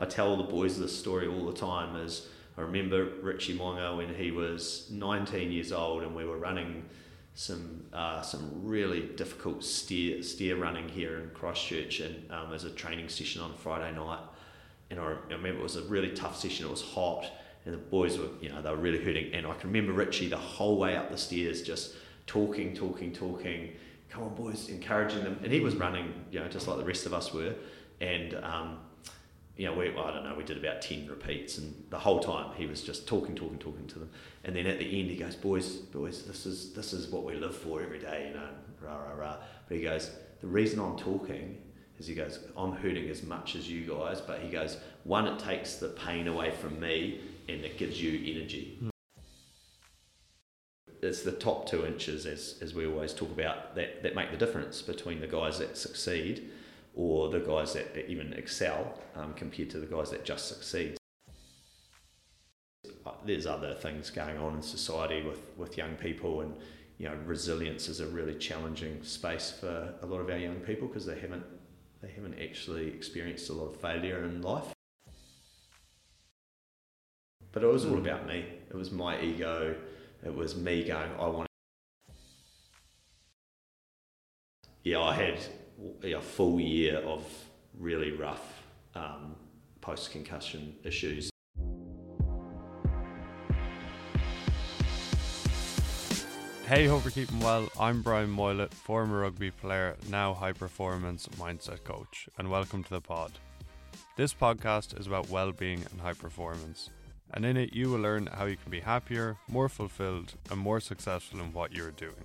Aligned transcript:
I 0.00 0.06
tell 0.06 0.36
the 0.36 0.44
boys 0.44 0.78
this 0.78 0.98
story 0.98 1.28
all 1.28 1.44
the 1.44 1.52
time. 1.52 1.94
Is 1.96 2.26
I 2.56 2.62
remember 2.62 3.04
Richie 3.20 3.56
Mo'unga 3.56 3.98
when 3.98 4.14
he 4.14 4.30
was 4.30 4.88
19 4.90 5.52
years 5.52 5.72
old, 5.72 6.02
and 6.02 6.16
we 6.16 6.24
were 6.24 6.38
running 6.38 6.84
some 7.34 7.84
uh, 7.92 8.22
some 8.22 8.50
really 8.64 9.02
difficult 9.16 9.62
steer 9.62 10.22
steer 10.22 10.56
running 10.56 10.88
here 10.88 11.18
in 11.18 11.30
Christchurch, 11.30 12.00
and 12.00 12.30
um, 12.32 12.54
as 12.54 12.64
a 12.64 12.70
training 12.70 13.10
session 13.10 13.42
on 13.42 13.54
Friday 13.54 13.94
night. 13.94 14.20
And 14.90 14.98
I, 14.98 15.04
I 15.04 15.34
remember 15.34 15.60
it 15.60 15.62
was 15.62 15.76
a 15.76 15.82
really 15.82 16.10
tough 16.12 16.36
session. 16.38 16.66
It 16.66 16.70
was 16.70 16.82
hot, 16.82 17.26
and 17.66 17.74
the 17.74 17.78
boys 17.78 18.18
were 18.18 18.28
you 18.40 18.48
know 18.48 18.62
they 18.62 18.70
were 18.70 18.76
really 18.76 19.04
hurting. 19.04 19.34
And 19.34 19.46
I 19.46 19.54
can 19.54 19.70
remember 19.70 19.92
Richie 19.92 20.28
the 20.28 20.38
whole 20.38 20.78
way 20.78 20.96
up 20.96 21.10
the 21.10 21.18
stairs 21.18 21.62
just 21.62 21.94
talking, 22.26 22.74
talking, 22.74 23.12
talking. 23.12 23.72
Come 24.08 24.24
on, 24.24 24.34
boys, 24.34 24.70
encouraging 24.70 25.22
them. 25.22 25.38
And 25.44 25.52
he 25.52 25.60
was 25.60 25.76
running, 25.76 26.12
you 26.32 26.40
know, 26.40 26.48
just 26.48 26.66
like 26.66 26.78
the 26.78 26.84
rest 26.84 27.06
of 27.06 27.14
us 27.14 27.32
were. 27.32 27.54
And 28.00 28.34
um, 28.42 28.78
you 29.60 29.66
know, 29.66 29.74
we, 29.74 29.90
I 29.90 30.10
don't 30.10 30.24
know, 30.24 30.34
we 30.34 30.42
did 30.42 30.56
about 30.56 30.80
10 30.80 31.06
repeats, 31.06 31.58
and 31.58 31.84
the 31.90 31.98
whole 31.98 32.20
time 32.20 32.54
he 32.56 32.64
was 32.64 32.80
just 32.80 33.06
talking, 33.06 33.34
talking, 33.34 33.58
talking 33.58 33.86
to 33.88 33.98
them. 33.98 34.08
And 34.42 34.56
then 34.56 34.66
at 34.66 34.78
the 34.78 34.86
end, 34.86 35.10
he 35.10 35.16
goes, 35.16 35.36
Boys, 35.36 35.76
boys, 35.76 36.22
this 36.22 36.46
is, 36.46 36.72
this 36.72 36.94
is 36.94 37.08
what 37.08 37.24
we 37.24 37.34
live 37.34 37.54
for 37.54 37.82
every 37.82 37.98
day, 37.98 38.28
you 38.28 38.40
know, 38.40 38.48
rah, 38.80 38.96
rah, 38.96 39.12
rah. 39.12 39.36
But 39.68 39.76
he 39.76 39.82
goes, 39.82 40.12
The 40.40 40.46
reason 40.46 40.80
I'm 40.80 40.96
talking 40.96 41.58
is 41.98 42.06
he 42.06 42.14
goes, 42.14 42.38
I'm 42.56 42.72
hurting 42.72 43.10
as 43.10 43.22
much 43.22 43.54
as 43.54 43.70
you 43.70 43.84
guys, 43.84 44.22
but 44.22 44.40
he 44.40 44.48
goes, 44.48 44.78
One, 45.04 45.26
it 45.26 45.38
takes 45.38 45.74
the 45.74 45.88
pain 45.88 46.26
away 46.26 46.52
from 46.52 46.80
me, 46.80 47.20
and 47.46 47.62
it 47.62 47.76
gives 47.76 48.02
you 48.02 48.34
energy. 48.34 48.78
Mm. 48.82 48.88
It's 51.02 51.20
the 51.22 51.32
top 51.32 51.68
two 51.68 51.84
inches, 51.84 52.24
as, 52.24 52.56
as 52.62 52.72
we 52.72 52.86
always 52.86 53.12
talk 53.12 53.30
about, 53.30 53.74
that, 53.74 54.04
that 54.04 54.14
make 54.14 54.30
the 54.30 54.38
difference 54.38 54.80
between 54.80 55.20
the 55.20 55.26
guys 55.26 55.58
that 55.58 55.76
succeed 55.76 56.50
or 57.00 57.30
the 57.30 57.40
guys 57.40 57.72
that 57.72 58.10
even 58.10 58.30
excel 58.34 58.92
um, 59.16 59.32
compared 59.32 59.70
to 59.70 59.78
the 59.78 59.86
guys 59.86 60.10
that 60.10 60.22
just 60.22 60.48
succeed. 60.48 60.98
Uh, 63.06 63.12
there's 63.24 63.46
other 63.46 63.74
things 63.74 64.10
going 64.10 64.36
on 64.36 64.56
in 64.56 64.62
society 64.62 65.22
with, 65.22 65.40
with 65.56 65.78
young 65.78 65.94
people, 65.94 66.42
and 66.42 66.54
you 66.98 67.08
know, 67.08 67.16
resilience 67.24 67.88
is 67.88 68.00
a 68.00 68.06
really 68.06 68.34
challenging 68.34 69.02
space 69.02 69.50
for 69.50 69.94
a 70.02 70.06
lot 70.06 70.20
of 70.20 70.28
our 70.28 70.36
young 70.36 70.56
people 70.56 70.88
because 70.88 71.06
they 71.06 71.18
haven't 71.18 71.44
they 72.02 72.10
haven't 72.10 72.38
actually 72.38 72.88
experienced 72.88 73.48
a 73.48 73.54
lot 73.54 73.66
of 73.66 73.80
failure 73.80 74.24
in 74.24 74.42
life. 74.42 74.66
But 77.52 77.62
it 77.62 77.66
was 77.66 77.86
all 77.86 77.92
hmm. 77.92 78.06
about 78.06 78.26
me. 78.26 78.44
It 78.68 78.76
was 78.76 78.90
my 78.90 79.20
ego. 79.20 79.74
It 80.22 80.34
was 80.34 80.54
me 80.54 80.84
going, 80.84 81.10
I 81.18 81.28
want. 81.28 81.48
Yeah, 84.84 85.00
I 85.00 85.14
had 85.14 85.40
a 86.02 86.20
full 86.20 86.60
year 86.60 86.98
of 86.98 87.24
really 87.78 88.12
rough 88.12 88.62
um, 88.94 89.36
post 89.80 90.10
concussion 90.10 90.74
issues. 90.84 91.30
Hey, 96.66 96.86
hope 96.86 97.02
you're 97.02 97.10
keeping 97.10 97.40
well. 97.40 97.68
I'm 97.80 98.00
Brian 98.00 98.34
Moylett, 98.34 98.72
former 98.72 99.22
rugby 99.22 99.50
player, 99.50 99.96
now 100.08 100.34
high 100.34 100.52
performance 100.52 101.26
mindset 101.36 101.82
coach, 101.82 102.28
and 102.38 102.48
welcome 102.48 102.84
to 102.84 102.90
the 102.90 103.00
pod. 103.00 103.32
This 104.16 104.32
podcast 104.32 104.98
is 105.00 105.08
about 105.08 105.28
well 105.30 105.50
being 105.50 105.84
and 105.90 106.00
high 106.00 106.12
performance, 106.12 106.90
and 107.34 107.44
in 107.44 107.56
it, 107.56 107.74
you 107.74 107.90
will 107.90 107.98
learn 107.98 108.26
how 108.26 108.44
you 108.44 108.56
can 108.56 108.70
be 108.70 108.80
happier, 108.80 109.36
more 109.48 109.68
fulfilled, 109.68 110.34
and 110.50 110.60
more 110.60 110.78
successful 110.78 111.40
in 111.40 111.52
what 111.52 111.72
you're 111.72 111.90
doing. 111.90 112.24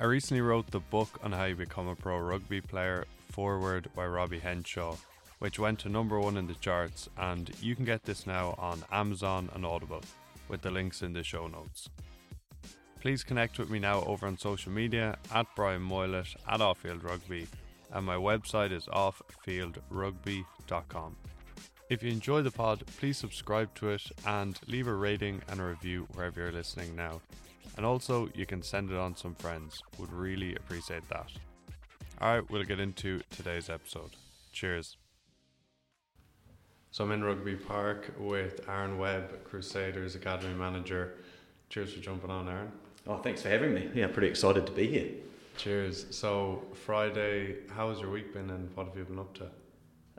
I 0.00 0.04
recently 0.04 0.40
wrote 0.40 0.72
the 0.72 0.80
book 0.80 1.20
on 1.22 1.30
how 1.30 1.44
you 1.44 1.54
become 1.54 1.86
a 1.86 1.94
pro 1.94 2.18
rugby 2.18 2.60
player, 2.60 3.04
Forward 3.30 3.88
by 3.94 4.04
Robbie 4.06 4.40
Henshaw, 4.40 4.96
which 5.38 5.60
went 5.60 5.78
to 5.80 5.88
number 5.88 6.18
one 6.18 6.36
in 6.36 6.48
the 6.48 6.54
charts, 6.54 7.08
and 7.16 7.52
you 7.60 7.76
can 7.76 7.84
get 7.84 8.02
this 8.02 8.26
now 8.26 8.56
on 8.58 8.82
Amazon 8.90 9.48
and 9.54 9.64
Audible, 9.64 10.02
with 10.48 10.62
the 10.62 10.72
links 10.72 11.02
in 11.02 11.12
the 11.12 11.22
show 11.22 11.46
notes. 11.46 11.88
Please 13.00 13.22
connect 13.22 13.60
with 13.60 13.70
me 13.70 13.78
now 13.78 14.02
over 14.02 14.26
on 14.26 14.36
social 14.36 14.72
media 14.72 15.16
at 15.32 15.46
Brian 15.54 15.82
Moylett 15.82 16.34
at 16.48 16.58
Offfield 16.58 17.04
Rugby, 17.04 17.46
and 17.92 18.04
my 18.04 18.16
website 18.16 18.72
is 18.72 18.86
offfieldrugby.com. 18.86 21.16
If 21.88 22.02
you 22.02 22.10
enjoy 22.10 22.42
the 22.42 22.50
pod, 22.50 22.82
please 22.98 23.16
subscribe 23.16 23.72
to 23.76 23.90
it 23.90 24.10
and 24.26 24.58
leave 24.66 24.88
a 24.88 24.94
rating 24.94 25.40
and 25.48 25.60
a 25.60 25.64
review 25.64 26.08
wherever 26.14 26.40
you're 26.40 26.50
listening 26.50 26.96
now. 26.96 27.20
And 27.76 27.84
also, 27.84 28.28
you 28.34 28.46
can 28.46 28.62
send 28.62 28.90
it 28.90 28.96
on 28.96 29.16
some 29.16 29.34
friends. 29.34 29.82
Would 29.98 30.12
really 30.12 30.54
appreciate 30.54 31.08
that. 31.08 31.30
Alright, 32.22 32.48
we'll 32.50 32.64
get 32.64 32.78
into 32.78 33.20
today's 33.30 33.68
episode. 33.68 34.10
Cheers. 34.52 34.96
So 36.92 37.02
I'm 37.02 37.10
in 37.10 37.24
Rugby 37.24 37.56
Park 37.56 38.14
with 38.20 38.60
Aaron 38.68 38.98
Webb, 38.98 39.42
Crusaders 39.42 40.14
Academy 40.14 40.54
Manager. 40.54 41.14
Cheers 41.68 41.92
for 41.92 42.00
jumping 42.00 42.30
on, 42.30 42.48
Aaron. 42.48 42.70
Oh, 43.08 43.16
thanks 43.18 43.42
for 43.42 43.48
having 43.48 43.74
me. 43.74 43.90
Yeah, 43.92 44.06
pretty 44.06 44.28
excited 44.28 44.64
to 44.66 44.72
be 44.72 44.86
here. 44.86 45.10
Cheers. 45.56 46.06
So 46.10 46.62
Friday, 46.86 47.56
how 47.74 47.88
has 47.90 47.98
your 47.98 48.10
week 48.10 48.32
been, 48.32 48.48
and 48.50 48.74
what 48.76 48.86
have 48.86 48.96
you 48.96 49.04
been 49.04 49.18
up 49.18 49.34
to? 49.34 49.44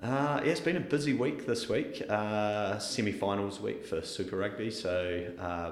Uh, 0.01 0.41
yeah, 0.43 0.51
it's 0.51 0.59
been 0.59 0.75
a 0.75 0.81
busy 0.81 1.13
week 1.13 1.45
this 1.45 1.69
week. 1.69 2.03
Uh, 2.09 2.77
semi-finals 2.77 3.61
week 3.61 3.85
for 3.85 4.01
Super 4.01 4.35
Rugby, 4.35 4.69
so 4.69 5.31
uh, 5.39 5.71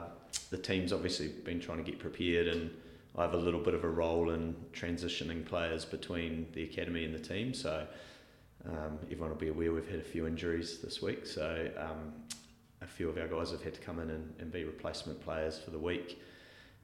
the 0.53 0.59
team's 0.59 0.93
obviously 0.93 1.29
been 1.29 1.59
trying 1.59 1.83
to 1.83 1.83
get 1.83 1.97
prepared, 1.97 2.47
and 2.47 2.69
I 3.17 3.23
have 3.23 3.33
a 3.33 3.37
little 3.37 3.59
bit 3.59 3.73
of 3.73 3.83
a 3.83 3.89
role 3.89 4.29
in 4.29 4.55
transitioning 4.71 5.43
players 5.43 5.83
between 5.83 6.45
the 6.53 6.63
academy 6.63 7.05
and 7.05 7.13
the 7.13 7.19
team. 7.19 7.55
So 7.55 7.87
um, 8.69 8.99
everyone 9.05 9.29
will 9.29 9.35
be 9.35 9.47
aware 9.47 9.73
we've 9.73 9.89
had 9.89 9.99
a 9.99 10.03
few 10.03 10.27
injuries 10.27 10.77
this 10.77 11.01
week, 11.01 11.25
so 11.25 11.71
um, 11.75 12.13
a 12.83 12.85
few 12.85 13.09
of 13.09 13.17
our 13.17 13.27
guys 13.27 13.49
have 13.49 13.63
had 13.63 13.73
to 13.73 13.81
come 13.81 13.99
in 13.99 14.11
and, 14.11 14.31
and 14.37 14.51
be 14.51 14.63
replacement 14.63 15.19
players 15.21 15.57
for 15.57 15.71
the 15.71 15.79
week. 15.79 16.21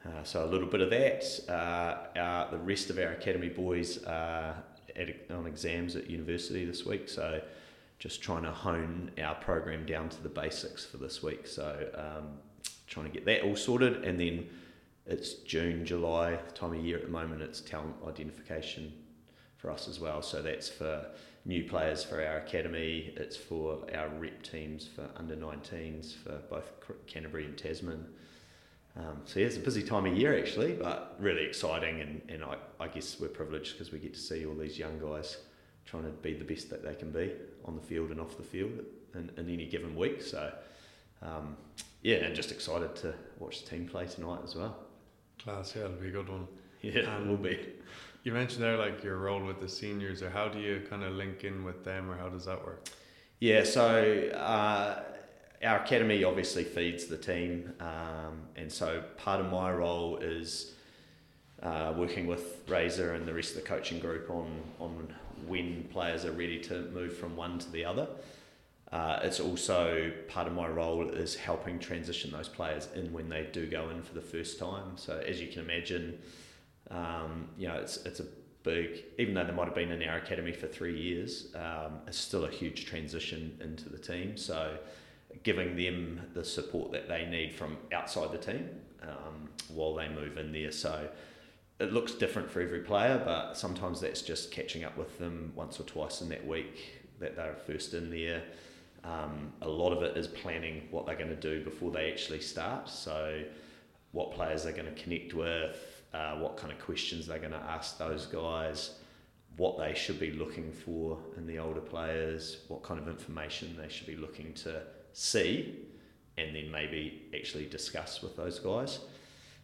Uh, 0.04 0.24
so 0.24 0.44
a 0.44 0.50
little 0.50 0.68
bit 0.68 0.82
of 0.82 0.90
that. 0.90 1.24
Uh, 1.48 2.50
the 2.50 2.58
rest 2.58 2.90
of 2.90 2.98
our 2.98 3.12
academy 3.12 3.50
boys 3.50 4.04
are 4.06 4.56
at, 4.96 5.10
on 5.30 5.46
exams 5.46 5.96
at 5.96 6.10
university 6.10 6.66
this 6.66 6.88
week, 6.88 7.08
so 7.08 7.40
just 8.00 8.24
trying 8.24 8.44
to 8.44 8.52
hone 8.52 9.12
our 9.22 9.36
program 9.36 9.86
down 9.86 10.10
to 10.10 10.24
the 10.24 10.30
basics 10.30 10.84
for 10.84 10.98
this 10.98 11.22
week. 11.22 11.46
So 11.46 11.88
um, 11.94 12.30
trying 12.90 13.06
to 13.06 13.12
get 13.12 13.26
that 13.26 13.44
all 13.44 13.56
sorted, 13.56 14.04
and 14.04 14.20
then 14.20 14.48
it's 15.06 15.34
June, 15.34 15.86
July 15.86 16.38
time 16.54 16.74
of 16.74 16.84
year 16.84 16.98
at 16.98 17.04
the 17.04 17.12
moment. 17.12 17.42
It's 17.42 17.62
talent 17.62 17.96
identification 18.08 18.92
for 19.58 19.72
us 19.72 19.88
as 19.88 20.00
well. 20.00 20.22
So 20.22 20.42
that's 20.42 20.70
for 20.70 21.06
new 21.46 21.64
players 21.64 22.04
for 22.04 22.24
our 22.24 22.38
academy. 22.38 23.14
It's 23.16 23.38
for 23.38 23.80
our 23.96 24.10
rep 24.10 24.44
teams 24.44 24.88
for 24.88 25.10
under 25.16 25.36
19s 25.36 26.16
for 26.16 26.40
both 26.50 26.72
Canterbury 27.08 27.46
and 27.46 27.58
Tasman. 27.58 28.06
Um, 28.96 29.22
so 29.26 29.40
yeah, 29.40 29.46
it's 29.46 29.58
a 29.58 29.62
busy 29.62 29.84
time 29.84 30.06
of 30.06 30.18
year 30.18 30.38
actually, 30.38 30.74
but 30.74 31.16
really 31.20 31.44
exciting, 31.44 32.02
and, 32.02 32.22
and 32.28 32.44
I, 32.44 32.56
I 32.80 32.88
guess 32.88 33.20
we're 33.20 33.28
privileged 33.30 33.74
because 33.74 33.92
we 33.92 34.00
get 34.00 34.14
to 34.14 34.20
see 34.20 34.46
all 34.46 34.56
these 34.56 34.78
young 34.78 35.00
guys 35.00 35.38
trying 35.86 36.04
to 36.04 36.10
be 36.10 36.34
the 36.34 36.44
best 36.44 36.70
that 36.70 36.84
they 36.84 36.96
can 36.96 37.12
be 37.12 37.32
on 37.66 37.76
the 37.76 37.82
field 37.82 38.10
and 38.12 38.20
off 38.20 38.36
the 38.38 38.44
field 38.44 38.72
in, 39.16 39.32
in 39.38 39.50
any 39.50 39.66
given 39.66 39.96
week. 39.96 40.22
So 40.22 40.52
um, 41.22 41.56
yeah, 42.02 42.18
and 42.18 42.36
just 42.36 42.52
excited 42.52 42.96
to 42.98 43.14
watch 43.40 43.64
the 43.64 43.70
team 43.70 43.88
play 43.88 44.06
tonight 44.06 44.40
as 44.44 44.56
well. 44.56 44.78
Class, 45.44 45.74
yeah, 45.76 45.86
it'll 45.86 45.98
be 45.98 46.10
a 46.10 46.12
good 46.12 46.30
one. 46.30 46.48
Yeah, 46.82 47.20
it 47.20 47.28
will 47.28 47.38
be. 47.38 47.60
You 48.24 48.34
mentioned 48.34 48.64
there 48.64 48.78
like 48.78 49.04
your 49.04 49.18
role 49.18 49.44
with 49.44 49.60
the 49.60 49.70
seniors, 49.70 50.22
or 50.22 50.30
how 50.30 50.48
do 50.48 50.60
you 50.60 50.82
kind 50.90 51.04
of 51.04 51.14
link 51.14 51.44
in 51.44 51.64
with 51.64 51.84
them, 51.84 52.10
or 52.10 52.18
how 52.18 52.30
does 52.30 52.46
that 52.46 52.64
work? 52.66 52.88
Yeah, 53.40 53.64
so 53.64 54.30
uh, 54.34 55.04
our 55.64 55.84
academy 55.84 56.24
obviously 56.24 56.64
feeds 56.64 57.06
the 57.06 57.18
team, 57.18 57.74
um, 57.80 58.42
and 58.56 58.72
so 58.72 59.04
part 59.18 59.40
of 59.40 59.52
my 59.52 59.72
role 59.72 60.18
is 60.18 60.74
uh, 61.64 61.94
working 61.98 62.28
with 62.28 62.62
Razor 62.68 63.14
and 63.14 63.26
the 63.26 63.34
rest 63.34 63.56
of 63.56 63.56
the 63.58 63.68
coaching 63.68 64.00
group 64.00 64.30
on 64.30 64.62
on 64.80 65.14
when 65.48 65.84
players 65.92 66.26
are 66.26 66.32
ready 66.32 66.60
to 66.60 66.82
move 66.92 67.18
from 67.18 67.36
one 67.36 67.60
to 67.60 67.72
the 67.72 67.86
other. 67.86 68.08
Uh, 68.92 69.20
it's 69.22 69.40
also 69.40 70.12
part 70.28 70.48
of 70.48 70.54
my 70.54 70.68
role 70.68 71.08
is 71.10 71.36
helping 71.36 71.78
transition 71.78 72.32
those 72.32 72.50
players 72.50 72.88
in 72.96 73.14
when 73.14 73.30
they 73.30 73.48
do 73.52 73.68
go 73.68 73.90
in 73.90 74.02
for 74.02 74.16
the 74.16 74.22
first 74.22 74.58
time. 74.58 74.96
So 74.96 75.22
as 75.28 75.40
you 75.40 75.48
can 75.48 75.62
imagine, 75.62 76.18
um, 76.90 77.50
you 77.58 77.68
know 77.68 77.76
it's 77.76 77.98
it's 77.98 78.20
a 78.20 78.26
big 78.64 79.04
even 79.20 79.36
though 79.36 79.44
they 79.44 79.54
might 79.54 79.66
have 79.66 79.76
been 79.76 79.92
in 79.92 80.08
our 80.10 80.18
academy 80.18 80.52
for 80.52 80.68
three 80.68 81.00
years, 81.00 81.54
um, 81.56 82.00
it's 82.08 82.18
still 82.18 82.46
a 82.46 82.50
huge 82.50 82.86
transition 82.86 83.58
into 83.62 83.90
the 83.90 83.98
team. 83.98 84.36
So 84.38 84.78
giving 85.44 85.76
them 85.76 86.22
the 86.34 86.44
support 86.44 86.92
that 86.92 87.08
they 87.08 87.26
need 87.26 87.54
from 87.54 87.78
outside 87.94 88.32
the 88.32 88.38
team 88.40 88.70
um, 89.04 89.50
while 89.70 89.94
they 89.94 90.10
move 90.10 90.38
in 90.38 90.52
there. 90.52 90.72
So 90.72 91.08
it 91.80 91.94
looks 91.94 92.14
different 92.14 92.50
for 92.50 92.62
every 92.62 92.82
player, 92.82 93.22
but 93.24 93.54
sometimes 93.54 94.02
that's 94.02 94.24
just 94.24 94.52
catching 94.52 94.84
up 94.84 94.98
with 94.98 95.18
them 95.20 95.54
once 95.56 95.80
or 95.80 95.84
twice 95.84 96.22
in 96.22 96.30
that 96.30 96.46
week 96.46 97.04
that 97.20 97.36
they're 97.36 97.56
first 97.68 97.94
in 97.94 98.10
there. 98.10 98.42
Um, 99.04 99.54
a 99.62 99.68
lot 99.68 99.94
of 99.94 100.04
it 100.04 100.18
is 100.18 100.28
planning 100.28 100.88
what 100.92 101.06
they're 101.06 101.16
going 101.16 101.30
to 101.30 101.36
do 101.36 101.64
before 101.64 101.92
they 101.92 102.12
actually 102.12 102.42
start. 102.42 102.90
So, 102.90 103.44
what 104.12 104.32
players 104.32 104.64
they're 104.64 104.74
going 104.74 104.94
to 104.94 105.02
connect 105.02 105.34
with, 105.34 106.04
uh, 106.14 106.36
what 106.36 106.58
kind 106.58 106.74
of 106.74 106.80
questions 106.80 107.28
they're 107.28 107.40
going 107.40 107.52
to 107.52 107.58
ask 107.58 107.98
those 107.98 108.26
guys, 108.26 108.96
what 109.58 109.78
they 109.78 109.94
should 109.94 110.20
be 110.20 110.32
looking 110.32 110.72
for 110.72 111.20
in 111.38 111.46
the 111.46 111.60
older 111.60 111.82
players, 111.82 112.62
what 112.68 112.82
kind 112.82 113.00
of 113.00 113.08
information 113.08 113.78
they 113.80 113.90
should 113.90 114.08
be 114.08 114.16
looking 114.16 114.54
to 114.54 114.82
see, 115.14 115.76
and 116.38 116.56
then 116.56 116.72
maybe 116.72 117.30
actually 117.36 117.66
discuss 117.66 118.22
with 118.22 118.36
those 118.36 118.60
guys. 118.60 119.00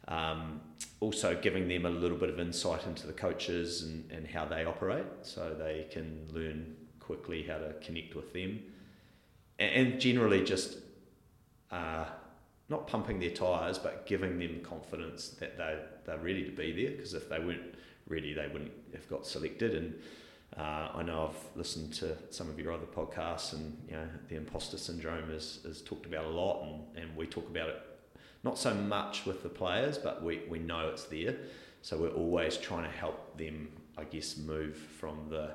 Um, 0.08 0.62
also, 1.00 1.36
giving 1.42 1.68
them 1.68 1.86
a 1.86 1.90
little 1.90 2.18
bit 2.18 2.30
of 2.30 2.40
insight 2.40 2.86
into 2.86 3.08
the 3.08 3.14
coaches 3.14 3.84
and, 3.84 4.10
and 4.12 4.28
how 4.28 4.46
they 4.46 4.66
operate 4.66 5.06
so 5.24 5.56
they 5.58 5.88
can 5.92 6.28
learn 6.31 6.76
quickly 7.00 7.44
how 7.44 7.58
to 7.58 7.74
connect 7.81 8.16
with 8.16 8.31
them. 8.34 8.60
And, 9.57 10.00
generally, 10.00 10.44
just 10.44 10.78
uh, 11.72 12.06
not 12.68 12.88
pumping 12.88 13.19
their 13.19 13.30
tyres, 13.30 13.78
but 13.78 14.06
giving 14.06 14.38
them 14.38 14.62
confidence 14.62 15.30
that 15.40 15.57
they're, 15.57 15.88
they're 16.06 16.18
ready 16.18 16.44
to 16.44 16.52
be 16.52 16.72
there 16.72 16.92
because 16.92 17.13
if 17.13 17.30
they 17.30 17.40
weren't 17.40 17.75
ready, 18.07 18.34
they 18.34 18.48
wouldn't 18.48 18.74
have 18.94 19.07
got 19.10 19.25
selected. 19.25 19.75
And 19.75 19.96
uh, 20.57 20.90
I 20.94 21.04
know 21.04 21.30
I've 21.30 21.57
listened 21.57 21.94
to 21.96 22.18
some 22.31 22.50
of 22.50 22.60
your 22.60 22.74
other 22.74 22.86
podcasts, 22.86 23.54
and 23.54 23.78
you 23.88 23.96
know 23.96 24.07
the 24.28 24.36
imposter 24.36 24.78
syndrome 24.78 25.31
is, 25.31 25.60
is 25.63 25.81
talked 25.81 26.06
about 26.06 26.25
a 26.25 26.30
lot, 26.30 26.63
and, 26.63 27.04
and 27.04 27.16
we 27.16 27.28
talk 27.28 27.48
about 27.50 27.69
it 27.69 27.81
not 28.46 28.60
so 28.60 28.74
much 28.74 29.25
with 29.25 29.42
the 29.42 29.50
players, 29.50 29.98
but 29.98 30.24
we, 30.24 30.44
we 30.48 30.60
know 30.60 30.90
it's 30.90 31.06
there. 31.06 31.36
So 31.81 31.98
we're 31.98 32.10
always 32.10 32.57
trying 32.57 32.84
to 32.84 32.96
help 32.96 33.38
them, 33.38 33.69
I 33.98 34.04
guess, 34.04 34.38
move 34.38 34.78
from 34.78 35.28
the, 35.30 35.52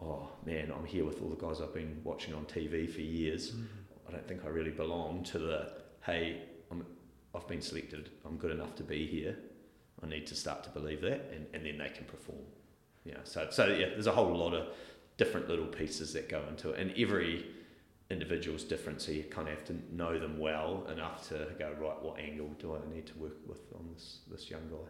oh 0.00 0.28
man, 0.44 0.72
I'm 0.76 0.84
here 0.84 1.04
with 1.04 1.22
all 1.22 1.28
the 1.28 1.36
guys 1.36 1.60
I've 1.60 1.74
been 1.74 2.00
watching 2.04 2.34
on 2.34 2.44
TV 2.44 2.90
for 2.90 3.00
years. 3.00 3.52
Mm-hmm. 3.52 3.64
I 4.08 4.12
don't 4.12 4.28
think 4.28 4.44
I 4.44 4.48
really 4.48 4.70
belong 4.70 5.24
to 5.24 5.38
the, 5.38 5.72
hey, 6.04 6.42
I'm, 6.70 6.84
I've 7.34 7.48
been 7.48 7.60
selected, 7.62 8.10
I'm 8.24 8.36
good 8.36 8.52
enough 8.52 8.74
to 8.76 8.82
be 8.82 9.06
here. 9.06 9.36
I 10.02 10.06
need 10.06 10.26
to 10.26 10.34
start 10.34 10.62
to 10.64 10.70
believe 10.70 11.00
that, 11.02 11.32
and, 11.32 11.46
and 11.54 11.64
then 11.64 11.78
they 11.78 11.88
can 11.88 12.04
perform. 12.04 12.44
Yeah, 13.04 13.18
so, 13.24 13.48
so 13.50 13.66
yeah, 13.66 13.86
there's 13.88 14.06
a 14.06 14.12
whole 14.12 14.36
lot 14.36 14.52
of 14.52 14.68
different 15.16 15.48
little 15.48 15.66
pieces 15.66 16.12
that 16.12 16.28
go 16.28 16.42
into 16.48 16.70
it, 16.70 16.80
and 16.80 16.92
every 16.98 17.46
individual's 18.10 18.62
different, 18.62 19.00
so 19.00 19.12
you 19.12 19.24
kind 19.24 19.48
of 19.48 19.54
have 19.54 19.64
to 19.66 19.76
know 19.92 20.18
them 20.18 20.38
well 20.38 20.86
enough 20.92 21.28
to 21.28 21.48
go 21.58 21.74
right. 21.80 22.02
What 22.02 22.18
angle 22.20 22.50
do 22.58 22.76
I 22.76 22.94
need 22.94 23.06
to 23.06 23.18
work 23.18 23.36
with 23.46 23.60
on 23.74 23.88
this 23.92 24.20
this 24.30 24.50
young 24.50 24.68
guy? 24.70 24.88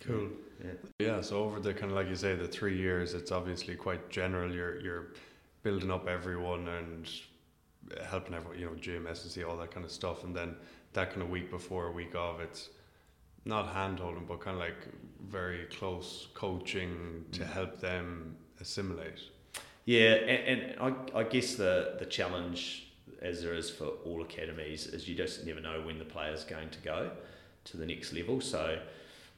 Cool. 0.00 0.28
Yeah. 0.64 0.70
Yeah. 0.98 1.20
So 1.20 1.44
over 1.44 1.60
the 1.60 1.72
kind 1.72 1.90
of 1.90 1.96
like 1.96 2.08
you 2.08 2.16
say, 2.16 2.34
the 2.34 2.48
three 2.48 2.76
years, 2.76 3.14
it's 3.14 3.32
obviously 3.32 3.74
quite 3.74 4.10
general. 4.10 4.52
You're 4.52 4.80
you're 4.80 5.06
building 5.62 5.90
up 5.90 6.08
everyone 6.08 6.68
and 6.68 7.10
helping 8.04 8.34
everyone. 8.34 8.58
You 8.58 8.66
know, 8.66 8.74
gym, 8.74 9.06
S&C, 9.06 9.44
all 9.44 9.56
that 9.58 9.70
kind 9.70 9.84
of 9.84 9.92
stuff, 9.92 10.24
and 10.24 10.34
then 10.34 10.56
that 10.92 11.10
kind 11.10 11.22
of 11.22 11.30
week 11.30 11.50
before, 11.50 11.92
week 11.92 12.14
of, 12.14 12.40
it's 12.40 12.70
not 13.44 13.72
hand 13.72 14.00
holding, 14.00 14.26
but 14.26 14.40
kind 14.40 14.56
of 14.56 14.60
like 14.60 14.88
very 15.28 15.66
close 15.66 16.28
coaching 16.34 17.24
to 17.32 17.40
mm. 17.40 17.52
help 17.52 17.80
them 17.80 18.36
assimilate. 18.60 19.20
Yeah, 19.84 20.12
and, 20.12 20.60
and 20.60 20.80
I, 21.14 21.18
I 21.20 21.24
guess 21.24 21.54
the 21.54 21.96
the 21.98 22.06
challenge, 22.06 22.92
as 23.20 23.42
there 23.42 23.54
is 23.54 23.70
for 23.70 23.86
all 24.04 24.22
academies, 24.22 24.86
is 24.86 25.08
you 25.08 25.14
just 25.14 25.46
never 25.46 25.60
know 25.60 25.82
when 25.82 25.98
the 25.98 26.04
player's 26.04 26.44
going 26.44 26.70
to 26.70 26.78
go 26.80 27.10
to 27.64 27.76
the 27.76 27.86
next 27.86 28.12
level. 28.12 28.40
So 28.40 28.78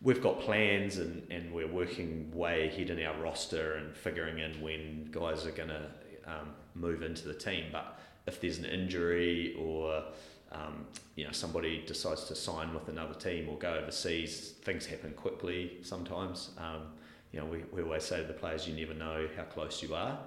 we've 0.02 0.22
got 0.22 0.40
plans 0.40 0.98
and, 0.98 1.26
and 1.30 1.52
we're 1.52 1.68
working 1.68 2.30
way 2.34 2.68
ahead 2.68 2.90
in 2.90 3.04
our 3.04 3.16
roster 3.20 3.74
and 3.74 3.96
figuring 3.96 4.38
in 4.38 4.60
when 4.60 5.08
guys 5.10 5.46
are 5.46 5.52
going 5.52 5.68
to 5.68 5.86
um, 6.26 6.48
move 6.74 7.02
into 7.02 7.28
the 7.28 7.34
team. 7.34 7.66
But 7.70 7.98
if 8.26 8.40
there's 8.40 8.58
an 8.58 8.64
injury 8.64 9.56
or 9.58 10.02
um, 10.50 10.86
you 11.16 11.24
know 11.24 11.32
somebody 11.32 11.82
decides 11.86 12.24
to 12.24 12.34
sign 12.34 12.74
with 12.74 12.88
another 12.88 13.14
team 13.14 13.48
or 13.48 13.56
go 13.58 13.74
overseas, 13.74 14.54
things 14.62 14.86
happen 14.86 15.12
quickly 15.12 15.78
sometimes. 15.82 16.50
Um, 16.58 16.82
you 17.32 17.40
know, 17.40 17.46
we, 17.46 17.64
we 17.72 17.82
always 17.82 18.04
say 18.04 18.20
to 18.20 18.26
the 18.26 18.34
players, 18.34 18.68
you 18.68 18.74
never 18.78 18.92
know 18.92 19.26
how 19.36 19.44
close 19.44 19.82
you 19.82 19.94
are. 19.94 20.18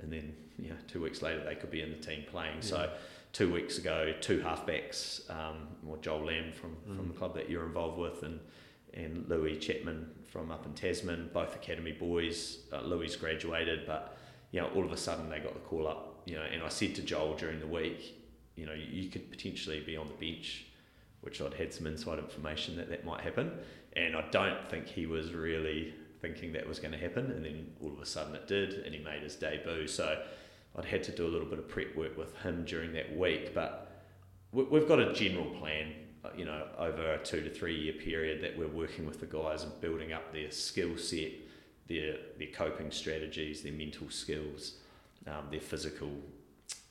And 0.00 0.10
then, 0.10 0.34
you 0.58 0.70
know, 0.70 0.76
two 0.88 1.02
weeks 1.02 1.20
later, 1.20 1.44
they 1.44 1.54
could 1.54 1.70
be 1.70 1.82
in 1.82 1.90
the 1.90 1.98
team 1.98 2.24
playing. 2.30 2.56
Yeah. 2.56 2.62
So, 2.62 2.90
two 3.34 3.52
weeks 3.52 3.78
ago, 3.78 4.14
two 4.20 4.38
halfbacks, 4.40 5.28
um, 5.30 5.68
or 5.86 5.98
Joel 5.98 6.24
Lamb 6.24 6.52
from, 6.52 6.76
mm. 6.88 6.96
from 6.96 7.08
the 7.08 7.14
club 7.14 7.34
that 7.34 7.50
you're 7.50 7.66
involved 7.66 7.98
with, 7.98 8.22
and, 8.22 8.40
and 8.94 9.28
Louis 9.28 9.56
Chapman 9.58 10.10
from 10.24 10.50
up 10.50 10.66
in 10.66 10.72
Tasman, 10.74 11.30
both 11.32 11.54
academy 11.54 11.92
boys. 11.92 12.58
Uh, 12.72 12.80
Louis 12.82 13.14
graduated, 13.16 13.86
but, 13.86 14.16
you 14.50 14.60
know, 14.60 14.68
all 14.74 14.84
of 14.84 14.92
a 14.92 14.96
sudden 14.96 15.28
they 15.28 15.38
got 15.38 15.54
the 15.54 15.60
call 15.60 15.86
up, 15.86 16.22
you 16.24 16.34
know, 16.36 16.42
and 16.42 16.62
I 16.62 16.68
said 16.68 16.94
to 16.96 17.02
Joel 17.02 17.34
during 17.34 17.60
the 17.60 17.66
week, 17.66 18.14
you 18.56 18.66
know, 18.66 18.72
you 18.72 19.08
could 19.08 19.30
potentially 19.30 19.80
be 19.80 19.96
on 19.96 20.08
the 20.08 20.14
bench, 20.14 20.66
which 21.20 21.40
I'd 21.40 21.54
had 21.54 21.72
some 21.72 21.86
inside 21.86 22.18
information 22.18 22.76
that 22.76 22.88
that 22.90 23.04
might 23.04 23.20
happen. 23.20 23.52
And 23.94 24.16
I 24.16 24.24
don't 24.30 24.68
think 24.68 24.86
he 24.86 25.06
was 25.06 25.32
really 25.32 25.94
thinking 26.20 26.52
that 26.52 26.66
was 26.66 26.78
going 26.78 26.92
to 26.92 26.98
happen, 26.98 27.30
and 27.32 27.44
then 27.44 27.70
all 27.82 27.92
of 27.92 28.00
a 28.00 28.06
sudden 28.06 28.34
it 28.34 28.48
did, 28.48 28.74
and 28.84 28.94
he 28.94 29.02
made 29.02 29.22
his 29.22 29.36
debut. 29.36 29.86
So 29.86 30.22
I'd 30.76 30.84
had 30.84 31.02
to 31.04 31.12
do 31.12 31.26
a 31.26 31.28
little 31.28 31.46
bit 31.46 31.58
of 31.58 31.68
prep 31.68 31.94
work 31.94 32.16
with 32.16 32.34
him 32.38 32.64
during 32.64 32.92
that 32.94 33.16
week, 33.16 33.54
but 33.54 33.90
we've 34.52 34.88
got 34.88 35.00
a 35.00 35.12
general 35.12 35.46
plan, 35.46 35.92
you 36.36 36.44
know, 36.44 36.66
over 36.78 37.12
a 37.12 37.18
two 37.18 37.42
to 37.42 37.50
three 37.50 37.76
year 37.76 37.92
period 37.92 38.42
that 38.42 38.58
we're 38.58 38.68
working 38.68 39.06
with 39.06 39.20
the 39.20 39.26
guys 39.26 39.62
and 39.62 39.80
building 39.80 40.12
up 40.12 40.32
their 40.32 40.50
skill 40.50 40.96
set, 40.96 41.32
their 41.86 42.16
their 42.38 42.48
coping 42.52 42.90
strategies, 42.90 43.62
their 43.62 43.72
mental 43.72 44.08
skills, 44.10 44.74
um, 45.26 45.46
their 45.50 45.60
physical 45.60 46.10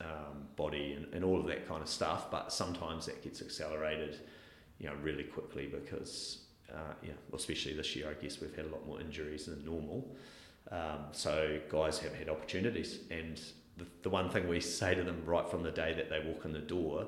um, 0.00 0.48
body, 0.56 0.92
and, 0.92 1.12
and 1.12 1.24
all 1.24 1.40
of 1.40 1.46
that 1.46 1.66
kind 1.68 1.82
of 1.82 1.88
stuff. 1.88 2.30
But 2.30 2.52
sometimes 2.52 3.06
that 3.06 3.22
gets 3.22 3.42
accelerated, 3.42 4.20
you 4.78 4.86
know, 4.86 4.94
really 5.02 5.24
quickly 5.24 5.66
because 5.66 6.44
uh, 6.72 6.94
yeah, 7.02 7.12
well, 7.30 7.38
especially 7.38 7.74
this 7.74 7.94
year, 7.94 8.08
I 8.08 8.22
guess 8.22 8.40
we've 8.40 8.54
had 8.54 8.66
a 8.66 8.68
lot 8.68 8.86
more 8.86 9.00
injuries 9.00 9.46
than 9.46 9.64
normal. 9.64 10.16
Um, 10.70 11.06
so 11.12 11.60
guys 11.70 11.98
have 11.98 12.14
had 12.14 12.28
opportunities, 12.28 13.00
and 13.10 13.40
the, 13.76 13.86
the 14.02 14.10
one 14.10 14.30
thing 14.30 14.48
we 14.48 14.60
say 14.80 14.94
to 14.94 15.02
them 15.02 15.22
right 15.24 15.48
from 15.48 15.62
the 15.62 15.70
day 15.70 15.94
that 15.94 16.08
they 16.08 16.20
walk 16.20 16.44
in 16.44 16.52
the 16.52 16.60
door 16.60 17.06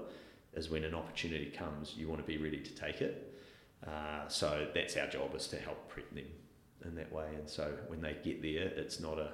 is 0.56 0.70
when 0.70 0.84
an 0.84 0.94
opportunity 0.94 1.46
comes, 1.46 1.94
you 1.96 2.08
want 2.08 2.20
to 2.20 2.26
be 2.26 2.38
ready 2.38 2.58
to 2.58 2.74
take 2.74 3.00
it. 3.00 3.34
Uh, 3.86 4.26
so 4.28 4.66
that's 4.74 4.96
our 4.96 5.06
job 5.06 5.34
is 5.34 5.46
to 5.48 5.56
help 5.56 5.88
prep 5.88 6.12
them 6.14 6.24
in 6.84 6.94
that 6.94 7.12
way. 7.12 7.28
And 7.34 7.48
so 7.48 7.72
when 7.88 8.00
they 8.00 8.16
get 8.24 8.42
there, 8.42 8.68
it's 8.76 9.00
not 9.00 9.18
a 9.18 9.32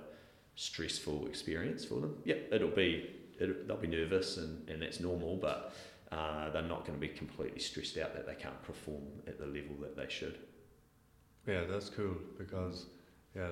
stressful 0.56 1.26
experience 1.26 1.84
for 1.84 2.00
them. 2.00 2.16
Yep, 2.24 2.48
it'll 2.52 2.69
be 2.69 3.10
it'll, 3.38 3.54
they'll 3.66 3.76
be 3.76 3.88
nervous 3.88 4.36
and, 4.36 4.69
and 4.69 4.82
that's 4.82 5.00
normal, 5.00 5.36
but 5.36 5.74
uh, 6.10 6.50
they're 6.50 6.62
not 6.62 6.84
going 6.84 6.98
to 6.98 7.00
be 7.00 7.08
completely 7.08 7.60
stressed 7.60 7.96
out 7.96 8.14
that 8.14 8.26
they 8.26 8.34
can't 8.34 8.62
perform 8.62 9.02
at 9.26 9.38
the 9.38 9.46
level 9.46 9.76
that 9.80 9.96
they 9.96 10.08
should. 10.08 10.38
Yeah, 11.46 11.64
that's 11.64 11.88
cool 11.88 12.16
because 12.38 12.86
yeah, 13.34 13.48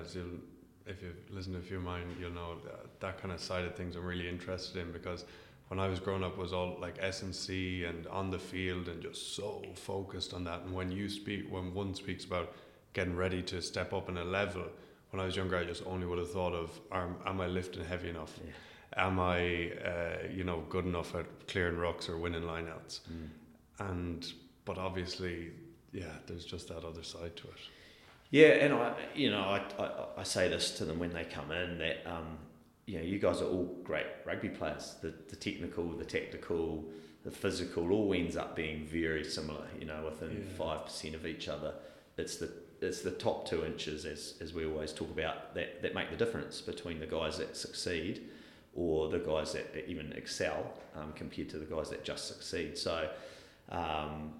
if 0.85 1.01
you 1.01 1.13
listen 1.29 1.53
to 1.53 1.59
a 1.59 1.61
few 1.61 1.77
of 1.77 1.83
mine, 1.83 2.03
you'll 2.19 2.31
know 2.31 2.57
that, 2.63 2.99
that 2.99 3.21
kind 3.21 3.33
of 3.33 3.39
side 3.39 3.65
of 3.65 3.75
things 3.75 3.95
I'm 3.95 4.05
really 4.05 4.29
interested 4.29 4.77
in 4.77 4.91
because 4.91 5.25
when 5.71 5.79
I 5.79 5.87
was 5.87 5.99
growing 5.99 6.23
up 6.23 6.37
was 6.37 6.53
all 6.53 6.77
like 6.79 6.97
S 6.99 7.23
and 7.23 7.33
C 7.33 7.85
and 7.85 8.05
on 8.07 8.29
the 8.29 8.37
field 8.37 8.87
and 8.87 9.01
just 9.01 9.35
so 9.35 9.63
focused 9.73 10.33
on 10.33 10.43
that. 10.43 10.61
And 10.61 10.73
when 10.75 10.91
you 10.91 11.09
speak, 11.09 11.49
when 11.49 11.73
one 11.73 11.95
speaks 11.95 12.25
about 12.25 12.53
getting 12.93 13.15
ready 13.15 13.41
to 13.43 13.61
step 13.61 13.93
up 13.93 14.09
in 14.09 14.17
a 14.17 14.23
level, 14.23 14.65
when 15.09 15.21
I 15.21 15.25
was 15.25 15.35
younger, 15.35 15.57
I 15.57 15.63
just 15.63 15.83
only 15.87 16.05
would 16.05 16.19
have 16.19 16.31
thought 16.31 16.53
of, 16.53 16.79
am, 16.91 17.15
am 17.25 17.41
I 17.41 17.47
lifting 17.47 17.83
heavy 17.83 18.09
enough? 18.09 18.37
Yeah 18.45 18.51
am 18.97 19.19
I, 19.19 19.71
uh, 19.85 20.27
you 20.33 20.43
know, 20.43 20.63
good 20.69 20.85
enough 20.85 21.15
at 21.15 21.47
clearing 21.47 21.77
rocks 21.77 22.09
or 22.09 22.17
winning 22.17 22.43
lineouts? 22.43 23.01
Mm. 23.11 23.29
And 23.79 24.33
but 24.65 24.77
obviously, 24.77 25.51
yeah, 25.91 26.13
there's 26.27 26.45
just 26.45 26.67
that 26.69 26.83
other 26.83 27.03
side 27.03 27.35
to 27.37 27.47
it. 27.47 27.57
Yeah, 28.29 28.47
and 28.47 28.73
I, 28.73 28.95
you 29.13 29.29
know, 29.29 29.41
I, 29.41 29.61
I, 29.77 30.05
I 30.19 30.23
say 30.23 30.47
this 30.47 30.71
to 30.77 30.85
them 30.85 30.99
when 30.99 31.11
they 31.11 31.25
come 31.25 31.51
in 31.51 31.79
that, 31.79 31.97
um, 32.05 32.37
you 32.91 32.97
know, 32.97 33.05
you 33.05 33.19
guys 33.19 33.41
are 33.41 33.45
all 33.45 33.73
great 33.83 34.05
rugby 34.25 34.49
players. 34.49 34.95
The 35.01 35.13
the 35.29 35.37
technical, 35.37 35.87
the 35.93 36.03
tactical, 36.03 36.83
the 37.23 37.31
physical, 37.31 37.89
all 37.93 38.13
ends 38.13 38.35
up 38.35 38.53
being 38.53 38.85
very 38.85 39.23
similar. 39.23 39.65
You 39.79 39.85
know, 39.85 40.03
within 40.03 40.45
five 40.57 40.79
yeah. 40.79 40.85
percent 40.85 41.15
of 41.15 41.25
each 41.25 41.47
other. 41.47 41.73
It's 42.17 42.35
the 42.35 42.51
it's 42.81 43.01
the 43.01 43.11
top 43.11 43.47
two 43.47 43.63
inches, 43.63 44.05
as, 44.05 44.33
as 44.41 44.53
we 44.53 44.65
always 44.65 44.91
talk 44.91 45.09
about, 45.11 45.53
that, 45.53 45.83
that 45.83 45.93
make 45.93 46.09
the 46.09 46.17
difference 46.17 46.61
between 46.61 46.99
the 46.99 47.05
guys 47.05 47.37
that 47.37 47.55
succeed 47.55 48.27
or 48.73 49.07
the 49.07 49.19
guys 49.19 49.53
that 49.53 49.85
even 49.87 50.11
excel 50.13 50.73
um, 50.95 51.13
compared 51.13 51.47
to 51.49 51.59
the 51.59 51.65
guys 51.65 51.91
that 51.91 52.03
just 52.03 52.27
succeed. 52.27 52.77
So, 52.77 53.07
um, 53.69 54.33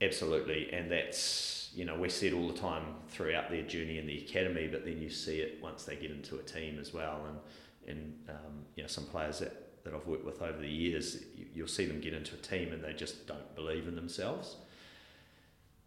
absolutely, 0.00 0.72
and 0.72 0.90
that's 0.90 1.70
you 1.74 1.84
know 1.84 1.98
we 1.98 2.08
see 2.08 2.28
it 2.28 2.34
all 2.34 2.46
the 2.46 2.58
time 2.58 2.84
throughout 3.08 3.50
their 3.50 3.62
journey 3.62 3.98
in 3.98 4.06
the 4.06 4.18
academy, 4.18 4.68
but 4.68 4.84
then 4.84 5.00
you 5.02 5.10
see 5.10 5.40
it 5.40 5.58
once 5.60 5.84
they 5.84 5.96
get 5.96 6.12
into 6.12 6.38
a 6.38 6.42
team 6.42 6.78
as 6.78 6.94
well, 6.94 7.24
and 7.26 7.38
and 7.86 8.14
um, 8.28 8.64
you 8.74 8.82
know 8.82 8.88
some 8.88 9.04
players 9.04 9.38
that. 9.40 9.62
That 9.84 9.94
I've 9.94 10.08
worked 10.08 10.24
with 10.24 10.42
over 10.42 10.58
the 10.58 10.68
years, 10.68 11.22
you'll 11.54 11.68
see 11.68 11.86
them 11.86 12.00
get 12.00 12.12
into 12.12 12.34
a 12.34 12.38
team 12.38 12.72
and 12.72 12.82
they 12.82 12.92
just 12.92 13.28
don't 13.28 13.54
believe 13.54 13.86
in 13.86 13.94
themselves. 13.94 14.56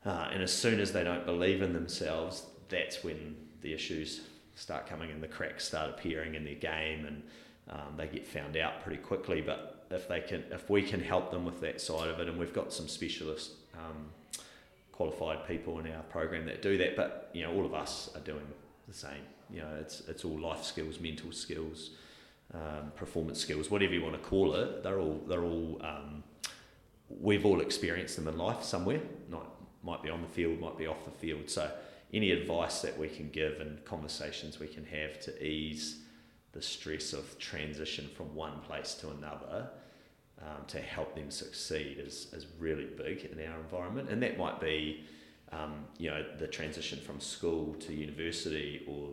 Uh, 0.05 0.29
and 0.31 0.41
as 0.41 0.53
soon 0.53 0.79
as 0.79 0.93
they 0.93 1.03
don't 1.03 1.25
believe 1.25 1.61
in 1.61 1.73
themselves, 1.73 2.45
that's 2.69 3.03
when 3.03 3.35
the 3.59 3.73
issues 3.73 4.21
start 4.55 4.87
coming 4.87 5.11
and 5.11 5.21
the 5.21 5.27
cracks 5.27 5.65
start 5.65 5.89
appearing 5.89 6.35
in 6.35 6.45
their 6.45 6.55
game 6.55 7.05
and 7.05 7.23
um, 7.69 7.95
they 7.97 8.07
get 8.07 8.25
found 8.25 8.57
out 8.57 8.81
pretty 8.83 9.01
quickly. 9.01 9.41
But 9.41 9.85
if 9.91 10.07
they 10.07 10.21
can, 10.21 10.43
if 10.51 10.69
we 10.69 10.81
can 10.81 11.01
help 11.01 11.31
them 11.31 11.45
with 11.45 11.61
that 11.61 11.81
side 11.81 12.07
of 12.07 12.19
it, 12.19 12.27
and 12.27 12.37
we've 12.37 12.53
got 12.53 12.71
some 12.73 12.87
specialist 12.87 13.51
um, 13.75 14.07
qualified 14.91 15.47
people 15.47 15.79
in 15.79 15.91
our 15.91 16.03
program 16.03 16.45
that 16.45 16.61
do 16.61 16.77
that, 16.77 16.95
but 16.95 17.29
you 17.33 17.43
know, 17.43 17.53
all 17.53 17.65
of 17.65 17.73
us 17.73 18.09
are 18.15 18.21
doing 18.21 18.45
the 18.87 18.93
same. 18.93 19.23
You 19.51 19.61
know, 19.61 19.77
it's 19.79 20.01
it's 20.07 20.25
all 20.25 20.39
life 20.39 20.63
skills, 20.63 20.99
mental 20.99 21.31
skills, 21.31 21.91
um, 22.53 22.91
performance 22.95 23.39
skills, 23.39 23.69
whatever 23.69 23.93
you 23.93 24.01
want 24.01 24.15
to 24.21 24.29
call 24.29 24.55
it. 24.55 24.83
They're 24.83 24.99
all 24.99 25.21
they're 25.27 25.43
all 25.43 25.81
um, 25.83 26.23
we've 27.09 27.45
all 27.45 27.61
experienced 27.61 28.15
them 28.15 28.27
in 28.27 28.37
life 28.37 28.63
somewhere. 28.63 29.01
Not 29.29 29.47
might 29.83 30.03
be 30.03 30.09
on 30.09 30.21
the 30.21 30.27
field, 30.27 30.59
might 30.59 30.77
be 30.77 30.87
off 30.87 31.05
the 31.05 31.11
field. 31.11 31.49
So 31.49 31.71
any 32.13 32.31
advice 32.31 32.81
that 32.81 32.97
we 32.97 33.07
can 33.07 33.29
give 33.29 33.61
and 33.61 33.83
conversations 33.85 34.59
we 34.59 34.67
can 34.67 34.83
have 34.85 35.19
to 35.21 35.45
ease 35.45 35.99
the 36.51 36.61
stress 36.61 37.13
of 37.13 37.37
transition 37.37 38.09
from 38.15 38.33
one 38.33 38.59
place 38.61 38.95
to 38.95 39.09
another 39.11 39.69
um, 40.41 40.65
to 40.67 40.79
help 40.79 41.15
them 41.15 41.29
succeed 41.29 41.97
is, 41.99 42.27
is 42.33 42.47
really 42.57 42.85
big 42.85 43.25
in 43.25 43.39
our 43.47 43.59
environment. 43.59 44.09
And 44.09 44.23
that 44.23 44.37
might 44.37 44.59
be, 44.59 45.03
um, 45.51 45.85
you 45.97 46.09
know, 46.09 46.25
the 46.39 46.47
transition 46.47 46.99
from 46.99 47.19
school 47.19 47.75
to 47.75 47.93
university 47.93 48.83
or 48.87 49.09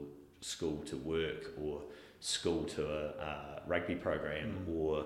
school 0.47 0.77
to 0.85 0.97
work 0.99 1.53
or 1.61 1.81
school 2.21 2.63
to 2.63 2.87
a, 2.87 3.07
a 3.21 3.63
rugby 3.67 3.97
program 3.97 4.55
mm. 4.69 4.77
or 4.77 5.05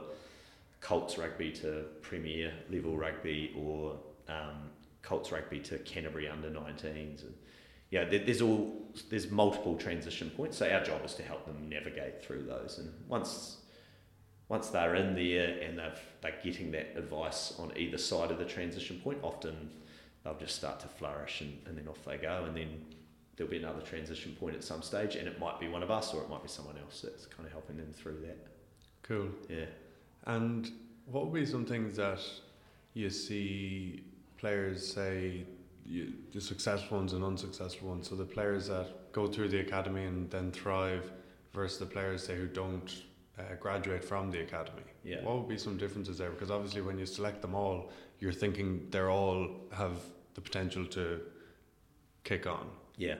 Colts 0.82 1.16
rugby 1.16 1.50
to 1.52 1.84
Premier 2.02 2.52
level 2.70 2.96
rugby 2.96 3.54
or 3.56 3.98
um, 4.28 4.70
Colts 5.02 5.32
rugby 5.32 5.60
to 5.60 5.78
Canterbury 5.78 6.28
under 6.28 6.50
19s. 6.50 7.22
And, 7.22 7.34
yeah, 7.90 8.04
there's 8.04 8.42
all 8.42 8.86
there's 9.08 9.30
multiple 9.30 9.76
transition 9.76 10.30
points. 10.30 10.58
So 10.58 10.70
our 10.70 10.84
job 10.84 11.04
is 11.04 11.14
to 11.14 11.22
help 11.22 11.46
them 11.46 11.68
navigate 11.68 12.22
through 12.22 12.44
those. 12.44 12.78
And 12.78 12.92
once 13.08 13.56
once 14.48 14.68
they're 14.68 14.94
in 14.94 15.14
there 15.14 15.58
and 15.60 15.78
they've 15.78 16.00
they're 16.20 16.38
getting 16.44 16.70
that 16.72 16.94
advice 16.96 17.54
on 17.58 17.72
either 17.76 17.98
side 17.98 18.30
of 18.30 18.38
the 18.38 18.44
transition 18.44 19.00
point, 19.02 19.18
often 19.22 19.70
they'll 20.22 20.38
just 20.38 20.54
start 20.54 20.80
to 20.80 20.88
flourish 20.88 21.40
and, 21.40 21.58
and 21.66 21.78
then 21.78 21.88
off 21.88 22.04
they 22.04 22.18
go. 22.18 22.44
And 22.46 22.56
then 22.56 22.84
there'll 23.40 23.50
be 23.50 23.56
another 23.56 23.80
transition 23.80 24.36
point 24.38 24.54
at 24.54 24.62
some 24.62 24.82
stage, 24.82 25.16
and 25.16 25.26
it 25.26 25.40
might 25.40 25.58
be 25.58 25.66
one 25.66 25.82
of 25.82 25.90
us 25.90 26.12
or 26.12 26.22
it 26.22 26.28
might 26.28 26.42
be 26.42 26.48
someone 26.48 26.76
else 26.76 27.00
that's 27.00 27.24
kind 27.24 27.46
of 27.46 27.52
helping 27.52 27.78
them 27.78 27.90
through 27.90 28.20
that. 28.20 28.36
Cool. 29.02 29.28
Yeah. 29.48 29.64
And 30.26 30.70
what 31.06 31.24
would 31.24 31.32
be 31.32 31.46
some 31.46 31.64
things 31.64 31.96
that 31.96 32.20
you 32.92 33.08
see 33.08 34.04
players 34.36 34.86
say 34.86 35.44
you, 35.86 36.12
the 36.34 36.40
successful 36.40 36.98
ones 36.98 37.14
and 37.14 37.24
unsuccessful 37.24 37.88
ones. 37.88 38.10
So 38.10 38.14
the 38.14 38.26
players 38.26 38.66
that 38.66 39.10
go 39.12 39.26
through 39.26 39.48
the 39.48 39.60
academy 39.60 40.04
and 40.04 40.30
then 40.30 40.52
thrive 40.52 41.10
versus 41.54 41.78
the 41.78 41.86
players 41.86 42.26
say 42.26 42.36
who 42.36 42.46
don't 42.46 42.92
uh, 43.38 43.54
graduate 43.58 44.04
from 44.04 44.30
the 44.30 44.40
academy. 44.40 44.82
Yeah. 45.02 45.24
What 45.24 45.38
would 45.38 45.48
be 45.48 45.56
some 45.56 45.78
differences 45.78 46.18
there? 46.18 46.28
Because 46.28 46.50
obviously 46.50 46.82
when 46.82 46.98
you 46.98 47.06
select 47.06 47.40
them 47.40 47.54
all, 47.54 47.90
you're 48.18 48.34
thinking 48.34 48.86
they're 48.90 49.10
all 49.10 49.48
have 49.72 49.96
the 50.34 50.42
potential 50.42 50.84
to 50.88 51.22
kick 52.22 52.46
on. 52.46 52.68
Yeah. 52.98 53.14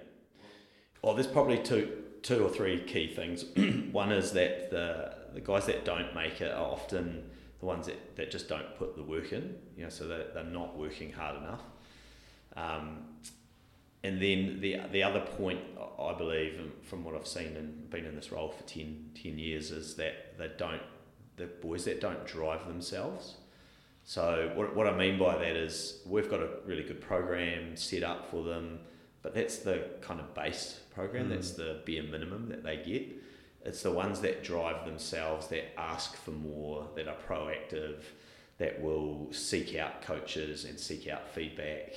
Well, 1.02 1.14
there's 1.14 1.26
probably 1.26 1.58
two 1.58 1.96
two 2.22 2.44
or 2.44 2.50
three 2.50 2.80
key 2.82 3.08
things. 3.08 3.44
One 3.92 4.12
is 4.12 4.32
that 4.32 4.70
the 4.70 5.14
the 5.32 5.40
guys 5.40 5.66
that 5.66 5.84
don't 5.84 6.14
make 6.14 6.40
it 6.40 6.52
are 6.52 6.72
often 6.72 7.30
the 7.60 7.66
ones 7.66 7.86
that, 7.86 8.16
that 8.16 8.30
just 8.30 8.48
don't 8.48 8.76
put 8.76 8.96
the 8.96 9.02
work 9.02 9.32
in, 9.32 9.54
you 9.76 9.84
know, 9.84 9.90
so 9.90 10.06
that 10.08 10.34
they're 10.34 10.44
not 10.44 10.76
working 10.76 11.12
hard 11.12 11.36
enough. 11.36 11.60
Um, 12.56 13.04
and 14.02 14.20
then 14.20 14.60
the 14.60 14.80
the 14.90 15.02
other 15.02 15.20
point 15.20 15.60
I 15.98 16.14
believe, 16.14 16.58
from 16.82 17.04
what 17.04 17.14
I've 17.14 17.26
seen 17.26 17.56
and 17.56 17.88
been 17.90 18.06
in 18.06 18.14
this 18.16 18.32
role 18.32 18.48
for 18.48 18.62
10, 18.64 19.10
10 19.22 19.38
years, 19.38 19.70
is 19.70 19.94
that 19.96 20.38
they 20.38 20.50
don't 20.56 20.82
the 21.36 21.46
boys 21.46 21.84
that 21.84 22.00
don't 22.00 22.26
drive 22.26 22.66
themselves. 22.66 23.36
So 24.04 24.52
what 24.54 24.74
what 24.74 24.86
I 24.86 24.96
mean 24.96 25.18
by 25.18 25.36
that 25.36 25.56
is 25.56 26.00
we've 26.06 26.30
got 26.30 26.40
a 26.40 26.48
really 26.66 26.82
good 26.82 27.00
program 27.00 27.76
set 27.76 28.02
up 28.02 28.30
for 28.30 28.42
them, 28.42 28.80
but 29.22 29.34
that's 29.34 29.58
the 29.58 29.84
kind 30.00 30.20
of 30.20 30.34
base 30.34 30.80
program. 30.94 31.26
Mm. 31.26 31.30
That's 31.30 31.52
the 31.52 31.80
bare 31.86 32.02
minimum 32.02 32.48
that 32.48 32.62
they 32.62 32.76
get. 32.76 33.08
It's 33.64 33.82
the 33.82 33.90
ones 33.90 34.20
that 34.22 34.42
drive 34.42 34.86
themselves, 34.86 35.48
that 35.48 35.78
ask 35.78 36.16
for 36.16 36.30
more, 36.30 36.88
that 36.96 37.08
are 37.08 37.16
proactive, 37.28 37.98
that 38.58 38.80
will 38.80 39.28
seek 39.32 39.76
out 39.76 40.02
coaches 40.02 40.64
and 40.64 40.78
seek 40.78 41.08
out 41.08 41.28
feedback 41.28 41.94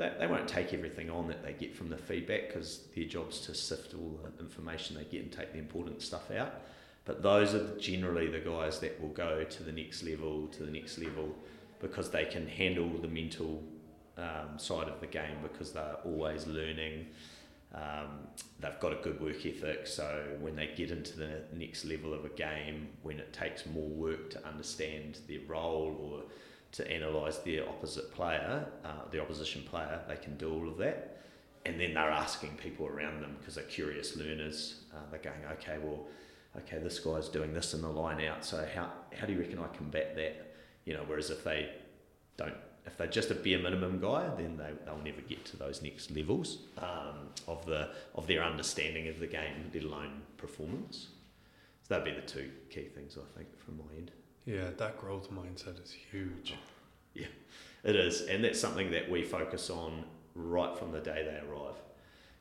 they, 0.00 0.10
they 0.18 0.26
won't 0.26 0.48
take 0.48 0.72
everything 0.72 1.10
on 1.10 1.28
that 1.28 1.44
they 1.44 1.52
get 1.52 1.76
from 1.76 1.90
the 1.90 1.96
feedback 1.96 2.48
because 2.48 2.86
their 2.96 3.04
job's 3.04 3.40
to 3.40 3.54
sift 3.54 3.92
all 3.92 4.18
the 4.24 4.42
information 4.42 4.96
they 4.96 5.04
get 5.04 5.22
and 5.22 5.30
take 5.30 5.52
the 5.52 5.58
important 5.58 6.00
stuff 6.00 6.30
out. 6.30 6.54
But 7.04 7.22
those 7.22 7.54
are 7.54 7.76
generally 7.78 8.28
the 8.28 8.38
guys 8.38 8.78
that 8.80 8.98
will 9.00 9.10
go 9.10 9.44
to 9.44 9.62
the 9.62 9.72
next 9.72 10.02
level, 10.02 10.48
to 10.48 10.62
the 10.62 10.70
next 10.70 10.98
level, 10.98 11.36
because 11.80 12.10
they 12.10 12.24
can 12.24 12.48
handle 12.48 12.88
the 12.88 13.08
mental 13.08 13.62
um, 14.16 14.58
side 14.58 14.88
of 14.88 15.00
the 15.00 15.06
game 15.06 15.38
because 15.42 15.72
they're 15.72 15.96
always 16.04 16.46
learning. 16.46 17.06
Um, 17.74 18.26
they've 18.58 18.80
got 18.80 18.92
a 18.92 18.96
good 18.96 19.20
work 19.20 19.46
ethic, 19.46 19.86
so 19.86 20.24
when 20.40 20.56
they 20.56 20.70
get 20.76 20.90
into 20.90 21.16
the 21.16 21.42
next 21.54 21.84
level 21.84 22.12
of 22.12 22.24
a 22.24 22.28
game, 22.30 22.88
when 23.02 23.20
it 23.20 23.32
takes 23.32 23.64
more 23.64 23.88
work 23.88 24.30
to 24.30 24.44
understand 24.44 25.18
their 25.28 25.38
role 25.46 25.96
or 26.00 26.22
to 26.72 26.88
analyse 26.88 27.38
the 27.38 27.60
opposite 27.60 28.12
player, 28.14 28.66
uh, 28.84 28.88
the 29.10 29.20
opposition 29.20 29.62
player. 29.62 30.00
They 30.08 30.16
can 30.16 30.36
do 30.36 30.52
all 30.52 30.68
of 30.68 30.78
that. 30.78 31.18
And 31.66 31.78
then 31.78 31.94
they're 31.94 32.10
asking 32.10 32.50
people 32.56 32.86
around 32.86 33.22
them 33.22 33.36
because 33.38 33.56
they're 33.56 33.64
curious 33.64 34.16
learners. 34.16 34.82
Uh, 34.94 34.98
they're 35.10 35.20
going, 35.20 35.44
okay, 35.52 35.78
well, 35.82 36.06
okay, 36.56 36.78
this 36.78 36.98
guy's 37.00 37.28
doing 37.28 37.52
this 37.52 37.74
in 37.74 37.82
the 37.82 37.88
line 37.88 38.24
out. 38.24 38.44
So 38.44 38.66
how, 38.74 38.90
how 39.18 39.26
do 39.26 39.32
you 39.32 39.40
reckon 39.40 39.58
I 39.58 39.66
combat 39.76 40.14
that? 40.16 40.54
You 40.84 40.94
know, 40.94 41.04
whereas 41.06 41.30
if 41.30 41.44
they 41.44 41.70
don't, 42.36 42.54
if 42.90 42.98
they're 42.98 43.06
just 43.06 43.30
a 43.30 43.34
bare 43.34 43.58
minimum 43.58 44.00
guy, 44.00 44.28
then 44.36 44.56
they, 44.56 44.70
they'll 44.84 45.02
never 45.04 45.20
get 45.20 45.44
to 45.46 45.56
those 45.56 45.82
next 45.82 46.10
levels 46.10 46.58
um, 46.78 47.28
of 47.46 47.64
the 47.66 47.90
of 48.14 48.26
their 48.26 48.42
understanding 48.42 49.08
of 49.08 49.18
the 49.18 49.26
game, 49.26 49.70
let 49.72 49.84
alone 49.84 50.22
performance. 50.36 51.08
So 51.82 51.94
that'd 51.94 52.04
be 52.04 52.18
the 52.18 52.26
two 52.26 52.50
key 52.68 52.88
things 52.94 53.16
I 53.16 53.38
think 53.38 53.48
from 53.58 53.78
my 53.78 53.96
end. 53.96 54.10
Yeah, 54.44 54.70
that 54.76 54.98
growth 54.98 55.30
mindset 55.30 55.82
is 55.82 55.94
huge. 56.10 56.54
Yeah, 57.14 57.26
it 57.84 57.96
is, 57.96 58.22
and 58.22 58.44
that's 58.44 58.60
something 58.60 58.90
that 58.92 59.10
we 59.10 59.22
focus 59.22 59.70
on 59.70 60.04
right 60.34 60.76
from 60.78 60.92
the 60.92 61.00
day 61.00 61.24
they 61.24 61.48
arrive. 61.48 61.74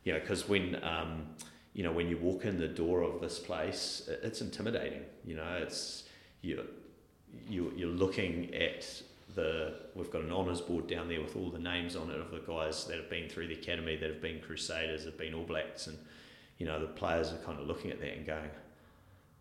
You 0.04 0.14
know, 0.14 0.20
because 0.20 0.48
when 0.48 0.82
um, 0.84 1.28
you 1.74 1.84
know 1.84 1.92
when 1.92 2.08
you 2.08 2.18
walk 2.18 2.46
in 2.46 2.60
the 2.60 2.68
door 2.68 3.02
of 3.02 3.22
this 3.22 3.40
place, 3.40 4.10
it's 4.24 4.42
intimidating. 4.42 5.02
You 5.26 5.36
know, 5.36 5.60
it's 5.62 6.04
you 6.42 6.64
you 7.48 7.74
you're 7.76 7.90
looking 7.90 8.54
at 8.54 9.02
the 9.36 9.74
we've 9.96 10.12
got 10.12 10.22
an 10.22 10.32
honours 10.32 10.62
board 10.62 10.88
down 10.88 11.08
there 11.08 11.22
with 11.22 11.36
all 11.36 11.50
the 11.50 11.60
names 11.60 11.96
on 11.96 12.10
it 12.10 12.20
of 12.20 12.32
the 12.32 12.40
guys 12.40 12.86
that 12.86 12.98
have 12.98 13.10
been 13.10 13.30
through 13.30 13.48
the 13.48 13.54
academy, 13.54 13.96
that 13.96 14.10
have 14.10 14.22
been 14.22 14.40
Crusaders, 14.40 15.06
have 15.06 15.18
been 15.18 15.34
All 15.34 15.44
Blacks, 15.44 15.88
and 15.88 15.98
you 16.58 16.66
know 16.66 16.80
the 16.80 16.88
players 16.88 17.32
are 17.32 17.38
kind 17.38 17.60
of 17.60 17.68
looking 17.68 17.92
at 17.92 18.00
that 18.00 18.18
and 18.18 18.26
going, 18.26 18.50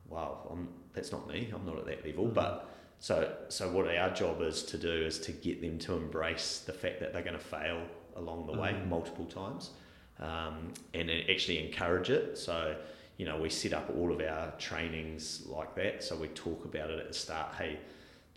"Wow, 0.09 0.47
I'm 0.50 0.68
that's 0.92 1.12
not 1.12 1.28
me. 1.28 1.50
I'm 1.54 1.64
not 1.64 1.78
at 1.78 1.87
that 1.87 2.07
level. 2.07 2.26
But 2.26 2.68
so 2.99 3.35
so 3.49 3.71
what 3.71 3.88
our 3.95 4.11
job 4.11 4.42
is 4.42 4.62
to 4.64 4.78
do 4.78 4.90
is 4.90 5.18
to 5.21 5.33
get 5.33 5.61
them 5.61 5.78
to 5.80 5.95
embrace 5.95 6.61
the 6.66 6.73
fact 6.73 7.00
that 7.00 7.12
they're 7.12 7.23
going 7.23 7.38
to 7.38 7.45
fail 7.45 7.83
along 8.16 8.47
the 8.47 8.59
way 8.59 8.73
mm. 8.73 8.88
multiple 8.88 9.26
times, 9.26 9.71
um, 10.18 10.73
and 10.95 11.11
actually 11.30 11.64
encourage 11.66 12.11
it. 12.11 12.37
So 12.37 12.76
you 13.16 13.26
know 13.26 13.38
we 13.38 13.49
set 13.49 13.73
up 13.73 13.90
all 13.97 14.12
of 14.12 14.21
our 14.21 14.52
trainings 14.59 15.47
like 15.47 15.75
that. 15.76 16.04
So 16.04 16.16
we 16.16 16.28
talk 16.28 16.64
about 16.64 16.90
it 16.90 16.99
at 16.99 17.09
the 17.09 17.14
start. 17.14 17.54
Hey. 17.57 17.78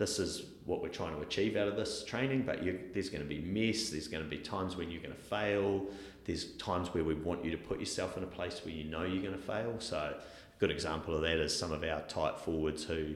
This 0.01 0.17
is 0.17 0.45
what 0.65 0.81
we're 0.81 0.89
trying 0.89 1.15
to 1.15 1.21
achieve 1.21 1.55
out 1.55 1.67
of 1.67 1.75
this 1.75 2.03
training, 2.03 2.41
but 2.41 2.63
you, 2.63 2.79
there's 2.91 3.09
going 3.09 3.21
to 3.21 3.29
be 3.29 3.39
mess. 3.39 3.91
There's 3.91 4.07
going 4.07 4.23
to 4.23 4.29
be 4.29 4.39
times 4.39 4.75
when 4.75 4.89
you're 4.89 4.99
going 4.99 5.13
to 5.13 5.21
fail. 5.21 5.85
There's 6.25 6.53
times 6.53 6.91
where 6.91 7.03
we 7.03 7.13
want 7.13 7.45
you 7.45 7.51
to 7.51 7.57
put 7.57 7.79
yourself 7.79 8.17
in 8.17 8.23
a 8.23 8.27
place 8.27 8.61
where 8.65 8.73
you 8.73 8.85
know 8.85 9.03
you're 9.03 9.21
going 9.21 9.37
to 9.37 9.45
fail. 9.45 9.75
So, 9.77 9.97
a 9.97 10.59
good 10.59 10.71
example 10.71 11.15
of 11.15 11.21
that 11.21 11.37
is 11.37 11.55
some 11.55 11.71
of 11.71 11.83
our 11.83 12.01
tight 12.07 12.39
forwards 12.39 12.83
who 12.83 13.13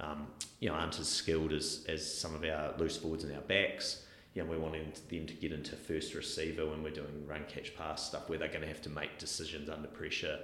um, 0.00 0.26
you 0.58 0.70
know 0.70 0.74
aren't 0.74 0.98
as 0.98 1.06
skilled 1.06 1.52
as, 1.52 1.84
as 1.86 2.18
some 2.18 2.34
of 2.34 2.42
our 2.44 2.72
loose 2.78 2.96
forwards 2.96 3.24
and 3.24 3.34
our 3.34 3.42
backs. 3.42 4.02
You 4.32 4.42
know, 4.42 4.48
we're 4.48 4.58
wanting 4.58 4.90
them 5.10 5.26
to 5.26 5.34
get 5.34 5.52
into 5.52 5.76
first 5.76 6.14
receiver 6.14 6.64
when 6.64 6.82
we're 6.82 6.94
doing 6.94 7.26
run 7.26 7.44
catch 7.46 7.76
pass 7.76 8.06
stuff 8.06 8.30
where 8.30 8.38
they're 8.38 8.48
going 8.48 8.62
to 8.62 8.68
have 8.68 8.80
to 8.82 8.88
make 8.88 9.18
decisions 9.18 9.68
under 9.68 9.88
pressure. 9.88 10.38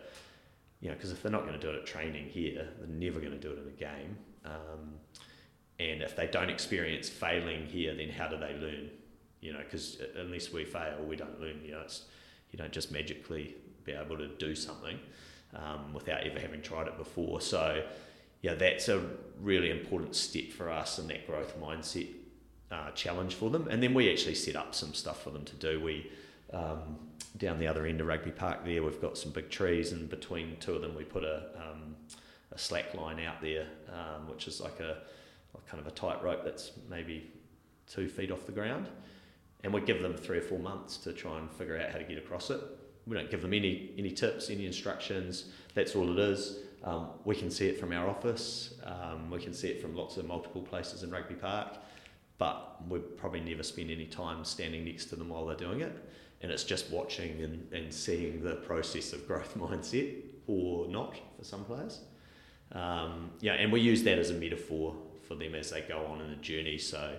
You 0.83 0.91
know, 0.91 0.97
because 0.97 1.13
if 1.13 1.23
they're 1.23 1.33
not 1.33 1.47
going 1.47 1.59
to 1.59 1.67
do 1.67 1.71
it 1.71 1.77
at 1.77 1.87
training 1.87 2.27
here, 2.27 2.69
they're 2.79 2.89
never 2.89 3.21
going 3.21 3.33
to 3.33 3.39
do 3.39 3.53
it 3.53 3.59
in 3.63 3.69
a 3.69 3.71
game. 3.71 4.19
Um, 4.45 4.99
and 5.79 6.03
if 6.03 6.17
they 6.17 6.27
don't 6.27 6.51
experience 6.51 7.09
failing 7.09 7.67
here, 7.67 7.95
then 7.95 8.09
how 8.11 8.29
do 8.29 8.37
they 8.37 8.55
learn? 8.55 8.91
You 9.41 9.53
know, 9.53 9.61
because 9.61 9.99
unless 10.17 10.53
we 10.53 10.65
fail, 10.65 10.99
we 11.07 11.17
don't 11.17 11.41
learn. 11.41 11.61
You 11.65 11.73
know, 11.73 11.81
it's, 11.81 12.05
you 12.51 12.59
don't 12.59 12.73
just 12.73 12.91
magically 12.91 13.55
be 13.85 13.93
able 13.93 14.19
to 14.19 14.29
do 14.29 14.55
something 14.55 14.99
um, 15.55 15.93
without 15.93 16.25
ever 16.25 16.41
having 16.41 16.63
tried 16.63 16.89
it 16.89 16.99
before. 16.99 17.41
So, 17.41 17.85
yeah, 18.43 18.55
that's 18.55 18.89
a 18.89 19.03
really 19.41 19.71
important 19.71 20.17
step 20.17 20.51
for 20.51 20.71
us 20.71 20.99
and 20.99 21.09
that 21.11 21.27
growth 21.27 21.61
mindset 21.61 22.09
uh, 22.71 22.91
challenge 22.91 23.35
for 23.35 23.51
them. 23.51 23.69
And 23.71 23.83
then 23.83 23.95
we 23.95 24.11
actually 24.11 24.35
set 24.35 24.57
up 24.57 24.75
some 24.75 24.95
stuff 24.95 25.23
for 25.23 25.31
them 25.31 25.45
to 25.45 25.55
do. 25.57 25.81
We 25.81 26.11
um, 26.53 26.99
down 27.37 27.59
the 27.59 27.67
other 27.67 27.87
end 27.87 28.01
of 28.01 28.07
Rugby 28.07 28.31
Park 28.31 28.65
there, 28.65 28.83
we've 28.83 29.01
got 29.01 29.17
some 29.17 29.33
big 29.33 29.51
trees, 29.51 29.93
and 29.93 30.09
between 30.09 30.57
two 30.61 30.75
of 30.75 30.83
them, 30.83 30.95
we 30.95 31.05
put 31.05 31.25
a 31.25 31.45
um, 31.57 31.95
a 32.53 32.59
slack 32.59 32.95
line 32.95 33.21
out 33.21 33.41
there, 33.41 33.67
um, 33.93 34.29
which 34.29 34.49
is 34.49 34.61
like 34.61 34.81
a, 34.81 34.93
a 34.93 34.97
kind 35.67 35.81
of 35.81 35.87
a 35.87 35.91
tightrope 35.91 36.45
that's 36.45 36.73
maybe 36.89 37.31
two 37.87 38.09
feet 38.09 38.31
off 38.31 38.47
the 38.47 38.53
ground, 38.53 38.89
and 39.65 39.73
we 39.73 39.81
give 39.81 40.03
them 40.03 40.15
three 40.17 40.39
or 40.39 40.43
four 40.43 40.59
months 40.59 40.97
to 40.99 41.13
try 41.13 41.39
and 41.39 41.51
figure 41.51 41.79
out 41.79 41.91
how 41.91 41.99
to 41.99 42.05
get 42.05 42.19
across 42.19 42.51
it 42.51 42.61
we 43.09 43.17
don't 43.17 43.31
give 43.31 43.43
them 43.43 43.55
any 43.55 43.91
any 43.99 44.11
tips, 44.11 44.51
any 44.51 44.67
instructions. 44.67 45.47
That's 45.75 45.97
all 45.97 46.13
it 46.13 46.19
is. 46.19 46.59
Um, 46.85 47.09
we 47.25 47.35
can 47.35 47.51
see 47.51 47.67
it 47.67 47.81
from 47.81 47.93
our 47.93 48.09
office. 48.09 48.75
Um, 48.85 49.31
we 49.31 49.41
can 49.41 49.53
see 49.53 49.69
it 49.69 49.83
from 49.83 49.97
lots 49.97 50.17
of 50.17 50.27
multiple 50.27 50.63
places 50.63 51.03
in 51.03 51.11
Rugby 51.11 51.35
Park, 51.35 51.79
but 52.37 52.77
we 52.89 53.01
probably 53.01 53.41
never 53.41 53.63
spend 53.63 53.91
any 53.91 54.07
time 54.07 54.45
standing 54.45 54.85
next 54.85 55.07
to 55.07 55.17
them 55.17 55.31
while 55.31 55.47
they're 55.47 55.57
doing 55.57 55.81
it. 55.81 55.97
And 56.41 56.53
it's 56.53 56.63
just 56.63 56.91
watching 56.91 57.43
and, 57.43 57.73
and 57.73 57.93
seeing 57.93 58.45
the 58.45 58.57
process 58.57 59.13
of 59.13 59.27
growth 59.27 59.55
mindset 59.59 60.15
or 60.47 60.87
not 60.87 61.17
for 61.37 61.45
some 61.45 61.65
players. 61.65 62.01
Um, 62.73 63.31
yeah, 63.41 63.55
and 63.55 63.73
we 63.73 63.81
use 63.81 64.05
that 64.05 64.19
as 64.19 64.31
a 64.31 64.35
metaphor 64.35 64.95
for 65.29 65.35
them 65.35 65.55
as 65.55 65.71
they 65.71 65.83
go 65.83 66.07
on 66.07 66.21
in 66.23 66.31
the 66.31 66.37
journey. 66.37 66.79
So 66.79 67.17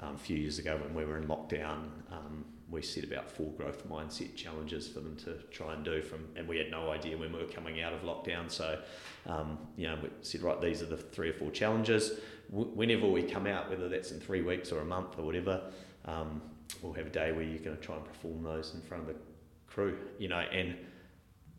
um, 0.00 0.16
a 0.16 0.18
few 0.18 0.36
years 0.36 0.58
ago 0.58 0.76
when 0.76 0.92
we 0.92 1.04
were 1.04 1.16
in 1.16 1.28
lockdown, 1.28 1.84
um, 2.10 2.44
we 2.68 2.82
set 2.82 3.04
about 3.04 3.30
four 3.30 3.52
growth 3.52 3.88
mindset 3.88 4.34
challenges 4.34 4.88
for 4.88 5.00
them 5.00 5.16
to 5.16 5.34
try 5.50 5.74
and 5.74 5.84
do 5.84 6.02
from, 6.02 6.26
and 6.34 6.48
we 6.48 6.58
had 6.58 6.70
no 6.70 6.90
idea 6.90 7.16
when 7.16 7.32
we 7.32 7.38
were 7.38 7.50
coming 7.50 7.80
out 7.80 7.92
of 7.92 8.00
lockdown. 8.00 8.50
So, 8.50 8.80
um, 9.26 9.58
you 9.76 9.86
know, 9.86 9.98
we 10.02 10.08
said, 10.22 10.42
right, 10.42 10.60
these 10.60 10.82
are 10.82 10.86
the 10.86 10.96
three 10.96 11.28
or 11.28 11.34
four 11.34 11.50
challenges. 11.50 12.18
W- 12.50 12.70
whenever 12.70 13.06
we 13.08 13.22
come 13.22 13.46
out, 13.46 13.70
whether 13.70 13.88
that's 13.88 14.10
in 14.10 14.18
three 14.18 14.42
weeks 14.42 14.72
or 14.72 14.80
a 14.80 14.84
month 14.84 15.18
or 15.18 15.24
whatever, 15.24 15.62
um, 16.06 16.42
we'll 16.82 16.94
have 16.94 17.06
a 17.06 17.10
day 17.10 17.32
where 17.32 17.44
you're 17.44 17.58
going 17.58 17.76
to 17.76 17.82
try 17.82 17.96
and 17.96 18.04
perform 18.04 18.42
those 18.42 18.74
in 18.74 18.80
front 18.80 19.02
of 19.02 19.08
the 19.08 19.20
crew, 19.66 19.98
you 20.18 20.28
know, 20.28 20.40
and 20.40 20.74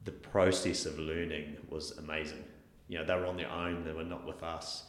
the 0.03 0.11
process 0.11 0.85
of 0.85 0.99
learning 0.99 1.55
was 1.69 1.97
amazing. 1.97 2.43
You 2.87 2.99
know, 2.99 3.05
they 3.05 3.15
were 3.15 3.25
on 3.25 3.37
their 3.37 3.51
own, 3.51 3.83
they 3.85 3.93
were 3.93 4.03
not 4.03 4.25
with 4.25 4.43
us 4.43 4.85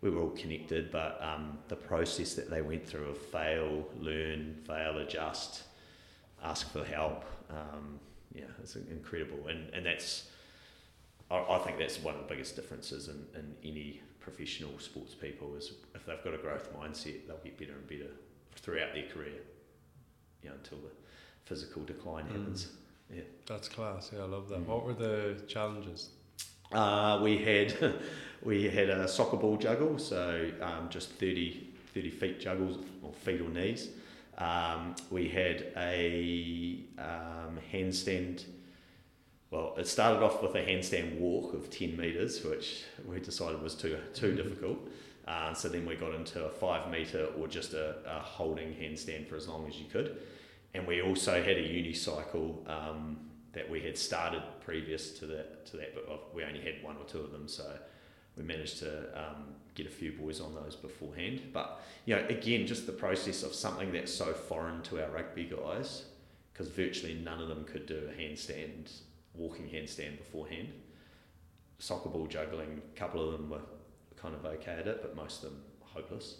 we 0.00 0.10
were 0.10 0.20
all 0.20 0.30
connected, 0.30 0.90
but 0.90 1.18
um, 1.22 1.58
the 1.68 1.76
process 1.76 2.34
that 2.34 2.50
they 2.50 2.60
went 2.62 2.86
through 2.86 3.08
of 3.08 3.18
fail, 3.18 3.88
learn, 3.98 4.56
fail, 4.66 4.98
adjust, 4.98 5.62
ask 6.42 6.70
for 6.72 6.84
help, 6.84 7.24
um, 7.50 7.98
yeah, 8.34 8.44
it's 8.62 8.76
incredible. 8.76 9.48
And, 9.48 9.72
and 9.72 9.86
that's, 9.86 10.28
I, 11.30 11.36
I 11.36 11.58
think 11.58 11.78
that's 11.78 11.98
one 12.02 12.14
of 12.14 12.20
the 12.20 12.26
biggest 12.26 12.56
differences 12.56 13.08
in, 13.08 13.24
in 13.34 13.54
any 13.64 14.02
professional 14.20 14.78
sports 14.78 15.14
people 15.14 15.54
is 15.56 15.72
if 15.94 16.04
they've 16.06 16.22
got 16.22 16.34
a 16.34 16.38
growth 16.38 16.70
mindset, 16.74 17.26
they'll 17.26 17.36
get 17.44 17.58
better 17.58 17.72
and 17.72 17.86
better 17.88 18.10
throughout 18.56 18.92
their 18.94 19.06
career, 19.06 19.40
you 20.42 20.50
know, 20.50 20.54
until 20.56 20.78
the 20.78 20.90
physical 21.44 21.82
decline 21.84 22.24
mm. 22.24 22.32
happens. 22.32 22.64
Mm. 22.64 23.16
Yeah. 23.16 23.22
That's 23.46 23.68
class. 23.68 24.10
Yeah, 24.14 24.22
I 24.22 24.26
love 24.26 24.48
that. 24.48 24.60
Mm. 24.60 24.66
What 24.66 24.84
were 24.84 24.94
the 24.94 25.40
challenges? 25.46 26.10
Uh, 26.74 27.20
we 27.22 27.38
had 27.38 27.94
we 28.42 28.68
had 28.68 28.90
a 28.90 29.08
soccer 29.08 29.36
ball 29.36 29.56
juggle, 29.56 29.98
so 29.98 30.50
um, 30.60 30.88
just 30.90 31.10
30, 31.12 31.72
30 31.94 32.10
feet 32.10 32.40
juggles 32.40 32.78
or 33.02 33.12
feet 33.12 33.40
or 33.40 33.48
knees. 33.48 33.88
Um, 34.36 34.96
we 35.10 35.28
had 35.28 35.66
a 35.76 36.80
um, 36.98 37.58
handstand. 37.72 38.44
Well, 39.50 39.74
it 39.78 39.86
started 39.86 40.22
off 40.24 40.42
with 40.42 40.56
a 40.56 40.62
handstand 40.62 41.18
walk 41.20 41.54
of 41.54 41.70
ten 41.70 41.96
meters, 41.96 42.44
which 42.44 42.84
we 43.06 43.20
decided 43.20 43.62
was 43.62 43.76
too 43.76 43.96
too 44.12 44.28
mm-hmm. 44.28 44.36
difficult. 44.36 44.78
Uh, 45.26 45.54
so 45.54 45.68
then 45.68 45.86
we 45.86 45.94
got 45.94 46.12
into 46.12 46.44
a 46.44 46.50
five 46.50 46.90
meter 46.90 47.28
or 47.38 47.48
just 47.48 47.72
a, 47.72 47.96
a, 48.06 48.18
holding 48.18 48.74
handstand 48.74 49.26
for 49.26 49.36
as 49.36 49.48
long 49.48 49.66
as 49.66 49.78
you 49.78 49.86
could, 49.86 50.18
and 50.74 50.86
we 50.86 51.00
also 51.00 51.42
had 51.42 51.56
a 51.56 51.62
unicycle 51.62 52.68
um, 52.68 53.16
that 53.54 53.68
we 53.68 53.80
had 53.80 53.96
started 53.96 54.42
previous 54.64 55.10
to 55.18 55.26
that 55.26 55.66
to 55.66 55.76
that, 55.76 55.94
but 55.94 56.34
we 56.34 56.44
only 56.44 56.60
had 56.60 56.82
one 56.82 56.96
or 56.96 57.04
two 57.04 57.20
of 57.20 57.32
them, 57.32 57.48
so 57.48 57.64
we 58.36 58.42
managed 58.42 58.78
to 58.80 59.06
um, 59.18 59.54
get 59.74 59.86
a 59.86 59.90
few 59.90 60.12
boys 60.12 60.40
on 60.40 60.54
those 60.54 60.76
beforehand. 60.76 61.40
But 61.52 61.80
you 62.04 62.16
know, 62.16 62.24
again, 62.28 62.66
just 62.66 62.86
the 62.86 62.92
process 62.92 63.42
of 63.42 63.54
something 63.54 63.92
that's 63.92 64.12
so 64.12 64.32
foreign 64.32 64.82
to 64.82 65.02
our 65.02 65.10
rugby 65.10 65.44
guys, 65.44 66.04
because 66.52 66.68
virtually 66.68 67.14
none 67.14 67.40
of 67.40 67.48
them 67.48 67.64
could 67.64 67.86
do 67.86 68.08
a 68.08 68.20
handstand, 68.20 68.90
walking 69.34 69.66
handstand 69.66 70.18
beforehand. 70.18 70.68
Soccer 71.78 72.08
ball 72.08 72.26
juggling, 72.26 72.80
a 72.94 72.98
couple 72.98 73.24
of 73.26 73.32
them 73.32 73.50
were 73.50 73.60
kind 74.16 74.34
of 74.34 74.44
okay 74.44 74.72
at 74.72 74.86
it, 74.86 75.02
but 75.02 75.16
most 75.16 75.42
of 75.42 75.50
them 75.50 75.60
hopeless. 75.80 76.38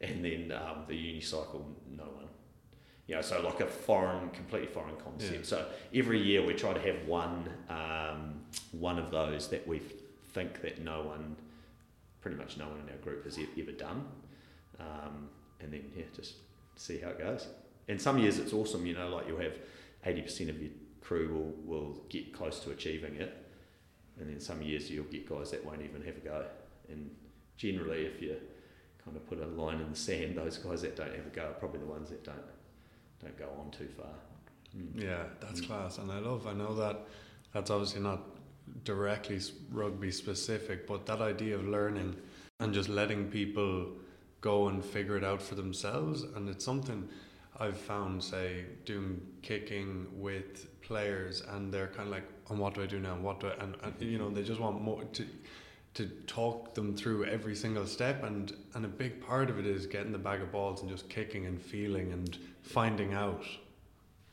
And 0.00 0.24
then 0.24 0.52
um, 0.52 0.84
the 0.86 0.94
unicycle, 0.94 1.62
no 1.96 2.04
one 2.04 2.28
you 3.06 3.14
know, 3.14 3.22
so 3.22 3.40
like 3.40 3.60
a 3.60 3.66
foreign, 3.66 4.30
completely 4.30 4.68
foreign 4.68 4.96
concept. 4.96 5.32
Yeah. 5.32 5.42
So 5.42 5.66
every 5.94 6.20
year 6.20 6.44
we 6.44 6.54
try 6.54 6.72
to 6.72 6.80
have 6.80 7.06
one, 7.06 7.48
um, 7.68 8.40
one 8.72 8.98
of 8.98 9.10
those 9.10 9.48
that 9.48 9.66
we 9.66 9.80
think 10.32 10.60
that 10.62 10.82
no 10.82 11.02
one, 11.02 11.36
pretty 12.20 12.36
much 12.36 12.56
no 12.56 12.66
one 12.66 12.80
in 12.80 12.90
our 12.90 12.98
group 12.98 13.24
has 13.24 13.38
ever 13.38 13.72
done, 13.72 14.04
um, 14.80 15.28
and 15.60 15.72
then 15.72 15.84
yeah, 15.96 16.04
just 16.14 16.34
see 16.74 16.98
how 16.98 17.10
it 17.10 17.18
goes. 17.18 17.46
And 17.88 18.00
some 18.00 18.18
years 18.18 18.38
it's 18.38 18.52
awesome, 18.52 18.84
you 18.84 18.94
know, 18.94 19.08
like 19.08 19.28
you'll 19.28 19.40
have 19.40 19.56
eighty 20.04 20.22
percent 20.22 20.50
of 20.50 20.60
your 20.60 20.72
crew 21.00 21.28
will 21.28 21.52
will 21.64 21.92
get 22.08 22.32
close 22.32 22.58
to 22.60 22.72
achieving 22.72 23.14
it, 23.14 23.36
and 24.18 24.28
then 24.28 24.40
some 24.40 24.60
years 24.62 24.90
you'll 24.90 25.04
get 25.04 25.28
guys 25.28 25.52
that 25.52 25.64
won't 25.64 25.82
even 25.82 26.02
have 26.02 26.16
a 26.16 26.20
go. 26.20 26.44
And 26.88 27.10
generally, 27.56 28.06
if 28.06 28.20
you 28.20 28.36
kind 29.04 29.16
of 29.16 29.24
put 29.28 29.40
a 29.40 29.46
line 29.46 29.80
in 29.80 29.90
the 29.90 29.96
sand, 29.96 30.36
those 30.36 30.58
guys 30.58 30.82
that 30.82 30.96
don't 30.96 31.14
have 31.14 31.26
a 31.26 31.30
go 31.30 31.44
are 31.44 31.54
probably 31.54 31.78
the 31.78 31.86
ones 31.86 32.10
that 32.10 32.24
don't 32.24 32.36
don't 33.22 33.38
go 33.38 33.48
on 33.58 33.70
too 33.70 33.88
far. 33.96 34.06
Mm. 34.76 35.02
Yeah, 35.02 35.24
that's 35.40 35.60
mm. 35.60 35.66
class, 35.66 35.98
and 35.98 36.10
I 36.10 36.18
love. 36.18 36.46
I 36.46 36.52
know 36.52 36.74
that 36.74 37.00
that's 37.52 37.70
obviously 37.70 38.00
not 38.00 38.20
directly 38.84 39.40
rugby 39.70 40.10
specific, 40.10 40.86
but 40.86 41.06
that 41.06 41.20
idea 41.20 41.54
of 41.54 41.66
learning 41.66 42.16
and 42.60 42.74
just 42.74 42.88
letting 42.88 43.28
people 43.28 43.88
go 44.40 44.68
and 44.68 44.84
figure 44.84 45.16
it 45.16 45.24
out 45.24 45.42
for 45.42 45.54
themselves, 45.54 46.22
and 46.22 46.48
it's 46.48 46.64
something 46.64 47.08
I've 47.58 47.78
found, 47.78 48.22
say, 48.22 48.64
doing 48.84 49.20
kicking 49.42 50.06
with 50.12 50.80
players, 50.82 51.42
and 51.48 51.72
they're 51.72 51.88
kind 51.88 52.08
of 52.08 52.14
like, 52.14 52.28
"And 52.50 52.58
what 52.58 52.74
do 52.74 52.82
I 52.82 52.86
do 52.86 53.00
now? 53.00 53.16
What 53.16 53.40
do 53.40 53.48
I?" 53.48 53.54
And, 53.62 53.76
and 53.82 53.94
you 54.00 54.18
know, 54.18 54.30
they 54.30 54.42
just 54.42 54.60
want 54.60 54.80
more 54.80 55.04
to 55.04 55.26
to 55.96 56.06
talk 56.26 56.74
them 56.74 56.94
through 56.94 57.24
every 57.24 57.54
single 57.54 57.86
step 57.86 58.22
and 58.22 58.54
and 58.74 58.84
a 58.84 58.88
big 58.88 59.18
part 59.20 59.48
of 59.48 59.58
it 59.58 59.66
is 59.66 59.86
getting 59.86 60.12
the 60.12 60.18
bag 60.18 60.42
of 60.42 60.52
balls 60.52 60.82
and 60.82 60.90
just 60.90 61.08
kicking 61.08 61.46
and 61.46 61.60
feeling 61.60 62.12
and 62.12 62.38
finding 62.62 63.14
out. 63.14 63.44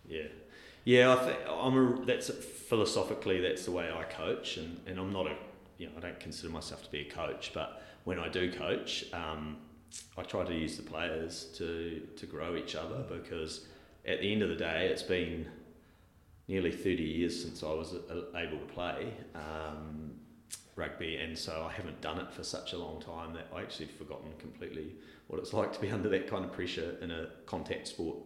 Yeah. 0.05 0.27
Yeah 0.83 1.13
I 1.13 1.25
think 1.25 1.39
I'm 1.49 1.77
a, 1.77 2.05
that's 2.05 2.29
philosophically 2.29 3.39
that's 3.39 3.63
the 3.63 3.71
way 3.71 3.89
I 3.89 4.03
coach 4.03 4.57
and, 4.57 4.77
and 4.85 4.99
I'm 4.99 5.13
not 5.13 5.27
a 5.27 5.35
you 5.77 5.87
know 5.87 5.93
I 5.97 6.01
don't 6.01 6.19
consider 6.19 6.51
myself 6.51 6.83
to 6.83 6.91
be 6.91 7.07
a 7.07 7.09
coach 7.09 7.51
but 7.53 7.81
when 8.03 8.19
I 8.19 8.27
do 8.27 8.51
coach 8.51 9.05
um, 9.13 9.55
I 10.17 10.23
try 10.23 10.43
to 10.43 10.53
use 10.53 10.75
the 10.75 10.83
players 10.83 11.45
to 11.57 12.01
to 12.17 12.25
grow 12.25 12.57
each 12.57 12.75
other 12.75 13.05
because 13.09 13.67
at 14.05 14.19
the 14.19 14.29
end 14.33 14.41
of 14.41 14.49
the 14.49 14.57
day 14.57 14.87
it's 14.87 15.03
been 15.03 15.47
nearly 16.49 16.73
30 16.73 17.03
years 17.03 17.41
since 17.41 17.63
I 17.63 17.67
was 17.67 17.95
able 18.35 18.59
to 18.59 18.65
play. 18.73 19.13
Um, 19.33 20.11
rugby, 20.75 21.17
and 21.17 21.37
so 21.37 21.67
I 21.69 21.71
haven't 21.73 22.01
done 22.01 22.19
it 22.19 22.31
for 22.31 22.43
such 22.43 22.73
a 22.73 22.77
long 22.77 23.01
time 23.01 23.33
that 23.33 23.47
I 23.55 23.61
actually 23.61 23.87
forgotten 23.87 24.31
completely 24.39 24.95
what 25.27 25.39
it's 25.39 25.53
like 25.59 25.73
to 25.73 25.79
be 25.79 25.89
under 25.89 26.09
that 26.09 26.27
kind 26.27 26.45
of 26.45 26.51
pressure 26.51 26.95
in 27.01 27.11
a 27.11 27.27
contact 27.45 27.87
sport. 27.87 28.17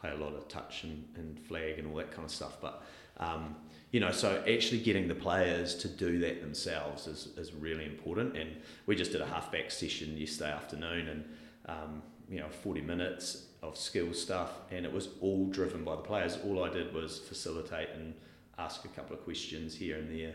Play 0.00 0.10
a 0.10 0.16
lot 0.16 0.34
of 0.34 0.48
touch 0.48 0.82
and, 0.82 1.04
and 1.16 1.38
flag 1.38 1.78
and 1.78 1.88
all 1.88 1.96
that 1.96 2.10
kind 2.10 2.24
of 2.24 2.30
stuff, 2.30 2.56
but 2.60 2.82
um, 3.18 3.54
you 3.92 4.00
know, 4.00 4.10
so 4.10 4.42
actually 4.48 4.80
getting 4.80 5.06
the 5.06 5.14
players 5.14 5.74
to 5.76 5.88
do 5.88 6.18
that 6.20 6.40
themselves 6.40 7.06
is, 7.06 7.28
is 7.36 7.52
really 7.52 7.84
important. 7.84 8.36
And 8.36 8.56
we 8.86 8.96
just 8.96 9.12
did 9.12 9.20
a 9.20 9.26
halfback 9.26 9.70
session 9.70 10.16
yesterday 10.16 10.50
afternoon, 10.50 11.08
and 11.08 11.24
um, 11.66 12.02
you 12.28 12.40
know, 12.40 12.48
40 12.48 12.80
minutes 12.80 13.46
of 13.62 13.76
skill 13.76 14.12
stuff, 14.14 14.50
and 14.70 14.84
it 14.86 14.92
was 14.92 15.10
all 15.20 15.46
driven 15.46 15.84
by 15.84 15.94
the 15.94 16.02
players. 16.02 16.38
All 16.44 16.64
I 16.64 16.70
did 16.70 16.92
was 16.94 17.18
facilitate 17.18 17.90
and 17.94 18.14
ask 18.58 18.84
a 18.84 18.88
couple 18.88 19.14
of 19.14 19.22
questions 19.24 19.74
here 19.74 19.98
and 19.98 20.10
there 20.10 20.34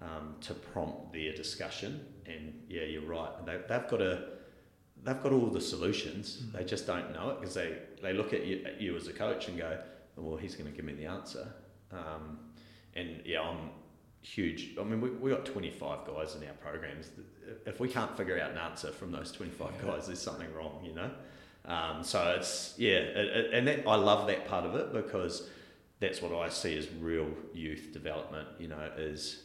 um, 0.00 0.34
to 0.42 0.54
prompt 0.54 1.12
their 1.12 1.32
discussion. 1.32 2.04
And 2.26 2.62
yeah, 2.68 2.82
you're 2.82 3.06
right. 3.06 3.30
They, 3.44 3.58
they've 3.68 3.88
got 3.88 4.02
a 4.02 4.36
they've 5.06 5.22
got 5.22 5.32
all 5.32 5.46
the 5.46 5.60
solutions. 5.60 6.42
Mm. 6.42 6.52
They 6.52 6.64
just 6.64 6.86
don't 6.86 7.12
know 7.14 7.30
it 7.30 7.40
because 7.40 7.54
they, 7.54 7.78
they 8.02 8.12
look 8.12 8.32
at 8.32 8.44
you, 8.44 8.62
at 8.66 8.80
you 8.80 8.96
as 8.96 9.06
a 9.06 9.12
coach 9.12 9.48
and 9.48 9.56
go, 9.56 9.78
well, 10.16 10.36
he's 10.36 10.56
going 10.56 10.70
to 10.70 10.76
give 10.76 10.84
me 10.84 10.94
the 10.94 11.06
answer. 11.06 11.46
Um, 11.92 12.38
and 12.94 13.22
yeah, 13.24 13.42
I'm 13.42 13.70
huge. 14.20 14.76
I 14.80 14.82
mean, 14.82 15.00
we, 15.00 15.10
we 15.10 15.30
got 15.30 15.44
25 15.46 16.06
guys 16.06 16.34
in 16.34 16.46
our 16.46 16.54
programs. 16.54 17.10
If 17.64 17.78
we 17.78 17.88
can't 17.88 18.16
figure 18.16 18.40
out 18.40 18.50
an 18.50 18.58
answer 18.58 18.90
from 18.90 19.12
those 19.12 19.30
25 19.30 19.70
yeah. 19.78 19.90
guys, 19.90 20.06
there's 20.06 20.20
something 20.20 20.52
wrong, 20.52 20.80
you 20.84 20.94
know? 20.94 21.10
Um, 21.64 22.02
so 22.02 22.34
it's, 22.38 22.74
yeah, 22.76 22.96
it, 22.96 23.36
it, 23.36 23.50
and 23.52 23.68
that, 23.68 23.86
I 23.86 23.96
love 23.96 24.26
that 24.28 24.48
part 24.48 24.64
of 24.64 24.74
it 24.74 24.92
because 24.92 25.48
that's 26.00 26.22
what 26.22 26.32
I 26.32 26.48
see 26.48 26.76
as 26.76 26.88
real 27.00 27.28
youth 27.54 27.90
development, 27.92 28.48
you 28.58 28.68
know, 28.68 28.90
is 28.96 29.42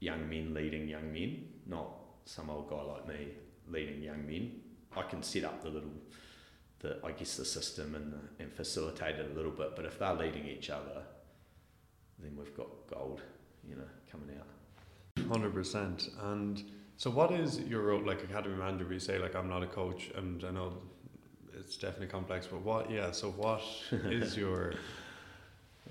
young 0.00 0.28
men 0.28 0.54
leading 0.54 0.88
young 0.88 1.12
men, 1.12 1.44
not 1.66 1.90
some 2.24 2.50
old 2.50 2.68
guy 2.68 2.82
like 2.82 3.08
me 3.08 3.28
leading 3.70 4.02
young 4.02 4.26
men. 4.26 4.60
I 4.96 5.02
can 5.02 5.22
set 5.22 5.44
up 5.44 5.62
the 5.62 5.68
little, 5.68 5.92
the 6.80 6.98
I 7.04 7.12
guess 7.12 7.36
the 7.36 7.44
system 7.44 7.94
and 7.94 8.12
the, 8.12 8.42
and 8.42 8.52
facilitate 8.52 9.16
it 9.16 9.30
a 9.30 9.34
little 9.34 9.50
bit. 9.50 9.76
But 9.76 9.84
if 9.84 9.98
they're 9.98 10.14
leading 10.14 10.46
each 10.46 10.70
other, 10.70 11.02
then 12.18 12.36
we've 12.36 12.56
got 12.56 12.68
gold, 12.90 13.22
you 13.68 13.76
know, 13.76 13.88
coming 14.10 14.36
out. 14.38 15.28
Hundred 15.28 15.52
percent. 15.52 16.08
And 16.22 16.62
so, 16.96 17.10
what 17.10 17.32
is 17.32 17.60
your 17.60 17.82
role, 17.82 18.04
like 18.04 18.22
academy 18.24 18.56
manager? 18.56 18.86
We 18.86 18.98
say 18.98 19.18
like 19.18 19.34
I'm 19.36 19.48
not 19.48 19.62
a 19.62 19.66
coach, 19.66 20.10
and 20.14 20.42
I 20.44 20.50
know 20.50 20.74
it's 21.54 21.76
definitely 21.76 22.08
complex. 22.08 22.46
But 22.46 22.62
what? 22.62 22.90
Yeah. 22.90 23.10
So, 23.10 23.30
what 23.30 23.62
is 23.92 24.36
your 24.36 24.74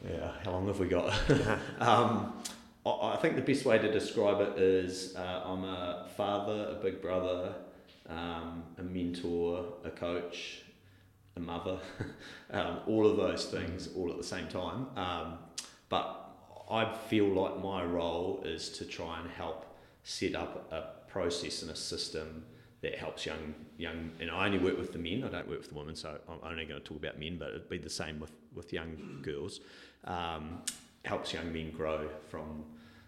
Yeah, 0.07 0.31
how 0.43 0.51
long 0.51 0.67
have 0.67 0.79
we 0.79 0.87
got? 0.87 1.13
um, 1.79 2.33
I, 2.87 3.17
think 3.17 3.35
the 3.35 3.41
best 3.41 3.65
way 3.65 3.77
to 3.77 3.91
describe 3.91 4.39
it 4.41 4.57
is 4.57 5.15
uh, 5.15 5.41
I'm 5.45 5.63
a 5.63 6.07
father, 6.15 6.75
a 6.77 6.81
big 6.81 7.01
brother, 7.01 7.53
um, 8.09 8.63
a 8.77 8.83
mentor, 8.83 9.65
a 9.83 9.89
coach, 9.89 10.61
a 11.35 11.39
mother, 11.39 11.79
um, 12.51 12.79
all 12.87 13.07
of 13.07 13.17
those 13.17 13.45
things 13.45 13.89
all 13.95 14.11
at 14.11 14.17
the 14.17 14.23
same 14.23 14.47
time. 14.47 14.87
Um, 14.95 15.37
but 15.89 16.27
I 16.69 16.93
feel 17.09 17.27
like 17.27 17.61
my 17.61 17.83
role 17.83 18.41
is 18.45 18.69
to 18.77 18.85
try 18.85 19.19
and 19.19 19.29
help 19.29 19.65
set 20.03 20.35
up 20.35 20.71
a 20.71 21.09
process 21.11 21.61
and 21.61 21.71
a 21.71 21.75
system 21.75 22.45
that 22.81 22.95
helps 22.95 23.25
young 23.25 23.55
young 23.77 24.11
and 24.19 24.29
I 24.29 24.45
only 24.45 24.59
work 24.59 24.77
with 24.77 24.93
the 24.93 24.99
men 24.99 25.23
I 25.23 25.29
don't 25.29 25.47
work 25.49 25.59
with 25.59 25.69
the 25.69 25.75
women 25.75 25.95
so 25.95 26.17
I'm 26.29 26.39
only 26.43 26.65
going 26.65 26.79
to 26.79 26.87
talk 26.87 26.97
about 26.97 27.19
men 27.19 27.37
but 27.37 27.49
it'd 27.49 27.69
be 27.69 27.77
the 27.77 27.89
same 27.89 28.19
with 28.19 28.31
with 28.53 28.71
young 28.71 29.19
girls 29.23 29.61
um, 30.03 30.59
helps 31.03 31.33
young 31.33 31.51
men 31.51 31.71
grow 31.71 32.07
from 32.29 32.63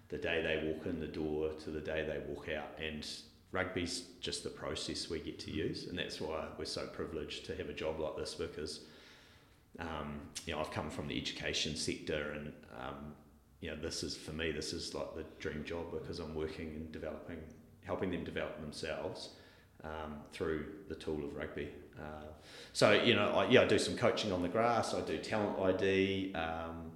the 0.10 0.17
day 0.17 0.41
they 0.41 0.67
walk 0.67 0.86
in 0.86 1.00
the 1.00 1.08
door 1.08 1.52
to 1.63 1.69
the 1.69 1.80
day 1.80 2.04
they 2.06 2.19
walk 2.32 2.50
out 2.50 2.69
and 2.82 3.08
rugby's 3.52 4.04
just 4.19 4.43
the 4.43 4.50
process 4.50 5.10
we 5.10 5.19
get 5.19 5.39
to 5.39 5.52
use 5.52 5.88
and 5.88 5.98
that's 5.98 6.22
why 6.22 6.45
we're 6.58 6.65
so 6.65 6.86
privileged 6.88 7.45
to 7.45 7.56
have 7.56 7.69
a 7.69 7.74
job 7.74 8.00
like 8.00 8.15
this 8.17 8.36
because 8.36 8.82
um, 9.80 10.19
you 10.45 10.54
know 10.54 10.60
I've 10.60 10.72
come 10.72 10.89
from 10.89 11.08
the 11.08 11.19
education 11.19 11.76
sector 11.76 12.32
and 12.32 12.54
um, 12.80 13.13
you 13.62 13.69
know 13.69 13.78
this 13.78 14.04
is 14.04 14.15
for 14.15 14.34
me 14.34 14.52
this 14.52 14.74
is 14.74 14.93
like 14.93 15.15
the 15.15 15.26
dream 15.39 15.63
job 15.63 15.91
because 15.91 16.19
I'm 16.19 16.36
working 16.36 16.67
and 16.67 16.91
developing 16.91 17.39
helping 17.84 18.12
them 18.12 18.24
develop 18.24 18.60
themselves 18.62 19.30
um, 19.84 20.17
through 20.32 20.65
the 20.89 20.95
tool 20.95 21.24
of 21.24 21.36
rugby. 21.36 21.69
Uh, 21.98 22.28
so 22.74 22.91
you 22.91 23.15
know, 23.15 23.30
I, 23.30 23.50
yeah, 23.50 23.62
I 23.62 23.65
do 23.65 23.80
some 23.80 23.95
coaching 23.95 24.32
on 24.32 24.41
the 24.41 24.48
grass. 24.48 24.93
I 24.93 25.02
do 25.02 25.17
talent 25.17 25.60
ID. 25.60 26.34
Um, 26.36 26.91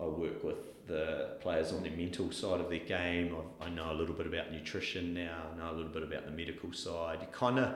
I 0.00 0.04
work 0.04 0.44
with 0.44 0.56
the 0.86 1.36
players 1.40 1.72
on 1.72 1.82
the 1.82 1.90
mental 1.90 2.30
side 2.32 2.60
of 2.60 2.70
their 2.70 2.78
game. 2.78 3.34
I, 3.60 3.66
I 3.66 3.68
know 3.70 3.92
a 3.92 3.94
little 3.94 4.14
bit 4.14 4.26
about 4.26 4.52
nutrition 4.52 5.14
now. 5.14 5.42
I 5.52 5.58
know 5.58 5.70
a 5.70 5.76
little 5.76 5.92
bit 5.92 6.02
about 6.02 6.24
the 6.24 6.30
medical 6.30 6.72
side. 6.72 7.18
You 7.20 7.28
kind 7.32 7.58
of, 7.58 7.74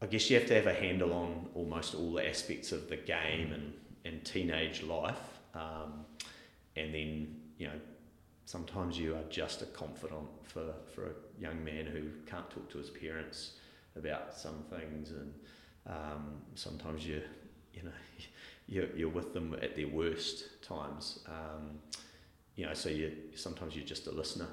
I 0.00 0.06
guess, 0.06 0.28
you 0.30 0.38
have 0.38 0.48
to 0.48 0.54
have 0.54 0.66
a 0.66 0.74
handle 0.74 1.12
on 1.12 1.48
almost 1.54 1.94
all 1.94 2.12
the 2.12 2.28
aspects 2.28 2.72
of 2.72 2.88
the 2.88 2.96
game 2.96 3.52
and 3.52 3.72
and 4.04 4.24
teenage 4.24 4.82
life. 4.82 5.40
Um, 5.54 6.04
and 6.76 6.94
then 6.94 7.36
you 7.58 7.66
know 7.66 7.80
sometimes 8.44 8.98
you 8.98 9.14
are 9.14 9.24
just 9.30 9.62
a 9.62 9.66
confidant 9.66 10.28
for, 10.42 10.74
for 10.94 11.06
a 11.06 11.40
young 11.40 11.62
man 11.64 11.86
who 11.86 12.02
can't 12.30 12.48
talk 12.50 12.68
to 12.70 12.78
his 12.78 12.90
parents 12.90 13.52
about 13.96 14.34
some 14.34 14.64
things 14.70 15.10
and 15.10 15.32
um, 15.86 16.40
sometimes 16.54 17.06
you 17.06 17.22
you 17.74 17.82
know 17.82 17.90
you're, 18.72 18.96
you're 18.96 19.10
with 19.10 19.34
them 19.34 19.54
at 19.60 19.76
their 19.76 19.88
worst 19.88 20.62
times. 20.62 21.18
Um, 21.28 21.78
you 22.56 22.66
know 22.66 22.74
so 22.74 22.88
you 22.88 23.12
sometimes 23.34 23.76
you're 23.76 23.84
just 23.84 24.06
a 24.06 24.10
listener. 24.10 24.48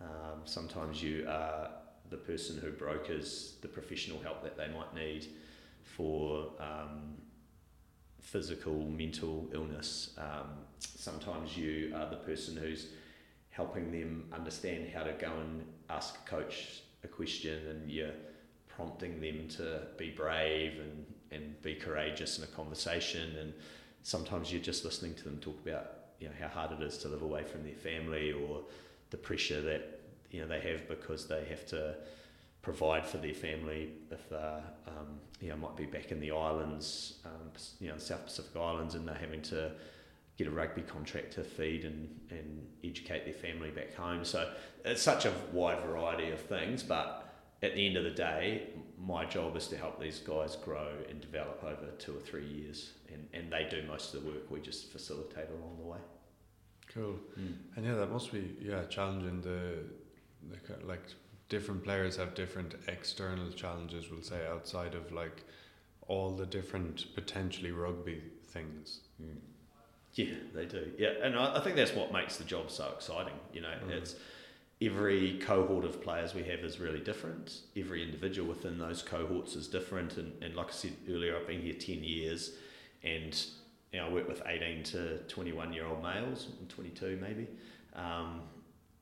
Um, 0.00 0.40
sometimes 0.44 1.02
you 1.02 1.26
are 1.28 1.70
the 2.08 2.16
person 2.16 2.58
who 2.58 2.70
brokers 2.70 3.56
the 3.60 3.68
professional 3.68 4.20
help 4.20 4.42
that 4.42 4.56
they 4.56 4.68
might 4.68 4.94
need 4.94 5.26
for 5.82 6.52
um, 6.60 7.16
physical 8.20 8.84
mental 8.88 9.48
illness. 9.52 10.16
Um, 10.16 10.50
sometimes 10.78 11.56
you 11.56 11.92
are 11.94 12.08
the 12.08 12.16
person 12.16 12.56
who's 12.56 12.88
helping 13.50 13.90
them 13.90 14.28
understand 14.32 14.88
how 14.94 15.02
to 15.02 15.12
go 15.12 15.32
and 15.40 15.64
ask 15.88 16.16
a 16.24 16.30
coach 16.30 16.82
a 17.02 17.08
question 17.08 17.58
and 17.68 17.90
you're 17.90 18.14
prompting 18.68 19.20
them 19.20 19.48
to 19.48 19.82
be 19.98 20.10
brave 20.10 20.78
and, 20.80 21.04
and 21.30 21.60
be 21.62 21.74
courageous 21.74 22.38
in 22.38 22.44
a 22.44 22.46
conversation 22.48 23.36
and 23.36 23.52
sometimes 24.02 24.52
you're 24.52 24.62
just 24.62 24.84
listening 24.84 25.14
to 25.14 25.24
them 25.24 25.38
talk 25.38 25.58
about 25.66 25.92
you 26.18 26.28
know 26.28 26.34
how 26.40 26.48
hard 26.48 26.72
it 26.72 26.82
is 26.82 26.98
to 26.98 27.08
live 27.08 27.22
away 27.22 27.42
from 27.42 27.62
their 27.62 27.74
family 27.74 28.32
or 28.32 28.60
the 29.10 29.16
pressure 29.16 29.60
that 29.60 30.00
you 30.30 30.40
know 30.40 30.46
they 30.46 30.60
have 30.60 30.88
because 30.88 31.26
they 31.26 31.44
have 31.44 31.66
to 31.66 31.94
provide 32.62 33.06
for 33.06 33.18
their 33.18 33.34
family 33.34 33.90
if 34.10 34.28
they 34.28 34.36
um, 34.86 35.18
you 35.40 35.48
know 35.48 35.56
might 35.56 35.76
be 35.76 35.86
back 35.86 36.12
in 36.12 36.20
the 36.20 36.30
islands 36.30 37.14
um, 37.24 37.50
you 37.80 37.88
know 37.88 37.98
South 37.98 38.24
Pacific 38.24 38.54
Islands 38.56 38.94
and 38.94 39.06
they're 39.06 39.14
having 39.14 39.42
to 39.42 39.72
get 40.40 40.46
a 40.46 40.50
rugby 40.50 40.80
contract 40.80 41.34
to 41.34 41.44
feed 41.44 41.84
and, 41.84 42.08
and 42.30 42.66
educate 42.82 43.26
their 43.26 43.34
family 43.34 43.70
back 43.70 43.94
home. 43.94 44.24
So 44.24 44.50
it's 44.86 45.02
such 45.02 45.26
a 45.26 45.32
wide 45.52 45.82
variety 45.84 46.30
of 46.30 46.40
things, 46.40 46.82
but 46.82 47.29
at 47.62 47.74
the 47.74 47.86
end 47.86 47.96
of 47.96 48.04
the 48.04 48.10
day, 48.10 48.68
my 48.98 49.24
job 49.24 49.56
is 49.56 49.68
to 49.68 49.76
help 49.76 50.00
these 50.00 50.18
guys 50.20 50.56
grow 50.56 50.88
and 51.08 51.20
develop 51.20 51.62
over 51.62 51.90
two 51.98 52.16
or 52.16 52.20
three 52.20 52.46
years, 52.46 52.92
and, 53.12 53.26
and 53.32 53.52
they 53.52 53.66
do 53.70 53.82
most 53.86 54.14
of 54.14 54.22
the 54.22 54.28
work. 54.28 54.50
We 54.50 54.60
just 54.60 54.90
facilitate 54.90 55.48
along 55.50 55.76
the 55.78 55.86
way. 55.86 55.98
Cool. 56.92 57.16
Mm. 57.38 57.54
And 57.76 57.86
yeah, 57.86 57.94
that 57.94 58.10
must 58.10 58.32
be 58.32 58.56
yeah 58.60 58.82
challenging. 58.84 59.40
The, 59.42 59.84
the 60.50 60.86
like 60.86 61.02
different 61.48 61.84
players 61.84 62.16
have 62.16 62.34
different 62.34 62.74
external 62.88 63.50
challenges. 63.52 64.10
We'll 64.10 64.22
say 64.22 64.46
outside 64.46 64.94
of 64.94 65.12
like 65.12 65.44
all 66.08 66.32
the 66.32 66.46
different 66.46 67.14
potentially 67.14 67.70
rugby 67.70 68.22
things. 68.48 69.00
Mm. 69.22 69.36
Yeah, 70.14 70.34
they 70.52 70.64
do. 70.64 70.90
Yeah, 70.98 71.12
and 71.22 71.36
I, 71.36 71.58
I 71.58 71.60
think 71.60 71.76
that's 71.76 71.94
what 71.94 72.12
makes 72.12 72.36
the 72.36 72.44
job 72.44 72.70
so 72.70 72.90
exciting. 72.96 73.34
You 73.52 73.60
know, 73.60 73.74
mm. 73.86 73.90
it's 73.90 74.16
every 74.82 75.38
cohort 75.40 75.84
of 75.84 76.02
players 76.02 76.34
we 76.34 76.42
have 76.44 76.60
is 76.60 76.80
really 76.80 77.00
different. 77.00 77.60
Every 77.76 78.02
individual 78.02 78.48
within 78.48 78.78
those 78.78 79.02
cohorts 79.02 79.54
is 79.54 79.68
different. 79.68 80.16
And, 80.16 80.32
and 80.42 80.54
like 80.54 80.68
I 80.68 80.72
said 80.72 80.92
earlier, 81.08 81.36
I've 81.36 81.46
been 81.46 81.60
here 81.60 81.74
10 81.74 82.02
years 82.02 82.52
and 83.02 83.38
you 83.92 83.98
know, 83.98 84.06
I 84.06 84.10
work 84.10 84.28
with 84.28 84.42
18 84.46 84.82
to 84.84 85.18
21 85.28 85.72
year 85.72 85.86
old 85.86 86.02
males, 86.02 86.48
22 86.68 87.18
maybe, 87.20 87.48
um, 87.94 88.40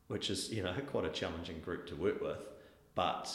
which 0.09 0.31
is, 0.31 0.51
you 0.51 0.63
know, 0.63 0.75
quite 0.87 1.05
a 1.05 1.11
challenging 1.11 1.61
group 1.61 1.87
to 1.89 1.95
work 1.95 2.21
with. 2.21 2.39
But, 2.95 3.33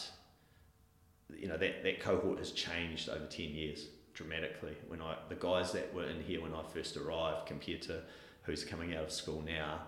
you 1.33 1.47
know, 1.47 1.57
that, 1.57 1.83
that 1.83 2.01
cohort 2.01 2.39
has 2.39 2.51
changed 2.51 3.07
over 3.07 3.25
10 3.25 3.49
years 3.49 3.87
dramatically. 4.13 4.75
When 4.87 5.01
I 5.01 5.15
the 5.29 5.35
guys 5.35 5.71
that 5.71 5.93
were 5.93 6.05
in 6.05 6.21
here 6.21 6.41
when 6.41 6.53
I 6.53 6.63
first 6.73 6.97
arrived 6.97 7.45
compared 7.45 7.81
to 7.83 8.01
who's 8.43 8.65
coming 8.65 8.95
out 8.95 9.03
of 9.03 9.11
school 9.11 9.41
now, 9.45 9.81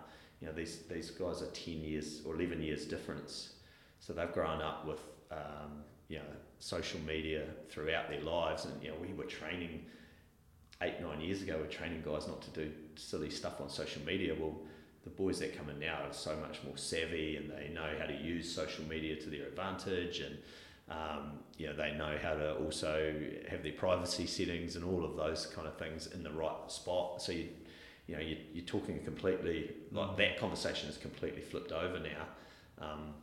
you 0.46 0.52
know 0.52 0.58
these 0.58 0.84
these 0.90 1.10
guys 1.10 1.42
are 1.42 1.48
ten 1.48 1.82
years 1.82 2.22
or 2.26 2.36
eleven 2.36 2.62
years 2.62 2.86
difference. 2.86 3.54
So 4.00 4.14
they've 4.14 4.32
grown 4.32 4.62
up 4.62 4.86
with 4.86 5.00
um, 5.32 5.84
you 6.08 6.18
know 6.18 6.24
social 6.60 7.00
media 7.02 7.46
throughout 7.70 8.10
their 8.10 8.22
lives, 8.22 8.66
and 8.66 8.82
you 8.84 8.90
know 8.90 8.96
we 9.02 9.14
were 9.14 9.24
training 9.24 9.86
eight 10.84 11.02
nine 11.02 11.20
years 11.22 11.42
ago. 11.42 11.58
We're 11.60 11.68
training 11.68 12.04
guys 12.06 12.28
not 12.28 12.42
to 12.44 12.52
do 12.52 12.72
silly 12.96 13.30
stuff 13.30 13.60
on 13.62 13.70
social 13.70 14.04
media. 14.04 14.36
Well. 14.40 14.56
The 15.04 15.12
boys 15.12 15.38
that 15.38 15.56
come 15.56 15.70
in 15.70 15.80
now 15.80 16.00
are 16.02 16.14
so 16.14 16.36
much 16.38 16.62
more 16.66 16.78
savvy 16.78 17.38
and 17.38 17.48
they 17.48 17.70
know 17.72 17.92
how 18.00 18.08
to 18.08 18.14
use 18.16 18.52
social 18.52 18.84
media 18.86 19.16
to 19.16 19.30
their 19.30 19.46
advantage 19.46 20.20
and 20.20 20.36
um, 20.90 21.40
you 21.58 21.68
know, 21.68 21.76
they 21.76 21.92
know 21.92 22.18
how 22.22 22.34
to 22.34 22.56
also 22.56 23.14
have 23.48 23.64
their 23.64 23.74
privacy 23.74 24.26
settings 24.26 24.76
and 24.76 24.84
all 24.84 25.06
of 25.06 25.16
those 25.16 25.46
kind 25.46 25.68
of 25.68 25.78
things 25.78 26.08
in 26.08 26.24
the 26.24 26.32
right 26.32 26.72
spot. 26.72 27.22
So 27.22 27.34
you, 27.34 27.50
you 28.08 28.16
know, 28.16 28.22
you, 28.22 28.38
you're 28.54 28.66
talking 28.66 29.00
completely 29.04 29.72
like 29.92 30.18
that 30.18 30.40
conversation 30.40 30.90
is 30.90 30.98
completely 30.98 31.42
flipped 31.42 31.72
over 31.72 32.00
now, 32.00 32.86
um, 32.86 33.14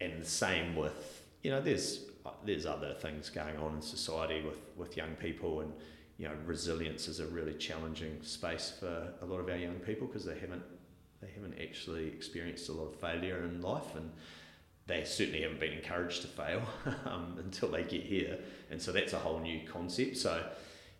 and 0.00 0.20
the 0.20 0.26
same 0.26 0.76
with 0.76 1.24
you 1.42 1.50
know, 1.50 1.60
there's 1.60 2.06
there's 2.44 2.66
other 2.66 2.94
things 2.94 3.30
going 3.30 3.56
on 3.56 3.76
in 3.76 3.82
society 3.82 4.42
with 4.42 4.58
with 4.76 4.96
young 4.96 5.14
people 5.16 5.60
and 5.60 5.72
you 6.18 6.28
know, 6.28 6.34
resilience 6.44 7.08
is 7.08 7.18
a 7.18 7.26
really 7.26 7.54
challenging 7.54 8.22
space 8.22 8.74
for 8.78 9.08
a 9.22 9.24
lot 9.24 9.40
of 9.40 9.48
our 9.48 9.56
young 9.56 9.76
people 9.76 10.06
because 10.06 10.26
they 10.26 10.38
haven't 10.38 10.62
they 11.22 11.28
haven't 11.34 11.54
actually 11.60 12.08
experienced 12.08 12.68
a 12.68 12.72
lot 12.72 12.88
of 12.88 12.94
failure 12.96 13.42
in 13.44 13.62
life 13.62 13.94
and 13.96 14.10
they 14.86 15.04
certainly 15.04 15.42
haven't 15.42 15.60
been 15.60 15.72
encouraged 15.72 16.22
to 16.22 16.28
fail 16.28 16.62
um, 17.06 17.36
until 17.38 17.70
they 17.70 17.84
get 17.84 18.02
here, 18.02 18.38
and 18.70 18.82
so 18.82 18.92
that's 18.92 19.12
a 19.12 19.18
whole 19.18 19.38
new 19.38 19.60
concept. 19.66 20.16
So, 20.16 20.44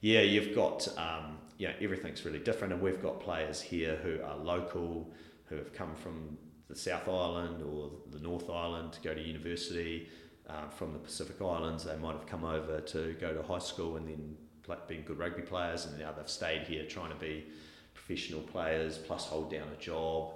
yeah, 0.00 0.20
you've 0.20 0.54
got 0.54 0.86
um, 0.96 1.38
yeah 1.60 1.72
everything's 1.80 2.24
really 2.24 2.38
different, 2.38 2.72
and 2.72 2.82
we've 2.82 3.02
got 3.02 3.20
players 3.20 3.60
here 3.60 3.96
who 4.02 4.18
are 4.24 4.36
local, 4.36 5.12
who 5.46 5.56
have 5.56 5.72
come 5.72 5.94
from 5.94 6.36
the 6.68 6.76
South 6.76 7.08
Island 7.08 7.62
or 7.62 7.90
the 8.10 8.20
North 8.20 8.48
Island 8.48 8.92
to 8.94 9.00
go 9.00 9.14
to 9.14 9.20
university. 9.20 10.08
Uh, 10.48 10.68
from 10.68 10.92
the 10.92 10.98
Pacific 10.98 11.40
Islands, 11.40 11.84
they 11.84 11.96
might 11.96 12.14
have 12.14 12.26
come 12.26 12.44
over 12.44 12.80
to 12.80 13.14
go 13.20 13.32
to 13.32 13.40
high 13.40 13.60
school 13.60 13.96
and 13.96 14.08
then 14.08 14.36
play, 14.64 14.76
being 14.88 15.04
good 15.04 15.16
rugby 15.16 15.42
players, 15.42 15.86
and 15.86 15.96
now 15.96 16.10
they've 16.10 16.28
stayed 16.28 16.62
here 16.62 16.84
trying 16.86 17.10
to 17.10 17.16
be 17.16 17.46
professional 17.94 18.40
players 18.40 18.98
plus 18.98 19.26
hold 19.26 19.52
down 19.52 19.68
a 19.72 19.80
job 19.80 20.32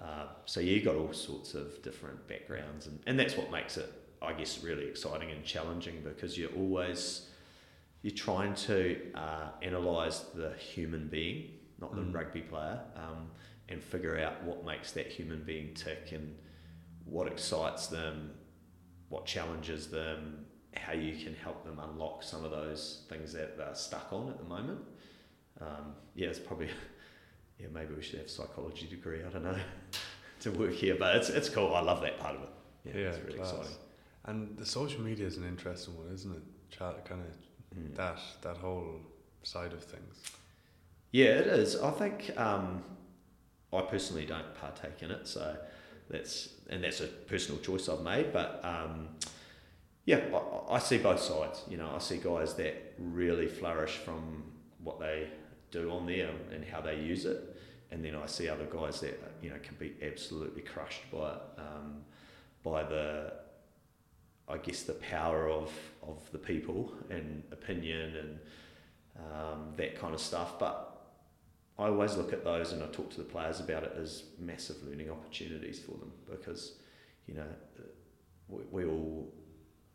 uh, 0.00 0.26
so 0.46 0.60
yeah, 0.60 0.74
you 0.74 0.82
got 0.82 0.94
all 0.94 1.12
sorts 1.12 1.54
of 1.54 1.82
different 1.82 2.26
backgrounds, 2.28 2.86
and, 2.86 3.00
and 3.06 3.18
that's 3.18 3.36
what 3.36 3.50
makes 3.50 3.76
it, 3.76 3.92
I 4.22 4.32
guess, 4.32 4.62
really 4.62 4.86
exciting 4.86 5.30
and 5.30 5.44
challenging 5.44 6.02
because 6.04 6.38
you're 6.38 6.52
always 6.52 7.27
you're 8.02 8.14
trying 8.14 8.54
to 8.54 8.98
uh, 9.14 9.48
analyze 9.62 10.24
the 10.34 10.52
human 10.54 11.08
being, 11.08 11.50
not 11.80 11.94
the 11.94 12.02
mm. 12.02 12.14
rugby 12.14 12.42
player, 12.42 12.80
um, 12.96 13.30
and 13.68 13.82
figure 13.82 14.18
out 14.18 14.42
what 14.44 14.64
makes 14.64 14.92
that 14.92 15.06
human 15.08 15.42
being 15.42 15.74
tick 15.74 16.12
and 16.12 16.34
what 17.04 17.26
excites 17.26 17.88
them, 17.88 18.30
what 19.08 19.26
challenges 19.26 19.88
them, 19.88 20.46
how 20.74 20.92
you 20.92 21.16
can 21.22 21.34
help 21.34 21.64
them 21.64 21.80
unlock 21.80 22.22
some 22.22 22.44
of 22.44 22.50
those 22.50 23.04
things 23.08 23.32
that 23.32 23.56
they're 23.56 23.74
stuck 23.74 24.12
on 24.12 24.28
at 24.28 24.38
the 24.38 24.44
moment. 24.44 24.80
Um, 25.60 25.94
yeah, 26.14 26.28
it's 26.28 26.38
probably 26.38 26.68
yeah, 27.58 27.66
maybe 27.72 27.94
we 27.94 28.02
should 28.02 28.18
have 28.18 28.26
a 28.26 28.30
psychology 28.30 28.86
degree. 28.86 29.20
I 29.24 29.30
don't 29.30 29.44
know 29.44 29.58
to 30.40 30.50
work 30.52 30.72
here, 30.72 30.96
but 30.98 31.16
it's 31.16 31.30
it's 31.30 31.48
cool. 31.48 31.74
I 31.74 31.80
love 31.80 32.00
that 32.02 32.18
part 32.20 32.36
of 32.36 32.42
it. 32.42 32.48
Yeah, 32.84 32.92
Yeah, 32.94 33.08
it's 33.08 33.24
really 33.24 33.38
class. 33.38 33.50
exciting. 33.50 33.76
And 34.24 34.56
the 34.56 34.66
social 34.66 35.00
media 35.00 35.26
is 35.26 35.36
an 35.36 35.44
interesting 35.48 35.96
one, 35.96 36.12
isn't 36.12 36.30
it? 36.30 36.42
Chat, 36.70 37.04
kind 37.06 37.22
of 37.22 37.26
Mm. 37.76 37.94
that 37.96 38.18
that 38.42 38.56
whole 38.58 39.00
side 39.42 39.72
of 39.72 39.82
things. 39.82 40.22
Yeah, 41.12 41.26
it 41.26 41.46
is. 41.46 41.76
I 41.76 41.90
think 41.90 42.30
um, 42.38 42.82
I 43.72 43.80
personally 43.82 44.26
don't 44.26 44.54
partake 44.54 45.02
in 45.02 45.10
it, 45.10 45.26
so 45.26 45.56
that's 46.10 46.50
and 46.70 46.84
that's 46.84 47.00
a 47.00 47.06
personal 47.06 47.60
choice 47.60 47.88
I've 47.88 48.02
made. 48.02 48.32
But 48.32 48.60
um, 48.64 49.08
yeah, 50.04 50.20
I, 50.34 50.74
I 50.74 50.78
see 50.78 50.98
both 50.98 51.20
sides. 51.20 51.62
You 51.68 51.76
know, 51.78 51.90
I 51.94 51.98
see 51.98 52.18
guys 52.18 52.54
that 52.54 52.94
really 52.98 53.46
flourish 53.46 53.92
from 53.92 54.44
what 54.82 55.00
they 55.00 55.28
do 55.70 55.90
on 55.90 56.06
there 56.06 56.30
and 56.52 56.64
how 56.64 56.80
they 56.80 56.98
use 56.98 57.24
it, 57.26 57.56
and 57.90 58.04
then 58.04 58.14
I 58.14 58.26
see 58.26 58.48
other 58.48 58.66
guys 58.66 59.00
that 59.00 59.18
you 59.42 59.50
know 59.50 59.56
can 59.62 59.76
be 59.78 59.94
absolutely 60.02 60.62
crushed 60.62 61.10
by 61.10 61.32
it, 61.32 61.42
um, 61.58 62.02
by 62.62 62.82
the 62.84 63.32
I 64.48 64.58
guess 64.58 64.82
the 64.82 64.94
power 64.94 65.48
of 65.48 65.70
of 66.02 66.30
the 66.32 66.38
people 66.38 66.92
and 67.10 67.42
opinion 67.52 68.16
and 68.16 68.38
um, 69.18 69.72
that 69.76 69.98
kind 69.98 70.14
of 70.14 70.20
stuff. 70.20 70.58
But 70.58 70.98
I 71.78 71.86
always 71.86 72.16
look 72.16 72.32
at 72.32 72.44
those 72.44 72.72
and 72.72 72.82
I 72.82 72.86
talk 72.86 73.10
to 73.10 73.18
the 73.18 73.24
players 73.24 73.60
about 73.60 73.84
it 73.84 73.94
as 74.00 74.24
massive 74.38 74.76
learning 74.84 75.10
opportunities 75.10 75.78
for 75.78 75.92
them 75.92 76.12
because, 76.28 76.74
you 77.26 77.34
know, 77.34 77.46
we, 78.48 78.62
we 78.70 78.84
all 78.90 79.32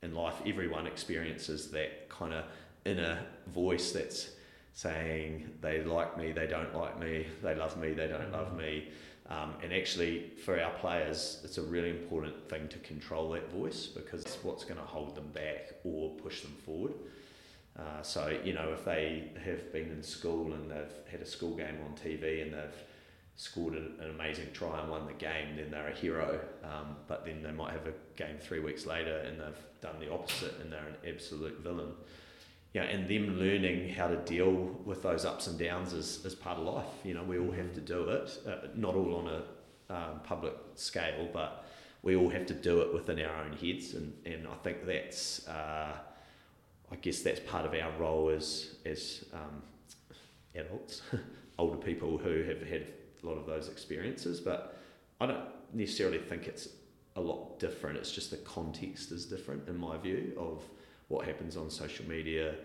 in 0.02 0.14
life, 0.14 0.36
everyone 0.46 0.86
experiences 0.86 1.72
that 1.72 2.10
kind 2.10 2.34
of 2.34 2.46
inner 2.86 3.20
voice 3.48 3.92
that's 3.92 4.32
saying 4.74 5.50
they 5.62 5.82
like 5.84 6.18
me, 6.18 6.32
they 6.32 6.48
don't 6.48 6.76
like 6.76 7.00
me, 7.00 7.26
they 7.42 7.56
love 7.56 7.78
me, 7.78 7.94
they 7.94 8.08
don't 8.08 8.32
love 8.32 8.56
me. 8.56 8.90
Um, 9.30 9.54
and 9.64 9.74
actually, 9.74 10.32
for 10.44 10.60
our 10.60 10.72
players, 10.74 11.40
it's 11.44 11.58
a 11.58 11.62
really 11.62 11.90
important 11.90 12.50
thing 12.50 12.68
to 12.68 12.78
control 12.80 13.32
that 13.32 13.50
voice 13.52 13.88
because 13.88 14.22
it's 14.22 14.44
what's 14.44 14.66
going 14.66 14.80
to 14.80 14.86
hold 14.86 15.16
them 15.16 15.30
back 15.34 15.76
or 15.84 16.12
push 16.18 16.42
them 16.42 16.56
forward. 16.66 16.94
Uh, 17.78 18.02
so, 18.02 18.38
you 18.44 18.54
know, 18.54 18.72
if 18.74 18.86
they 18.86 19.32
have 19.44 19.72
been 19.72 19.90
in 19.90 20.04
school 20.04 20.54
and 20.54 20.70
they've 20.70 20.94
had 21.10 21.22
a 21.22 21.26
school 21.26 21.56
game 21.56 21.78
on 21.86 21.96
TV 21.96 22.44
and 22.44 22.54
they've 22.54 22.84
scored 23.36 23.74
an, 23.74 23.96
an 24.00 24.12
amazing 24.12 24.48
try 24.54 24.80
and 24.80 24.92
won 24.92 25.08
the 25.08 25.14
game, 25.14 25.56
then 25.56 25.72
they're 25.72 25.88
a 25.88 25.96
hero. 25.96 26.40
Um, 26.64 26.98
but 27.08 27.26
then 27.26 27.42
they 27.42 27.52
might 27.52 27.72
have 27.72 27.88
a 27.88 27.94
game 28.16 28.38
three 28.40 28.60
weeks 28.60 28.86
later 28.86 29.18
and 29.20 29.40
they've 29.40 29.66
done 29.82 29.96
the 30.00 30.12
opposite 30.12 30.54
and 30.62 30.72
they're 30.72 30.86
an 30.86 31.16
absolute 31.16 31.60
villain. 31.62 31.94
You 32.74 32.82
know, 32.82 32.88
and 32.88 33.08
them 33.08 33.38
learning 33.40 33.90
how 33.90 34.08
to 34.08 34.16
deal 34.18 34.52
with 34.84 35.04
those 35.04 35.26
ups 35.26 35.46
and 35.46 35.60
downs 35.60 35.94
is, 35.94 36.26
is 36.26 36.34
part 36.34 36.58
of 36.58 36.66
life. 36.66 36.86
You 37.04 37.14
know, 37.14 37.24
we 37.24 37.38
all 37.38 37.52
have 37.52 37.74
to 37.74 37.82
do 37.82 38.10
it, 38.10 38.40
uh, 38.48 38.68
not 38.76 38.96
all 38.96 39.16
on 39.16 39.28
a 39.28 39.94
um, 39.94 40.22
public 40.24 40.56
scale, 40.74 41.30
but 41.32 41.66
we 42.02 42.16
all 42.16 42.30
have 42.30 42.48
to 42.48 42.54
do 42.54 42.82
it 42.82 42.94
within 42.94 43.20
our 43.22 43.44
own 43.44 43.54
heads. 43.54 43.94
And, 43.94 44.14
and 44.26 44.48
I 44.48 44.56
think 44.64 44.86
that's, 44.88 45.48
uh, 45.48 45.96
I 46.92 46.96
guess 46.98 47.22
that's 47.22 47.40
part 47.42 47.66
of 47.66 47.74
our 47.74 47.92
role 48.00 48.30
as, 48.30 48.76
as 48.86 49.26
um, 49.34 49.62
adults, 50.56 51.04
older 51.60 51.78
people 51.78 52.18
who 52.18 52.44
have 52.44 52.62
had 52.64 52.88
a 53.22 53.26
lot 53.26 53.38
of 53.38 53.46
those 53.46 53.70
experiences. 53.70 54.40
But 54.40 54.78
I 55.22 55.28
don't 55.28 55.46
necessarily 55.74 56.18
think 56.18 56.48
it's 56.48 56.70
a 57.16 57.22
lot 57.22 57.60
different. 57.60 57.98
It's 57.98 58.12
just 58.12 58.32
the 58.32 58.38
context 58.38 59.12
is 59.12 59.26
different, 59.26 59.68
in 59.68 59.78
my 59.78 59.98
view, 59.98 60.34
of 60.38 60.64
what 61.14 61.26
happens 61.26 61.56
on 61.58 61.70
social 61.70 62.08
media 62.08 62.56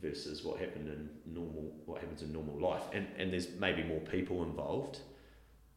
versus 0.00 0.44
what 0.44 0.58
happened 0.58 0.88
in 0.88 1.08
normal 1.34 1.72
what 1.86 2.00
happens 2.00 2.22
in 2.22 2.32
normal 2.32 2.58
life. 2.60 2.84
And 2.92 3.06
and 3.18 3.32
there's 3.32 3.48
maybe 3.58 3.82
more 3.82 4.00
people 4.00 4.42
involved 4.42 5.00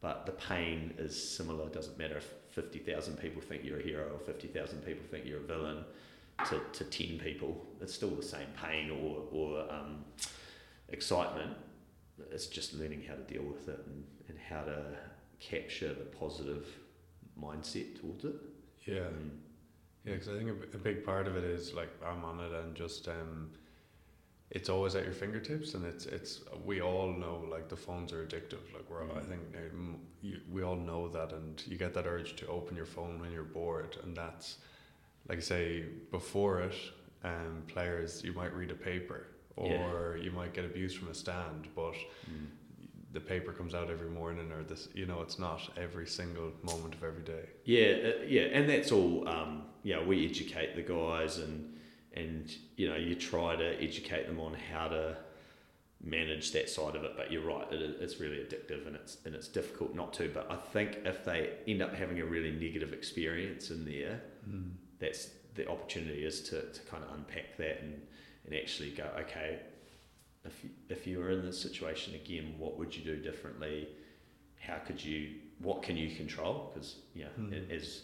but 0.00 0.24
the 0.24 0.32
pain 0.32 0.94
is 0.98 1.30
similar. 1.36 1.66
It 1.66 1.74
doesn't 1.74 1.98
matter 1.98 2.16
if 2.16 2.26
50,000 2.50 3.18
people 3.18 3.42
think 3.42 3.64
you're 3.64 3.78
a 3.78 3.82
hero 3.82 4.10
or 4.14 4.18
50,000 4.18 4.78
people 4.84 5.04
think 5.10 5.26
you're 5.26 5.40
a 5.40 5.42
villain 5.42 5.84
to, 6.48 6.60
to 6.72 6.84
10 6.84 7.18
people. 7.18 7.66
It's 7.80 7.94
still 7.94 8.10
the 8.10 8.22
same 8.22 8.48
pain 8.62 8.90
or, 8.90 9.22
or 9.30 9.70
um, 9.70 10.04
excitement. 10.88 11.52
It's 12.30 12.46
just 12.46 12.74
learning 12.74 13.04
how 13.06 13.14
to 13.14 13.22
deal 13.22 13.42
with 13.42 13.68
it 13.68 13.80
and, 13.86 14.04
and 14.28 14.38
how 14.38 14.62
to 14.62 14.82
capture 15.38 15.88
the 15.88 16.04
positive 16.04 16.66
mindset 17.40 18.00
towards 18.00 18.24
it. 18.24 18.34
Yeah, 18.86 18.94
Mm. 18.94 19.30
Yeah. 20.04 20.12
Because 20.14 20.28
I 20.28 20.38
think 20.38 20.50
a 20.74 20.78
big 20.78 21.04
part 21.04 21.26
of 21.26 21.36
it 21.36 21.44
is 21.44 21.74
like 21.74 21.90
I'm 22.06 22.24
on 22.24 22.40
it 22.40 22.52
and 22.52 22.74
just 22.74 23.08
um, 23.08 23.50
it's 24.50 24.68
always 24.68 24.94
at 24.96 25.04
your 25.04 25.12
fingertips, 25.12 25.74
and 25.74 25.84
it's 25.84 26.06
it's 26.06 26.40
we 26.64 26.80
all 26.80 27.08
know 27.12 27.44
like 27.50 27.68
the 27.68 27.76
phones 27.76 28.12
are 28.12 28.24
addictive. 28.24 28.64
Like 28.74 28.88
we're 28.90 29.02
all, 29.04 29.16
I 29.16 29.20
Mm. 29.20 29.28
think 29.28 29.42
um, 29.72 30.00
you, 30.22 30.40
we 30.50 30.62
all 30.62 30.76
know 30.76 31.08
that, 31.08 31.32
and 31.32 31.62
you 31.66 31.76
get 31.78 31.94
that 31.94 32.06
urge 32.06 32.34
to 32.36 32.46
open 32.48 32.76
your 32.76 32.86
phone 32.86 33.20
when 33.20 33.30
you're 33.32 33.44
bored, 33.44 33.96
and 34.02 34.16
that's 34.16 34.58
like 35.28 35.38
I 35.38 35.42
say 35.42 35.84
before 36.10 36.60
it. 36.62 36.74
Um, 37.22 37.64
players, 37.68 38.24
you 38.24 38.32
might 38.32 38.54
read 38.54 38.70
a 38.70 38.74
paper 38.74 39.26
or 39.54 40.18
you 40.22 40.30
might 40.30 40.54
get 40.54 40.64
abused 40.64 40.96
from 40.96 41.08
a 41.10 41.14
stand, 41.14 41.68
but 41.76 41.92
Mm. 42.30 42.46
The 43.12 43.20
paper 43.20 43.52
comes 43.52 43.74
out 43.74 43.90
every 43.90 44.08
morning, 44.10 44.52
or 44.52 44.62
this, 44.62 44.88
you 44.94 45.06
know, 45.06 45.20
it's 45.20 45.38
not 45.38 45.60
every 45.76 46.06
single 46.06 46.52
moment 46.62 46.94
of 46.94 47.02
every 47.04 47.22
day. 47.24 47.44
Yeah, 47.64 48.10
uh, 48.10 48.22
yeah, 48.26 48.42
and 48.42 48.68
that's 48.68 48.92
all. 48.92 49.28
Um, 49.28 49.62
yeah, 49.82 50.04
we 50.04 50.24
educate 50.26 50.76
the 50.76 50.82
guys, 50.82 51.38
and 51.38 51.74
and 52.14 52.50
you 52.76 52.88
know, 52.88 52.96
you 52.96 53.14
try 53.14 53.56
to 53.56 53.82
educate 53.82 54.26
them 54.26 54.38
on 54.40 54.54
how 54.54 54.88
to 54.88 55.16
manage 56.02 56.52
that 56.52 56.70
side 56.70 56.96
of 56.96 57.04
it. 57.04 57.12
But 57.16 57.30
you're 57.32 57.42
right, 57.44 57.66
it, 57.72 57.96
it's 58.00 58.20
really 58.20 58.36
addictive, 58.38 58.86
and 58.86 58.96
it's 58.96 59.18
and 59.24 59.34
it's 59.34 59.48
difficult 59.48 59.94
not 59.94 60.12
to. 60.14 60.28
But 60.32 60.50
I 60.50 60.56
think 60.56 60.98
if 61.04 61.24
they 61.24 61.50
end 61.66 61.82
up 61.82 61.94
having 61.94 62.20
a 62.20 62.24
really 62.24 62.52
negative 62.52 62.92
experience 62.92 63.70
in 63.70 63.84
there, 63.84 64.20
Mm. 64.48 64.70
that's 64.98 65.28
the 65.54 65.68
opportunity 65.68 66.24
is 66.24 66.40
to, 66.48 66.62
to 66.72 66.80
kind 66.90 67.04
of 67.04 67.12
unpack 67.14 67.58
that 67.58 67.82
and, 67.82 68.00
and 68.46 68.54
actually 68.54 68.90
go, 68.90 69.04
okay, 69.18 69.58
if 70.44 70.64
you, 70.64 70.70
if 70.88 71.06
you 71.06 71.18
were 71.18 71.30
in 71.30 71.44
this 71.44 71.60
situation 71.60 72.14
again, 72.14 72.54
what 72.58 72.78
would 72.78 72.94
you 72.96 73.04
do 73.04 73.16
differently? 73.16 73.88
How 74.58 74.78
could 74.78 75.02
you, 75.02 75.30
what 75.58 75.82
can 75.82 75.96
you 75.96 76.14
control? 76.14 76.70
Because, 76.72 76.96
you 77.14 77.24
know, 77.24 77.30
Hmm. 77.36 77.70
as 77.70 78.02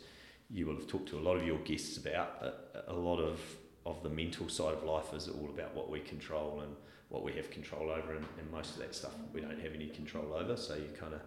you 0.51 0.67
will 0.67 0.77
have 0.77 0.87
talked 0.87 1.09
to 1.09 1.19
a 1.19 1.21
lot 1.21 1.37
of 1.37 1.47
your 1.47 1.59
guests 1.59 1.97
about, 1.97 2.29
a, 2.43 2.93
a 2.93 2.95
lot 2.95 3.19
of, 3.19 3.41
of 3.85 4.03
the 4.03 4.09
mental 4.11 4.49
side 4.49 4.75
of 4.75 4.85
life 4.85 5.13
is 5.15 5.29
all 5.29 5.49
about 5.49 5.75
what 5.75 5.91
we 5.91 6.01
control 6.01 6.61
and 6.61 6.75
what 7.09 7.23
we 7.23 7.33
have 7.33 7.51
control 7.51 7.91
over, 7.91 8.15
and, 8.15 8.25
and 8.39 8.51
most 8.51 8.73
of 8.73 8.79
that 8.79 8.95
stuff 8.95 9.13
we 9.33 9.41
don't 9.41 9.61
have 9.61 9.75
any 9.75 9.89
control 9.89 10.35
over. 10.35 10.57
So 10.57 10.75
you're 10.75 10.97
kind 10.99 11.15
of 11.15 11.21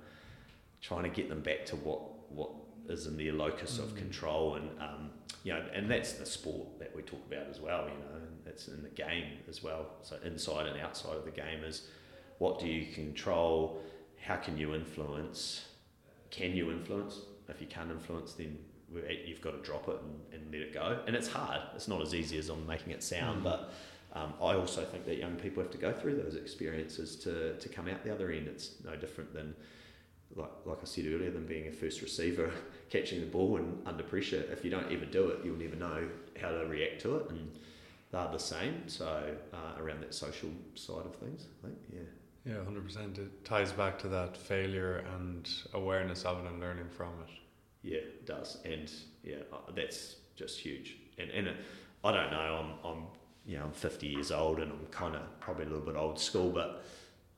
trying 0.82 1.04
to 1.04 1.10
get 1.10 1.30
them 1.30 1.42
back 1.42 1.66
to 1.68 1.76
what, 1.78 2.02
what 2.32 2.50
is 2.88 3.06
in 3.08 3.18
their 3.18 3.34
locus 3.34 3.78
of 3.80 3.90
Mm. 3.94 3.98
control 3.98 4.56
and 4.56 4.70
um, 4.82 5.12
you 5.44 5.54
know 5.54 5.64
and 5.74 5.90
that's 5.92 6.14
the 6.14 6.26
sport 6.26 6.80
that 6.80 6.96
we 6.96 7.02
talk 7.04 7.22
about 7.32 7.48
as 7.48 7.60
well 7.60 7.84
you 7.84 7.94
know 7.94 8.20
it's 8.50 8.68
in 8.68 8.84
the 8.84 8.90
game 8.90 9.38
as 9.48 9.64
well 9.64 9.86
so 10.02 10.18
inside 10.26 10.66
and 10.66 10.80
outside 10.82 11.16
of 11.16 11.26
the 11.26 11.32
game 11.32 11.64
is 11.64 11.88
what 12.40 12.60
do 12.60 12.68
you 12.68 12.92
control? 12.94 13.82
How 14.22 14.38
can 14.38 14.58
you 14.58 14.74
influence? 14.74 15.66
Can 16.32 16.54
you 16.54 16.72
influence? 16.72 17.20
If 17.48 17.62
you 17.62 17.68
can't 17.68 17.92
influence 17.92 18.34
then 18.34 18.58
you've 19.26 19.42
got 19.42 19.52
to 19.52 19.62
drop 19.62 19.88
it 19.88 19.98
and, 20.02 20.42
and 20.42 20.52
let 20.52 20.62
it 20.62 20.74
go. 20.74 21.00
And 21.06 21.16
it's 21.16 21.28
hard. 21.28 21.62
It's 21.76 21.88
not 21.88 22.02
as 22.02 22.16
easy 22.16 22.38
as 22.38 22.50
I'm 22.50 22.66
making 22.66 22.92
it 22.92 23.04
sound 23.04 23.42
Mm. 23.42 23.44
but 23.44 23.74
um, 24.14 24.34
I 24.42 24.56
also 24.56 24.84
think 24.84 25.06
that 25.06 25.18
young 25.18 25.36
people 25.36 25.62
have 25.62 25.72
to 25.72 25.78
go 25.78 25.94
through 25.94 26.16
those 26.16 26.36
experiences 26.36 27.16
to, 27.18 27.56
to 27.58 27.70
come 27.70 27.88
out 27.88 28.04
the 28.04 28.12
other 28.12 28.32
end. 28.32 28.48
It's 28.48 28.72
no 28.84 28.96
different 28.96 29.34
than 29.34 29.54
like, 30.36 30.50
like 30.66 30.78
I 30.82 30.86
said 30.86 31.06
earlier, 31.08 31.32
than 31.32 31.46
being 31.46 31.68
a 31.68 31.72
first 31.72 32.02
receiver, 32.02 32.52
catching 32.90 33.20
the 33.20 33.28
ball 33.28 33.58
and 33.58 33.82
under 33.86 34.04
pressure. 34.04 34.44
If 34.52 34.64
you 34.64 34.72
don't 34.72 34.92
ever 34.92 35.06
do 35.06 35.30
it, 35.30 35.40
you'll 35.44 35.58
never 35.58 35.76
know 35.76 36.08
how 36.42 36.50
to 36.50 36.66
react 36.66 37.02
to 37.02 37.18
it, 37.18 37.30
and 37.30 37.52
they're 38.12 38.30
the 38.32 38.38
same. 38.40 38.88
So 38.88 39.36
uh, 39.54 39.82
around 39.82 40.02
that 40.02 40.14
social 40.14 40.50
side 40.76 41.06
of 41.06 41.16
things, 41.16 41.46
I 41.64 41.68
think, 41.68 41.78
yeah, 41.94 42.54
Yeah, 42.54 42.64
hundred 42.64 42.86
percent. 42.86 43.18
It 43.18 43.46
ties 43.46 43.72
back 43.72 44.00
to 44.00 44.08
that 44.10 44.36
failure 44.38 45.04
and 45.16 45.50
awareness 45.74 46.26
of 46.26 46.40
it 46.44 46.48
and 46.50 46.60
learning 46.60 46.90
from 46.90 47.10
it. 47.24 47.32
yeah, 47.82 47.98
it 48.00 48.26
does, 48.26 48.58
and 48.66 48.92
yeah, 49.24 49.38
uh, 49.54 49.72
that's 49.76 50.16
just 50.36 50.60
huge. 50.60 50.98
And 51.18 51.30
and 51.32 51.48
uh, 51.50 51.54
I 52.04 52.12
don't 52.12 52.32
know, 52.32 52.38
I'm 52.84 52.90
I'm 52.92 53.04
you 53.46 53.58
know 53.58 53.66
I'm 53.66 53.72
50 53.72 54.08
years 54.08 54.32
old 54.32 54.60
and 54.60 54.72
I'm 54.72 54.86
kind 54.92 55.16
of 55.16 55.22
probably 55.40 55.66
a 55.66 55.70
little 55.70 55.86
bit 55.86 55.96
old 55.96 56.20
school, 56.20 56.50
but 56.52 56.84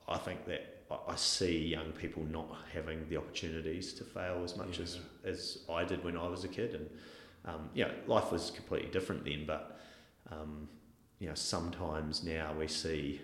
I 0.08 0.18
think 0.18 0.46
that 0.46 0.64
I- 1.08 1.16
see 1.16 1.58
young 1.68 1.92
people 1.94 2.24
not 2.26 2.48
having 2.74 3.08
the 3.08 3.16
opportunities 3.18 3.94
to 3.94 4.04
fail 4.04 4.42
as 4.44 4.58
much 4.58 4.80
as 4.80 5.00
as 5.24 5.60
I 5.70 5.84
did 5.86 6.04
when 6.04 6.18
I 6.18 6.28
was 6.28 6.44
a 6.44 6.48
kid, 6.50 6.76
and 6.76 6.90
um, 7.46 7.70
yeah, 7.74 7.92
life 8.08 8.32
was 8.32 8.52
completely 8.52 8.90
different 8.92 9.24
then. 9.26 9.46
But 9.46 9.80
um, 10.32 10.68
you 11.20 11.28
know, 11.28 11.36
sometimes 11.36 12.24
now 12.24 12.54
we 12.58 12.68
see 12.68 13.22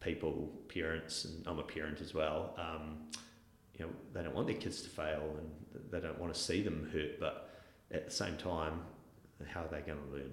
people, 0.00 0.50
parents, 0.68 1.24
and 1.24 1.46
I'm 1.46 1.58
a 1.58 1.62
parent 1.62 2.00
as 2.00 2.14
well. 2.14 2.54
Um, 2.58 2.98
you 3.74 3.86
know, 3.86 3.92
they 4.12 4.22
don't 4.22 4.34
want 4.34 4.46
their 4.46 4.56
kids 4.56 4.82
to 4.82 4.90
fail, 4.90 5.36
and 5.38 5.50
they 5.90 6.00
don't 6.00 6.18
want 6.18 6.34
to 6.34 6.38
see 6.38 6.62
them 6.62 6.90
hurt. 6.92 7.20
But 7.20 7.50
at 7.90 8.06
the 8.06 8.10
same 8.10 8.36
time, 8.36 8.80
how 9.48 9.62
are 9.62 9.68
they 9.68 9.80
going 9.80 9.98
to 9.98 10.12
learn? 10.12 10.32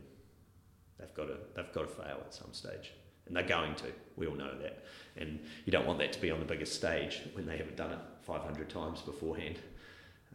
They've 0.99 1.13
got 1.13 1.25
to 1.25 1.37
they've 1.55 1.71
got 1.73 1.81
to 1.81 1.87
fail 1.87 2.17
at 2.25 2.33
some 2.33 2.53
stage, 2.53 2.91
and 3.27 3.35
they're 3.35 3.43
going 3.43 3.75
to. 3.75 3.85
We 4.15 4.27
all 4.27 4.35
know 4.35 4.57
that, 4.59 4.83
and 5.15 5.39
you 5.65 5.71
don't 5.71 5.85
want 5.85 5.99
that 5.99 6.11
to 6.13 6.21
be 6.21 6.31
on 6.31 6.39
the 6.39 6.45
biggest 6.45 6.73
stage 6.73 7.21
when 7.33 7.45
they 7.45 7.57
haven't 7.57 7.77
done 7.77 7.91
it 7.91 7.99
500 8.23 8.69
times 8.69 9.01
beforehand, 9.01 9.59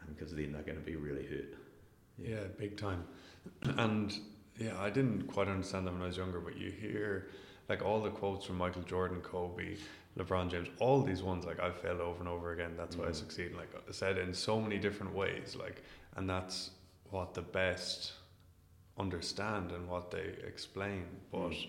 because 0.08 0.30
um, 0.32 0.38
then 0.38 0.52
they're 0.52 0.62
going 0.62 0.78
to 0.78 0.84
be 0.84 0.96
really 0.96 1.26
hurt. 1.26 1.54
Yeah, 2.16 2.30
yeah 2.30 2.44
big 2.58 2.76
time. 2.76 3.04
and 3.76 4.14
yeah, 4.58 4.78
I 4.78 4.90
didn't 4.90 5.28
quite 5.28 5.48
understand 5.48 5.86
them 5.86 5.94
when 5.94 6.02
I 6.02 6.06
was 6.06 6.16
younger, 6.16 6.40
but 6.40 6.56
you 6.56 6.70
hear 6.70 7.28
like 7.68 7.84
all 7.84 8.00
the 8.02 8.10
quotes 8.10 8.44
from 8.46 8.58
Michael 8.58 8.82
Jordan, 8.82 9.20
Kobe, 9.20 9.76
LeBron 10.18 10.50
James, 10.50 10.68
all 10.78 11.02
these 11.02 11.22
ones 11.22 11.44
like 11.46 11.60
I've 11.60 11.76
failed 11.76 12.00
over 12.00 12.20
and 12.20 12.28
over 12.28 12.52
again. 12.52 12.72
That's 12.76 12.96
why 12.96 13.06
I 13.06 13.10
mm. 13.10 13.14
succeed. 13.14 13.54
Like 13.54 13.70
I 13.74 13.92
said 13.92 14.18
in 14.18 14.34
so 14.34 14.60
many 14.60 14.78
different 14.78 15.14
ways. 15.14 15.56
Like, 15.58 15.82
and 16.16 16.28
that's 16.28 16.70
what 17.10 17.34
the 17.34 17.42
best 17.42 18.12
understand 18.98 19.72
and 19.72 19.88
what 19.88 20.10
they 20.10 20.34
explain. 20.46 21.04
But 21.30 21.50
mm. 21.50 21.68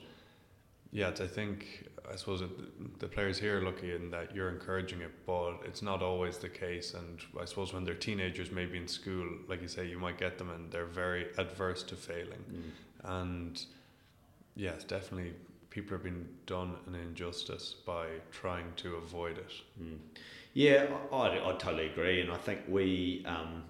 yeah, 0.91 1.09
I 1.09 1.27
think 1.27 1.87
I 2.11 2.15
suppose 2.15 2.41
it, 2.41 2.99
the 2.99 3.07
players 3.07 3.39
here 3.39 3.59
are 3.59 3.61
lucky 3.61 3.95
in 3.95 4.11
that 4.11 4.35
you're 4.35 4.49
encouraging 4.49 5.01
it, 5.01 5.11
but 5.25 5.59
it's 5.65 5.81
not 5.81 6.01
always 6.01 6.37
the 6.37 6.49
case. 6.49 6.93
And 6.93 7.19
I 7.39 7.45
suppose 7.45 7.73
when 7.73 7.83
they're 7.83 7.93
teenagers, 7.93 8.51
maybe 8.51 8.77
in 8.77 8.87
school, 8.87 9.27
like 9.47 9.61
you 9.61 9.67
say, 9.67 9.87
you 9.87 9.99
might 9.99 10.17
get 10.17 10.37
them 10.37 10.49
and 10.49 10.71
they're 10.71 10.85
very 10.85 11.27
adverse 11.37 11.83
to 11.83 11.95
failing. 11.95 12.43
Mm. 12.51 12.61
And 13.03 13.65
yes, 14.55 14.83
definitely 14.83 15.33
people 15.69 15.95
are 15.95 15.99
being 15.99 16.27
done 16.45 16.75
an 16.87 16.95
injustice 16.95 17.75
by 17.85 18.05
trying 18.31 18.71
to 18.77 18.95
avoid 18.95 19.37
it. 19.37 19.51
Mm. 19.81 19.97
Yeah, 20.53 20.85
I, 21.11 21.15
I, 21.15 21.49
I, 21.49 21.55
totally 21.57 21.87
agree, 21.87 22.21
and 22.21 22.31
I 22.31 22.37
think 22.37 22.59
we, 22.67 23.25
um, 23.25 23.63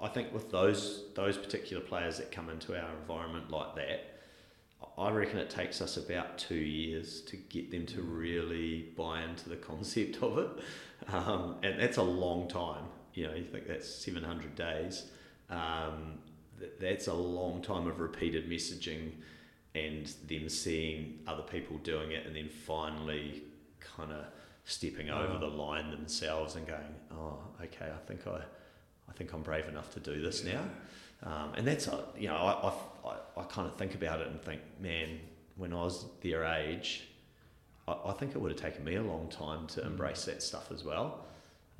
I 0.00 0.08
think 0.08 0.32
with 0.32 0.50
those 0.50 1.04
those 1.14 1.36
particular 1.36 1.82
players 1.82 2.16
that 2.16 2.32
come 2.32 2.48
into 2.48 2.74
our 2.74 2.88
environment 3.02 3.50
like 3.50 3.74
that, 3.74 4.11
I 4.98 5.10
reckon 5.10 5.38
it 5.38 5.50
takes 5.50 5.80
us 5.80 5.96
about 5.96 6.38
two 6.38 6.54
years 6.54 7.22
to 7.22 7.36
get 7.36 7.70
them 7.70 7.86
to 7.86 8.00
hmm. 8.00 8.16
really 8.16 8.92
buy 8.96 9.22
into 9.22 9.48
the 9.48 9.56
concept 9.56 10.22
of 10.22 10.38
it, 10.38 10.50
um, 11.12 11.56
and 11.62 11.80
that's 11.80 11.96
a 11.96 12.02
long 12.02 12.48
time. 12.48 12.84
You 13.14 13.26
know, 13.26 13.34
you 13.34 13.44
think 13.44 13.66
that's 13.66 13.88
seven 13.88 14.22
hundred 14.22 14.54
days. 14.54 15.10
Um, 15.50 16.18
that's 16.80 17.08
a 17.08 17.14
long 17.14 17.60
time 17.62 17.86
of 17.86 18.00
repeated 18.00 18.48
messaging 18.48 19.12
and 19.74 20.06
them 20.28 20.48
seeing 20.48 21.18
other 21.26 21.42
people 21.42 21.78
doing 21.78 22.12
it 22.12 22.26
and 22.26 22.36
then 22.36 22.48
finally 22.48 23.42
kind 23.80 24.12
of 24.12 24.24
stepping 24.64 25.10
over 25.10 25.38
the 25.38 25.46
line 25.46 25.90
themselves 25.90 26.56
and 26.56 26.66
going, 26.66 26.94
oh, 27.12 27.38
okay, 27.62 27.86
I 27.86 28.06
think 28.06 28.26
I, 28.26 28.40
I 29.08 29.12
think 29.14 29.32
I'm 29.32 29.42
brave 29.42 29.66
enough 29.68 29.92
to 29.94 30.00
do 30.00 30.20
this 30.20 30.44
yeah. 30.44 30.54
now. 30.54 30.64
Um, 31.24 31.52
and 31.56 31.66
that's, 31.66 31.86
a, 31.86 32.04
you 32.18 32.28
know, 32.28 32.34
I, 32.34 32.72
I, 33.08 33.40
I, 33.40 33.44
kind 33.44 33.68
of 33.68 33.76
think 33.76 33.94
about 33.94 34.20
it 34.20 34.26
and 34.26 34.42
think, 34.42 34.60
man, 34.80 35.20
when 35.56 35.72
I 35.72 35.84
was 35.84 36.06
their 36.20 36.44
age, 36.44 37.04
I, 37.86 37.96
I 38.06 38.12
think 38.12 38.34
it 38.34 38.38
would 38.40 38.50
have 38.50 38.60
taken 38.60 38.84
me 38.84 38.96
a 38.96 39.02
long 39.02 39.28
time 39.28 39.66
to 39.68 39.82
mm. 39.82 39.86
embrace 39.86 40.24
that 40.24 40.42
stuff 40.42 40.72
as 40.72 40.82
well. 40.82 41.24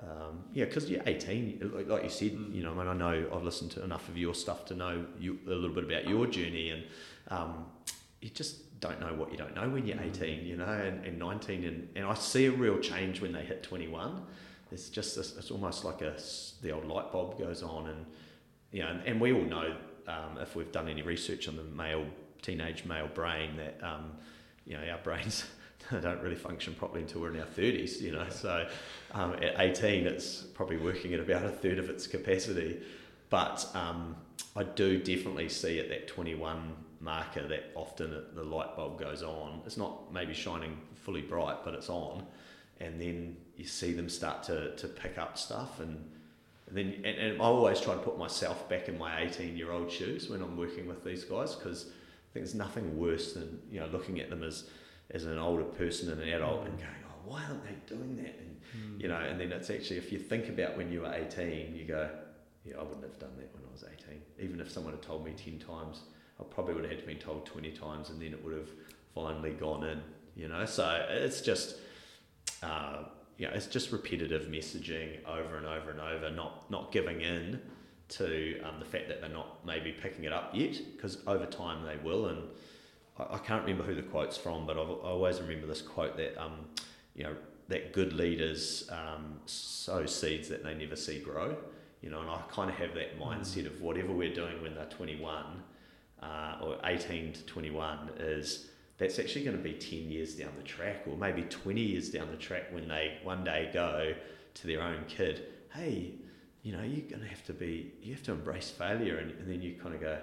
Um, 0.00 0.44
yeah, 0.52 0.64
because 0.64 0.88
you're 0.88 1.02
18, 1.06 1.86
like 1.88 2.04
you 2.04 2.08
said, 2.08 2.32
mm. 2.32 2.54
you 2.54 2.62
know, 2.62 2.70
I 2.72 2.74
mean, 2.74 2.86
I 2.86 2.94
know 2.94 3.26
I've 3.34 3.42
listened 3.42 3.72
to 3.72 3.82
enough 3.82 4.08
of 4.08 4.16
your 4.16 4.34
stuff 4.34 4.64
to 4.66 4.74
know 4.74 5.04
you 5.18 5.38
a 5.46 5.50
little 5.50 5.74
bit 5.74 5.84
about 5.84 6.08
your 6.08 6.26
journey, 6.26 6.70
and 6.70 6.84
um, 7.28 7.66
you 8.20 8.30
just 8.30 8.80
don't 8.80 9.00
know 9.00 9.14
what 9.14 9.32
you 9.32 9.38
don't 9.38 9.54
know 9.56 9.68
when 9.68 9.86
you're 9.86 9.96
mm. 9.96 10.16
18, 10.16 10.46
you 10.46 10.56
know, 10.56 10.64
and, 10.64 11.04
and 11.04 11.18
19. 11.18 11.64
And, 11.64 11.88
and 11.96 12.04
I 12.06 12.14
see 12.14 12.46
a 12.46 12.52
real 12.52 12.78
change 12.78 13.20
when 13.20 13.32
they 13.32 13.42
hit 13.42 13.64
21. 13.64 14.22
It's 14.70 14.88
just, 14.88 15.16
this, 15.16 15.36
it's 15.36 15.50
almost 15.50 15.84
like 15.84 16.00
a, 16.00 16.16
the 16.62 16.70
old 16.70 16.86
light 16.86 17.12
bulb 17.12 17.38
goes 17.38 17.62
on. 17.62 17.88
And, 17.88 18.06
you 18.72 18.82
know, 18.82 18.88
and, 18.88 19.06
and 19.06 19.20
we 19.20 19.32
all 19.32 19.44
know 19.44 19.76
um, 20.08 20.38
if 20.40 20.56
we've 20.56 20.72
done 20.72 20.88
any 20.88 21.02
research 21.02 21.46
on 21.46 21.56
the 21.56 21.62
male, 21.62 22.06
teenage 22.40 22.84
male 22.84 23.08
brain, 23.08 23.56
that, 23.56 23.78
um, 23.86 24.12
you 24.66 24.76
know, 24.76 24.84
our 24.90 24.98
brains 24.98 25.44
don't 25.90 26.20
really 26.22 26.36
function 26.36 26.74
properly 26.74 27.02
until 27.02 27.20
we're 27.20 27.32
in 27.32 27.40
our 27.40 27.46
30s, 27.46 28.00
you 28.00 28.12
know. 28.12 28.26
So 28.30 28.66
um, 29.12 29.34
at 29.34 29.60
18, 29.60 30.06
it's 30.06 30.42
probably 30.54 30.78
working 30.78 31.14
at 31.14 31.20
about 31.20 31.44
a 31.44 31.50
third 31.50 31.78
of 31.78 31.90
its 31.90 32.06
capacity. 32.06 32.80
But 33.30 33.66
um, 33.74 34.16
I 34.56 34.64
do 34.64 34.98
definitely 34.98 35.48
see 35.48 35.78
at 35.78 35.88
that 35.90 36.08
21 36.08 36.74
marker 37.00 37.46
that 37.48 37.72
often 37.74 38.24
the 38.34 38.42
light 38.42 38.76
bulb 38.76 38.98
goes 38.98 39.22
on. 39.22 39.60
It's 39.66 39.76
not 39.76 40.12
maybe 40.12 40.34
shining 40.34 40.78
fully 40.94 41.22
bright, 41.22 41.64
but 41.64 41.74
it's 41.74 41.88
on. 41.88 42.24
And 42.80 43.00
then 43.00 43.36
you 43.56 43.64
see 43.66 43.92
them 43.92 44.08
start 44.08 44.42
to, 44.44 44.74
to 44.76 44.88
pick 44.88 45.18
up 45.18 45.38
stuff. 45.38 45.80
And, 45.80 46.10
and 46.72 46.78
then 46.78 47.04
and, 47.04 47.18
and 47.18 47.42
I 47.42 47.44
always 47.44 47.80
try 47.80 47.92
to 47.92 48.00
put 48.00 48.18
myself 48.18 48.66
back 48.68 48.88
in 48.88 48.96
my 48.96 49.22
18 49.22 49.56
year 49.56 49.72
old 49.72 49.90
shoes 49.90 50.30
when 50.30 50.40
I'm 50.40 50.56
working 50.56 50.86
with 50.86 51.04
these 51.04 51.22
guys 51.22 51.54
because 51.54 51.84
I 51.84 52.32
think 52.32 52.46
there's 52.46 52.54
nothing 52.54 52.98
worse 52.98 53.34
than 53.34 53.60
you 53.70 53.78
know 53.78 53.86
looking 53.86 54.20
at 54.20 54.30
them 54.30 54.42
as, 54.42 54.70
as 55.10 55.26
an 55.26 55.38
older 55.38 55.64
person 55.64 56.10
and 56.10 56.22
an 56.22 56.28
adult 56.30 56.62
mm. 56.62 56.68
and 56.68 56.78
going, 56.78 56.90
oh, 57.06 57.30
why 57.30 57.42
aren't 57.44 57.62
they 57.64 57.94
doing 57.94 58.16
that? 58.16 58.38
And, 58.38 58.56
mm. 58.74 59.02
you 59.02 59.08
know, 59.08 59.18
and 59.18 59.38
then 59.38 59.52
it's 59.52 59.68
actually, 59.68 59.98
if 59.98 60.10
you 60.10 60.18
think 60.18 60.48
about 60.48 60.78
when 60.78 60.90
you 60.90 61.02
were 61.02 61.12
18, 61.12 61.74
you 61.74 61.84
go, 61.84 62.08
yeah, 62.64 62.76
I 62.78 62.82
wouldn't 62.82 63.02
have 63.02 63.18
done 63.18 63.32
that 63.36 63.52
when 63.52 63.62
I 63.68 63.70
was 63.70 63.84
18. 63.84 64.22
Even 64.38 64.58
if 64.58 64.70
someone 64.70 64.94
had 64.94 65.02
told 65.02 65.26
me 65.26 65.32
10 65.32 65.58
times, 65.58 66.00
I 66.40 66.44
probably 66.44 66.72
would 66.72 66.84
have 66.84 66.92
had 66.92 67.00
to 67.00 67.06
be 67.06 67.16
told 67.16 67.44
20 67.44 67.70
times 67.72 68.08
and 68.08 68.22
then 68.22 68.32
it 68.32 68.42
would 68.42 68.56
have 68.56 68.70
finally 69.14 69.50
gone 69.50 69.84
in, 69.84 70.00
you 70.34 70.48
know. 70.48 70.64
So 70.64 71.06
it's 71.10 71.42
just, 71.42 71.76
uh, 72.62 73.02
you 73.42 73.48
know, 73.48 73.54
it's 73.54 73.66
just 73.66 73.90
repetitive 73.90 74.42
messaging 74.42 75.18
over 75.26 75.56
and 75.56 75.66
over 75.66 75.90
and 75.90 75.98
over, 75.98 76.30
not, 76.30 76.70
not 76.70 76.92
giving 76.92 77.22
in 77.22 77.60
to 78.10 78.60
um, 78.60 78.78
the 78.78 78.84
fact 78.84 79.08
that 79.08 79.20
they're 79.20 79.28
not 79.28 79.66
maybe 79.66 79.90
picking 79.90 80.22
it 80.22 80.32
up 80.32 80.52
yet, 80.54 80.76
because 80.94 81.18
over 81.26 81.44
time 81.44 81.84
they 81.84 81.96
will. 82.04 82.26
And 82.26 82.44
I, 83.18 83.34
I, 83.34 83.38
can't 83.38 83.62
remember 83.62 83.82
who 83.82 83.96
the 83.96 84.02
quote's 84.02 84.36
from, 84.36 84.64
but 84.64 84.78
I've, 84.78 84.88
i 84.88 85.08
always 85.08 85.40
remember 85.40 85.66
this 85.66 85.82
quote 85.82 86.16
that, 86.18 86.40
um, 86.40 86.66
you 87.16 87.24
know, 87.24 87.34
that 87.66 87.92
good 87.92 88.12
leaders 88.12 88.88
um, 88.92 89.40
sow 89.46 90.06
seeds 90.06 90.48
that 90.48 90.62
they 90.62 90.74
never 90.74 90.94
see 90.94 91.18
grow. 91.18 91.56
You 92.00 92.10
know, 92.10 92.20
and 92.20 92.30
I 92.30 92.42
kind 92.48 92.70
of 92.70 92.76
have 92.76 92.94
that 92.94 93.18
mindset 93.18 93.66
of 93.66 93.80
whatever 93.80 94.12
we're 94.12 94.32
doing 94.32 94.62
when 94.62 94.76
they're 94.76 94.84
21, 94.84 95.44
uh, 96.22 96.58
or 96.62 96.78
18 96.84 97.32
to 97.32 97.42
21 97.46 98.10
is 98.20 98.68
that's 99.02 99.18
actually 99.18 99.44
going 99.44 99.56
to 99.56 99.62
be 99.62 99.72
10 99.72 100.10
years 100.10 100.34
down 100.34 100.50
the 100.56 100.62
track 100.62 101.02
or 101.08 101.16
maybe 101.16 101.42
20 101.42 101.80
years 101.80 102.08
down 102.08 102.30
the 102.30 102.36
track 102.36 102.72
when 102.72 102.86
they 102.86 103.18
one 103.24 103.42
day 103.42 103.68
go 103.74 104.14
to 104.54 104.66
their 104.68 104.80
own 104.80 105.04
kid 105.08 105.44
hey 105.74 106.12
you 106.62 106.72
know 106.72 106.82
you're 106.82 107.08
going 107.08 107.20
to 107.20 107.26
have 107.26 107.44
to 107.44 107.52
be 107.52 107.92
you 108.00 108.14
have 108.14 108.22
to 108.22 108.30
embrace 108.30 108.70
failure 108.70 109.16
and, 109.16 109.32
and 109.32 109.50
then 109.50 109.60
you 109.60 109.74
kind 109.82 109.92
of 109.92 110.00
go 110.00 110.16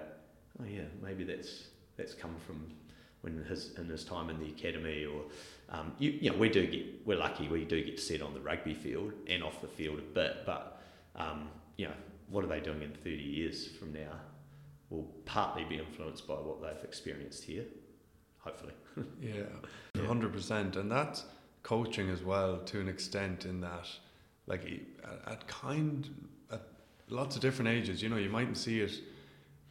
oh 0.62 0.66
yeah 0.66 0.84
maybe 1.04 1.26
that's 1.26 1.66
that's 1.98 2.14
come 2.14 2.34
from 2.48 2.66
when 3.20 3.44
his 3.50 3.74
in 3.78 3.90
his 3.90 4.06
time 4.06 4.30
in 4.30 4.40
the 4.40 4.48
academy 4.48 5.06
or 5.06 5.24
um, 5.78 5.92
you, 6.00 6.12
you 6.12 6.32
know 6.32 6.38
we 6.38 6.48
do 6.48 6.66
get 6.66 7.06
we're 7.06 7.18
lucky 7.18 7.50
we 7.50 7.66
do 7.66 7.84
get 7.84 7.98
to 7.98 8.02
sit 8.02 8.22
on 8.22 8.34
the 8.34 8.40
rugby 8.40 8.74
field 8.74 9.12
and 9.28 9.44
off 9.44 9.60
the 9.60 9.68
field 9.68 10.00
a 10.00 10.14
bit 10.14 10.38
but 10.46 10.82
um, 11.18 11.50
you 11.76 11.86
know 11.86 11.94
what 12.30 12.46
are 12.46 12.48
they 12.48 12.62
doing 12.62 12.82
in 12.82 12.94
30 13.04 13.10
years 13.18 13.68
from 13.68 13.92
now 13.92 14.14
will 14.90 15.08
partly 15.26 15.64
be 15.66 15.78
influenced 15.78 16.28
by 16.28 16.34
what 16.34 16.62
they've 16.62 16.84
experienced 16.84 17.44
here, 17.44 17.66
hopefully. 18.50 18.74
yeah, 19.22 20.06
hundred 20.06 20.34
percent, 20.34 20.76
and 20.76 20.92
that's 20.92 21.26
coaching 21.64 22.10
as 22.10 22.24
well 22.24 22.58
to 22.58 22.80
an 22.80 22.88
extent. 22.88 23.46
In 23.46 23.62
that, 23.62 23.88
like 24.48 24.82
at 25.28 25.48
kind 25.48 26.10
at 26.52 26.62
lots 27.10 27.36
of 27.36 27.42
different 27.42 27.70
ages, 27.70 28.02
you 28.02 28.10
know, 28.10 28.18
you 28.18 28.30
mightn't 28.30 28.58
see 28.58 28.82
it 28.82 28.94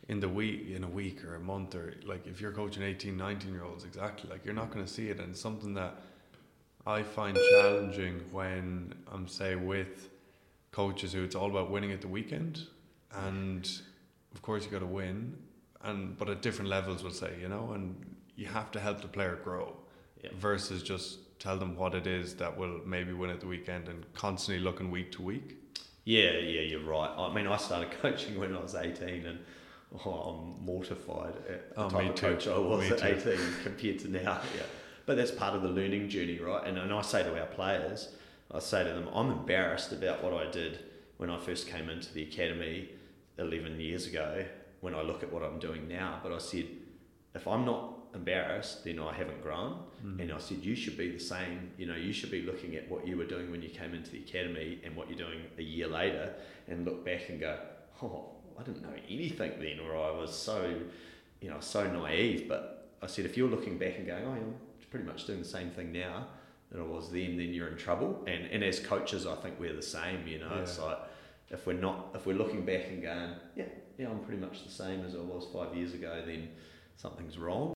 in 0.09 0.21
the 0.21 0.29
week 0.29 0.71
in 0.71 0.85
a 0.85 0.89
week 0.89 1.23
or 1.23 1.35
a 1.35 1.41
month 1.41 1.75
or 1.75 1.95
like 2.07 2.27
if 2.27 2.41
you're 2.41 2.51
coaching 2.51 2.83
18 2.83 3.15
19 3.15 3.53
year 3.53 3.63
olds 3.63 3.85
exactly 3.85 4.31
like 4.31 4.43
you're 4.43 4.55
not 4.55 4.71
going 4.71 4.83
to 4.83 4.91
see 4.91 5.11
it 5.11 5.21
and 5.21 5.37
something 5.37 5.75
that 5.75 6.01
i 6.87 7.03
find 7.03 7.39
challenging 7.51 8.19
when 8.33 8.95
i'm 9.13 9.29
say 9.29 9.55
with 9.55 10.09
coaches 10.73 11.13
who 11.13 11.23
it's 11.23 11.35
all 11.35 11.51
about 11.51 11.71
winning 11.71 11.93
at 11.93 12.01
the 12.01 12.09
weekend 12.09 12.69
and 13.17 13.83
of 14.35 14.43
course 14.43 14.65
you 14.65 14.71
got 14.71 14.81
to 14.81 14.87
win, 14.87 15.37
and 15.83 16.17
but 16.19 16.29
at 16.29 16.43
different 16.43 16.71
levels, 16.71 17.03
we'll 17.03 17.13
say, 17.13 17.33
you 17.41 17.49
know, 17.49 17.73
and 17.73 17.97
you 18.39 18.47
have 18.47 18.71
to 18.71 18.79
help 18.79 19.03
the 19.03 19.09
player 19.09 19.37
grow 19.43 19.77
yeah. 20.23 20.31
versus 20.39 20.83
just 20.83 21.19
tell 21.41 21.59
them 21.59 21.77
what 21.77 21.93
it 21.93 22.07
is 22.07 22.37
that 22.37 22.57
will 22.57 22.81
maybe 22.87 23.13
win 23.13 23.31
at 23.31 23.41
the 23.41 23.47
weekend 23.47 23.89
and 23.89 24.07
constantly 24.15 24.63
looking 24.63 24.93
week 24.93 25.11
to 25.13 25.23
week. 25.23 25.57
Yeah, 26.05 26.31
yeah, 26.39 26.61
you're 26.61 26.85
right. 26.85 27.11
I 27.19 27.35
mean, 27.35 27.49
I 27.49 27.57
started 27.57 27.91
coaching 28.01 28.39
when 28.39 28.55
I 28.55 28.61
was 28.61 28.77
18 28.77 29.27
and 29.27 29.41
oh, 30.07 30.11
I'm 30.11 30.65
mortified 30.65 31.35
at 31.49 31.75
the 31.75 31.85
oh, 31.85 31.91
type 31.91 32.11
of 32.11 32.15
too. 32.15 32.27
coach 32.27 32.47
I 32.47 32.59
was 32.59 32.81
me 32.81 32.91
at 32.91 33.23
too. 33.23 33.31
18 33.33 33.39
compared 33.65 33.99
to 34.01 34.09
now. 34.09 34.41
Yeah. 34.57 34.63
But 35.05 35.17
that's 35.17 35.33
part 35.33 35.57
of 35.57 35.63
the 35.63 35.69
learning 35.69 36.09
journey, 36.09 36.39
right? 36.39 36.65
And, 36.65 36.79
and 36.79 36.93
I 36.93 37.03
say 37.03 37.25
to 37.25 37.41
our 37.41 37.47
players, 37.47 38.15
I 38.53 38.61
say 38.61 38.85
to 38.85 38.91
them, 38.91 39.09
I'm 39.13 39.33
embarrassed 39.33 39.91
about 39.91 40.23
what 40.23 40.33
I 40.33 40.49
did 40.49 40.79
when 41.17 41.29
I 41.29 41.39
first 41.39 41.67
came 41.67 41.91
into 41.91 42.15
the 42.15 42.23
academy 42.23 42.91
11 43.37 43.81
years 43.81 44.07
ago 44.07 44.45
when 44.81 44.95
I 44.95 45.03
look 45.03 45.25
at 45.25 45.33
what 45.33 45.43
I'm 45.43 45.59
doing 45.59 45.89
now. 45.89 46.21
But 46.23 46.33
I 46.33 46.39
said, 46.39 46.67
if 47.35 47.49
I'm 47.49 47.65
not 47.65 47.98
embarrassed, 48.15 48.85
then 48.85 48.99
I 48.99 49.13
haven't 49.13 49.43
grown. 49.43 49.79
Mm. 50.05 50.21
And 50.21 50.33
I 50.33 50.39
said, 50.39 50.59
you 50.65 50.75
should 50.75 50.97
be 50.97 51.11
the 51.11 51.21
same. 51.21 51.71
You 51.77 51.87
know, 51.87 51.97
you 51.97 52.13
should 52.13 52.31
be 52.31 52.43
looking 52.43 52.77
at 52.77 52.91
what 52.91 53.07
you 53.07 53.17
were 53.17 53.25
doing 53.25 53.51
when 53.51 53.63
you 53.63 53.69
came 53.69 53.95
into 53.95 54.11
the 54.11 54.19
academy 54.19 54.81
and 54.85 54.97
what 54.97 55.09
you're 55.09 55.19
doing 55.19 55.41
a 55.59 55.63
year 55.63 55.87
later 55.87 56.35
and 56.69 56.85
look 56.85 57.05
back 57.05 57.29
and 57.29 57.41
go, 57.41 57.59
oh, 58.03 58.31
I 58.59 58.63
didn't 58.63 58.83
know 58.83 58.95
anything 59.09 59.53
then, 59.61 59.81
or 59.81 59.97
I 59.97 60.11
was 60.11 60.37
so, 60.37 60.75
you 61.41 61.51
know, 61.51 61.61
so 61.61 61.91
naive. 61.91 62.49
But 62.49 62.91
I 63.03 63.07
said, 63.07 63.25
if 63.25 63.37
you're 63.37 63.49
looking 63.49 63.79
back 63.79 63.99
and 63.99 64.07
going, 64.07 64.25
oh, 64.25 64.33
I'm 64.33 64.55
pretty 64.91 65.07
much 65.07 65.27
doing 65.27 65.41
the 65.41 65.49
same 65.49 65.71
thing 65.71 65.93
now 65.93 66.27
that 66.71 66.81
I 66.81 66.85
was 66.85 67.11
then, 67.11 67.37
then 67.37 67.55
you're 67.55 67.69
in 67.69 67.77
trouble. 67.77 68.25
And 68.27 68.47
and 68.47 68.63
as 68.63 68.81
coaches, 68.81 69.27
I 69.27 69.37
think 69.37 69.59
we're 69.59 69.77
the 69.77 69.83
same. 69.83 70.27
You 70.27 70.41
know, 70.41 70.51
yeah. 70.55 70.63
it's 70.63 70.79
like 70.79 70.99
if 71.51 71.67
we're 71.67 71.75
not 71.75 72.11
if 72.15 72.27
we're 72.27 72.37
looking 72.37 72.65
back 72.65 72.89
and 72.89 73.03
going, 73.03 73.31
yeah, 73.57 73.65
yeah, 73.97 74.09
I'm 74.09 74.21
pretty 74.21 74.41
much 74.41 74.65
the 74.65 74.71
same 74.71 75.05
as 75.05 75.15
I 75.15 75.19
was 75.19 75.47
five 75.53 75.75
years 75.75 75.95
ago, 75.95 76.23
then 76.27 76.49
something's 76.97 77.39
wrong. 77.39 77.75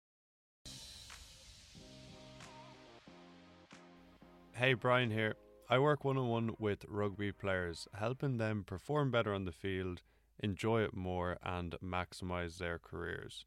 Hey, 4.54 4.74
Brian 4.74 5.10
here. 5.10 5.36
I 5.70 5.78
work 5.78 6.04
one 6.04 6.18
on 6.18 6.28
one 6.28 6.54
with 6.58 6.84
rugby 6.86 7.32
players, 7.32 7.88
helping 7.94 8.36
them 8.36 8.64
perform 8.64 9.10
better 9.10 9.32
on 9.32 9.46
the 9.46 9.50
field, 9.50 10.02
enjoy 10.38 10.82
it 10.82 10.94
more, 10.94 11.38
and 11.42 11.74
maximize 11.82 12.58
their 12.58 12.78
careers. 12.78 13.46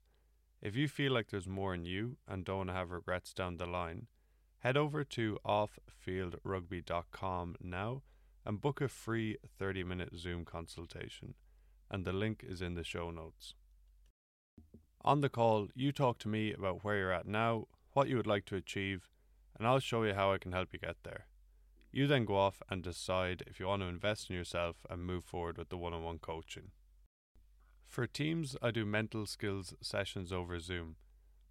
If 0.64 0.76
you 0.76 0.88
feel 0.88 1.12
like 1.12 1.30
there's 1.30 1.48
more 1.48 1.76
in 1.76 1.86
you 1.86 2.18
and 2.28 2.44
don't 2.44 2.70
have 2.70 2.90
regrets 2.90 3.36
down 3.36 3.58
the 3.58 3.68
line, 3.68 4.08
head 4.60 4.78
over 4.78 5.04
to 5.04 5.38
offfieldrugby.com 5.46 7.56
now 7.62 8.02
and 8.44 8.60
book 8.60 8.82
a 8.82 8.88
free 8.88 9.38
30 9.60 9.84
minute 9.84 10.18
Zoom 10.18 10.44
consultation. 10.44 11.36
And 11.92 12.04
the 12.04 12.14
link 12.14 12.44
is 12.44 12.64
in 12.64 12.74
the 12.74 12.84
show 12.84 13.12
notes. 13.12 13.54
On 15.02 15.22
the 15.22 15.30
call, 15.30 15.68
you 15.76 15.92
talk 15.92 16.18
to 16.20 16.28
me 16.28 16.52
about 16.52 16.84
where 16.84 16.98
you're 16.98 17.12
at 17.12 17.28
now, 17.28 17.68
what 17.94 18.10
you 18.10 18.18
would 18.18 18.26
like 18.26 18.46
to 18.46 18.56
achieve, 18.56 19.08
and 19.58 19.68
I'll 19.68 19.80
show 19.80 20.04
you 20.04 20.14
how 20.14 20.34
I 20.34 20.38
can 20.38 20.52
help 20.52 20.70
you 20.74 20.80
get 20.80 20.98
there. 21.04 21.28
You 21.92 22.08
then 22.08 22.26
go 22.26 22.36
off 22.36 22.62
and 22.70 22.84
decide 22.84 23.44
if 23.48 23.60
you 23.60 23.68
want 23.68 23.82
to 23.82 23.88
invest 23.88 24.30
in 24.30 24.36
yourself 24.36 24.78
and 24.90 25.06
move 25.06 25.24
forward 25.24 25.58
with 25.58 25.70
the 25.70 25.78
one 25.78 25.94
on 25.94 26.04
one 26.04 26.20
coaching. 26.20 26.72
For 27.88 28.06
teams, 28.06 28.58
I 28.62 28.72
do 28.72 28.86
mental 28.86 29.26
skills 29.26 29.74
sessions 29.82 30.34
over 30.34 30.60
Zoom. 30.60 30.98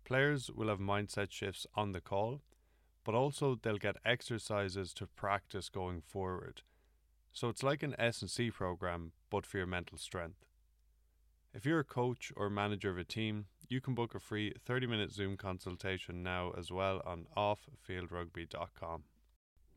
Players 0.04 0.50
will 0.50 0.68
have 0.68 0.78
mindset 0.78 1.30
shifts 1.30 1.66
on 1.74 1.92
the 1.92 2.00
call, 2.02 2.42
but 3.04 3.14
also 3.14 3.54
they'll 3.54 3.78
get 3.78 3.96
exercises 4.04 4.92
to 4.94 5.06
practice 5.06 5.70
going 5.70 6.02
forward. 6.02 6.60
So 7.32 7.48
it's 7.48 7.62
like 7.62 7.82
an 7.82 7.96
S&C 7.98 8.50
program 8.50 9.12
but 9.30 9.46
for 9.46 9.56
your 9.58 9.66
mental 9.66 9.96
strength. 9.96 10.44
If 11.54 11.64
you're 11.64 11.80
a 11.80 11.84
coach 11.84 12.32
or 12.36 12.50
manager 12.50 12.90
of 12.90 12.98
a 12.98 13.04
team, 13.04 13.46
you 13.68 13.80
can 13.80 13.94
book 13.94 14.14
a 14.14 14.20
free 14.20 14.52
30-minute 14.68 15.12
Zoom 15.12 15.36
consultation 15.36 16.22
now 16.22 16.52
as 16.56 16.70
well 16.70 17.02
on 17.04 17.26
offfieldrugby.com. 17.36 19.04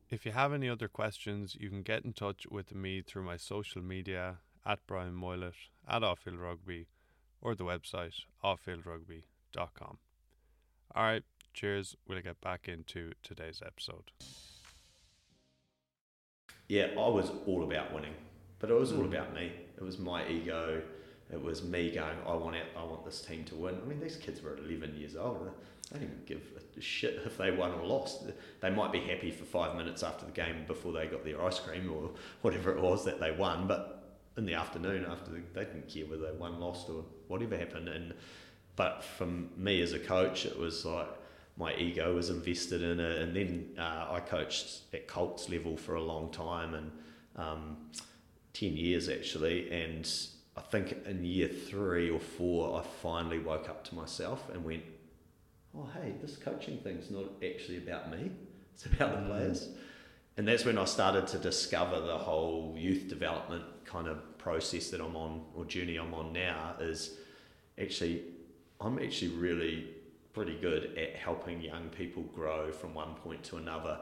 If 0.09 0.25
you 0.25 0.31
have 0.31 0.53
any 0.53 0.69
other 0.69 0.87
questions, 0.87 1.57
you 1.59 1.69
can 1.69 1.81
get 1.81 2.05
in 2.05 2.13
touch 2.13 2.45
with 2.49 2.73
me 2.73 3.01
through 3.01 3.23
my 3.23 3.37
social 3.37 3.81
media 3.81 4.37
at 4.65 4.79
Brian 4.87 5.13
Moylett, 5.13 5.69
at 5.87 6.01
Offfield 6.01 6.41
Rugby, 6.41 6.87
or 7.41 7.55
the 7.55 7.65
website 7.65 8.13
offfieldrugby.com. 8.43 9.97
All 10.95 11.03
right, 11.03 11.23
cheers. 11.53 11.95
We'll 12.07 12.21
get 12.21 12.39
back 12.41 12.67
into 12.67 13.11
today's 13.21 13.61
episode. 13.65 14.11
Yeah, 16.67 16.87
I 16.93 17.07
was 17.09 17.31
all 17.45 17.63
about 17.63 17.93
winning, 17.93 18.15
but 18.59 18.69
it 18.69 18.73
was 18.73 18.91
all 18.91 19.05
about 19.05 19.33
me. 19.33 19.51
It 19.77 19.83
was 19.83 19.97
my 19.99 20.27
ego. 20.27 20.81
It 21.31 21.41
was 21.41 21.63
me 21.63 21.91
going, 21.91 22.17
I 22.25 22.35
want 22.35 22.55
it. 22.55 22.67
I 22.77 22.83
want 22.83 23.03
this 23.03 23.21
team 23.21 23.43
to 23.45 23.55
win. 23.55 23.77
I 23.83 23.87
mean, 23.87 23.99
these 23.99 24.15
kids 24.15 24.41
were 24.41 24.57
11 24.57 24.95
years 24.97 25.15
old. 25.15 25.51
They 25.91 25.99
didn't 25.99 26.25
give 26.25 26.41
a 26.77 26.81
shit 26.81 27.21
if 27.25 27.37
they 27.37 27.51
won 27.51 27.71
or 27.71 27.85
lost. 27.85 28.23
They 28.61 28.69
might 28.69 28.91
be 28.91 28.99
happy 28.99 29.31
for 29.31 29.45
five 29.45 29.75
minutes 29.75 30.03
after 30.03 30.25
the 30.25 30.31
game 30.31 30.63
before 30.67 30.93
they 30.93 31.07
got 31.07 31.23
their 31.23 31.41
ice 31.43 31.59
cream 31.59 31.91
or 31.91 32.11
whatever 32.41 32.71
it 32.71 32.81
was 32.81 33.05
that 33.05 33.19
they 33.19 33.31
won, 33.31 33.67
but 33.67 33.97
in 34.37 34.45
the 34.45 34.53
afternoon 34.53 35.05
after 35.09 35.31
the, 35.31 35.41
they 35.53 35.65
didn't 35.65 35.89
care 35.89 36.05
whether 36.05 36.31
they 36.31 36.37
won, 36.37 36.59
lost, 36.59 36.89
or 36.89 37.03
whatever 37.27 37.57
happened. 37.57 37.89
And 37.89 38.13
but 38.75 39.03
from 39.03 39.49
me 39.57 39.81
as 39.81 39.93
a 39.93 39.99
coach, 39.99 40.45
it 40.45 40.57
was 40.57 40.85
like 40.85 41.09
my 41.57 41.73
ego 41.75 42.15
was 42.15 42.29
invested 42.29 42.83
in 42.83 42.99
it. 42.99 43.21
And 43.21 43.35
then 43.35 43.69
uh, 43.77 44.07
I 44.11 44.19
coached 44.19 44.81
at 44.93 45.07
Colts 45.07 45.49
level 45.49 45.75
for 45.75 45.95
a 45.95 46.03
long 46.03 46.31
time 46.31 46.75
and 46.75 46.91
um, 47.35 47.77
ten 48.53 48.77
years 48.77 49.09
actually. 49.09 49.71
And 49.71 50.07
I 50.57 50.61
think 50.61 50.97
in 51.05 51.23
year 51.23 51.47
three 51.47 52.09
or 52.09 52.19
four, 52.19 52.79
I 52.79 52.83
finally 53.01 53.39
woke 53.39 53.69
up 53.69 53.83
to 53.85 53.95
myself 53.95 54.49
and 54.51 54.65
went, 54.65 54.83
"Oh, 55.75 55.87
hey, 55.93 56.15
this 56.21 56.35
coaching 56.35 56.79
thing's 56.79 57.11
not 57.11 57.25
actually 57.45 57.77
about 57.77 58.09
me. 58.09 58.31
It's 58.73 58.85
about 58.87 59.11
the 59.11 59.17
mm. 59.17 59.27
players." 59.27 59.69
And 60.37 60.47
that's 60.47 60.65
when 60.65 60.77
I 60.77 60.85
started 60.85 61.27
to 61.27 61.37
discover 61.37 61.99
the 61.99 62.17
whole 62.17 62.75
youth 62.77 63.07
development 63.07 63.63
kind 63.85 64.07
of 64.07 64.37
process 64.37 64.89
that 64.91 65.01
I'm 65.01 65.15
on 65.15 65.45
or 65.55 65.65
journey 65.65 65.97
I'm 65.97 66.13
on 66.13 66.33
now 66.33 66.75
is 66.79 67.17
actually 67.79 68.23
I'm 68.79 68.99
actually 68.99 69.29
really 69.29 69.89
pretty 70.33 70.55
good 70.55 70.95
at 70.97 71.15
helping 71.15 71.61
young 71.61 71.89
people 71.89 72.23
grow 72.35 72.71
from 72.71 72.93
one 72.93 73.15
point 73.15 73.43
to 73.45 73.57
another. 73.57 73.99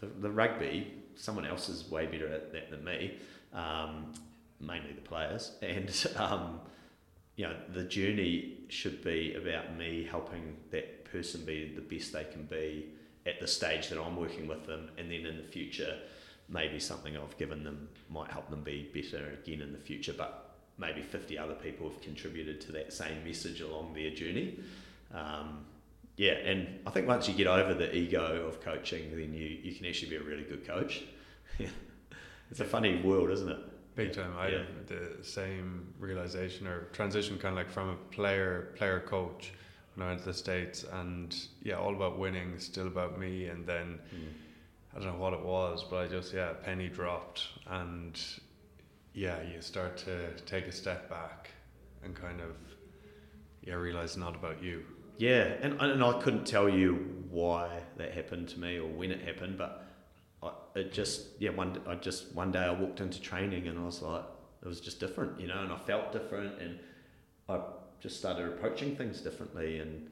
The, 0.00 0.06
the 0.06 0.30
rugby, 0.30 0.94
someone 1.14 1.44
else 1.44 1.68
is 1.68 1.90
way 1.90 2.06
better 2.06 2.32
at 2.32 2.52
that 2.52 2.70
than 2.70 2.84
me, 2.84 3.18
um, 3.52 4.14
mainly 4.60 4.92
the 4.92 5.00
players, 5.00 5.52
and 5.62 5.90
um, 6.16 6.60
you 7.36 7.46
know 7.46 7.56
the 7.72 7.84
journey 7.84 8.58
should 8.68 9.02
be 9.02 9.34
about 9.34 9.76
me 9.76 10.06
helping 10.10 10.56
that 10.70 11.04
person 11.04 11.44
be 11.44 11.72
the 11.74 11.80
best 11.80 12.12
they 12.12 12.24
can 12.24 12.44
be 12.44 12.86
at 13.26 13.40
the 13.40 13.46
stage 13.46 13.88
that 13.88 14.00
I'm 14.00 14.16
working 14.16 14.46
with 14.46 14.66
them, 14.66 14.90
and 14.98 15.10
then 15.10 15.26
in 15.26 15.36
the 15.36 15.42
future 15.42 15.98
maybe 16.48 16.80
something 16.80 17.16
I've 17.16 17.36
given 17.36 17.62
them 17.62 17.88
might 18.08 18.30
help 18.30 18.48
them 18.48 18.62
be 18.62 18.90
better 18.94 19.34
again 19.42 19.60
in 19.60 19.72
the 19.72 19.78
future, 19.78 20.14
but 20.16 20.56
maybe 20.78 21.02
50 21.02 21.36
other 21.38 21.54
people 21.54 21.90
have 21.90 22.00
contributed 22.00 22.60
to 22.62 22.72
that 22.72 22.92
same 22.92 23.24
message 23.24 23.60
along 23.60 23.94
their 23.94 24.10
journey. 24.10 24.58
Um, 25.12 25.64
yeah, 26.16 26.32
and 26.32 26.80
I 26.86 26.90
think 26.90 27.06
once 27.06 27.28
you 27.28 27.34
get 27.34 27.46
over 27.46 27.74
the 27.74 27.94
ego 27.94 28.46
of 28.46 28.60
coaching, 28.60 29.10
then 29.10 29.34
you, 29.34 29.46
you 29.62 29.74
can 29.74 29.86
actually 29.86 30.10
be 30.10 30.16
a 30.16 30.22
really 30.22 30.42
good 30.42 30.66
coach. 30.66 31.04
it's 32.50 32.60
a 32.60 32.64
funny 32.64 33.02
world, 33.02 33.30
isn't 33.30 33.48
it? 33.48 33.58
Big 33.98 34.12
time. 34.12 34.32
I 34.38 34.48
yeah. 34.48 34.58
had 34.58 34.86
the 34.86 35.24
same 35.24 35.92
realization 35.98 36.66
or 36.66 36.84
transition, 36.92 37.38
kind 37.38 37.52
of 37.52 37.56
like 37.56 37.70
from 37.70 37.90
a 37.90 37.96
player 38.14 38.72
player 38.76 39.00
coach 39.00 39.52
when 39.94 40.06
I 40.06 40.10
went 40.10 40.20
to 40.20 40.26
the 40.26 40.34
states, 40.34 40.84
and 40.92 41.36
yeah, 41.62 41.74
all 41.74 41.94
about 41.94 42.18
winning, 42.18 42.58
still 42.58 42.86
about 42.86 43.18
me, 43.18 43.46
and 43.46 43.66
then. 43.66 43.98
Mm 44.14 44.48
I 44.98 45.00
don't 45.00 45.12
know 45.12 45.18
what 45.18 45.32
it 45.32 45.44
was, 45.44 45.84
but 45.88 45.96
I 45.96 46.06
just 46.08 46.32
yeah, 46.32 46.52
penny 46.64 46.88
dropped, 46.88 47.46
and 47.68 48.20
yeah, 49.14 49.36
you 49.42 49.60
start 49.60 49.96
to 49.98 50.30
take 50.46 50.66
a 50.66 50.72
step 50.72 51.08
back 51.08 51.50
and 52.02 52.14
kind 52.14 52.40
of 52.40 52.56
yeah 53.62 53.74
realize 53.74 54.16
not 54.16 54.34
about 54.34 54.62
you. 54.62 54.84
Yeah, 55.18 55.52
and 55.60 55.80
and 55.80 56.02
I 56.02 56.20
couldn't 56.20 56.46
tell 56.46 56.68
you 56.68 57.24
why 57.30 57.80
that 57.96 58.12
happened 58.12 58.48
to 58.50 58.60
me 58.60 58.78
or 58.78 58.88
when 58.88 59.10
it 59.10 59.20
happened, 59.20 59.58
but 59.58 59.87
it 60.78 60.92
just 60.92 61.26
yeah 61.38 61.50
one 61.50 61.80
I 61.86 61.94
just 61.94 62.32
one 62.34 62.52
day 62.52 62.60
I 62.60 62.72
walked 62.72 63.00
into 63.00 63.20
training 63.20 63.68
and 63.68 63.78
I 63.78 63.82
was 63.82 64.02
like 64.02 64.24
it 64.62 64.66
was 64.66 64.80
just 64.80 64.98
different, 64.98 65.40
you 65.40 65.46
know, 65.46 65.62
and 65.62 65.72
I 65.72 65.76
felt 65.76 66.12
different 66.12 66.60
and 66.60 66.78
I 67.48 67.60
just 68.00 68.18
started 68.18 68.48
approaching 68.48 68.96
things 68.96 69.20
differently 69.20 69.78
and 69.78 70.08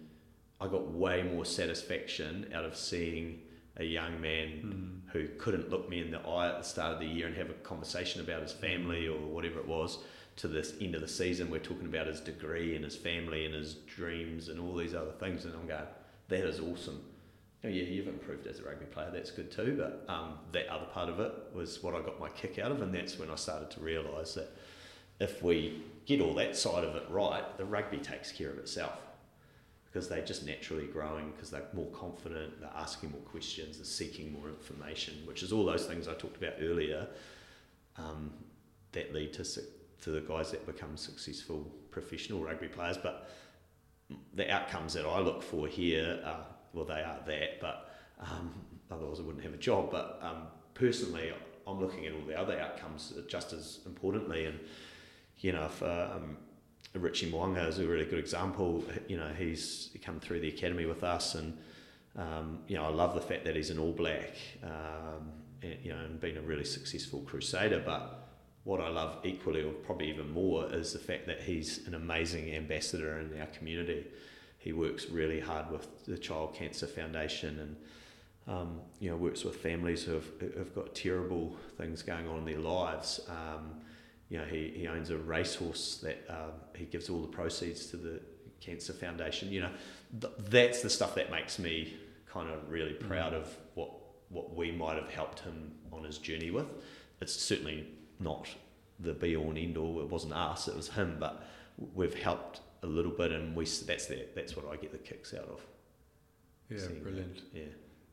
I 0.61 0.69
got 0.69 0.89
way 0.91 1.23
more 1.23 1.45
satisfaction 1.45 2.51
out 2.55 2.65
of 2.65 2.77
seeing 2.77 3.41
a 3.77 3.85
young 3.85 4.21
man 4.21 5.03
mm. 5.07 5.13
who 5.13 5.29
couldn't 5.39 5.69
look 5.69 5.89
me 5.89 6.01
in 6.01 6.11
the 6.11 6.21
eye 6.21 6.49
at 6.49 6.59
the 6.59 6.65
start 6.65 6.95
of 6.95 7.01
the 7.01 7.07
year 7.07 7.27
and 7.27 7.37
have 7.37 7.51
a 7.51 7.55
conversation 7.55 8.21
about 8.21 8.43
his 8.43 8.53
family 8.53 9.07
or 9.07 9.19
whatever 9.19 9.59
it 9.59 9.69
was 9.69 9.99
to 10.37 10.49
this 10.49 10.75
end 10.81 10.95
of 10.95 11.01
the 11.01 11.09
season. 11.09 11.51
We're 11.51 11.59
talking 11.59 11.87
about 11.87 12.07
his 12.07 12.21
degree 12.21 12.75
and 12.75 12.85
his 12.85 12.97
family 12.97 13.45
and 13.45 13.55
his 13.55 13.75
dreams 13.75 14.49
and 14.49 14.59
all 14.59 14.75
these 14.75 14.95
other 14.95 15.13
things. 15.13 15.45
And 15.45 15.55
I'm 15.55 15.67
going 15.67 15.83
that 16.29 16.45
is 16.45 16.61
awesome 16.61 17.03
oh, 17.65 17.69
yeah 17.69 17.85
you've 17.85 18.09
improved 18.09 18.47
as 18.47 18.61
a 18.61 18.63
rugby 18.63 18.87
player 18.87 19.11
that's 19.13 19.31
good 19.31 19.51
too 19.51 19.75
but 19.79 20.13
um, 20.13 20.35
that 20.53 20.67
other 20.69 20.87
part 20.87 21.09
of 21.09 21.21
it 21.21 21.33
was 21.55 21.83
what 21.83 21.95
I 21.95 22.01
got 22.01 22.19
my 22.21 22.29
kick 22.31 22.59
out 22.59 22.71
of 22.71 22.83
and 22.83 22.95
that's 22.95 23.19
when 23.19 23.31
I 23.31 23.37
started 23.37 23.71
to 23.73 23.81
realise 23.81 24.35
that 24.35 24.49
if 25.19 25.43
we 25.43 25.83
get 26.05 26.21
all 26.21 26.35
that 26.35 26.57
side 26.57 26.85
of 26.85 26.95
it 26.97 27.05
right 27.09 27.45
the 27.57 27.65
rugby 27.65 27.99
takes 27.99 28.33
care 28.33 28.51
of 28.51 28.59
itself 28.59 28.99
because 29.97 30.11
they're 30.11 30.21
just 30.21 30.45
naturally 30.45 30.87
growing 30.87 31.31
because 31.31 31.49
they're 31.49 31.65
more 31.73 31.87
confident, 31.87 32.61
they're 32.61 32.69
asking 32.77 33.11
more 33.13 33.21
questions, 33.21 33.79
they're 33.79 33.87
seeking 33.87 34.31
more 34.31 34.47
information, 34.47 35.15
which 35.25 35.43
is 35.43 35.53
all 35.53 35.65
those 35.65 35.87
things 35.87 36.07
I 36.07 36.13
talked 36.13 36.37
about 36.37 36.53
earlier 36.61 37.09
um, 37.97 38.31
that 38.93 39.15
lead 39.15 39.33
to, 39.33 39.45
to 39.45 40.11
the 40.11 40.21
guys 40.21 40.51
that 40.51 40.67
become 40.67 40.99
successful 40.99 41.73
professional 41.91 42.45
rugby 42.45 42.69
players. 42.69 42.99
But 42.99 43.31
the 44.35 44.53
outcomes 44.53 44.93
that 44.93 45.07
I 45.07 45.19
look 45.21 45.43
for 45.43 45.67
here, 45.67 46.21
are, 46.27 46.45
well, 46.77 46.85
they 46.85 47.03
are 47.03 47.19
that, 47.27 47.61
but 47.61 47.91
um, 48.21 48.55
otherwise 48.91 49.19
I 49.19 49.23
wouldn't 49.23 49.43
have 49.43 49.55
a 49.55 49.59
job. 49.59 49.91
But 49.91 50.21
um, 50.23 50.43
personally, 50.75 51.33
I'm 51.67 51.81
looking 51.81 52.07
at 52.07 52.13
all 52.13 52.27
the 52.27 52.39
other 52.39 52.61
outcomes 52.61 53.13
just 53.29 53.53
as 53.53 53.81
importantly. 53.87 54.45
And, 54.45 54.61
you 55.39 55.53
know, 55.53 55.65
if 55.65 55.83
um, 55.83 56.37
Richie 56.95 57.31
Mo'unga 57.31 57.67
is 57.69 57.79
a 57.79 57.87
really 57.87 58.05
good 58.05 58.19
example. 58.19 58.85
You 59.09 59.17
know, 59.17 59.29
he's 59.37 59.91
come 60.05 60.21
through 60.21 60.41
the 60.41 60.49
academy 60.49 60.87
with 60.87 61.03
us, 61.03 61.35
and 61.35 61.57
um, 62.17 62.61
you 62.67 62.77
know, 62.77 62.85
I 62.85 62.89
love 62.89 63.15
the 63.15 63.21
fact 63.21 63.45
that 63.45 63.57
he's 63.57 63.71
an 63.71 63.79
All 63.79 63.93
Black, 63.93 64.35
um, 64.63 65.33
and, 65.63 65.77
you 65.83 65.93
know, 65.93 65.99
and 65.99 66.21
been 66.21 66.37
a 66.37 66.43
really 66.43 66.65
successful 66.65 67.21
Crusader. 67.21 67.83
But 67.85 68.29
what 68.65 68.81
I 68.81 68.89
love 68.89 69.19
equally, 69.25 69.63
or 69.63 69.73
probably 69.73 70.09
even 70.09 70.31
more, 70.31 70.73
is 70.73 70.93
the 70.93 70.99
fact 70.99 71.27
that 71.27 71.43
he's 71.43 71.87
an 71.87 71.95
amazing 71.95 72.55
ambassador 72.55 73.19
in 73.19 73.39
our 73.41 73.47
community. 73.47 74.07
He 74.67 74.73
works 74.73 75.09
really 75.09 75.39
hard 75.39 75.71
with 75.71 76.05
the 76.07 76.19
Child 76.19 76.53
Cancer 76.53 76.89
Foundation 76.89 77.61
and 77.61 77.77
um, 78.49 78.81
you 78.99 79.09
know 79.09 79.17
works 79.17 79.45
with 79.45 79.55
families 79.55 80.03
who 80.03 80.15
have, 80.15 80.27
have 80.59 80.75
got 80.75 80.93
terrible 80.93 81.57
things 81.79 82.03
going 82.03 82.27
on 82.27 82.39
in 82.39 82.45
their 82.45 82.59
lives. 82.59 83.21
Um, 83.29 83.77
you 84.29 84.39
know, 84.39 84.45
he, 84.45 84.73
he 84.75 84.89
owns 84.89 85.11
a 85.11 85.19
racehorse 85.19 85.99
that 85.99 86.25
um, 86.29 86.51
he 86.75 86.85
gives 86.85 87.09
all 87.09 87.23
the 87.23 87.29
proceeds 87.29 87.87
to 87.91 87.97
the 87.97 88.21
Cancer 88.61 88.93
Foundation. 88.93 89.53
You 89.53 89.61
know, 89.61 89.71
th- 90.21 90.35
that's 90.51 90.83
the 90.83 90.91
stuff 90.91 91.15
that 91.15 91.31
makes 91.31 91.61
me 91.61 91.95
kind 92.29 92.51
of 92.51 92.69
really 92.69 92.95
proud 92.95 93.35
mm. 93.35 93.37
of 93.37 93.57
what 93.75 93.91
what 94.31 94.53
we 94.57 94.73
might 94.73 94.97
have 94.97 95.11
helped 95.11 95.39
him 95.39 95.71
on 95.93 96.03
his 96.03 96.19
journey 96.19 96.51
with. 96.51 96.67
It's 97.21 97.37
certainly 97.41 97.87
not 98.19 98.49
the 98.99 99.15
be 99.15 99.37
all 99.37 99.51
and 99.51 99.59
end 99.59 99.77
all. 99.77 100.01
It 100.01 100.09
wasn't 100.09 100.33
us; 100.33 100.67
it 100.67 100.75
was 100.75 100.89
him. 100.89 101.19
But 101.21 101.47
we've 101.95 102.21
helped 102.21 102.63
a 102.87 102.89
little 102.89 103.13
bit, 103.13 103.33
and 103.33 103.55
we 103.55 103.65
that's 103.65 104.11
that's 104.35 104.57
what 104.57 104.67
I 104.71 104.77
get 104.77 104.93
the 104.93 104.99
kicks 104.99 105.35
out 105.35 105.49
of. 105.49 105.61
Yeah, 106.71 106.79
brilliant. 107.03 107.53
That. 107.53 107.59
Yeah. 107.59 107.65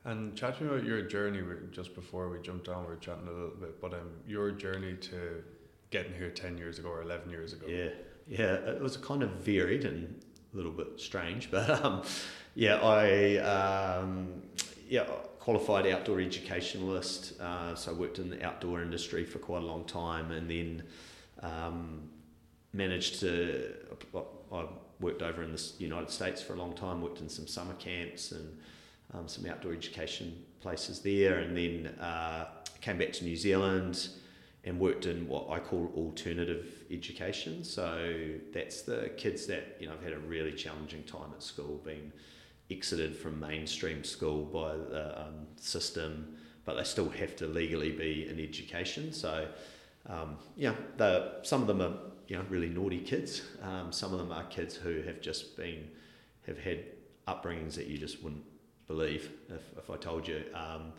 And 0.06 0.36
chat 0.36 0.58
to 0.58 0.64
me 0.64 0.70
about 0.70 0.84
your 0.84 1.02
journey. 1.04 1.42
Just 1.72 1.96
before 1.96 2.30
we 2.30 2.40
jumped 2.42 2.68
on, 2.68 2.84
we 2.84 2.90
were 2.90 2.96
chatting 2.98 3.28
a 3.28 3.32
little 3.32 3.56
bit, 3.60 3.80
but 3.80 3.94
um, 3.94 4.12
your 4.28 4.52
journey 4.52 4.96
to 4.96 5.44
getting 5.92 6.14
here 6.14 6.30
ten 6.30 6.58
years 6.58 6.80
ago 6.80 6.90
or 6.90 7.02
eleven 7.02 7.30
years 7.30 7.54
ago. 7.54 7.68
Yeah, 7.68 7.90
yeah, 8.28 8.54
it 8.56 8.82
was 8.82 8.98
kind 8.98 9.24
of 9.24 9.30
varied 9.32 9.86
and 9.86 10.22
a 10.54 10.58
little 10.58 10.72
bit 10.72 10.88
strange, 11.00 11.50
but 11.52 11.70
um, 11.70 12.04
yeah, 12.56 12.76
I 12.76 13.38
um, 13.38 14.44
yeah 14.88 15.06
qualified 15.40 15.86
outdoor 15.88 16.22
educationalist. 16.22 17.40
Uh, 17.40 17.76
so 17.76 17.92
I 17.92 17.94
worked 17.94 18.18
in 18.20 18.30
the 18.30 18.42
outdoor 18.46 18.82
industry 18.82 19.26
for 19.26 19.40
quite 19.40 19.62
a 19.62 19.66
long 19.66 19.84
time, 19.86 20.32
and 20.32 20.50
then 20.50 20.84
um, 21.42 22.10
managed 22.74 23.20
to. 23.22 23.74
I 24.54 24.66
worked 25.00 25.22
over 25.22 25.44
in 25.44 25.52
the 25.52 25.72
United 25.80 26.10
States 26.10 26.42
for 26.42 26.54
a 26.54 26.58
long 26.58 26.74
time. 26.74 27.02
Worked 27.02 27.22
in 27.22 27.30
some 27.30 27.48
summer 27.48 27.74
camps 27.74 28.32
and 28.32 28.58
um, 29.14 29.28
some 29.28 29.46
outdoor 29.46 29.74
education 29.74 30.44
places 30.62 31.00
there, 31.02 31.40
and 31.40 31.58
then 31.58 31.88
uh, 32.00 32.48
came 32.82 32.98
back 32.98 33.12
to 33.14 33.24
New 33.24 33.36
Zealand 33.36 34.10
and 34.66 34.80
worked 34.80 35.06
in 35.06 35.28
what 35.28 35.50
I 35.50 35.60
call 35.60 35.92
alternative 35.96 36.86
education. 36.90 37.64
So 37.64 38.16
that's 38.54 38.84
the 38.84 39.12
kids 39.18 39.46
that 39.48 39.78
you 39.80 39.88
know 39.88 39.94
I've 39.94 40.04
had 40.04 40.14
a 40.14 40.20
really 40.20 40.54
challenging 40.54 41.04
time 41.04 41.32
at 41.34 41.44
school, 41.44 41.82
being 41.84 42.12
exited 42.72 43.16
from 43.16 43.40
mainstream 43.40 44.04
school 44.04 44.46
by 44.46 44.76
the 44.76 45.22
um, 45.22 45.48
system, 45.58 46.36
but 46.66 46.76
they 46.76 46.84
still 46.84 47.10
have 47.10 47.36
to 47.38 47.48
legally 47.48 47.92
be 47.92 48.28
in 48.30 48.40
education. 48.40 49.12
So 49.12 49.48
um, 50.08 50.38
yeah, 50.56 50.76
some 51.44 51.62
of 51.62 51.68
them 51.68 51.82
are 51.82 51.94
you 52.34 52.40
know 52.40 52.46
really 52.50 52.70
naughty 52.70 52.98
kids. 52.98 53.44
Um, 53.62 53.92
some 53.92 54.12
of 54.12 54.18
them 54.18 54.32
are 54.32 54.44
kids 54.46 54.76
who 54.76 55.04
have 55.04 55.22
just 55.22 55.56
been 55.56 55.88
have 56.48 56.58
had 56.58 56.80
upbringings 57.28 57.76
that 57.76 57.86
you 57.86 58.00
just 58.00 58.24
wouldn't 58.24 58.44
believe 58.88 59.32
if, 59.50 59.62
if 59.78 59.92
I 59.92 59.98
told 59.98 60.28
you. 60.28 60.44
Um, 60.56 60.94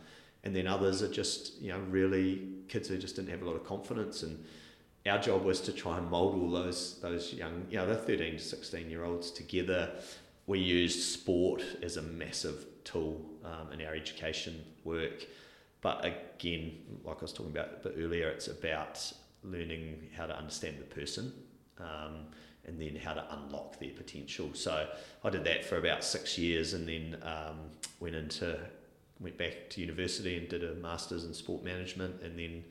and 0.45 0.55
then 0.55 0.65
others 0.65 1.03
are 1.03 1.11
just 1.11 1.61
you 1.61 1.73
know 1.73 1.79
really 1.89 2.47
kids 2.69 2.87
who 2.87 2.97
just 2.97 3.17
didn't 3.17 3.31
have 3.31 3.41
a 3.41 3.45
lot 3.45 3.57
of 3.57 3.65
confidence 3.65 4.23
and 4.23 4.45
our 5.05 5.19
job 5.19 5.43
was 5.43 5.59
to 5.61 5.73
try 5.73 5.97
and 5.97 6.09
mold 6.09 6.35
all 6.35 6.49
those 6.49 7.01
those 7.01 7.33
young 7.33 7.65
you 7.69 7.77
know 7.77 7.85
the 7.85 7.95
13 7.95 8.37
to 8.37 8.39
16 8.39 8.89
year 8.89 9.03
olds 9.03 9.29
together 9.29 9.91
we 10.47 10.59
used 10.59 11.01
sport 11.01 11.61
as 11.83 11.97
a 11.97 12.01
massive 12.01 12.65
tool 12.85 13.25
um, 13.43 13.73
in 13.73 13.85
our 13.85 13.93
education 13.93 14.63
work 14.85 15.25
but 15.81 16.05
again 16.05 16.77
like 17.03 17.17
I 17.17 17.21
was 17.21 17.33
talking 17.33 17.51
about 17.51 17.69
a 17.81 17.89
bit 17.89 17.95
earlier 17.99 18.29
it's 18.29 18.47
about 18.47 19.11
learning 19.45 20.09
how 20.15 20.25
to 20.25 20.37
understand 20.37 20.77
the 20.79 20.85
person 20.85 21.33
um, 21.79 22.25
and 22.65 22.79
then 22.79 22.95
how 22.95 23.13
to 23.13 23.25
unlock 23.35 23.79
their 23.79 23.91
potential. 23.91 24.49
So 24.53 24.87
I 25.23 25.29
did 25.29 25.43
that 25.43 25.65
for 25.65 25.77
about 25.77 26.03
six 26.03 26.37
years 26.37 26.73
and 26.73 26.87
then 26.87 27.17
um, 27.23 27.57
went 27.99 28.15
into 28.15 28.57
went 29.19 29.37
back 29.37 29.69
to 29.69 29.79
university 29.79 30.37
and 30.37 30.49
did 30.49 30.63
a 30.63 30.73
master's 30.75 31.23
in 31.23 31.33
sport 31.33 31.63
management 31.63 32.21
and 32.21 32.37
then 32.37 32.63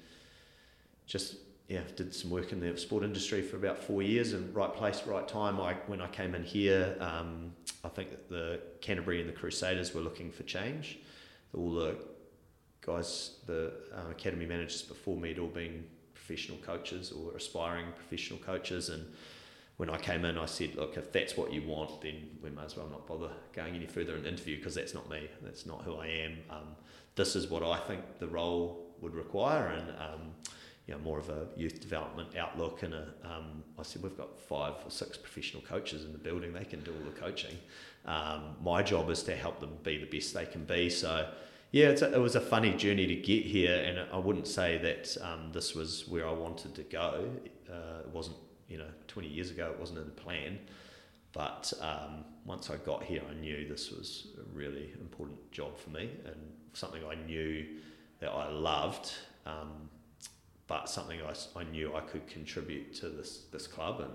just 1.07 1.37
yeah 1.68 1.81
did 1.97 2.14
some 2.14 2.31
work 2.31 2.53
in 2.53 2.61
the 2.61 2.77
sport 2.77 3.03
industry 3.03 3.41
for 3.41 3.57
about 3.57 3.79
four 3.79 4.03
years 4.03 4.35
and 4.35 4.55
right 4.55 4.75
place 4.75 5.03
right 5.07 5.27
time. 5.27 5.61
I 5.61 5.75
when 5.87 6.01
I 6.01 6.09
came 6.09 6.35
in 6.35 6.45
here 6.45 6.97
um, 7.01 7.53
I 7.83 7.89
think 7.89 8.11
that 8.11 8.29
the 8.29 8.61
Canterbury 8.81 9.20
and 9.20 9.29
the 9.29 9.35
Crusaders 9.35 9.95
were 9.95 10.03
looking 10.03 10.31
for 10.31 10.43
change. 10.43 10.99
All 11.57 11.72
the 11.72 11.97
guys 12.83 13.37
the 13.47 13.72
uh, 13.95 14.11
academy 14.11 14.45
managers 14.45 14.83
before 14.83 15.16
me 15.16 15.31
had 15.31 15.39
all 15.39 15.49
been 15.49 15.85
professional 16.25 16.59
coaches 16.59 17.12
or 17.12 17.37
aspiring 17.37 17.87
professional 17.97 18.39
coaches 18.41 18.89
and 18.89 19.05
when 19.77 19.91
I 19.91 19.99
came 19.99 20.25
in, 20.25 20.39
I 20.39 20.47
said, 20.47 20.77
look, 20.77 20.97
if 20.97 21.11
that's 21.11 21.37
what 21.37 21.53
you 21.53 21.62
want, 21.62 22.01
then 22.01 22.29
we 22.43 22.51
may 22.51 22.62
as 22.62 22.77
well 22.77 22.87
not 22.89 23.07
bother 23.09 23.31
going 23.53 23.75
any 23.75 23.87
further 23.87 24.14
in 24.14 24.22
the 24.22 24.29
interview 24.29 24.57
because 24.57 24.75
that's 24.75 24.95
not 24.95 25.11
me. 25.11 25.29
That's 25.43 25.66
not 25.66 25.83
who 25.83 25.97
I 25.97 26.07
am. 26.07 26.39
Um, 26.49 26.77
this 27.16 27.35
is 27.35 27.49
what 27.49 27.64
I 27.64 27.79
think 27.79 28.03
the 28.20 28.29
role 28.29 28.95
would 29.01 29.14
require, 29.14 29.66
and 29.68 29.91
um, 29.99 30.20
you 30.87 30.95
know, 30.95 31.01
more 31.01 31.18
of 31.18 31.29
a 31.29 31.49
youth 31.57 31.81
development 31.81 32.37
outlook. 32.37 32.85
And 32.85 32.95
a, 32.95 33.09
um, 33.25 33.64
I 33.77 33.83
said, 33.83 34.03
we've 34.03 34.16
got 34.16 34.41
five 34.41 34.75
or 34.85 34.91
six 34.91 35.16
professional 35.18 35.62
coaches 35.64 36.05
in 36.05 36.12
the 36.12 36.18
building. 36.18 36.53
They 36.53 36.64
can 36.64 36.81
do 36.85 36.93
all 36.93 37.11
the 37.11 37.20
coaching. 37.20 37.57
Um, 38.07 38.55
my 38.62 38.81
job 38.83 39.11
is 39.11 39.25
to 39.25 39.35
help 39.35 39.59
them 39.59 39.77
be 39.83 39.99
the 39.99 40.07
best 40.07 40.35
they 40.35 40.47
can 40.47 40.64
be. 40.64 40.89
So. 40.89 41.29
Yeah, 41.75 41.87
a, 41.89 42.14
it 42.14 42.20
was 42.20 42.37
a 42.37 42.41
funny 42.41 42.72
journey 42.72 43.05
to 43.09 43.16
get 43.16 43.43
here, 43.47 43.75
and 43.75 43.99
I 44.12 44.16
wouldn't 44.16 44.47
say 44.47 44.79
that 44.79 45.16
um, 45.20 45.51
this 45.51 45.75
was 45.75 46.07
where 46.07 46.25
I 46.25 46.31
wanted 46.31 46.72
to 46.77 46.85
go. 46.85 47.29
Uh, 47.68 47.99
it 47.99 48.11
wasn't 48.11 48.37
you 48.68 48.79
know, 48.79 48.87
20 49.09 49.27
years 49.27 49.51
ago 49.51 49.72
it 49.72 49.81
wasn't 49.81 49.99
in 49.99 50.05
the 50.05 50.12
plan. 50.12 50.61
But 51.33 51.72
um, 51.81 52.27
once 52.45 52.70
I 52.70 52.77
got 52.77 53.03
here, 53.03 53.22
I 53.29 53.35
knew 53.35 53.66
this 53.66 53.91
was 53.91 54.29
a 54.39 54.57
really 54.57 54.93
important 55.01 55.51
job 55.51 55.77
for 55.77 55.91
me 55.91 56.11
and 56.25 56.37
something 56.75 57.03
I 57.11 57.16
knew 57.27 57.66
that 58.20 58.31
I 58.31 58.51
loved, 58.51 59.12
um, 59.45 59.91
but 60.68 60.89
something 60.89 61.18
I, 61.22 61.59
I 61.59 61.64
knew 61.64 61.97
I 61.97 62.03
could 62.03 62.29
contribute 62.29 62.95
to 63.01 63.09
this, 63.09 63.47
this 63.51 63.66
club. 63.66 64.01
And, 64.01 64.12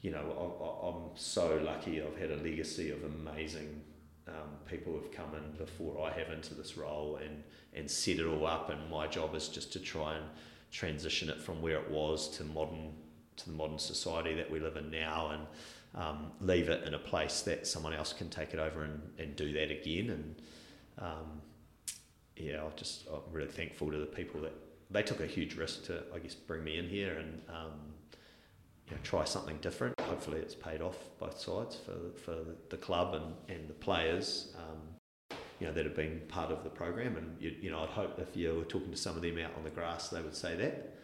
you 0.00 0.12
know, 0.12 0.22
I, 0.62 0.86
I'm 0.86 1.16
so 1.16 1.60
lucky 1.64 2.00
I've 2.00 2.16
had 2.16 2.30
a 2.30 2.36
legacy 2.36 2.92
of 2.92 3.02
amazing 3.02 3.82
um, 4.28 4.50
people 4.68 4.92
who've 4.92 5.12
come 5.12 5.34
in 5.34 5.56
before 5.56 6.04
I 6.04 6.12
have 6.18 6.30
into 6.30 6.54
this 6.54 6.76
role 6.76 7.18
and, 7.22 7.42
and 7.74 7.90
set 7.90 8.18
it 8.18 8.26
all 8.26 8.46
up. 8.46 8.70
And 8.70 8.90
my 8.90 9.06
job 9.06 9.34
is 9.34 9.48
just 9.48 9.72
to 9.74 9.80
try 9.80 10.16
and 10.16 10.24
transition 10.70 11.28
it 11.28 11.40
from 11.40 11.62
where 11.62 11.76
it 11.76 11.90
was 11.90 12.28
to 12.36 12.44
modern 12.44 12.92
to 13.36 13.50
the 13.50 13.56
modern 13.56 13.78
society 13.78 14.34
that 14.34 14.50
we 14.50 14.58
live 14.58 14.76
in 14.76 14.90
now 14.90 15.30
and 15.30 15.46
um, 15.94 16.32
leave 16.40 16.70
it 16.70 16.86
in 16.86 16.94
a 16.94 16.98
place 16.98 17.42
that 17.42 17.66
someone 17.66 17.92
else 17.92 18.14
can 18.14 18.30
take 18.30 18.54
it 18.54 18.58
over 18.58 18.84
and, 18.84 19.00
and 19.18 19.36
do 19.36 19.52
that 19.52 19.70
again. 19.70 20.10
And 20.10 20.34
um, 20.98 21.42
yeah, 22.36 22.62
I 22.64 22.76
just 22.76 23.06
I'm 23.08 23.20
really 23.32 23.48
thankful 23.48 23.90
to 23.90 23.98
the 23.98 24.06
people 24.06 24.40
that 24.40 24.54
they 24.90 25.02
took 25.02 25.20
a 25.20 25.26
huge 25.26 25.56
risk 25.56 25.84
to 25.86 26.02
I 26.14 26.18
guess 26.18 26.34
bring 26.34 26.64
me 26.64 26.78
in 26.78 26.88
here 26.88 27.18
and 27.18 27.42
um, 27.48 27.72
you 28.88 28.94
know, 28.94 29.00
try 29.02 29.24
something 29.24 29.58
different. 29.60 29.98
Hopefully, 30.00 30.38
it's 30.38 30.54
paid 30.54 30.80
off 30.80 30.96
both 31.18 31.38
sides 31.38 31.76
for 31.76 32.18
for 32.18 32.36
the 32.70 32.76
club 32.76 33.14
and, 33.14 33.34
and 33.48 33.68
the 33.68 33.74
players. 33.74 34.54
Um, 34.56 35.36
you 35.60 35.66
know 35.66 35.72
that 35.72 35.84
have 35.86 35.96
been 35.96 36.20
part 36.28 36.50
of 36.50 36.62
the 36.64 36.70
program, 36.70 37.16
and 37.16 37.36
you, 37.40 37.54
you 37.60 37.70
know 37.70 37.82
I'd 37.82 37.88
hope 37.88 38.18
if 38.18 38.36
you 38.36 38.54
were 38.54 38.64
talking 38.64 38.90
to 38.90 38.96
some 38.96 39.16
of 39.16 39.22
them 39.22 39.38
out 39.38 39.52
on 39.56 39.64
the 39.64 39.70
grass, 39.70 40.08
they 40.08 40.20
would 40.20 40.34
say 40.34 40.54
that. 40.56 40.98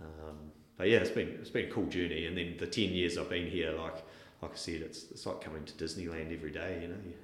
Um, 0.00 0.36
but 0.76 0.88
yeah, 0.88 0.98
it's 0.98 1.10
been 1.10 1.28
it's 1.40 1.50
been 1.50 1.70
a 1.70 1.72
cool 1.72 1.86
journey. 1.86 2.26
And 2.26 2.36
then 2.36 2.56
the 2.58 2.66
ten 2.66 2.90
years 2.90 3.16
I've 3.16 3.30
been 3.30 3.48
here, 3.48 3.72
like 3.72 4.04
like 4.42 4.52
I 4.52 4.56
said, 4.56 4.82
it's 4.82 5.10
it's 5.10 5.24
like 5.24 5.40
coming 5.40 5.64
to 5.64 5.72
Disneyland 5.72 6.32
every 6.32 6.50
day. 6.50 6.78
You 6.82 6.88
know, 6.88 6.96
you 7.06 7.14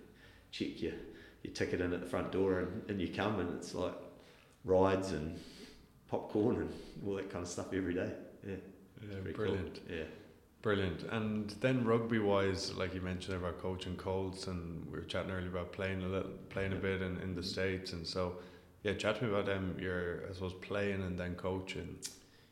check 0.51 0.81
your 0.81 0.95
your 1.43 1.53
ticket 1.53 1.81
in 1.81 1.93
at 1.93 2.01
the 2.01 2.07
front 2.07 2.33
door, 2.33 2.61
and, 2.61 2.83
and 2.89 3.01
you 3.01 3.09
come, 3.09 3.41
and 3.41 3.55
it's 3.57 3.75
like 3.75 3.95
rides 4.65 5.13
and 5.13 5.39
popcorn 6.09 6.57
and 6.57 6.71
all 7.07 7.15
that 7.17 7.31
kind 7.31 7.43
of 7.43 7.49
stuff 7.49 7.73
every 7.73 7.95
day. 7.95 8.13
Yeah, 8.47 8.55
yeah 9.03 9.33
brilliant. 9.33 9.81
Cool. 9.87 9.97
Yeah. 9.97 10.05
Brilliant. 10.63 11.03
And 11.11 11.51
then 11.61 11.85
rugby 11.85 12.21
wise, 12.21 12.73
like 12.75 12.95
you 12.95 13.01
mentioned 13.01 13.37
about 13.37 13.61
coaching 13.61 13.97
Colts, 13.97 14.47
and 14.47 14.87
we 14.87 14.99
were 14.99 15.05
chatting 15.05 15.33
earlier 15.33 15.49
about 15.49 15.73
playing 15.73 16.05
a 16.05 16.07
little, 16.07 16.31
playing 16.51 16.73
a 16.73 16.77
bit 16.77 17.03
in, 17.03 17.19
in 17.19 17.35
the 17.35 17.43
states, 17.43 17.93
and 17.93 18.07
so 18.07 18.37
yeah, 18.85 18.95
chat 18.95 19.19
to 19.19 19.25
me 19.25 19.31
about 19.31 19.47
them. 19.47 19.75
um 19.77 19.83
your 19.83 20.25
I 20.31 20.33
suppose 20.33 20.55
playing 20.61 21.03
and 21.03 21.19
then 21.19 21.35
coaching. 21.35 21.97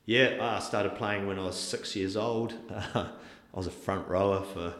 Yeah, 0.06 0.38
I 0.40 0.58
started 0.58 0.96
playing 0.96 1.28
when 1.28 1.38
I 1.38 1.44
was 1.44 1.56
six 1.56 1.94
years 1.94 2.16
old. 2.16 2.54
Uh, 2.68 2.82
I 3.54 3.56
was 3.56 3.68
a 3.68 3.70
front 3.70 4.08
rower 4.08 4.42
for 4.42 4.74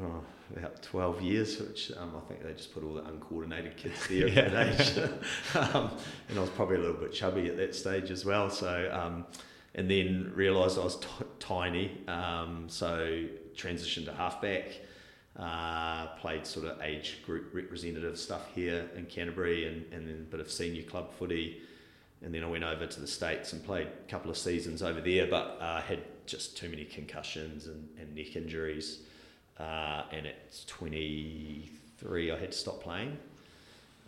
oh, 0.00 0.22
about 0.56 0.82
12 0.82 1.22
years, 1.22 1.60
which 1.60 1.92
um, 1.96 2.12
I 2.16 2.20
think 2.28 2.42
they 2.42 2.52
just 2.54 2.72
put 2.72 2.82
all 2.82 2.94
the 2.94 3.04
uncoordinated 3.04 3.76
kids 3.76 4.06
there 4.08 4.28
at 4.28 4.52
that 4.52 4.80
age. 4.98 5.10
um, 5.74 5.90
and 6.28 6.38
I 6.38 6.40
was 6.40 6.50
probably 6.50 6.76
a 6.76 6.80
little 6.80 6.96
bit 6.96 7.12
chubby 7.12 7.48
at 7.48 7.56
that 7.56 7.74
stage 7.74 8.10
as 8.10 8.24
well. 8.24 8.50
So, 8.50 8.90
um, 8.92 9.26
and 9.78 9.88
then 9.90 10.32
realised 10.34 10.78
I 10.78 10.84
was 10.84 10.96
t- 10.96 11.06
tiny, 11.38 11.86
um, 12.08 12.64
so 12.68 13.24
transitioned 13.54 14.04
to 14.06 14.12
halfback. 14.12 14.66
Uh, 15.38 16.06
played 16.20 16.44
sort 16.44 16.66
of 16.66 16.82
age 16.82 17.18
group 17.24 17.54
representative 17.54 18.18
stuff 18.18 18.42
here 18.56 18.90
in 18.96 19.06
Canterbury 19.06 19.68
and, 19.68 19.84
and 19.92 20.08
then 20.08 20.16
a 20.28 20.30
bit 20.32 20.40
of 20.40 20.50
senior 20.50 20.82
club 20.82 21.12
footy 21.16 21.60
and 22.24 22.34
then 22.34 22.42
I 22.42 22.48
went 22.48 22.64
over 22.64 22.86
to 22.86 23.00
the 23.00 23.06
States 23.06 23.52
and 23.52 23.64
played 23.64 23.86
a 23.86 24.10
couple 24.10 24.28
of 24.32 24.36
seasons 24.36 24.82
over 24.82 25.00
there, 25.00 25.28
but 25.28 25.56
uh, 25.60 25.80
had 25.80 26.00
just 26.26 26.56
too 26.56 26.68
many 26.68 26.84
concussions 26.84 27.68
and, 27.68 27.88
and 28.00 28.12
neck 28.16 28.34
injuries. 28.34 29.02
uh, 29.60 30.02
and 30.10 30.26
at 30.26 30.66
23 30.66 32.30
I 32.32 32.36
had 32.38 32.52
to 32.52 32.58
stop 32.58 32.82
playing. 32.82 33.16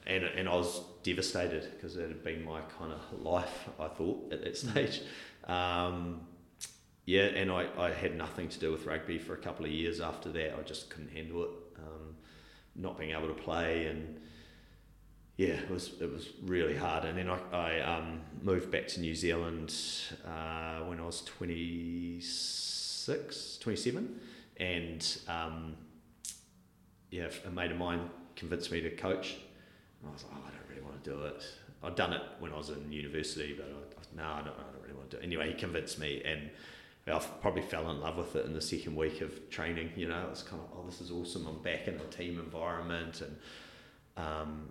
And, 0.07 0.25
and 0.25 0.49
I 0.49 0.55
was 0.55 0.81
devastated 1.05 1.69
because 1.77 1.97
it 1.97 2.09
had 2.09 2.25
been 2.25 2.45
my 2.45 2.61
kind 2.79 2.93
of 2.93 3.21
life, 3.23 3.69
I 3.79 3.89
thought, 3.89 4.33
at 4.33 4.43
that 4.43 4.55
Mm. 4.55 4.71
stage. 4.73 5.03
Um, 5.51 6.21
yeah, 7.07 7.25
and 7.25 7.51
I, 7.51 7.67
I 7.77 7.91
had 7.91 8.17
nothing 8.17 8.49
to 8.49 8.61
do 8.61 8.71
with 8.71 8.87
rugby 8.87 9.19
for 9.19 9.35
a 9.35 9.39
couple 9.39 9.65
of 9.65 9.73
years 9.73 10.01
after 10.01 10.31
that. 10.33 10.57
I 10.57 10.63
just 10.63 10.91
couldn't 10.91 11.11
handle 11.11 11.43
it, 11.43 11.51
um, 11.79 12.15
not 12.77 12.97
being 12.99 13.11
able 13.11 13.27
to 13.27 13.35
play, 13.35 13.87
and 13.87 14.21
yeah, 15.37 15.55
it 15.55 15.69
was 15.69 15.95
it 16.01 16.13
was 16.13 16.29
really 16.43 16.77
hard. 16.77 17.05
And 17.05 17.19
then 17.19 17.29
I, 17.29 17.41
I 17.53 17.81
um, 17.81 18.21
moved 18.43 18.71
back 18.71 18.87
to 18.89 19.01
New 19.01 19.17
Zealand 19.17 19.75
uh, 20.25 20.83
when 20.85 21.01
I 21.01 21.05
was 21.05 21.23
26, 21.23 23.59
27, 23.61 24.21
and 24.59 25.19
um, 25.27 25.75
yeah, 27.11 27.29
a 27.45 27.51
mate 27.51 27.73
of 27.73 27.79
mine 27.79 28.09
convinced 28.37 28.71
me 28.71 28.81
to 28.83 28.91
coach. 28.91 29.35
And 30.01 30.11
I 30.11 30.13
was 30.13 30.23
like, 30.23 30.33
oh, 30.37 30.45
I 30.47 30.51
don't 30.51 30.69
really 30.69 30.83
want 30.83 31.03
to 31.03 31.11
do 31.11 31.25
it. 31.25 31.43
I'd 31.83 31.97
done 31.97 32.13
it 32.13 32.23
when 32.39 32.53
I 32.53 32.57
was 32.57 32.71
in 32.71 32.93
university, 32.93 33.55
but 33.57 33.67
I, 33.67 34.17
no, 34.17 34.29
I 34.29 34.39
don't, 34.39 34.49
I 34.49 34.73
don't 34.73 34.83
really 34.83 34.95
want 34.95 35.11
to 35.11 35.17
do 35.17 35.23
it. 35.23 35.27
Anyway, 35.27 35.49
he 35.49 35.55
convinced 35.55 35.99
me, 35.99 36.23
and 36.25 36.51
I 37.07 37.19
probably 37.41 37.63
fell 37.63 37.91
in 37.91 38.01
love 38.01 38.17
with 38.17 38.37
it 38.37 38.45
in 38.47 38.53
the 38.53 38.61
second 38.61 38.97
week 38.97 39.21
of 39.21 39.51
training. 39.51 39.91
You 39.97 40.09
know, 40.09 40.23
it 40.23 40.31
was 40.31 40.43
kind 40.43 40.61
of, 40.63 40.69
oh, 40.77 40.85
this 40.85 41.01
is 41.01 41.11
awesome. 41.11 41.47
I'm 41.47 41.63
back 41.63 41.89
in 41.89 41.95
a 41.95 42.05
team 42.05 42.39
environment, 42.39 43.23
and 43.23 43.37
um, 44.17 44.69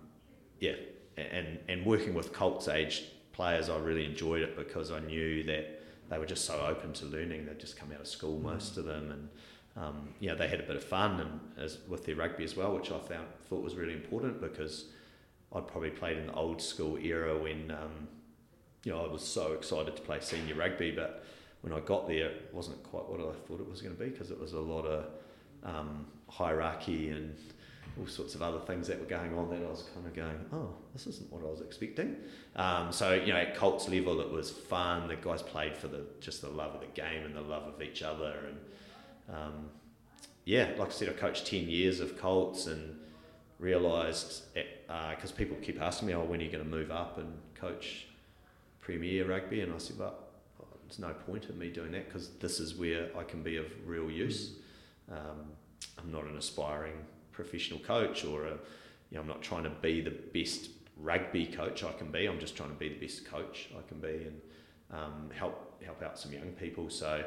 yeah, 0.60 0.74
and 1.16 1.58
and 1.68 1.84
working 1.84 2.14
with 2.14 2.32
Colts 2.32 2.68
age 2.68 3.04
players, 3.32 3.68
I 3.68 3.78
really 3.78 4.04
enjoyed 4.04 4.42
it 4.42 4.56
because 4.56 4.90
I 4.90 5.00
knew 5.00 5.42
that 5.44 5.80
they 6.08 6.18
were 6.18 6.26
just 6.26 6.44
so 6.44 6.60
open 6.60 6.92
to 6.94 7.06
learning. 7.06 7.46
They'd 7.46 7.58
just 7.58 7.76
come 7.76 7.90
out 7.92 8.00
of 8.00 8.06
school, 8.06 8.38
most 8.38 8.76
of 8.76 8.84
them, 8.84 9.10
and 9.10 9.28
um, 9.76 10.08
yeah, 10.20 10.34
they 10.34 10.48
had 10.48 10.60
a 10.60 10.64
bit 10.64 10.76
of 10.76 10.84
fun 10.84 11.20
and 11.20 11.40
as 11.56 11.78
with 11.88 12.04
their 12.04 12.16
rugby 12.16 12.44
as 12.44 12.56
well, 12.56 12.74
which 12.74 12.90
I 12.90 12.98
found 12.98 13.26
thought 13.48 13.62
was 13.62 13.74
really 13.74 13.94
important 13.94 14.40
because 14.40 14.86
I'd 15.54 15.66
probably 15.66 15.90
played 15.90 16.16
in 16.16 16.26
the 16.26 16.34
old 16.34 16.62
school 16.62 16.96
era 16.98 17.36
when 17.36 17.70
um, 17.70 18.08
you 18.84 18.92
know 18.92 19.04
I 19.04 19.12
was 19.12 19.22
so 19.22 19.52
excited 19.52 19.96
to 19.96 20.02
play 20.02 20.20
senior 20.20 20.54
rugby, 20.54 20.90
but 20.90 21.24
when 21.62 21.72
I 21.72 21.80
got 21.80 22.06
there, 22.06 22.26
it 22.26 22.50
wasn't 22.52 22.82
quite 22.84 23.08
what 23.08 23.20
I 23.20 23.32
thought 23.46 23.60
it 23.60 23.68
was 23.68 23.82
going 23.82 23.96
to 23.96 24.02
be 24.02 24.10
because 24.10 24.30
it 24.30 24.40
was 24.40 24.52
a 24.52 24.60
lot 24.60 24.86
of 24.86 25.06
um, 25.64 26.06
hierarchy 26.28 27.10
and 27.10 27.36
all 27.98 28.06
sorts 28.06 28.34
of 28.34 28.42
other 28.42 28.60
things 28.60 28.86
that 28.86 28.98
were 28.98 29.06
going 29.06 29.36
on 29.36 29.50
that 29.50 29.56
I 29.56 29.68
was 29.68 29.88
kind 29.94 30.06
of 30.06 30.14
going, 30.14 30.38
oh, 30.52 30.72
this 30.92 31.06
isn't 31.06 31.30
what 31.32 31.42
I 31.42 31.50
was 31.50 31.60
expecting. 31.60 32.16
Um, 32.56 32.92
so 32.92 33.14
you 33.14 33.32
know, 33.32 33.38
at 33.38 33.56
Colts 33.56 33.88
level, 33.88 34.20
it 34.20 34.30
was 34.30 34.50
fun. 34.50 35.08
The 35.08 35.16
guys 35.16 35.42
played 35.42 35.76
for 35.76 35.88
the 35.88 36.04
just 36.20 36.40
the 36.42 36.48
love 36.48 36.74
of 36.74 36.80
the 36.80 36.86
game 36.88 37.24
and 37.24 37.34
the 37.34 37.42
love 37.42 37.64
of 37.64 37.82
each 37.82 38.02
other, 38.02 38.34
and 38.46 39.36
um, 39.36 39.70
yeah, 40.44 40.70
like 40.78 40.88
I 40.88 40.92
said, 40.92 41.08
I 41.08 41.12
coached 41.12 41.46
ten 41.46 41.68
years 41.68 42.00
of 42.00 42.18
Colts 42.18 42.66
and 42.66 42.98
realised 43.58 44.44
because 45.14 45.30
uh, 45.30 45.36
people 45.36 45.56
keep 45.62 45.80
asking 45.80 46.08
me, 46.08 46.14
oh, 46.14 46.24
when 46.24 46.40
are 46.40 46.42
you 46.42 46.50
going 46.50 46.64
to 46.64 46.68
move 46.68 46.90
up 46.90 47.18
and 47.18 47.32
coach 47.54 48.06
Premier 48.80 49.26
Rugby? 49.28 49.60
And 49.60 49.72
I 49.72 49.78
said, 49.78 49.98
well, 49.98 50.18
there's 50.84 50.98
no 50.98 51.12
point 51.12 51.46
in 51.48 51.56
me 51.56 51.70
doing 51.70 51.92
that 51.92 52.06
because 52.06 52.30
this 52.40 52.58
is 52.58 52.74
where 52.74 53.08
I 53.16 53.22
can 53.22 53.42
be 53.42 53.56
of 53.56 53.66
real 53.86 54.10
use. 54.10 54.54
Um, 55.10 55.46
I'm 55.98 56.10
not 56.10 56.24
an 56.24 56.36
aspiring 56.36 56.94
professional 57.30 57.78
coach 57.78 58.24
or 58.24 58.46
a, 58.46 58.50
you 58.50 58.56
know, 59.12 59.20
I'm 59.20 59.28
not 59.28 59.42
trying 59.42 59.62
to 59.62 59.70
be 59.70 60.00
the 60.00 60.10
best 60.10 60.70
rugby 60.96 61.46
coach 61.46 61.84
I 61.84 61.92
can 61.92 62.10
be. 62.10 62.26
I'm 62.26 62.40
just 62.40 62.56
trying 62.56 62.70
to 62.70 62.74
be 62.74 62.88
the 62.88 62.98
best 62.98 63.24
coach 63.24 63.68
I 63.78 63.86
can 63.88 64.00
be 64.00 64.26
and 64.26 64.40
um, 64.90 65.30
help 65.32 65.80
help 65.84 66.02
out 66.02 66.18
some 66.18 66.32
young 66.32 66.50
people. 66.58 66.90
So 66.90 67.24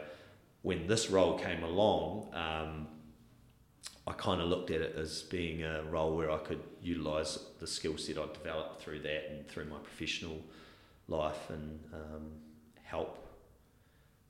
when 0.63 0.85
this 0.85 1.09
role 1.09 1.39
came 1.39 1.63
along, 1.63 2.29
um, 2.33 2.87
I 4.05 4.13
kind 4.13 4.41
of 4.41 4.49
looked 4.49 4.69
at 4.69 4.81
it 4.81 4.95
as 4.97 5.21
being 5.23 5.63
a 5.63 5.83
role 5.83 6.15
where 6.15 6.29
I 6.29 6.37
could 6.37 6.61
utilise 6.81 7.39
the 7.59 7.67
skill 7.67 7.97
set 7.97 8.17
I'd 8.17 8.33
developed 8.33 8.81
through 8.81 8.99
that 9.01 9.31
and 9.31 9.47
through 9.47 9.65
my 9.65 9.77
professional 9.77 10.41
life 11.07 11.49
and 11.49 11.79
um, 11.93 12.31
help 12.83 13.19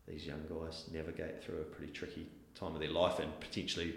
these 0.07 0.25
young 0.25 0.41
guys 0.49 0.85
navigate 0.91 1.43
through 1.43 1.61
a 1.61 1.63
pretty 1.63 1.91
tricky 1.91 2.27
time 2.55 2.75
of 2.75 2.81
their 2.81 2.89
life 2.89 3.19
and 3.19 3.39
potentially 3.39 3.95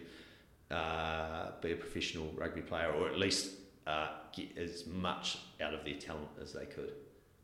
uh, 0.70 1.50
be 1.60 1.72
a 1.72 1.76
professional 1.76 2.32
rugby 2.36 2.62
player 2.62 2.90
or 2.90 3.08
at 3.08 3.18
least 3.18 3.52
uh, 3.86 4.08
get 4.32 4.56
as 4.56 4.86
much 4.86 5.38
out 5.60 5.74
of 5.74 5.84
their 5.84 5.94
talent 5.94 6.28
as 6.42 6.52
they 6.52 6.66
could, 6.66 6.92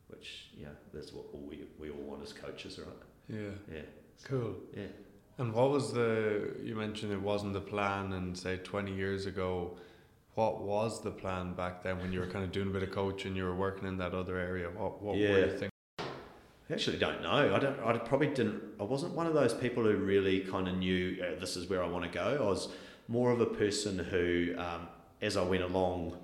which, 0.07 0.47
you 0.57 0.65
know, 0.65 0.71
that's 0.93 1.13
what 1.13 1.25
all 1.33 1.45
we, 1.47 1.63
we 1.79 1.89
all 1.89 2.01
want 2.01 2.23
as 2.23 2.33
coaches, 2.33 2.79
right? 2.79 2.95
Yeah. 3.29 3.73
Yeah. 3.73 3.81
Cool. 4.23 4.55
Yeah. 4.75 4.87
And 5.37 5.53
what 5.53 5.71
was 5.71 5.93
the, 5.93 6.51
you 6.63 6.75
mentioned 6.75 7.11
it 7.11 7.21
wasn't 7.21 7.53
the 7.53 7.61
plan, 7.61 8.13
and 8.13 8.37
say 8.37 8.57
20 8.57 8.93
years 8.93 9.25
ago, 9.25 9.77
what 10.35 10.61
was 10.61 11.01
the 11.03 11.11
plan 11.11 11.53
back 11.53 11.83
then 11.83 11.99
when 11.99 12.11
you 12.11 12.19
were 12.19 12.27
kind 12.27 12.43
of 12.45 12.51
doing 12.51 12.67
a 12.67 12.71
bit 12.71 12.83
of 12.83 12.91
coaching, 12.91 13.35
you 13.35 13.43
were 13.43 13.55
working 13.55 13.87
in 13.87 13.97
that 13.97 14.13
other 14.13 14.37
area? 14.37 14.67
What, 14.69 15.01
what 15.01 15.15
were 15.15 15.21
Yeah. 15.21 15.37
you 15.45 15.49
thinking? 15.49 15.69
I 16.69 16.73
actually 16.73 16.97
don't 16.97 17.21
know. 17.21 17.53
I 17.55 17.59
don't. 17.59 17.79
I 17.81 17.97
probably 17.97 18.27
didn't. 18.27 18.63
I 18.79 18.83
wasn't 18.83 19.13
one 19.13 19.27
of 19.27 19.33
those 19.33 19.53
people 19.53 19.83
who 19.83 19.95
really 19.97 20.39
kind 20.39 20.67
of 20.67 20.77
knew 20.77 21.21
uh, 21.21 21.39
this 21.39 21.55
is 21.57 21.69
where 21.69 21.83
I 21.83 21.87
want 21.87 22.05
to 22.05 22.09
go. 22.09 22.37
I 22.41 22.45
was 22.45 22.69
more 23.07 23.31
of 23.31 23.41
a 23.41 23.45
person 23.45 23.99
who, 23.99 24.55
um, 24.57 24.87
as 25.21 25.35
I 25.35 25.43
went 25.43 25.63
along 25.63 26.17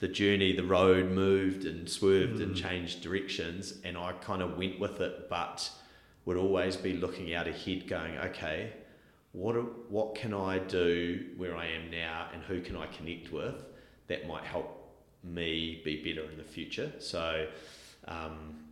the 0.00 0.08
journey, 0.08 0.52
the 0.56 0.64
road 0.64 1.10
moved 1.12 1.64
and 1.66 1.88
swerved 1.88 2.40
and 2.40 2.54
Mm. 2.56 2.62
changed 2.62 3.02
directions, 3.02 3.74
and 3.84 3.96
I 3.96 4.12
kind 4.14 4.42
of 4.42 4.56
went 4.56 4.80
with 4.80 5.00
it, 5.00 5.28
but 5.28 5.70
would 6.24 6.36
always 6.36 6.76
be 6.76 6.94
looking 6.94 7.34
out 7.34 7.46
ahead, 7.46 7.86
going, 7.86 8.16
okay, 8.18 8.72
what 9.32 9.54
what 9.90 10.14
can 10.14 10.32
I 10.32 10.58
do 10.58 11.26
where 11.36 11.56
I 11.56 11.66
am 11.66 11.90
now, 11.90 12.28
and 12.32 12.42
who 12.42 12.60
can 12.60 12.76
I 12.76 12.86
connect 12.86 13.32
with 13.32 13.56
that 14.06 14.26
might 14.26 14.44
help 14.44 14.80
me 15.22 15.80
be 15.84 16.02
better 16.02 16.28
in 16.30 16.38
the 16.38 16.44
future. 16.44 16.92
So. 16.98 17.46
Um, 18.06 18.64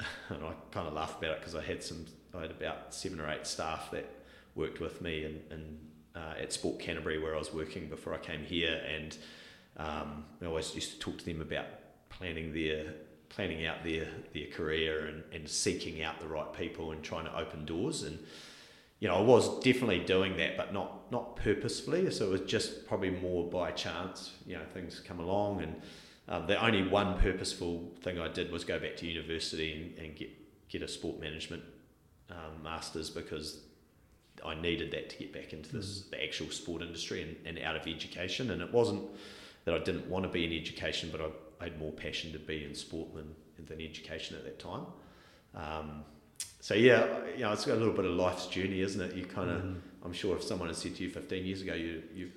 and 0.28 0.44
I 0.44 0.52
kind 0.70 0.86
of 0.86 0.94
laugh 0.94 1.18
about 1.18 1.32
it 1.32 1.40
because 1.40 1.54
I 1.54 1.62
had 1.62 1.82
some, 1.82 2.06
I 2.34 2.42
had 2.42 2.50
about 2.50 2.94
seven 2.94 3.20
or 3.20 3.30
eight 3.30 3.46
staff 3.46 3.90
that 3.90 4.06
worked 4.54 4.80
with 4.80 5.00
me 5.00 5.24
in, 5.24 5.40
in 5.50 5.78
uh, 6.14 6.34
at 6.40 6.52
Sport 6.52 6.78
Canterbury 6.78 7.18
where 7.18 7.34
I 7.34 7.38
was 7.38 7.52
working 7.52 7.88
before 7.88 8.14
I 8.14 8.18
came 8.18 8.42
here, 8.42 8.82
and 8.86 9.16
um, 9.76 10.24
I 10.42 10.46
always 10.46 10.74
used 10.74 10.92
to 10.92 10.98
talk 10.98 11.18
to 11.18 11.24
them 11.24 11.40
about 11.40 11.66
planning 12.08 12.52
their 12.52 12.94
planning 13.30 13.64
out 13.64 13.82
their 13.82 14.06
their 14.34 14.46
career 14.48 15.06
and, 15.06 15.22
and 15.32 15.48
seeking 15.48 16.02
out 16.02 16.20
the 16.20 16.28
right 16.28 16.52
people 16.52 16.92
and 16.92 17.02
trying 17.02 17.24
to 17.24 17.36
open 17.36 17.64
doors. 17.64 18.02
And 18.02 18.18
you 18.98 19.08
know 19.08 19.14
I 19.14 19.22
was 19.22 19.60
definitely 19.60 20.00
doing 20.00 20.36
that 20.36 20.56
but 20.56 20.74
not 20.74 21.10
not 21.10 21.36
purposefully. 21.36 22.10
So 22.10 22.26
it 22.26 22.30
was 22.30 22.40
just 22.42 22.86
probably 22.86 23.10
more 23.10 23.48
by 23.48 23.70
chance 23.70 24.32
you 24.46 24.56
know 24.56 24.64
things 24.74 25.00
come 25.00 25.20
along. 25.20 25.62
And 25.62 25.80
um, 26.28 26.46
the 26.46 26.62
only 26.62 26.86
one 26.86 27.18
purposeful 27.18 27.90
thing 28.02 28.20
I 28.20 28.28
did 28.28 28.52
was 28.52 28.64
go 28.64 28.78
back 28.78 28.96
to 28.98 29.06
university 29.06 29.72
and, 29.72 30.06
and 30.06 30.16
get 30.16 30.30
get 30.68 30.82
a 30.82 30.88
sport 30.88 31.18
management 31.20 31.62
um, 32.30 32.62
masters 32.62 33.10
because 33.10 33.60
I 34.44 34.54
needed 34.54 34.90
that 34.92 35.10
to 35.10 35.16
get 35.18 35.32
back 35.32 35.52
into 35.52 35.76
this 35.76 36.02
the 36.10 36.22
actual 36.22 36.50
sport 36.50 36.82
industry 36.82 37.22
and, 37.22 37.36
and 37.46 37.64
out 37.64 37.76
of 37.76 37.86
education. 37.86 38.50
And 38.50 38.60
it 38.60 38.72
wasn't 38.72 39.02
that 39.64 39.74
I 39.74 39.78
didn't 39.78 40.06
want 40.06 40.24
to 40.24 40.28
be 40.30 40.44
in 40.44 40.52
education, 40.60 41.10
but 41.12 41.20
I, 41.20 41.26
I 41.60 41.64
had 41.64 41.78
more 41.78 41.92
passion 41.92 42.32
to 42.32 42.38
be 42.38 42.64
in 42.64 42.74
sport 42.74 43.14
than 43.14 43.34
than 43.66 43.80
education 43.80 44.36
at 44.36 44.44
that 44.44 44.58
time. 44.58 44.86
Um, 45.54 46.04
so 46.60 46.74
yeah, 46.74 47.06
you 47.34 47.40
know, 47.42 47.52
it's 47.52 47.64
got 47.66 47.74
a 47.74 47.76
little 47.76 47.92
bit 47.94 48.04
of 48.04 48.12
life's 48.12 48.46
journey, 48.46 48.80
isn't 48.80 49.00
it? 49.00 49.14
You 49.14 49.24
kind 49.24 49.50
of, 49.50 49.62
Mm. 49.62 49.80
I'm 50.04 50.12
sure 50.12 50.36
if 50.36 50.42
someone 50.42 50.68
had 50.68 50.76
said 50.76 50.96
to 50.96 51.02
you 51.02 51.10
15 51.10 51.44
years 51.44 51.62
ago, 51.62 51.74
you 51.74 52.02
you 52.14 52.30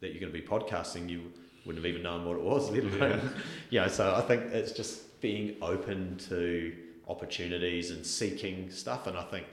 that 0.00 0.12
you're 0.12 0.20
going 0.20 0.32
to 0.32 0.38
be 0.38 0.46
podcasting, 0.46 1.08
you 1.08 1.32
wouldn't 1.64 1.82
have 1.84 1.90
even 1.90 2.02
known 2.02 2.24
what 2.26 2.36
it 2.36 2.42
was, 2.42 2.70
let 2.74 2.84
alone, 2.84 3.30
you 3.70 3.80
know. 3.80 3.88
So 3.88 4.14
I 4.14 4.20
think 4.20 4.52
it's 4.52 4.72
just 4.72 5.20
being 5.20 5.56
open 5.62 6.18
to 6.28 6.74
opportunities 7.08 7.90
and 7.90 8.04
seeking 8.04 8.70
stuff, 8.70 9.06
and 9.06 9.16
I 9.16 9.22
think, 9.22 9.46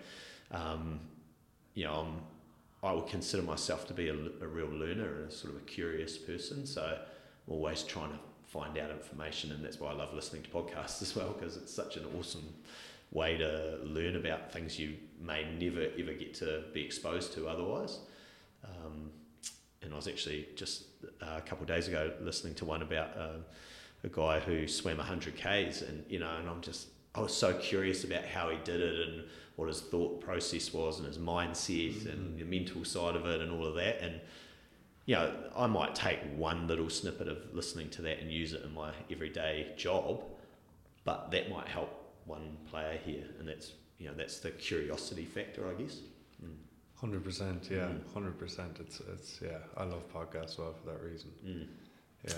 um, 0.51 0.99
you 1.75 1.85
know, 1.85 1.93
I'm, 2.01 2.21
I 2.83 2.91
would 2.91 3.07
consider 3.07 3.43
myself 3.43 3.87
to 3.87 3.93
be 3.93 4.09
a, 4.09 4.13
a 4.13 4.47
real 4.47 4.67
learner 4.67 5.21
and 5.21 5.29
a 5.29 5.31
sort 5.31 5.53
of 5.55 5.61
a 5.61 5.65
curious 5.65 6.17
person. 6.17 6.65
So 6.65 6.81
I'm 6.83 7.53
always 7.53 7.83
trying 7.83 8.11
to 8.11 8.19
find 8.53 8.77
out 8.77 8.91
information, 8.91 9.51
and 9.51 9.65
that's 9.65 9.79
why 9.79 9.89
I 9.89 9.93
love 9.93 10.13
listening 10.13 10.43
to 10.43 10.49
podcasts 10.49 11.01
as 11.05 11.15
well 11.15 11.35
because 11.37 11.57
it's 11.57 11.73
such 11.73 11.97
an 11.97 12.05
awesome 12.17 12.53
way 13.11 13.37
to 13.37 13.79
learn 13.83 14.15
about 14.15 14.51
things 14.51 14.79
you 14.79 14.93
may 15.19 15.45
never 15.59 15.87
ever 15.99 16.13
get 16.13 16.33
to 16.35 16.63
be 16.73 16.81
exposed 16.83 17.33
to 17.33 17.47
otherwise. 17.47 17.99
Um, 18.63 19.11
and 19.81 19.91
I 19.91 19.95
was 19.95 20.07
actually 20.07 20.47
just 20.55 20.85
uh, 21.21 21.35
a 21.37 21.41
couple 21.41 21.63
of 21.63 21.67
days 21.67 21.87
ago 21.87 22.11
listening 22.21 22.55
to 22.55 22.65
one 22.65 22.81
about 22.81 23.17
uh, 23.17 23.39
a 24.03 24.09
guy 24.09 24.39
who 24.39 24.67
swam 24.67 24.97
100 24.97 25.35
Ks, 25.35 25.81
and 25.81 26.05
you 26.07 26.19
know, 26.19 26.29
and 26.39 26.47
I'm 26.47 26.61
just 26.61 26.87
I 27.15 27.21
was 27.21 27.35
so 27.35 27.53
curious 27.53 28.03
about 28.03 28.25
how 28.25 28.49
he 28.49 28.57
did 28.63 28.81
it 28.81 29.07
and 29.07 29.23
what 29.55 29.67
his 29.67 29.81
thought 29.81 30.19
process 30.19 30.73
was 30.73 30.97
and 30.99 31.07
his 31.07 31.19
mindset 31.19 32.11
and 32.11 32.39
the 32.39 32.45
mental 32.45 32.83
side 32.83 33.15
of 33.15 33.25
it 33.27 33.41
and 33.41 33.51
all 33.51 33.65
of 33.65 33.75
that. 33.75 34.01
And 34.01 34.19
you 35.05 35.15
know, 35.15 35.33
I 35.55 35.67
might 35.67 35.95
take 35.95 36.19
one 36.35 36.67
little 36.67 36.89
snippet 36.89 37.27
of 37.27 37.37
listening 37.53 37.89
to 37.91 38.01
that 38.03 38.19
and 38.19 38.31
use 38.31 38.53
it 38.53 38.63
in 38.63 38.73
my 38.73 38.91
everyday 39.11 39.73
job, 39.77 40.23
but 41.03 41.31
that 41.31 41.49
might 41.49 41.67
help 41.67 41.89
one 42.25 42.57
player 42.69 42.97
here, 43.03 43.25
and 43.39 43.47
that's 43.47 43.73
you 43.97 44.07
know 44.07 44.13
that's 44.15 44.39
the 44.39 44.51
curiosity 44.51 45.25
factor, 45.25 45.67
I 45.67 45.81
guess. 45.81 45.97
Mm. 46.43 46.55
Hundred 46.95 47.23
percent, 47.23 47.67
yeah, 47.69 47.89
hundred 48.13 48.39
percent. 48.39 48.77
It's 48.79 49.01
it's 49.13 49.39
yeah. 49.41 49.57
I 49.75 49.83
love 49.83 50.03
podcasts 50.13 50.57
well 50.57 50.73
for 50.73 50.91
that 50.91 51.01
reason. 51.01 51.31
Mm. 51.45 51.67
Yeah, 52.27 52.33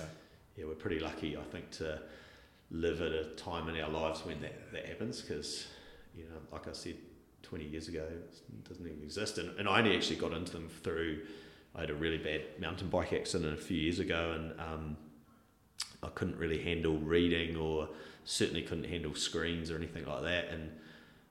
Yeah, 0.56 0.64
we're 0.66 0.74
pretty 0.74 0.98
lucky, 0.98 1.36
I 1.36 1.42
think, 1.42 1.70
to 1.72 2.00
live 2.70 3.00
at 3.00 3.12
a 3.12 3.24
time 3.36 3.68
in 3.68 3.80
our 3.80 3.88
lives 3.88 4.24
when 4.24 4.40
that, 4.40 4.72
that 4.72 4.86
happens 4.86 5.22
because, 5.22 5.68
you 6.16 6.24
know, 6.24 6.36
like 6.50 6.66
I 6.66 6.72
said, 6.72 6.96
20 7.42 7.64
years 7.64 7.88
ago, 7.88 8.02
it 8.02 8.68
doesn't 8.68 8.84
even 8.84 9.02
exist. 9.02 9.38
And, 9.38 9.56
and 9.58 9.68
I 9.68 9.78
only 9.78 9.94
actually 9.94 10.16
got 10.16 10.32
into 10.32 10.52
them 10.52 10.68
through, 10.82 11.20
I 11.76 11.80
had 11.80 11.90
a 11.90 11.94
really 11.94 12.18
bad 12.18 12.42
mountain 12.58 12.88
bike 12.88 13.12
accident 13.12 13.52
a 13.52 13.62
few 13.62 13.76
years 13.76 13.98
ago 13.98 14.32
and 14.32 14.60
um, 14.60 14.96
I 16.02 16.08
couldn't 16.08 16.38
really 16.38 16.62
handle 16.62 16.96
reading 16.98 17.56
or 17.56 17.88
certainly 18.24 18.62
couldn't 18.62 18.84
handle 18.84 19.14
screens 19.14 19.70
or 19.70 19.76
anything 19.76 20.06
like 20.06 20.22
that. 20.22 20.48
And 20.48 20.70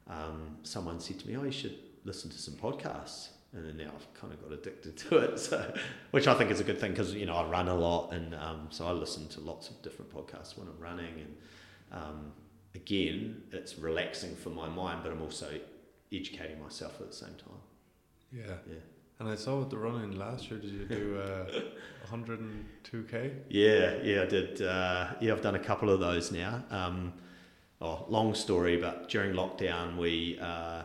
um, 0.08 0.58
someone 0.64 1.00
said 1.00 1.20
to 1.20 1.28
me, 1.28 1.36
oh, 1.36 1.44
you 1.44 1.52
should 1.52 1.78
listen 2.04 2.30
to 2.30 2.38
some 2.38 2.54
podcasts 2.54 3.30
and 3.56 3.66
then 3.66 3.78
now 3.78 3.92
I've 3.96 4.14
kind 4.14 4.34
of 4.34 4.42
got 4.42 4.52
addicted 4.52 4.98
to 5.10 5.18
it. 5.18 5.40
So, 5.40 5.74
which 6.12 6.28
I 6.28 6.34
think 6.36 6.52
is 6.52 6.60
a 6.60 6.64
good 6.64 6.80
thing 6.80 6.92
because 6.92 7.14
you 7.14 7.26
know 7.26 7.36
I 7.36 7.46
run 7.46 7.68
a 7.68 7.76
lot, 7.76 8.14
and 8.14 8.36
um, 8.36 8.68
so 8.70 8.86
I 8.86 8.92
listen 8.92 9.28
to 9.30 9.40
lots 9.40 9.70
of 9.70 9.82
different 9.82 10.14
podcasts 10.14 10.58
when 10.58 10.68
I'm 10.68 10.80
running, 10.80 11.14
and 11.14 11.38
um, 11.92 12.32
again, 12.76 13.42
it's 13.52 13.80
relaxing 13.80 14.36
for 14.36 14.50
my 14.50 14.68
mind, 14.68 15.00
but 15.04 15.12
I'm 15.12 15.22
also 15.22 15.50
educating 16.12 16.62
myself 16.62 17.00
at 17.00 17.08
the 17.08 17.16
same 17.16 17.36
time. 17.36 17.62
yeah. 18.32 18.56
Yeah. 18.68 18.76
And 19.20 19.30
I 19.30 19.36
saw 19.36 19.60
with 19.60 19.70
the 19.70 19.78
running 19.78 20.18
last 20.18 20.50
year. 20.52 20.60
Did 20.60 20.72
you 20.72 20.86
do 20.86 21.20
uh, 21.22 22.12
102k? 22.12 23.34
Yeah, 23.50 23.96
yeah, 24.04 24.24
I 24.24 24.26
did. 24.26 24.62
Uh, 24.62 25.08
yeah, 25.22 25.32
I've 25.32 25.42
done 25.42 25.56
a 25.56 25.60
couple 25.60 25.90
of 25.90 26.00
those 26.00 26.32
now. 26.32 26.64
Um, 26.70 27.14
oh, 27.82 28.06
long 28.10 28.36
story, 28.36 28.78
but 28.78 29.08
during 29.10 29.34
lockdown, 29.34 29.98
we 29.98 30.38
uh, 30.42 30.84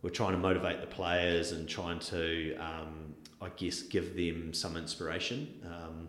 were 0.00 0.10
trying 0.10 0.32
to 0.32 0.38
motivate 0.38 0.80
the 0.80 0.86
players 0.86 1.52
and 1.52 1.68
trying 1.68 1.98
to, 1.98 2.56
um, 2.56 3.14
I 3.42 3.50
guess, 3.56 3.82
give 3.82 4.16
them 4.16 4.54
some 4.54 4.76
inspiration. 4.76 5.48
Um, 5.66 6.08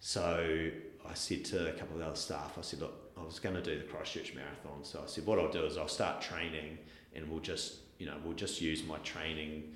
so 0.00 0.70
I 1.08 1.14
said 1.14 1.44
to 1.46 1.68
a 1.68 1.72
couple 1.72 1.94
of 1.94 2.00
the 2.00 2.06
other 2.06 2.16
staff, 2.16 2.56
I 2.58 2.62
said, 2.62 2.80
look, 2.80 3.12
I 3.16 3.24
was 3.24 3.38
going 3.38 3.54
to 3.54 3.62
do 3.62 3.78
the 3.78 3.84
Christchurch 3.84 4.34
Marathon. 4.34 4.84
So 4.84 5.00
I 5.02 5.06
said, 5.08 5.26
what 5.26 5.38
I'll 5.38 5.50
do 5.50 5.64
is 5.64 5.76
I'll 5.76 5.88
start 5.88 6.20
training 6.20 6.78
and 7.14 7.28
we'll 7.28 7.40
just, 7.40 7.76
you 7.98 8.06
know, 8.06 8.14
we'll 8.24 8.34
just 8.34 8.60
use 8.60 8.84
my 8.84 8.98
training 8.98 9.74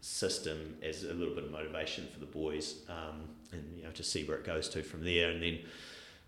system 0.00 0.76
as 0.82 1.02
a 1.04 1.14
little 1.14 1.34
bit 1.34 1.44
of 1.44 1.50
motivation 1.50 2.06
for 2.12 2.20
the 2.20 2.26
boys 2.26 2.82
um, 2.88 3.22
and, 3.52 3.76
you 3.76 3.84
know, 3.84 3.90
to 3.90 4.02
see 4.02 4.22
where 4.24 4.36
it 4.36 4.44
goes 4.44 4.68
to 4.68 4.82
from 4.82 5.02
there. 5.04 5.30
And 5.30 5.42
then, 5.42 5.58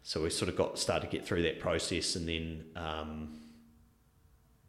so 0.02 0.22
we 0.22 0.30
sort 0.30 0.48
of 0.48 0.56
got 0.56 0.78
started 0.78 1.10
to 1.10 1.16
get 1.16 1.26
through 1.26 1.42
that 1.42 1.60
process 1.60 2.16
and 2.16 2.28
then 2.28 2.64
um, 2.74 3.38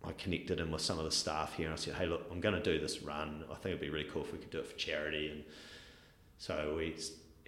I 0.03 0.11
connected 0.13 0.59
in 0.59 0.71
with 0.71 0.81
some 0.81 0.99
of 0.99 1.05
the 1.05 1.11
staff 1.11 1.55
here 1.55 1.67
and 1.67 1.73
I 1.73 1.77
said, 1.77 1.95
hey, 1.95 2.05
look, 2.05 2.25
I'm 2.31 2.41
going 2.41 2.55
to 2.55 2.61
do 2.61 2.79
this 2.79 3.01
run. 3.01 3.43
I 3.49 3.55
think 3.55 3.67
it'd 3.67 3.81
be 3.81 3.89
really 3.89 4.09
cool 4.11 4.23
if 4.23 4.31
we 4.31 4.39
could 4.39 4.51
do 4.51 4.59
it 4.59 4.67
for 4.67 4.77
charity. 4.77 5.29
And 5.29 5.43
so 6.37 6.75
we, 6.77 6.95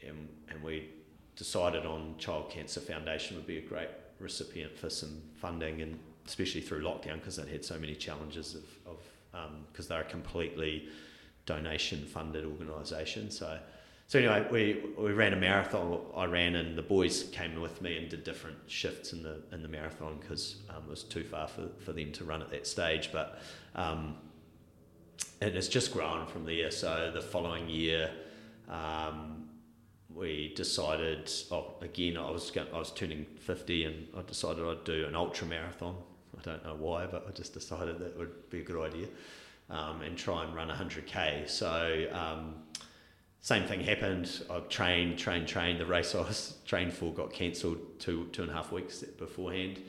and, 0.07 0.27
and 0.49 0.63
we 0.63 0.89
decided 1.35 1.85
on 1.85 2.15
Child 2.17 2.49
Cancer 2.49 2.79
Foundation 2.79 3.35
would 3.35 3.47
be 3.47 3.57
a 3.57 3.61
great 3.61 3.89
recipient 4.19 4.77
for 4.77 4.89
some 4.89 5.21
funding 5.35 5.81
and 5.81 5.99
especially 6.25 6.61
through 6.61 6.83
lockdown 6.83 7.15
because 7.15 7.35
they'd 7.35 7.47
had 7.47 7.65
so 7.65 7.77
many 7.77 7.95
challenges 7.95 8.55
of 8.55 8.63
because 9.31 9.85
um, 9.85 9.89
they're 9.89 10.01
a 10.01 10.11
completely 10.11 10.87
donation 11.45 12.05
funded 12.05 12.45
organisation. 12.45 13.31
So 13.31 13.59
so 14.09 14.17
anyway, 14.17 14.47
we, 14.49 14.81
we 14.97 15.11
ran 15.11 15.33
a 15.33 15.35
marathon. 15.35 15.99
I 16.15 16.25
ran, 16.25 16.55
and 16.55 16.75
the 16.75 16.81
boys 16.81 17.25
came 17.25 17.61
with 17.61 17.79
me 17.79 17.95
and 17.95 18.09
did 18.09 18.23
different 18.23 18.57
shifts 18.65 19.13
in 19.13 19.21
the 19.21 19.43
in 19.51 19.61
the 19.61 19.67
marathon 19.67 20.17
because 20.19 20.55
um, 20.71 20.85
it 20.87 20.89
was 20.89 21.03
too 21.03 21.23
far 21.23 21.47
for, 21.47 21.67
for 21.77 21.93
them 21.93 22.11
to 22.13 22.23
run 22.23 22.41
at 22.41 22.49
that 22.49 22.65
stage. 22.65 23.11
But 23.11 23.39
um, 23.75 24.15
and 25.41 25.55
it's 25.55 25.67
just 25.67 25.93
grown 25.93 26.25
from 26.25 26.43
there. 26.43 26.71
So 26.71 27.11
the 27.13 27.21
following 27.21 27.69
year, 27.69 28.09
um, 28.67 29.47
we 30.11 30.53
decided. 30.55 31.31
Oh, 31.51 31.75
again, 31.79 32.17
I 32.17 32.31
was 32.31 32.51
I 32.57 32.79
was 32.79 32.89
turning 32.89 33.27
fifty, 33.39 33.83
and 33.83 34.07
I 34.17 34.23
decided 34.23 34.65
I'd 34.65 34.85
do 34.85 35.05
an 35.05 35.13
ultra 35.13 35.45
marathon. 35.45 35.95
I 36.39 36.41
don't 36.43 36.63
know 36.63 36.75
why, 36.75 37.05
but 37.05 37.25
I 37.27 37.31
just 37.31 37.53
decided 37.53 37.99
that 37.99 38.17
would 38.17 38.49
be 38.49 38.59
a 38.59 38.63
good 38.63 38.81
idea, 38.81 39.07
um, 39.69 40.01
and 40.01 40.17
try 40.17 40.43
and 40.43 40.55
run 40.55 40.69
hundred 40.69 41.05
k. 41.05 41.43
So 41.47 42.07
um, 42.11 42.55
same 43.41 43.63
thing 43.63 43.81
happened. 43.81 44.43
I 44.49 44.59
trained, 44.61 45.17
trained, 45.17 45.47
trained. 45.47 45.79
The 45.79 45.85
race 45.85 46.15
I 46.15 46.19
was 46.19 46.57
trained 46.65 46.93
for 46.93 47.13
got 47.13 47.31
cancelled 47.31 47.99
two 47.99 48.29
two 48.31 48.43
and 48.43 48.51
a 48.51 48.53
half 48.53 48.71
weeks 48.71 49.03
beforehand, 49.03 49.81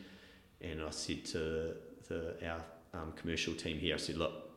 and 0.60 0.82
I 0.82 0.90
said 0.90 1.24
to 1.26 1.74
the, 2.08 2.34
our 2.46 2.62
um, 2.94 3.12
commercial 3.16 3.54
team 3.54 3.78
here, 3.78 3.94
I 3.94 3.98
said, 3.98 4.16
look, 4.16 4.50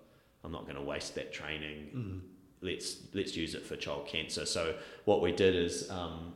I'm 0.44 0.52
not 0.52 0.64
going 0.64 0.76
to 0.76 0.82
waste 0.82 1.16
that 1.16 1.32
training. 1.32 1.90
Mm. 1.96 2.20
Let's 2.62 2.98
let's 3.14 3.36
use 3.36 3.56
it 3.56 3.66
for 3.66 3.76
child 3.76 4.08
cancer. 4.08 4.46
So 4.46 4.76
what 5.06 5.22
we 5.22 5.32
did 5.32 5.56
is 5.56 5.90
um, 5.90 6.34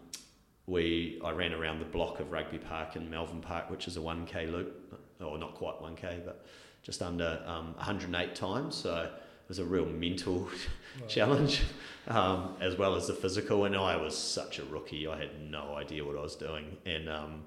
we 0.65 1.19
I 1.23 1.31
ran 1.31 1.53
around 1.53 1.79
the 1.79 1.85
block 1.85 2.19
of 2.19 2.31
Rugby 2.31 2.57
Park 2.57 2.95
in 2.95 3.09
Melvin 3.09 3.41
Park, 3.41 3.69
which 3.69 3.87
is 3.87 3.97
a 3.97 4.01
1k 4.01 4.51
loop, 4.51 4.93
or 5.21 5.37
not 5.37 5.55
quite 5.55 5.79
1k, 5.81 6.25
but 6.25 6.45
just 6.83 7.01
under 7.01 7.41
um, 7.45 7.73
108 7.75 8.35
times. 8.35 8.75
So 8.75 9.03
it 9.03 9.49
was 9.49 9.59
a 9.59 9.65
real 9.65 9.85
mental 9.85 10.47
challenge 11.07 11.63
um, 12.07 12.55
as 12.59 12.77
well 12.77 12.95
as 12.95 13.07
the 13.07 13.13
physical. 13.13 13.65
And 13.65 13.75
I 13.75 13.95
was 13.97 14.17
such 14.17 14.59
a 14.59 14.63
rookie; 14.65 15.07
I 15.07 15.17
had 15.17 15.49
no 15.49 15.75
idea 15.75 16.05
what 16.05 16.17
I 16.17 16.21
was 16.21 16.35
doing. 16.35 16.77
And 16.85 17.09
um, 17.09 17.43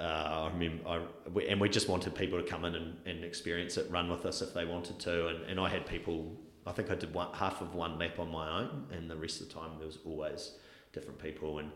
uh, 0.00 0.02
I 0.04 0.50
remember, 0.52 0.88
I, 0.88 1.00
we, 1.32 1.48
and 1.48 1.60
we 1.60 1.68
just 1.68 1.88
wanted 1.88 2.14
people 2.14 2.40
to 2.40 2.46
come 2.46 2.64
in 2.64 2.74
and, 2.74 2.96
and 3.06 3.24
experience 3.24 3.76
it, 3.76 3.90
run 3.90 4.10
with 4.10 4.26
us 4.26 4.42
if 4.42 4.52
they 4.52 4.64
wanted 4.64 4.98
to. 5.00 5.28
And, 5.28 5.44
and 5.44 5.60
I 5.60 5.68
had 5.68 5.86
people. 5.86 6.36
I 6.66 6.72
think 6.72 6.90
I 6.90 6.96
did 6.96 7.14
one, 7.14 7.32
half 7.32 7.60
of 7.60 7.74
one 7.74 7.96
lap 7.96 8.18
on 8.18 8.30
my 8.30 8.60
own, 8.60 8.86
and 8.90 9.08
the 9.08 9.16
rest 9.16 9.40
of 9.40 9.48
the 9.48 9.54
time 9.54 9.70
there 9.78 9.86
was 9.86 9.98
always 10.04 10.52
different 10.92 11.18
people. 11.18 11.60
And 11.60 11.70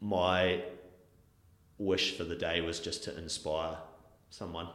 my 0.00 0.62
wish 1.78 2.16
for 2.16 2.24
the 2.24 2.36
day 2.36 2.60
was 2.60 2.80
just 2.80 3.04
to 3.04 3.18
inspire 3.18 3.76
someone, 4.34 4.68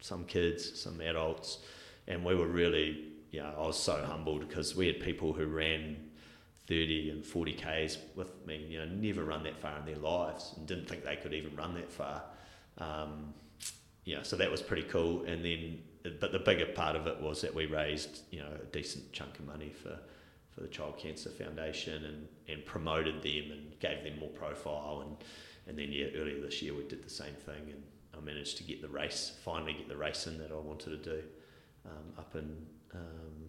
some 0.00 0.24
kids, 0.24 0.80
some 0.80 1.00
adults, 1.00 1.58
and 2.06 2.24
we 2.24 2.34
were 2.34 2.48
really 2.48 3.08
you 3.30 3.40
know, 3.40 3.52
I 3.56 3.66
was 3.66 3.78
so 3.78 4.02
humbled 4.04 4.48
because 4.48 4.74
we 4.74 4.86
had 4.86 5.00
people 5.00 5.32
who 5.32 5.46
ran 5.46 5.96
30 6.66 7.10
and 7.10 7.24
40 7.24 7.52
Ks 7.52 7.98
with 8.14 8.46
me, 8.46 8.66
you 8.68 8.78
know, 8.78 8.86
never 8.86 9.24
run 9.24 9.42
that 9.44 9.58
far 9.60 9.78
in 9.78 9.84
their 9.84 9.96
lives 9.96 10.54
and 10.56 10.66
didn't 10.66 10.88
think 10.88 11.04
they 11.04 11.16
could 11.16 11.34
even 11.34 11.54
run 11.54 11.74
that 11.74 11.90
far. 11.90 12.22
Um, 12.78 13.34
yeah, 14.04 14.22
so 14.22 14.36
that 14.36 14.50
was 14.50 14.62
pretty 14.62 14.84
cool. 14.84 15.24
And 15.24 15.44
then, 15.44 15.82
but 16.20 16.32
the 16.32 16.38
bigger 16.38 16.66
part 16.66 16.96
of 16.96 17.06
it 17.06 17.20
was 17.20 17.42
that 17.42 17.54
we 17.54 17.66
raised, 17.66 18.22
you 18.30 18.40
know, 18.40 18.48
a 18.62 18.64
decent 18.66 19.12
chunk 19.12 19.38
of 19.38 19.46
money 19.46 19.70
for, 19.70 19.98
for 20.50 20.60
the 20.60 20.68
Child 20.68 20.96
Cancer 20.96 21.30
Foundation 21.30 22.04
and, 22.04 22.28
and 22.48 22.64
promoted 22.64 23.22
them 23.22 23.52
and 23.52 23.78
gave 23.80 24.04
them 24.04 24.18
more 24.18 24.30
profile. 24.30 25.04
And, 25.06 25.16
and 25.66 25.78
then, 25.78 25.92
yeah, 25.92 26.06
earlier 26.16 26.40
this 26.40 26.62
year 26.62 26.74
we 26.74 26.84
did 26.84 27.04
the 27.04 27.10
same 27.10 27.34
thing 27.34 27.70
and 27.70 27.82
I 28.18 28.24
managed 28.24 28.56
to 28.58 28.64
get 28.64 28.82
the 28.82 28.88
race, 28.88 29.32
finally 29.44 29.74
get 29.74 29.88
the 29.88 29.96
race 29.96 30.26
in 30.26 30.38
that 30.38 30.50
I 30.50 30.56
wanted 30.56 31.02
to 31.02 31.10
do 31.10 31.22
um, 31.86 32.12
up 32.18 32.34
in 32.34 32.56
um, 32.94 33.48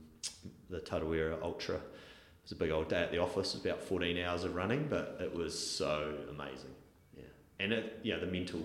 the 0.70 0.80
Tarawera 0.80 1.42
Ultra. 1.42 1.76
It 1.76 2.44
was 2.44 2.52
a 2.52 2.56
big 2.56 2.72
old 2.72 2.90
day 2.90 3.02
at 3.02 3.12
the 3.12 3.20
office. 3.20 3.56
About 3.56 3.82
14 3.82 4.18
hours 4.20 4.44
of 4.44 4.56
running, 4.56 4.88
but 4.90 5.18
it 5.20 5.34
was 5.34 5.58
so 5.58 6.16
amazing. 6.30 6.74
Yeah, 7.16 7.24
and 7.60 7.74
it, 7.74 8.00
yeah, 8.04 8.18
the 8.18 8.28
mental, 8.28 8.62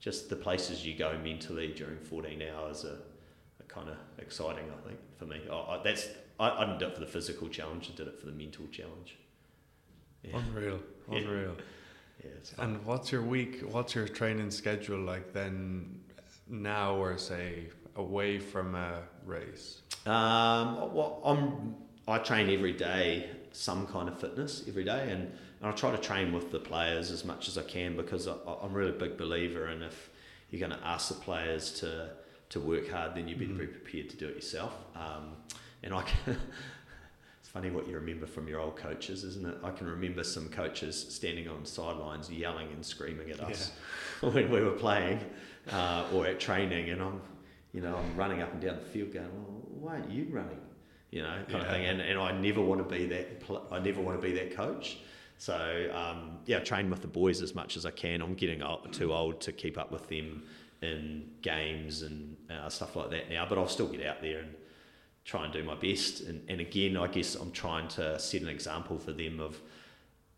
just 0.00 0.28
the 0.28 0.36
places 0.36 0.84
you 0.84 0.94
go 0.96 1.18
mentally 1.22 1.68
during 1.68 1.98
14 1.98 2.42
hours 2.54 2.84
are, 2.84 2.98
are 3.60 3.66
kind 3.68 3.88
of 3.88 3.96
exciting. 4.18 4.64
I 4.70 4.88
think 4.88 4.98
for 5.18 5.26
me, 5.26 5.40
I, 5.50 5.54
I, 5.54 5.80
that's 5.82 6.08
I, 6.38 6.50
I 6.50 6.64
didn't 6.66 6.78
do 6.78 6.86
it 6.86 6.94
for 6.94 7.00
the 7.00 7.06
physical 7.06 7.48
challenge. 7.48 7.90
I 7.92 7.96
did 7.96 8.08
it 8.08 8.18
for 8.18 8.26
the 8.26 8.32
mental 8.32 8.66
challenge. 8.70 9.16
Yeah. 10.22 10.38
Unreal, 10.38 10.80
unreal. 11.08 11.54
Yeah. 11.56 11.64
Yeah 12.24 12.64
and 12.64 12.84
what's 12.84 13.12
your 13.12 13.22
week? 13.22 13.60
What's 13.70 13.94
your 13.94 14.08
training 14.08 14.50
schedule 14.50 15.00
like 15.00 15.32
then? 15.32 16.00
Now, 16.48 16.96
or 16.96 17.16
say 17.18 17.68
away 17.96 18.38
from 18.38 18.74
a 18.74 19.02
race? 19.24 19.82
Um, 20.06 20.92
well, 20.92 21.20
I'm 21.24 21.76
I 22.08 22.18
train 22.18 22.50
every 22.50 22.72
day, 22.72 23.30
some 23.52 23.86
kind 23.86 24.08
of 24.08 24.18
fitness 24.18 24.64
every 24.66 24.84
day, 24.84 25.10
and, 25.10 25.22
and 25.22 25.32
I 25.62 25.70
try 25.70 25.92
to 25.92 25.98
train 25.98 26.32
with 26.32 26.50
the 26.50 26.58
players 26.58 27.10
as 27.10 27.24
much 27.24 27.48
as 27.48 27.56
I 27.56 27.62
can 27.62 27.96
because 27.96 28.26
I, 28.26 28.34
I'm 28.60 28.72
really 28.72 28.90
a 28.90 28.98
big 28.98 29.16
believer 29.16 29.68
in 29.68 29.82
if 29.82 30.10
you're 30.50 30.66
going 30.66 30.78
to 30.78 30.86
ask 30.86 31.08
the 31.08 31.14
players 31.14 31.72
to 31.80 32.10
to 32.50 32.60
work 32.60 32.90
hard, 32.90 33.14
then 33.14 33.28
you 33.28 33.34
better 33.34 33.48
mm-hmm. 33.48 33.60
be 33.60 33.66
prepared 33.66 34.10
to 34.10 34.16
do 34.16 34.28
it 34.28 34.34
yourself. 34.34 34.74
Um, 34.94 35.36
and 35.82 35.94
I 35.94 36.02
can, 36.02 36.36
funny 37.52 37.70
what 37.70 37.86
you 37.86 37.94
remember 37.94 38.26
from 38.26 38.48
your 38.48 38.60
old 38.60 38.76
coaches, 38.76 39.24
isn't 39.24 39.46
it? 39.46 39.56
I 39.62 39.70
can 39.70 39.86
remember 39.86 40.24
some 40.24 40.48
coaches 40.48 41.06
standing 41.10 41.48
on 41.48 41.64
sidelines 41.64 42.30
yelling 42.30 42.68
and 42.72 42.84
screaming 42.84 43.30
at 43.30 43.40
us 43.40 43.72
yeah. 44.22 44.30
when 44.30 44.50
we 44.50 44.60
were 44.60 44.70
playing 44.70 45.20
uh, 45.70 46.06
or 46.14 46.26
at 46.26 46.40
training, 46.40 46.90
and 46.90 47.02
I'm 47.02 47.20
you 47.72 47.80
know, 47.80 47.96
I'm 47.96 48.16
running 48.16 48.42
up 48.42 48.52
and 48.52 48.60
down 48.60 48.76
the 48.76 48.84
field 48.84 49.12
going, 49.12 49.28
well, 49.32 49.62
why 49.80 49.92
aren't 49.94 50.10
you 50.10 50.26
running? 50.30 50.60
You 51.10 51.22
know, 51.22 51.42
kind 51.48 51.50
yeah. 51.50 51.58
of 51.58 51.66
thing. 51.68 51.86
And, 51.86 52.00
and 52.00 52.18
I 52.18 52.32
never 52.32 52.60
want 52.60 52.86
to 52.86 52.94
be 52.94 53.06
that, 53.06 53.42
I 53.70 53.78
never 53.78 54.00
want 54.00 54.20
to 54.20 54.26
be 54.26 54.32
that 54.34 54.54
coach. 54.54 54.98
So, 55.38 55.90
um, 55.92 56.38
yeah, 56.46 56.58
I 56.58 56.60
train 56.60 56.88
with 56.88 57.02
the 57.02 57.08
boys 57.08 57.42
as 57.42 57.54
much 57.54 57.76
as 57.76 57.84
I 57.84 57.90
can. 57.90 58.22
I'm 58.22 58.34
getting 58.34 58.62
too 58.92 59.12
old 59.12 59.40
to 59.42 59.52
keep 59.52 59.76
up 59.76 59.90
with 59.90 60.08
them 60.08 60.44
in 60.82 61.30
games 61.42 62.02
and 62.02 62.36
uh, 62.50 62.68
stuff 62.68 62.94
like 62.96 63.10
that 63.10 63.30
now, 63.30 63.46
but 63.48 63.58
I'll 63.58 63.68
still 63.68 63.88
get 63.88 64.06
out 64.06 64.20
there 64.20 64.40
and 64.40 64.54
try 65.24 65.44
and 65.44 65.52
do 65.52 65.62
my 65.62 65.74
best. 65.74 66.22
And, 66.22 66.42
and 66.48 66.60
again, 66.60 66.96
I 66.96 67.06
guess 67.06 67.34
I'm 67.34 67.52
trying 67.52 67.88
to 67.88 68.18
set 68.18 68.42
an 68.42 68.48
example 68.48 68.98
for 68.98 69.12
them 69.12 69.40
of 69.40 69.60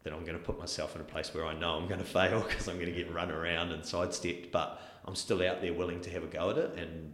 that 0.03 0.13
I'm 0.13 0.21
going 0.21 0.39
to 0.39 0.45
put 0.45 0.59
myself 0.59 0.95
in 0.95 1.01
a 1.01 1.05
place 1.05 1.33
where 1.35 1.47
I 1.47 1.55
know 1.55 1.77
I'm 1.77 1.89
going 1.89 2.01
to 2.01 2.07
fail 2.07 2.41
because 2.49 2.69
I'm 2.69 2.77
going 2.77 2.93
to 2.93 2.93
get 2.93 3.13
run 3.13 3.31
around 3.31 3.73
and 3.73 3.85
sidestepped, 3.85 4.53
but 4.53 4.81
I'm 5.07 5.15
still 5.15 5.43
out 5.43 5.61
there 5.61 5.73
willing 5.73 6.01
to 6.03 6.11
have 6.11 6.23
a 6.23 6.27
go 6.27 6.51
at 6.51 6.59
it. 6.59 6.79
And, 6.79 7.13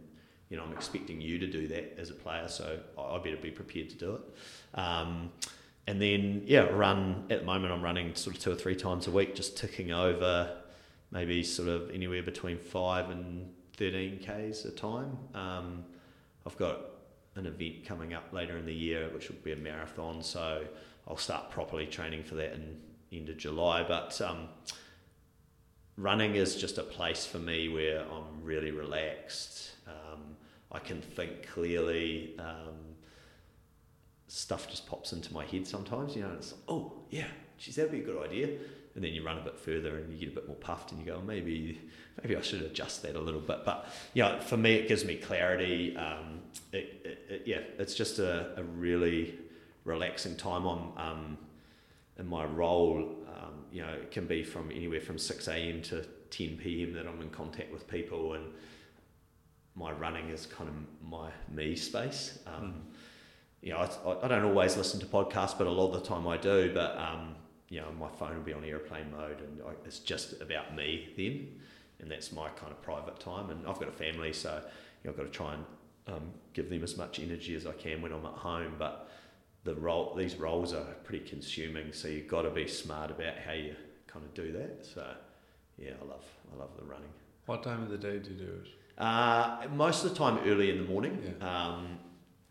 you 0.49 0.57
know, 0.57 0.63
I'm 0.63 0.73
expecting 0.73 1.21
you 1.21 1.39
to 1.39 1.47
do 1.47 1.67
that 1.67 1.97
as 1.97 2.09
a 2.09 2.13
player, 2.13 2.47
so 2.47 2.79
I 2.99 3.17
better 3.19 3.37
be 3.37 3.51
prepared 3.51 3.89
to 3.91 3.95
do 3.95 4.15
it. 4.15 4.79
Um, 4.79 5.31
and 5.87 6.01
then, 6.01 6.43
yeah, 6.45 6.61
run 6.63 7.25
at 7.29 7.39
the 7.39 7.45
moment, 7.45 7.73
I'm 7.73 7.81
running 7.81 8.13
sort 8.15 8.35
of 8.35 8.41
two 8.41 8.51
or 8.51 8.55
three 8.55 8.75
times 8.75 9.07
a 9.07 9.11
week, 9.11 9.35
just 9.35 9.57
ticking 9.57 9.91
over 9.91 10.57
maybe 11.11 11.43
sort 11.43 11.67
of 11.67 11.91
anywhere 11.91 12.23
between 12.23 12.57
five 12.57 13.09
and 13.09 13.49
13 13.77 14.19
Ks 14.19 14.65
a 14.65 14.71
time. 14.71 15.17
Um, 15.33 15.83
I've 16.45 16.57
got 16.57 16.81
an 17.35 17.45
event 17.45 17.85
coming 17.85 18.13
up 18.13 18.33
later 18.33 18.57
in 18.57 18.65
the 18.65 18.73
year, 18.73 19.09
which 19.13 19.29
will 19.29 19.37
be 19.43 19.51
a 19.51 19.55
marathon. 19.55 20.21
So 20.21 20.65
I'll 21.07 21.17
start 21.17 21.49
properly 21.49 21.85
training 21.85 22.23
for 22.23 22.35
that 22.35 22.53
in 22.53 22.77
end 23.11 23.29
of 23.29 23.37
July. 23.37 23.83
But 23.83 24.19
um, 24.21 24.47
running 25.97 26.35
is 26.35 26.55
just 26.55 26.77
a 26.77 26.83
place 26.83 27.25
for 27.25 27.39
me 27.39 27.69
where 27.69 28.01
I'm 28.01 28.43
really 28.43 28.71
relaxed. 28.71 29.71
Um, 29.87 30.35
I 30.71 30.79
can 30.79 31.01
think 31.01 31.47
clearly. 31.47 32.35
Um, 32.39 32.91
stuff 34.31 34.69
just 34.69 34.87
pops 34.87 35.11
into 35.11 35.33
my 35.33 35.45
head 35.45 35.67
sometimes. 35.67 36.15
You 36.15 36.23
know, 36.23 36.31
it's 36.37 36.53
like, 36.53 36.61
oh 36.69 36.93
yeah, 37.09 37.27
geez, 37.57 37.75
that'd 37.75 37.91
be 37.91 37.99
a 37.99 38.03
good 38.03 38.23
idea. 38.23 38.57
And 38.93 39.03
then 39.03 39.13
you 39.13 39.23
run 39.23 39.37
a 39.37 39.41
bit 39.41 39.57
further 39.57 39.95
and 39.97 40.11
you 40.11 40.19
get 40.19 40.29
a 40.29 40.35
bit 40.35 40.47
more 40.47 40.57
puffed, 40.57 40.91
and 40.91 40.99
you 40.99 41.05
go, 41.05 41.19
oh, 41.19 41.25
maybe 41.25 41.79
maybe 42.21 42.35
I 42.35 42.41
should 42.41 42.61
adjust 42.61 43.03
that 43.03 43.15
a 43.15 43.19
little 43.19 43.39
bit. 43.39 43.63
But 43.63 43.87
yeah, 44.13 44.39
for 44.39 44.57
me, 44.57 44.73
it 44.73 44.87
gives 44.89 45.05
me 45.05 45.15
clarity. 45.15 45.95
Um, 45.95 46.41
it, 46.73 47.01
it, 47.05 47.25
it, 47.29 47.43
yeah, 47.45 47.61
it's 47.79 47.95
just 47.95 48.19
a, 48.19 48.59
a 48.59 48.63
really 48.63 49.39
relaxing 49.85 50.35
time. 50.35 50.65
I'm 50.65 50.97
um, 50.97 51.37
in 52.19 52.27
my 52.27 52.43
role. 52.43 53.15
Um, 53.29 53.65
you 53.71 53.81
know, 53.81 53.93
it 53.93 54.11
can 54.11 54.27
be 54.27 54.43
from 54.43 54.71
anywhere 54.71 54.99
from 54.99 55.17
six 55.17 55.47
a.m. 55.47 55.81
to 55.83 56.05
ten 56.29 56.57
p.m. 56.57 56.93
that 56.93 57.07
I'm 57.07 57.21
in 57.21 57.29
contact 57.29 57.71
with 57.71 57.87
people, 57.87 58.33
and 58.33 58.45
my 59.75 59.91
running 59.93 60.27
is 60.29 60.45
kind 60.45 60.69
of 60.69 60.75
my 61.09 61.29
me 61.49 61.75
space. 61.77 62.39
Um, 62.45 62.63
mm. 62.63 62.73
You 63.61 63.71
know, 63.71 63.77
I, 63.77 64.25
I 64.25 64.27
don't 64.27 64.43
always 64.43 64.75
listen 64.75 64.99
to 64.99 65.05
podcasts, 65.05 65.57
but 65.57 65.67
a 65.67 65.71
lot 65.71 65.93
of 65.93 66.01
the 66.01 66.07
time 66.07 66.27
I 66.27 66.35
do. 66.35 66.71
But 66.73 66.97
um, 66.97 67.35
you 67.71 67.81
know, 67.81 67.91
my 67.99 68.09
phone 68.09 68.35
will 68.35 68.43
be 68.43 68.53
on 68.53 68.63
airplane 68.63 69.09
mode, 69.09 69.39
and 69.39 69.61
I, 69.67 69.71
it's 69.87 69.97
just 69.97 70.39
about 70.41 70.75
me 70.75 71.09
then 71.17 71.47
and 72.01 72.09
that's 72.09 72.31
my 72.31 72.49
kind 72.49 72.71
of 72.71 72.81
private 72.81 73.19
time. 73.19 73.49
And 73.49 73.65
I've 73.67 73.79
got 73.79 73.87
a 73.87 73.93
family, 73.93 74.33
so 74.33 74.61
you 75.03 75.07
know, 75.07 75.11
I've 75.11 75.17
got 75.17 75.23
to 75.23 75.29
try 75.29 75.53
and 75.53 75.65
um, 76.07 76.31
give 76.53 76.69
them 76.69 76.83
as 76.83 76.97
much 76.97 77.19
energy 77.19 77.55
as 77.55 77.65
I 77.65 77.73
can 77.73 78.01
when 78.01 78.11
I'm 78.11 78.25
at 78.25 78.33
home. 78.33 78.73
But 78.77 79.09
the 79.63 79.75
role, 79.75 80.15
these 80.15 80.35
roles 80.35 80.73
are 80.73 80.83
pretty 81.03 81.23
consuming, 81.23 81.93
so 81.93 82.07
you've 82.07 82.27
got 82.27 82.41
to 82.41 82.49
be 82.49 82.67
smart 82.67 83.11
about 83.11 83.37
how 83.37 83.53
you 83.53 83.75
kind 84.07 84.25
of 84.25 84.33
do 84.33 84.51
that. 84.53 84.85
So 84.85 85.05
yeah, 85.77 85.91
I 86.01 86.05
love 86.05 86.25
I 86.53 86.59
love 86.59 86.71
the 86.77 86.83
running. 86.83 87.09
What 87.45 87.63
time 87.63 87.83
of 87.83 87.89
the 87.89 87.97
day 87.97 88.19
do 88.19 88.31
you 88.31 88.37
do 88.37 88.61
it? 88.63 88.67
Uh, 88.97 89.67
most 89.73 90.03
of 90.03 90.11
the 90.11 90.15
time 90.15 90.39
early 90.45 90.69
in 90.69 90.77
the 90.77 90.83
morning. 90.83 91.33
Yeah. 91.39 91.65
Um, 91.65 91.99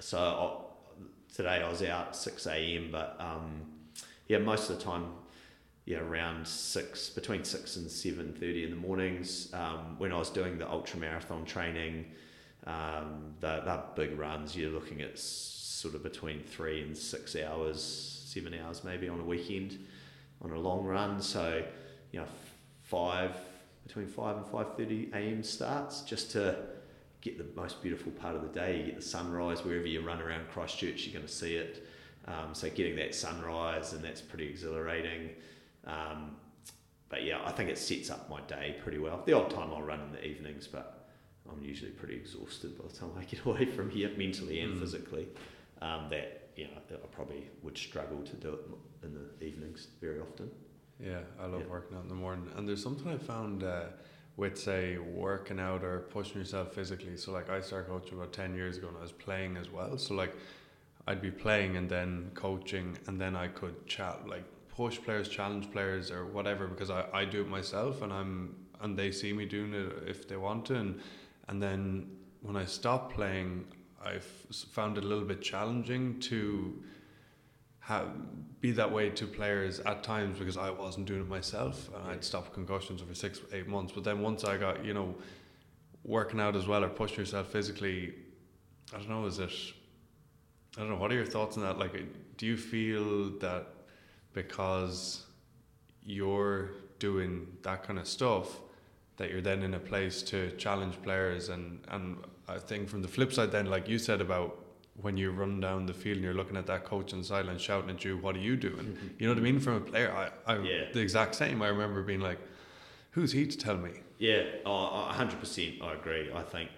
so 0.00 0.18
I, 0.18 1.34
today 1.34 1.62
I 1.62 1.68
was 1.68 1.82
out 1.82 2.14
six 2.14 2.46
a.m. 2.46 2.88
But 2.92 3.16
um, 3.18 3.62
yeah, 4.30 4.38
most 4.38 4.70
of 4.70 4.78
the 4.78 4.84
time 4.84 5.06
yeah, 5.86 5.98
around 5.98 6.46
six, 6.46 7.10
between 7.10 7.42
six 7.42 7.74
and 7.74 7.90
seven 7.90 8.32
thirty 8.32 8.62
in 8.62 8.70
the 8.70 8.76
mornings. 8.76 9.52
Um, 9.52 9.96
when 9.98 10.12
I 10.12 10.18
was 10.18 10.30
doing 10.30 10.56
the 10.56 10.70
ultra 10.70 11.00
marathon 11.00 11.44
training, 11.44 12.04
um, 12.64 13.34
the, 13.40 13.60
the 13.64 13.82
big 13.96 14.16
runs, 14.16 14.56
you're 14.56 14.70
looking 14.70 15.02
at 15.02 15.18
sort 15.18 15.96
of 15.96 16.04
between 16.04 16.44
three 16.44 16.80
and 16.80 16.96
six 16.96 17.34
hours, 17.34 17.82
seven 18.32 18.54
hours 18.54 18.84
maybe 18.84 19.08
on 19.08 19.18
a 19.18 19.24
weekend, 19.24 19.84
on 20.42 20.52
a 20.52 20.58
long 20.60 20.84
run. 20.84 21.20
So, 21.20 21.64
you 22.12 22.20
know, 22.20 22.26
five 22.84 23.34
between 23.84 24.06
five 24.06 24.36
and 24.36 24.46
five 24.46 24.76
thirty 24.76 25.10
a.m. 25.12 25.42
starts 25.42 26.02
just 26.02 26.30
to 26.32 26.54
get 27.20 27.36
the 27.36 27.60
most 27.60 27.82
beautiful 27.82 28.12
part 28.12 28.36
of 28.36 28.42
the 28.42 28.48
day. 28.48 28.78
You 28.78 28.84
get 28.84 28.96
the 28.96 29.02
sunrise 29.02 29.64
wherever 29.64 29.88
you 29.88 30.02
run 30.02 30.22
around 30.22 30.48
Christchurch, 30.52 31.04
you're 31.04 31.14
going 31.14 31.26
to 31.26 31.32
see 31.32 31.56
it. 31.56 31.84
Um, 32.26 32.54
so 32.54 32.68
getting 32.70 32.96
that 32.96 33.14
sunrise 33.14 33.92
and 33.92 34.04
that's 34.04 34.20
pretty 34.20 34.48
exhilarating. 34.48 35.30
Um, 35.86 36.36
but 37.08 37.24
yeah, 37.24 37.40
I 37.44 37.52
think 37.52 37.70
it 37.70 37.78
sets 37.78 38.10
up 38.10 38.30
my 38.30 38.40
day 38.42 38.76
pretty 38.82 38.98
well. 38.98 39.22
The 39.26 39.32
odd 39.32 39.50
time 39.50 39.70
I'll 39.74 39.82
run 39.82 40.00
in 40.00 40.12
the 40.12 40.24
evenings, 40.24 40.66
but 40.66 41.08
I'm 41.50 41.62
usually 41.62 41.90
pretty 41.90 42.14
exhausted 42.14 42.78
by 42.78 42.86
the 42.86 42.94
time 42.94 43.10
I 43.18 43.24
get 43.24 43.44
away 43.44 43.66
from 43.66 43.90
here, 43.90 44.10
mentally 44.16 44.60
and 44.60 44.74
mm. 44.74 44.80
physically. 44.80 45.28
Um, 45.82 46.08
that 46.10 46.50
you 46.56 46.64
know, 46.64 46.70
I 46.92 47.06
probably 47.06 47.48
would 47.62 47.76
struggle 47.76 48.22
to 48.22 48.36
do 48.36 48.52
it 48.52 48.60
in 49.04 49.14
the 49.14 49.44
evenings 49.44 49.88
very 50.00 50.20
often. 50.20 50.50
Yeah, 51.02 51.20
I 51.40 51.46
love 51.46 51.62
yeah. 51.62 51.66
working 51.70 51.96
out 51.96 52.02
in 52.02 52.08
the 52.08 52.14
morning, 52.14 52.48
and 52.56 52.68
there's 52.68 52.82
something 52.82 53.10
I 53.10 53.16
found 53.16 53.62
uh, 53.62 53.84
with 54.36 54.58
say 54.58 54.98
working 54.98 55.58
out 55.58 55.82
or 55.82 56.00
pushing 56.10 56.38
yourself 56.38 56.74
physically. 56.74 57.16
So 57.16 57.32
like 57.32 57.48
I 57.48 57.60
started 57.60 57.88
coaching 57.88 58.18
about 58.18 58.32
ten 58.32 58.54
years 58.54 58.76
ago, 58.76 58.88
and 58.88 58.96
I 58.98 59.00
was 59.00 59.12
playing 59.12 59.56
as 59.56 59.70
well. 59.70 59.96
So 59.98 60.14
like 60.14 60.34
I'd 61.06 61.20
be 61.20 61.30
playing 61.30 61.76
and 61.76 61.88
then 61.88 62.30
coaching, 62.34 62.98
and 63.06 63.20
then 63.20 63.36
I 63.36 63.48
could 63.48 63.86
chat 63.86 64.28
like 64.28 64.44
push 64.68 65.00
players, 65.00 65.28
challenge 65.28 65.70
players, 65.72 66.10
or 66.10 66.26
whatever 66.26 66.66
because 66.66 66.90
I, 66.90 67.04
I 67.12 67.24
do 67.24 67.42
it 67.42 67.48
myself 67.48 68.02
and 68.02 68.12
I'm 68.12 68.56
and 68.80 68.96
they 68.98 69.12
see 69.12 69.32
me 69.32 69.44
doing 69.44 69.74
it 69.74 69.92
if 70.06 70.28
they 70.28 70.36
want 70.36 70.66
to, 70.66 70.76
and 70.76 71.00
and 71.48 71.62
then 71.62 72.10
when 72.42 72.56
I 72.56 72.64
stopped 72.64 73.14
playing, 73.14 73.66
I've 74.02 74.24
found 74.24 74.96
it 74.96 75.04
a 75.04 75.06
little 75.06 75.24
bit 75.24 75.42
challenging 75.42 76.20
to 76.20 76.82
have 77.80 78.06
be 78.60 78.70
that 78.72 78.90
way 78.90 79.10
to 79.10 79.26
players 79.26 79.80
at 79.80 80.02
times 80.02 80.38
because 80.38 80.56
I 80.56 80.70
wasn't 80.70 81.06
doing 81.06 81.22
it 81.22 81.28
myself 81.28 81.88
and 81.94 82.10
I'd 82.10 82.22
stop 82.22 82.52
concussions 82.52 83.02
over 83.02 83.14
six 83.14 83.40
eight 83.52 83.66
months. 83.66 83.92
But 83.92 84.04
then 84.04 84.20
once 84.20 84.44
I 84.44 84.56
got 84.56 84.84
you 84.84 84.94
know 84.94 85.14
working 86.04 86.40
out 86.40 86.56
as 86.56 86.66
well 86.66 86.84
or 86.84 86.88
pushing 86.88 87.18
yourself 87.18 87.48
physically, 87.48 88.14
I 88.94 88.98
don't 88.98 89.08
know, 89.08 89.26
is 89.26 89.38
it? 89.38 89.52
I 90.76 90.80
don't 90.80 90.90
know. 90.90 90.96
What 90.96 91.10
are 91.10 91.16
your 91.16 91.26
thoughts 91.26 91.56
on 91.56 91.62
that? 91.64 91.78
Like, 91.78 91.94
do 92.36 92.46
you 92.46 92.56
feel 92.56 93.30
that 93.40 93.66
because 94.32 95.26
you're 96.04 96.70
doing 96.98 97.46
that 97.62 97.82
kind 97.82 97.98
of 97.98 98.06
stuff 98.06 98.60
that 99.16 99.30
you're 99.30 99.40
then 99.40 99.62
in 99.62 99.74
a 99.74 99.78
place 99.78 100.22
to 100.22 100.50
challenge 100.52 101.00
players 101.02 101.48
and 101.48 101.80
and 101.88 102.16
I 102.48 102.58
think 102.58 102.88
from 102.88 103.02
the 103.02 103.08
flip 103.08 103.32
side 103.32 103.52
then 103.52 103.66
like 103.66 103.88
you 103.88 103.98
said 103.98 104.20
about 104.20 104.64
when 105.00 105.16
you 105.16 105.30
run 105.30 105.60
down 105.60 105.86
the 105.86 105.94
field 105.94 106.16
and 106.16 106.24
you're 106.24 106.34
looking 106.34 106.56
at 106.56 106.66
that 106.66 106.84
coach 106.84 107.12
in 107.12 107.22
silence 107.22 107.60
shouting 107.62 107.90
at 107.90 108.04
you 108.04 108.16
what 108.16 108.34
are 108.36 108.40
you 108.40 108.56
doing 108.56 108.86
mm-hmm. 108.86 109.08
you 109.18 109.26
know 109.26 109.34
what 109.34 109.38
I 109.38 109.42
mean 109.42 109.60
from 109.60 109.74
a 109.74 109.80
player 109.80 110.10
I, 110.12 110.52
I 110.52 110.58
yeah. 110.58 110.84
the 110.92 111.00
exact 111.00 111.34
same 111.34 111.62
I 111.62 111.68
remember 111.68 112.02
being 112.02 112.20
like 112.20 112.38
who's 113.10 113.32
he 113.32 113.46
to 113.46 113.58
tell 113.58 113.76
me 113.76 113.90
yeah 114.18 114.44
oh, 114.64 115.10
100% 115.12 115.82
I 115.82 115.92
agree 115.94 116.30
I 116.32 116.42
think 116.42 116.70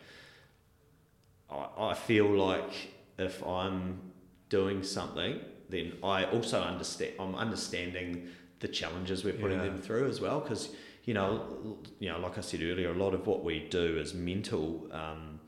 I, 1.51 1.69
I 1.79 1.95
feel 1.95 2.27
like 2.27 2.73
if 3.19 3.45
I'm 3.47 4.01
doing 4.49 4.83
something 4.83 5.41
then 5.73 5.95
I 6.05 6.25
also 6.27 6.61
understand. 6.61 7.15
I'm 7.19 7.35
understanding 7.35 8.29
the 8.61 8.69
challenges 8.69 9.25
we're 9.25 9.33
putting 9.33 9.59
yeah. 9.59 9.65
them 9.65 9.79
through 9.79 10.09
as 10.09 10.21
well, 10.21 10.39
because 10.39 10.69
you 11.05 11.15
know, 11.15 11.79
you 11.99 12.11
know, 12.11 12.21
like 12.21 12.39
I 12.39 12.43
said 12.43 12.63
earlier, 12.63 12.93
a 12.93 12.95
lot 12.95 13.15
of 13.15 13.27
what 13.27 13.43
we 13.43 13.67
do 13.69 13.99
is 13.99 14.15
mental. 14.15 14.89
Um, 14.93 15.41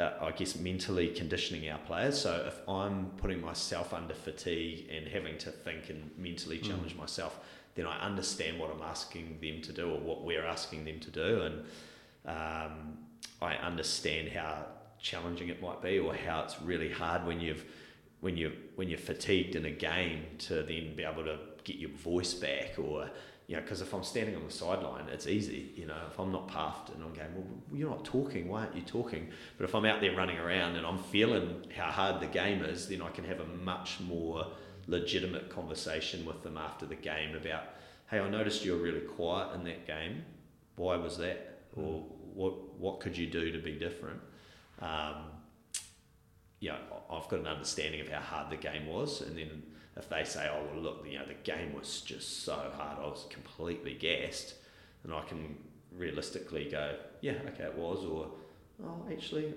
uh, 0.00 0.10
I 0.20 0.30
guess 0.30 0.56
mentally 0.56 1.08
conditioning 1.08 1.68
our 1.68 1.78
players. 1.78 2.20
So 2.20 2.44
if 2.46 2.68
I'm 2.68 3.10
putting 3.16 3.40
myself 3.40 3.92
under 3.92 4.14
fatigue 4.14 4.88
and 4.92 5.08
having 5.08 5.38
to 5.38 5.50
think 5.50 5.90
and 5.90 6.10
mentally 6.16 6.58
hmm. 6.58 6.68
challenge 6.68 6.94
mm. 6.94 7.00
myself, 7.00 7.38
then 7.74 7.86
I 7.86 7.98
understand 8.00 8.60
what 8.60 8.70
I'm 8.70 8.82
asking 8.82 9.38
them 9.40 9.60
to 9.62 9.72
do 9.72 9.90
or 9.90 9.98
what 9.98 10.22
we're 10.24 10.44
asking 10.44 10.84
them 10.84 11.00
to 11.00 11.10
do, 11.10 11.42
and 11.42 11.64
um, 12.26 12.98
I 13.42 13.54
understand 13.56 14.28
how 14.28 14.66
challenging 15.00 15.48
it 15.48 15.62
might 15.62 15.80
be 15.82 15.98
or 15.98 16.14
how 16.14 16.42
it's 16.42 16.60
really 16.62 16.90
hard 16.90 17.26
when 17.26 17.40
you've 17.40 17.64
when 18.20 18.36
you 18.36 18.52
when 18.76 18.88
you're 18.88 18.98
fatigued 18.98 19.54
in 19.54 19.64
a 19.64 19.70
game 19.70 20.24
to 20.38 20.54
then 20.62 20.94
be 20.96 21.04
able 21.04 21.24
to 21.24 21.38
get 21.64 21.76
your 21.76 21.90
voice 21.90 22.34
back 22.34 22.74
or 22.78 23.08
you 23.46 23.56
know 23.56 23.62
because 23.62 23.80
if 23.80 23.92
I'm 23.92 24.02
standing 24.02 24.34
on 24.34 24.44
the 24.44 24.50
sideline 24.50 25.08
it's 25.08 25.26
easy 25.26 25.72
you 25.76 25.86
know. 25.86 25.96
If 26.10 26.18
I'm 26.18 26.32
not 26.32 26.48
puffed 26.48 26.90
and 26.90 27.02
I'm 27.02 27.12
going 27.12 27.34
well 27.34 27.46
you're 27.72 27.90
not 27.90 28.04
talking. 28.04 28.48
Why 28.48 28.62
aren't 28.62 28.74
you 28.74 28.82
talking? 28.82 29.28
But 29.56 29.64
if 29.64 29.74
I'm 29.74 29.84
out 29.84 30.00
there 30.00 30.16
running 30.16 30.38
around 30.38 30.76
and 30.76 30.86
I'm 30.86 30.98
feeling 30.98 31.66
how 31.76 31.90
hard 31.90 32.20
the 32.20 32.26
game 32.26 32.62
is 32.62 32.88
then 32.88 33.02
I 33.02 33.10
can 33.10 33.24
have 33.24 33.40
a 33.40 33.46
much 33.46 34.00
more 34.00 34.46
legitimate 34.86 35.50
conversation 35.50 36.24
with 36.24 36.42
them 36.42 36.56
after 36.56 36.86
the 36.86 36.96
game 36.96 37.36
about 37.36 37.64
hey 38.10 38.18
I 38.18 38.28
noticed 38.28 38.64
you 38.64 38.72
were 38.72 38.82
really 38.82 39.00
quiet 39.00 39.54
in 39.54 39.64
that 39.64 39.86
game. 39.86 40.24
Why 40.76 40.96
was 40.96 41.18
that? 41.18 41.60
Or 41.76 42.04
what 42.34 42.78
what 42.78 43.00
could 43.00 43.16
you 43.16 43.26
do 43.26 43.52
to 43.52 43.58
be 43.58 43.72
different 43.72 44.20
um, 44.80 45.16
you 46.60 46.70
know, 46.70 46.78
I've 47.10 47.28
got 47.28 47.40
an 47.40 47.46
understanding 47.46 48.00
of 48.00 48.08
how 48.08 48.20
hard 48.20 48.50
the 48.50 48.56
game 48.56 48.86
was, 48.86 49.20
and 49.20 49.36
then 49.36 49.62
if 49.96 50.08
they 50.08 50.24
say, 50.24 50.48
"Oh, 50.52 50.64
well, 50.72 50.82
look, 50.82 51.06
you 51.08 51.18
know, 51.18 51.26
the 51.26 51.34
game 51.34 51.74
was 51.74 52.00
just 52.00 52.44
so 52.44 52.70
hard, 52.76 52.98
I 52.98 53.06
was 53.06 53.26
completely 53.30 53.94
gassed," 53.94 54.54
and 55.04 55.12
I 55.12 55.22
can 55.22 55.56
realistically 55.92 56.68
go, 56.70 56.96
"Yeah, 57.20 57.34
okay, 57.48 57.64
it 57.64 57.74
was," 57.74 58.04
or 58.04 58.30
"Oh, 58.82 59.06
actually, 59.10 59.54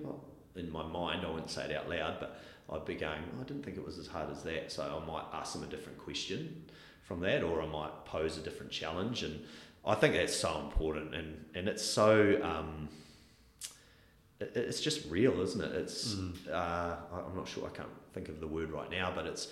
in 0.56 0.70
my 0.70 0.82
mind. 0.82 1.24
I 1.24 1.30
wouldn't 1.30 1.50
say 1.50 1.64
it 1.64 1.76
out 1.76 1.88
loud, 1.88 2.18
but 2.20 2.40
I'd 2.70 2.84
be 2.84 2.94
going, 2.94 3.22
oh, 3.36 3.40
I 3.40 3.44
didn't 3.44 3.64
think 3.64 3.76
it 3.76 3.84
was 3.84 3.98
as 3.98 4.06
hard 4.06 4.30
as 4.30 4.42
that. 4.42 4.72
So 4.72 4.82
I 4.82 5.06
might 5.06 5.24
ask 5.32 5.54
them 5.54 5.62
a 5.62 5.66
different 5.66 5.98
question 5.98 6.64
from 7.02 7.20
that, 7.20 7.42
or 7.42 7.62
I 7.62 7.66
might 7.66 8.04
pose 8.04 8.36
a 8.38 8.40
different 8.40 8.72
challenge. 8.72 9.22
And 9.22 9.40
I 9.84 9.94
think 9.94 10.14
that's 10.14 10.36
so 10.36 10.60
important, 10.60 11.14
and 11.14 11.44
and 11.54 11.68
it's 11.68 11.84
so. 11.84 12.40
Um, 12.42 12.88
it, 14.42 14.56
it's 14.56 14.80
just 14.80 15.08
real, 15.10 15.40
isn't 15.40 15.62
it? 15.62 15.72
It's 15.72 16.14
mm. 16.14 16.34
uh, 16.50 16.96
I'm 17.12 17.36
not 17.36 17.48
sure. 17.48 17.66
I 17.66 17.76
can't 17.76 17.88
think 18.12 18.28
of 18.28 18.40
the 18.40 18.46
word 18.46 18.70
right 18.70 18.90
now, 18.90 19.12
but 19.14 19.26
it's 19.26 19.48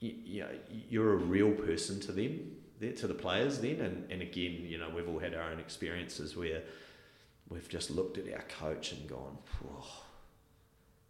you, 0.00 0.14
you 0.24 0.40
know 0.42 0.50
you're 0.88 1.12
a 1.12 1.16
real 1.16 1.52
person 1.52 2.00
to 2.00 2.12
them, 2.12 2.56
to 2.80 3.06
the 3.06 3.14
players 3.14 3.58
then, 3.60 3.80
and 3.80 4.10
and 4.10 4.22
again, 4.22 4.64
you 4.66 4.78
know, 4.78 4.90
we've 4.94 5.08
all 5.08 5.18
had 5.18 5.34
our 5.34 5.50
own 5.50 5.60
experiences 5.60 6.36
where 6.36 6.62
we've 7.48 7.68
just 7.68 7.90
looked 7.90 8.18
at 8.18 8.32
our 8.32 8.44
coach 8.48 8.92
and 8.92 9.08
gone, 9.08 9.38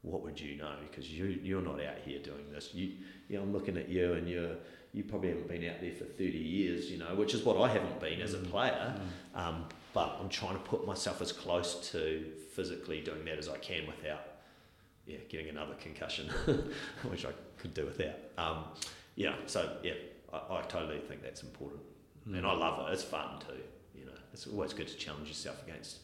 what 0.07 0.23
would 0.23 0.41
you 0.41 0.57
know? 0.57 0.75
Because 0.89 1.11
you 1.11 1.27
you're 1.43 1.63
not 1.63 1.83
out 1.83 1.99
here 2.05 2.21
doing 2.21 2.51
this. 2.53 2.71
You, 2.73 2.93
you 3.29 3.37
know, 3.37 3.43
I'm 3.43 3.53
looking 3.53 3.77
at 3.77 3.89
you 3.89 4.15
and 4.15 4.29
you're 4.29 4.57
you 4.93 5.03
probably 5.03 5.29
haven't 5.29 5.49
been 5.49 5.69
out 5.69 5.81
there 5.81 5.93
for 5.93 6.05
30 6.05 6.25
years, 6.25 6.91
you 6.91 6.97
know, 6.97 7.15
which 7.17 7.35
is 7.35 7.45
what 7.45 7.61
I 7.61 7.71
haven't 7.71 8.01
been 8.01 8.23
as 8.23 8.33
a 8.33 8.39
mm. 8.39 8.51
player. 8.51 8.95
Mm. 9.35 9.39
Um, 9.39 9.65
but 9.97 10.19
I'm 10.21 10.29
trying 10.29 10.53
to 10.53 10.59
put 10.59 10.87
myself 10.87 11.23
as 11.23 11.33
close 11.33 11.91
to 11.93 12.23
physically 12.53 13.01
doing 13.01 13.25
that 13.25 13.39
as 13.39 13.49
I 13.49 13.57
can 13.57 13.87
without, 13.87 14.21
yeah, 15.07 15.17
getting 15.31 15.49
another 15.49 15.73
concussion, 15.81 16.29
which 17.09 17.25
I 17.25 17.31
could 17.57 17.73
do 17.73 17.87
without. 17.87 18.17
Um, 18.37 18.65
yeah, 19.15 19.37
so 19.47 19.79
yeah, 19.83 19.95
I, 20.35 20.59
I 20.59 20.63
totally 20.69 20.99
think 20.99 21.23
that's 21.23 21.43
important, 21.43 21.81
mm. 22.29 22.37
and 22.37 22.47
I 22.47 22.53
love 22.53 22.87
it. 22.87 22.93
It's 22.93 23.05
fun 23.05 23.39
too. 23.41 23.55
You 23.99 24.05
know, 24.05 24.13
it's 24.35 24.47
always 24.47 24.75
good 24.75 24.89
to 24.89 24.97
challenge 24.97 25.29
yourself 25.29 25.67
against 25.67 26.01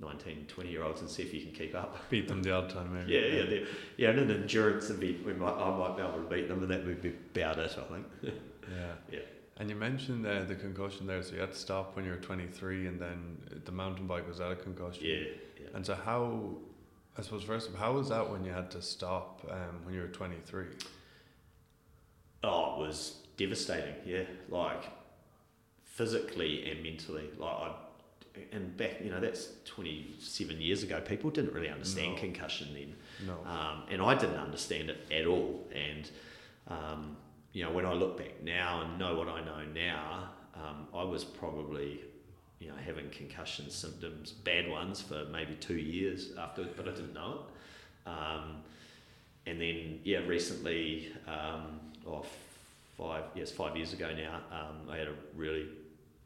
19, 0.00 0.46
20 0.48 0.68
year 0.68 0.82
olds 0.82 1.00
and 1.00 1.08
see 1.08 1.22
if 1.22 1.32
you 1.32 1.42
can 1.42 1.52
keep 1.52 1.76
up. 1.76 1.96
Beat 2.10 2.26
them 2.26 2.42
the 2.42 2.50
odd 2.50 2.70
time, 2.70 2.92
maybe. 2.92 3.12
Yeah, 3.12 3.20
yeah, 3.20 3.42
yeah. 3.44 3.64
yeah 3.98 4.10
and 4.10 4.18
an 4.18 4.30
endurance 4.32 4.90
event, 4.90 5.24
we 5.24 5.32
might, 5.32 5.54
I 5.54 5.78
might 5.78 5.96
be 5.96 6.02
able 6.02 6.14
to 6.14 6.28
beat 6.28 6.48
them, 6.48 6.60
and 6.62 6.72
that 6.72 6.84
would 6.84 7.00
be 7.00 7.14
about 7.36 7.60
it, 7.60 7.78
I 7.78 7.94
think. 7.94 8.06
yeah. 8.24 8.94
Yeah. 9.12 9.20
And 9.58 9.68
you 9.68 9.76
mentioned 9.76 10.26
uh, 10.26 10.44
the 10.44 10.54
concussion 10.54 11.06
there, 11.06 11.22
so 11.22 11.34
you 11.34 11.40
had 11.40 11.52
to 11.52 11.58
stop 11.58 11.94
when 11.94 12.04
you 12.04 12.10
were 12.10 12.16
23, 12.16 12.86
and 12.86 13.00
then 13.00 13.38
the 13.64 13.72
mountain 13.72 14.06
bike 14.06 14.26
was 14.26 14.38
that 14.38 14.50
a 14.50 14.56
concussion? 14.56 15.04
Yeah. 15.04 15.16
yeah. 15.60 15.68
And 15.74 15.84
so, 15.84 15.94
how, 15.94 16.56
I 17.18 17.22
suppose, 17.22 17.44
first 17.44 17.68
of 17.68 17.74
all, 17.74 17.80
how 17.80 17.92
was 17.92 18.08
that 18.08 18.30
when 18.30 18.44
you 18.44 18.52
had 18.52 18.70
to 18.72 18.82
stop 18.82 19.46
um, 19.50 19.84
when 19.84 19.94
you 19.94 20.00
were 20.00 20.08
23? 20.08 20.64
Oh, 22.44 22.76
it 22.76 22.86
was 22.86 23.18
devastating, 23.36 23.94
yeah. 24.06 24.24
Like, 24.48 24.84
physically 25.84 26.70
and 26.70 26.82
mentally. 26.82 27.28
Like, 27.38 27.56
I 27.56 27.72
and 28.52 28.76
back, 28.76 29.00
you 29.02 29.10
know, 29.10 29.20
that's 29.20 29.48
27 29.66 30.60
years 30.60 30.82
ago. 30.82 31.00
People 31.00 31.30
didn't 31.30 31.52
really 31.52 31.68
understand 31.68 32.14
no. 32.14 32.20
concussion 32.20 32.68
then. 32.72 32.94
No. 33.26 33.50
Um, 33.50 33.82
and 33.90 34.00
I 34.00 34.14
didn't 34.14 34.38
understand 34.38 34.90
it 34.90 35.06
at 35.10 35.26
all. 35.26 35.66
And, 35.74 36.10
um, 36.68 37.16
you 37.52 37.64
know, 37.64 37.70
when 37.70 37.84
I 37.84 37.92
look 37.92 38.16
back 38.18 38.42
now 38.42 38.82
and 38.82 38.98
know 38.98 39.16
what 39.16 39.28
I 39.28 39.44
know 39.44 39.62
now, 39.74 40.30
um, 40.54 40.86
I 40.94 41.04
was 41.04 41.24
probably, 41.24 42.00
you 42.60 42.68
know, 42.68 42.74
having 42.84 43.10
concussion 43.10 43.70
symptoms, 43.70 44.32
bad 44.32 44.68
ones, 44.70 45.00
for 45.00 45.24
maybe 45.26 45.54
two 45.54 45.76
years 45.76 46.30
afterwards, 46.38 46.72
but 46.76 46.88
I 46.88 46.92
didn't 46.92 47.14
know 47.14 47.40
it. 47.40 48.08
Um, 48.08 48.56
and 49.46 49.60
then, 49.60 50.00
yeah, 50.04 50.18
recently, 50.18 51.12
um, 51.26 51.80
oh, 52.06 52.24
five, 52.96 53.24
yes, 53.34 53.50
five 53.50 53.76
years 53.76 53.92
ago 53.92 54.14
now, 54.14 54.40
um, 54.50 54.88
I 54.90 54.96
had 54.96 55.08
a 55.08 55.14
really 55.34 55.66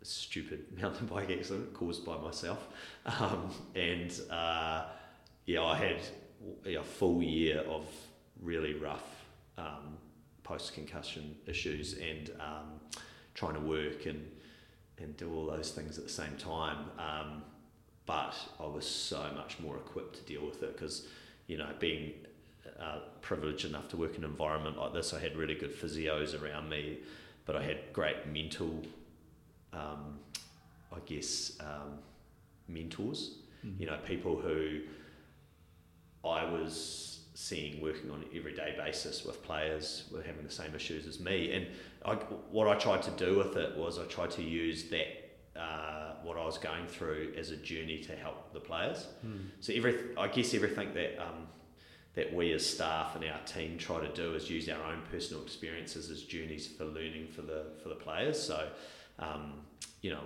stupid 0.02 0.64
mountain 0.80 1.06
bike 1.06 1.30
accident 1.30 1.72
caused 1.74 2.04
by 2.04 2.16
myself. 2.18 2.68
Um, 3.06 3.50
and 3.74 4.12
uh, 4.30 4.84
yeah, 5.46 5.62
I 5.62 5.76
had 5.76 5.96
a 6.66 6.82
full 6.82 7.22
year 7.22 7.60
of 7.60 7.84
really 8.42 8.74
rough 8.74 9.24
um, 9.58 9.96
post 10.46 10.74
concussion 10.74 11.34
issues 11.46 11.94
and 11.94 12.30
um, 12.40 12.80
trying 13.34 13.54
to 13.54 13.60
work 13.60 14.06
and, 14.06 14.24
and 14.98 15.16
do 15.16 15.34
all 15.34 15.46
those 15.46 15.72
things 15.72 15.98
at 15.98 16.04
the 16.04 16.10
same 16.10 16.36
time. 16.38 16.78
Um, 16.98 17.42
but 18.06 18.34
I 18.60 18.66
was 18.66 18.86
so 18.86 19.20
much 19.34 19.58
more 19.58 19.76
equipped 19.76 20.14
to 20.16 20.22
deal 20.22 20.46
with 20.46 20.62
it 20.62 20.76
because, 20.76 21.08
you 21.48 21.58
know, 21.58 21.68
being 21.80 22.12
uh, 22.80 23.00
privileged 23.22 23.64
enough 23.64 23.88
to 23.88 23.96
work 23.96 24.16
in 24.16 24.22
an 24.22 24.30
environment 24.30 24.78
like 24.78 24.92
this, 24.92 25.12
I 25.12 25.18
had 25.18 25.36
really 25.36 25.56
good 25.56 25.74
physios 25.74 26.40
around 26.40 26.68
me, 26.68 26.98
but 27.44 27.56
I 27.56 27.62
had 27.62 27.78
great 27.92 28.28
mental 28.28 28.82
um, 29.72 30.20
I 30.92 30.98
guess, 31.06 31.58
um, 31.60 31.98
mentors. 32.68 33.38
Mm-hmm. 33.64 33.80
You 33.80 33.86
know, 33.88 33.98
people 34.04 34.36
who 34.36 34.80
I 36.24 36.44
was 36.44 37.15
seeing 37.36 37.82
working 37.82 38.10
on 38.10 38.22
an 38.22 38.28
everyday 38.34 38.74
basis 38.78 39.22
with 39.22 39.42
players 39.42 40.08
were 40.10 40.22
having 40.22 40.42
the 40.42 40.50
same 40.50 40.74
issues 40.74 41.06
as 41.06 41.20
me. 41.20 41.52
And 41.52 41.66
I, 42.02 42.14
what 42.50 42.66
I 42.66 42.76
tried 42.76 43.02
to 43.02 43.10
do 43.10 43.36
with 43.36 43.56
it 43.56 43.76
was 43.76 43.98
I 43.98 44.04
tried 44.04 44.30
to 44.32 44.42
use 44.42 44.84
that 44.84 45.06
uh, 45.54 46.14
what 46.22 46.38
I 46.38 46.44
was 46.46 46.56
going 46.56 46.86
through 46.86 47.34
as 47.36 47.50
a 47.50 47.56
journey 47.56 47.98
to 48.04 48.16
help 48.16 48.54
the 48.54 48.60
players. 48.60 49.06
Mm. 49.24 49.48
So 49.60 49.74
every, 49.74 49.96
I 50.16 50.28
guess 50.28 50.54
everything 50.54 50.94
that 50.94 51.22
um, 51.22 51.48
that 52.14 52.32
we 52.32 52.52
as 52.52 52.64
staff 52.64 53.14
and 53.14 53.24
our 53.26 53.38
team 53.40 53.76
try 53.76 54.00
to 54.00 54.08
do 54.14 54.34
is 54.34 54.48
use 54.48 54.66
our 54.70 54.82
own 54.82 55.02
personal 55.10 55.42
experiences 55.42 56.08
as 56.10 56.22
journeys 56.22 56.66
for 56.66 56.86
learning 56.86 57.28
for 57.28 57.42
the 57.42 57.66
for 57.82 57.90
the 57.90 57.94
players. 57.96 58.42
So 58.42 58.68
um, 59.18 59.60
you 60.00 60.10
know, 60.10 60.22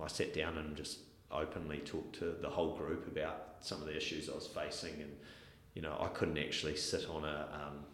I 0.00 0.06
sat 0.06 0.32
down 0.34 0.56
and 0.56 0.76
just 0.76 1.00
openly 1.32 1.78
talked 1.78 2.16
to 2.20 2.36
the 2.40 2.48
whole 2.48 2.76
group 2.76 3.08
about 3.08 3.56
some 3.60 3.80
of 3.80 3.88
the 3.88 3.96
issues 3.96 4.30
I 4.30 4.34
was 4.36 4.46
facing, 4.46 4.94
and 5.02 5.12
you 5.78 5.82
know, 5.82 5.96
I 6.00 6.08
couldn't 6.08 6.38
actually 6.38 6.74
sit 6.74 7.08
on 7.08 7.24
a 7.24 7.46
um, 7.52 7.84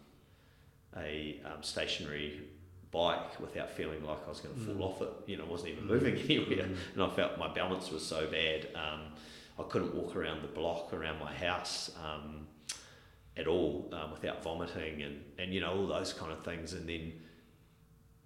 a 0.97 1.39
um, 1.45 1.61
stationary 1.61 2.41
bike 2.89 3.39
without 3.39 3.69
feeling 3.69 4.03
like 4.03 4.17
I 4.25 4.29
was 4.29 4.39
going 4.39 4.55
to 4.55 4.61
fall 4.61 4.73
mm. 4.73 4.81
off 4.81 5.01
it. 5.03 5.09
You 5.27 5.37
know, 5.37 5.45
I 5.45 5.47
wasn't 5.47 5.73
even 5.73 5.83
mm. 5.83 5.89
moving 5.89 6.15
anywhere, 6.23 6.65
mm. 6.65 6.77
and 6.95 7.03
I 7.03 7.09
felt 7.11 7.37
my 7.37 7.53
balance 7.53 7.91
was 7.91 8.03
so 8.03 8.25
bad. 8.25 8.69
Um, 8.73 9.01
I 9.59 9.69
couldn't 9.69 9.93
walk 9.93 10.15
around 10.15 10.41
the 10.41 10.47
block 10.47 10.93
around 10.93 11.19
my 11.19 11.31
house 11.31 11.91
um, 12.03 12.47
at 13.37 13.45
all 13.45 13.87
um, 13.93 14.09
without 14.09 14.41
vomiting, 14.41 15.03
and 15.03 15.21
and 15.37 15.53
you 15.53 15.61
know 15.61 15.77
all 15.77 15.85
those 15.85 16.11
kind 16.11 16.31
of 16.31 16.43
things, 16.43 16.73
and 16.73 16.89
then 16.89 17.13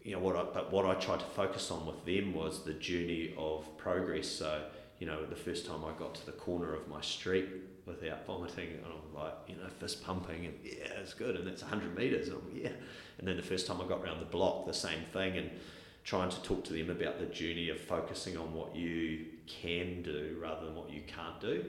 you 0.01 0.13
know 0.13 0.19
what 0.19 0.37
I 0.37 0.43
but 0.53 0.71
what 0.71 0.85
I 0.85 0.93
tried 0.93 1.19
to 1.19 1.25
focus 1.25 1.69
on 1.69 1.85
with 1.85 2.05
them 2.05 2.33
was 2.33 2.63
the 2.63 2.75
journey 2.75 3.33
of 3.37 3.77
progress. 3.77 4.29
So 4.29 4.63
you 4.99 5.05
know 5.05 5.25
the 5.25 5.35
first 5.35 5.65
time 5.65 5.83
I 5.83 5.91
got 5.99 6.15
to 6.15 6.25
the 6.25 6.31
corner 6.31 6.73
of 6.73 6.87
my 6.87 7.01
street 7.01 7.49
without 7.89 8.25
vomiting, 8.25 8.69
and 8.69 8.85
I'm 8.85 9.21
like 9.21 9.33
you 9.47 9.55
know 9.55 9.67
fist 9.79 10.03
pumping 10.03 10.45
and 10.45 10.55
yeah 10.63 10.99
it's 11.01 11.13
good, 11.13 11.35
and 11.35 11.47
it's 11.47 11.61
hundred 11.61 11.95
meters, 11.97 12.29
and 12.29 12.37
I'm 12.37 12.57
yeah, 12.57 12.71
and 13.17 13.27
then 13.27 13.35
the 13.35 13.43
first 13.43 13.67
time 13.67 13.81
I 13.81 13.87
got 13.87 14.01
around 14.01 14.19
the 14.19 14.25
block, 14.25 14.65
the 14.65 14.73
same 14.73 15.01
thing, 15.11 15.37
and 15.37 15.49
trying 16.03 16.29
to 16.29 16.41
talk 16.41 16.63
to 16.65 16.73
them 16.73 16.89
about 16.89 17.19
the 17.19 17.25
journey 17.25 17.69
of 17.69 17.79
focusing 17.79 18.37
on 18.37 18.53
what 18.53 18.75
you 18.75 19.25
can 19.47 20.01
do 20.01 20.37
rather 20.41 20.65
than 20.65 20.75
what 20.75 20.89
you 20.89 21.01
can't 21.07 21.39
do. 21.41 21.65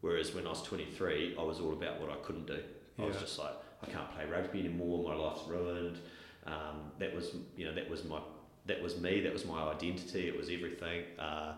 Whereas 0.00 0.34
when 0.34 0.46
I 0.46 0.50
was 0.50 0.62
23, 0.62 1.36
I 1.38 1.42
was 1.42 1.60
all 1.60 1.72
about 1.72 2.00
what 2.00 2.10
I 2.10 2.16
couldn't 2.16 2.46
do. 2.46 2.58
I 2.98 3.02
yeah. 3.02 3.08
was 3.08 3.16
just 3.18 3.38
like, 3.38 3.52
I 3.82 3.86
can't 3.86 4.10
play 4.14 4.24
rugby 4.26 4.60
anymore. 4.60 5.08
My 5.08 5.14
life's 5.14 5.46
ruined 5.46 5.98
um, 6.46 6.92
that 6.98 7.14
was 7.14 7.34
you 7.56 7.66
know 7.66 7.74
that 7.74 7.88
was 7.88 8.04
my 8.04 8.20
that 8.66 8.82
was 8.82 9.00
me. 9.00 9.20
That 9.20 9.32
was 9.32 9.44
my 9.44 9.62
identity. 9.70 10.28
It 10.28 10.36
was 10.36 10.48
everything. 10.48 11.04
Uh, 11.18 11.54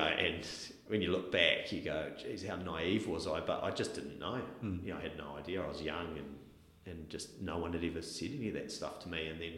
know, 0.00 0.04
and 0.04 0.46
when 0.88 1.00
you 1.02 1.10
look 1.10 1.30
back, 1.30 1.70
you 1.70 1.82
go, 1.82 2.10
"Geez, 2.18 2.44
how 2.44 2.56
naive 2.56 3.06
was 3.06 3.26
I?" 3.26 3.40
But 3.40 3.62
I 3.62 3.70
just 3.70 3.94
didn't 3.94 4.18
know. 4.18 4.40
Mm. 4.62 4.84
You 4.84 4.92
know, 4.92 4.98
I 4.98 5.02
had 5.02 5.16
no 5.16 5.36
idea. 5.36 5.62
I 5.62 5.68
was 5.68 5.82
young, 5.82 6.18
and 6.18 6.38
and 6.86 7.08
just 7.08 7.40
no 7.40 7.58
one 7.58 7.72
had 7.72 7.84
ever 7.84 8.02
said 8.02 8.30
any 8.34 8.48
of 8.48 8.54
that 8.54 8.72
stuff 8.72 9.00
to 9.00 9.08
me. 9.08 9.26
And 9.26 9.40
then 9.40 9.52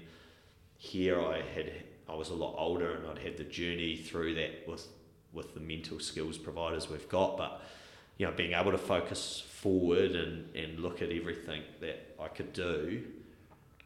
here 0.76 1.20
I 1.20 1.42
had, 1.54 1.72
I 2.08 2.14
was 2.14 2.30
a 2.30 2.34
lot 2.34 2.56
older, 2.58 2.94
and 2.94 3.06
I'd 3.06 3.18
had 3.18 3.36
the 3.36 3.44
journey 3.44 3.96
through 3.96 4.34
that 4.34 4.68
with 4.68 4.86
with 5.32 5.54
the 5.54 5.60
mental 5.60 6.00
skills 6.00 6.36
providers 6.36 6.90
we've 6.90 7.08
got. 7.08 7.36
But 7.36 7.62
you 8.18 8.26
know, 8.26 8.32
being 8.32 8.52
able 8.52 8.72
to 8.72 8.78
focus 8.78 9.42
forward 9.48 10.12
and 10.12 10.54
and 10.54 10.80
look 10.80 11.00
at 11.02 11.10
everything 11.10 11.62
that 11.80 12.14
I 12.20 12.28
could 12.28 12.52
do 12.52 13.04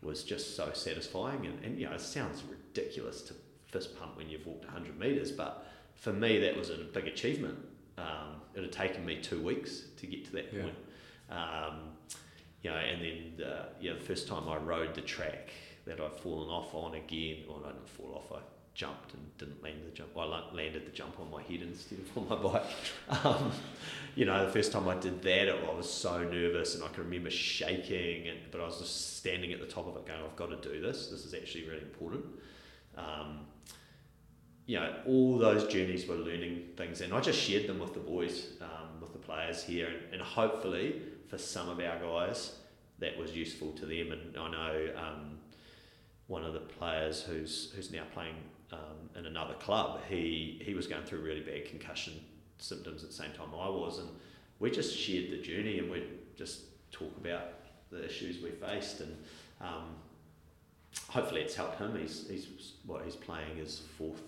was 0.03 0.23
just 0.23 0.55
so 0.55 0.71
satisfying. 0.73 1.47
And, 1.47 1.65
and 1.65 1.79
you 1.79 1.87
know, 1.87 1.95
it 1.95 2.01
sounds 2.01 2.43
ridiculous 2.45 3.23
to 3.23 3.35
fist 3.67 3.99
pump 3.99 4.17
when 4.17 4.29
you've 4.29 4.47
walked 4.47 4.65
100 4.67 4.99
metres, 4.99 5.33
but 5.33 5.67
for 5.95 6.13
me, 6.13 6.39
that 6.41 6.57
was 6.57 6.71
a 6.71 6.77
big 6.77 7.07
achievement. 7.07 7.59
Um, 7.97 8.41
it 8.55 8.63
had 8.63 8.73
taken 8.73 9.05
me 9.05 9.21
two 9.21 9.43
weeks 9.43 9.83
to 9.99 10.07
get 10.07 10.25
to 10.27 10.33
that 10.33 10.53
yeah. 10.53 10.63
point. 10.63 10.77
Um, 11.31 11.79
you 12.63 12.71
know, 12.71 12.77
and 12.77 13.03
then 13.03 13.47
uh, 13.47 13.65
you 13.81 13.91
know, 13.91 13.99
the 13.99 14.05
first 14.05 14.27
time 14.27 14.49
I 14.49 14.57
rode 14.57 14.95
the 14.95 15.03
track 15.03 15.51
that 15.87 16.01
I'd 16.01 16.17
fallen 16.17 16.49
off 16.49 16.75
on 16.75 16.95
again, 16.95 17.45
or 17.49 17.61
I 17.65 17.73
didn't 17.73 17.89
fall 17.89 18.15
off, 18.15 18.37
I 18.37 18.41
jumped 18.75 19.15
and 19.15 19.39
didn't 19.39 19.63
land 19.63 19.83
the 19.87 19.93
jump. 19.93 20.11
I 20.17 20.25
landed 20.25 20.87
the 20.87 20.91
jump 20.91 21.21
on 21.21 21.31
my 21.31 21.43
head 21.43 21.63
instead 21.63 22.01
of 22.01 22.19
on 22.19 22.29
my 22.29 22.53
bike. 22.53 23.25
Um, 23.25 23.53
you 24.15 24.25
know, 24.25 24.45
the 24.45 24.53
first 24.53 24.73
time 24.73 24.89
I 24.89 24.97
did 24.97 25.23
that, 25.23 25.49
I 25.49 25.75
was 25.75 25.91
so 25.91 26.23
nervous, 26.25 26.75
and 26.75 26.85
I 26.85 26.89
can 26.89 27.05
remember 27.05 27.31
shaking. 27.31 28.29
And 28.29 28.39
but 28.51 28.61
I 28.61 28.67
was 28.67 28.79
just 28.79 29.19
standing 29.19 29.53
at 29.53 29.61
the 29.61 29.67
top 29.67 29.87
of 29.87 29.97
it, 29.97 30.07
going, 30.07 30.21
"I've 30.23 30.37
got 30.37 30.51
to 30.51 30.69
do 30.69 30.81
this. 30.81 31.09
This 31.09 31.25
is 31.25 31.35
actually 31.35 31.69
really 31.69 31.83
important." 31.83 32.25
Um, 32.97 33.41
you 34.67 34.79
know, 34.79 34.95
all 35.07 35.39
those 35.39 35.67
journeys 35.67 36.07
were 36.07 36.17
learning 36.17 36.63
things, 36.77 37.01
and 37.01 37.13
I 37.13 37.21
just 37.21 37.39
shared 37.39 37.67
them 37.67 37.79
with 37.79 37.93
the 37.93 38.01
boys, 38.01 38.49
um, 38.63 39.01
with 39.01 39.13
the 39.13 39.19
players 39.19 39.63
here, 39.63 39.89
and, 39.89 40.15
and 40.15 40.23
hopefully 40.23 41.03
for 41.29 41.37
some 41.37 41.69
of 41.69 41.81
our 41.81 41.99
guys, 41.99 42.57
that 42.99 43.19
was 43.19 43.35
useful 43.35 43.73
to 43.73 43.87
them. 43.87 44.13
And 44.13 44.37
I 44.37 44.51
know 44.51 44.89
um, 44.97 45.39
one 46.29 46.45
of 46.45 46.55
the 46.55 46.61
players 46.61 47.23
who's 47.23 47.73
who's 47.77 47.91
now 47.91 48.05
playing 48.15 48.37
um, 48.73 49.11
in 49.17 49.27
another 49.27 49.55
club, 49.55 50.01
he 50.09 50.63
he 50.65 50.75
was 50.75 50.87
going 50.87 51.05
through 51.05 51.21
really 51.21 51.41
bad 51.41 51.67
concussion 51.67 52.15
symptoms 52.59 53.03
at 53.03 53.11
the 53.11 53.15
same 53.15 53.33
time 53.33 53.49
I 53.53 53.69
was, 53.69 53.99
and 53.99 54.09
we 54.61 54.71
just 54.71 54.97
shared 54.97 55.31
the 55.31 55.43
journey, 55.43 55.79
and 55.79 55.91
we 55.91 56.05
just 56.37 56.91
talk 56.91 57.15
about 57.19 57.53
the 57.91 58.03
issues 58.05 58.43
we 58.43 58.51
faced, 58.51 59.01
and 59.01 59.15
um, 59.61 59.97
hopefully 61.09 61.43
it's 61.43 61.55
helped 61.55 61.79
him. 61.79 61.99
He's 62.01 62.27
he's 62.31 62.73
what 62.87 63.05
he's 63.05 63.17
playing 63.17 63.57
his 63.57 63.83
fourth 63.99 64.23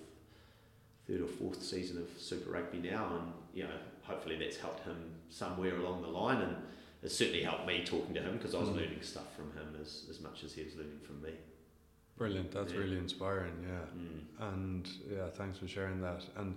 third 1.09 1.21
or 1.21 1.27
fourth 1.27 1.63
season 1.63 1.99
of 1.99 2.21
Super 2.21 2.51
Rugby 2.51 2.79
now, 2.79 3.19
and 3.19 3.33
you 3.55 3.65
know, 3.65 3.79
hopefully 4.03 4.37
that's 4.37 4.57
helped 4.57 4.85
him 4.85 4.97
somewhere 5.31 5.77
along 5.77 6.03
the 6.03 6.09
line, 6.09 6.41
and 6.43 6.57
it's 7.03 7.17
certainly 7.17 7.43
helped 7.43 7.67
me 7.67 7.85
talking 7.85 8.15
to 8.15 8.23
him 8.23 8.37
because 8.37 8.55
I 8.55 8.59
was 8.59 8.69
mm. 8.69 8.77
learning 8.77 9.03
stuff 9.03 9.35
from 9.37 9.53
him 9.53 9.77
as, 9.81 10.07
as 10.11 10.21
much 10.21 10.45
as 10.45 10.53
he 10.53 10.65
was 10.65 10.75
learning 10.75 11.01
from 11.05 11.23
me. 11.23 11.31
Brilliant, 12.17 12.51
that's 12.51 12.73
yeah. 12.73 12.79
really 12.79 12.97
inspiring, 12.97 13.53
yeah. 13.63 14.49
Mm. 14.49 14.55
And 14.55 14.89
yeah, 15.11 15.29
thanks 15.35 15.59
for 15.59 15.69
sharing 15.69 16.01
that. 16.01 16.25
And 16.37 16.57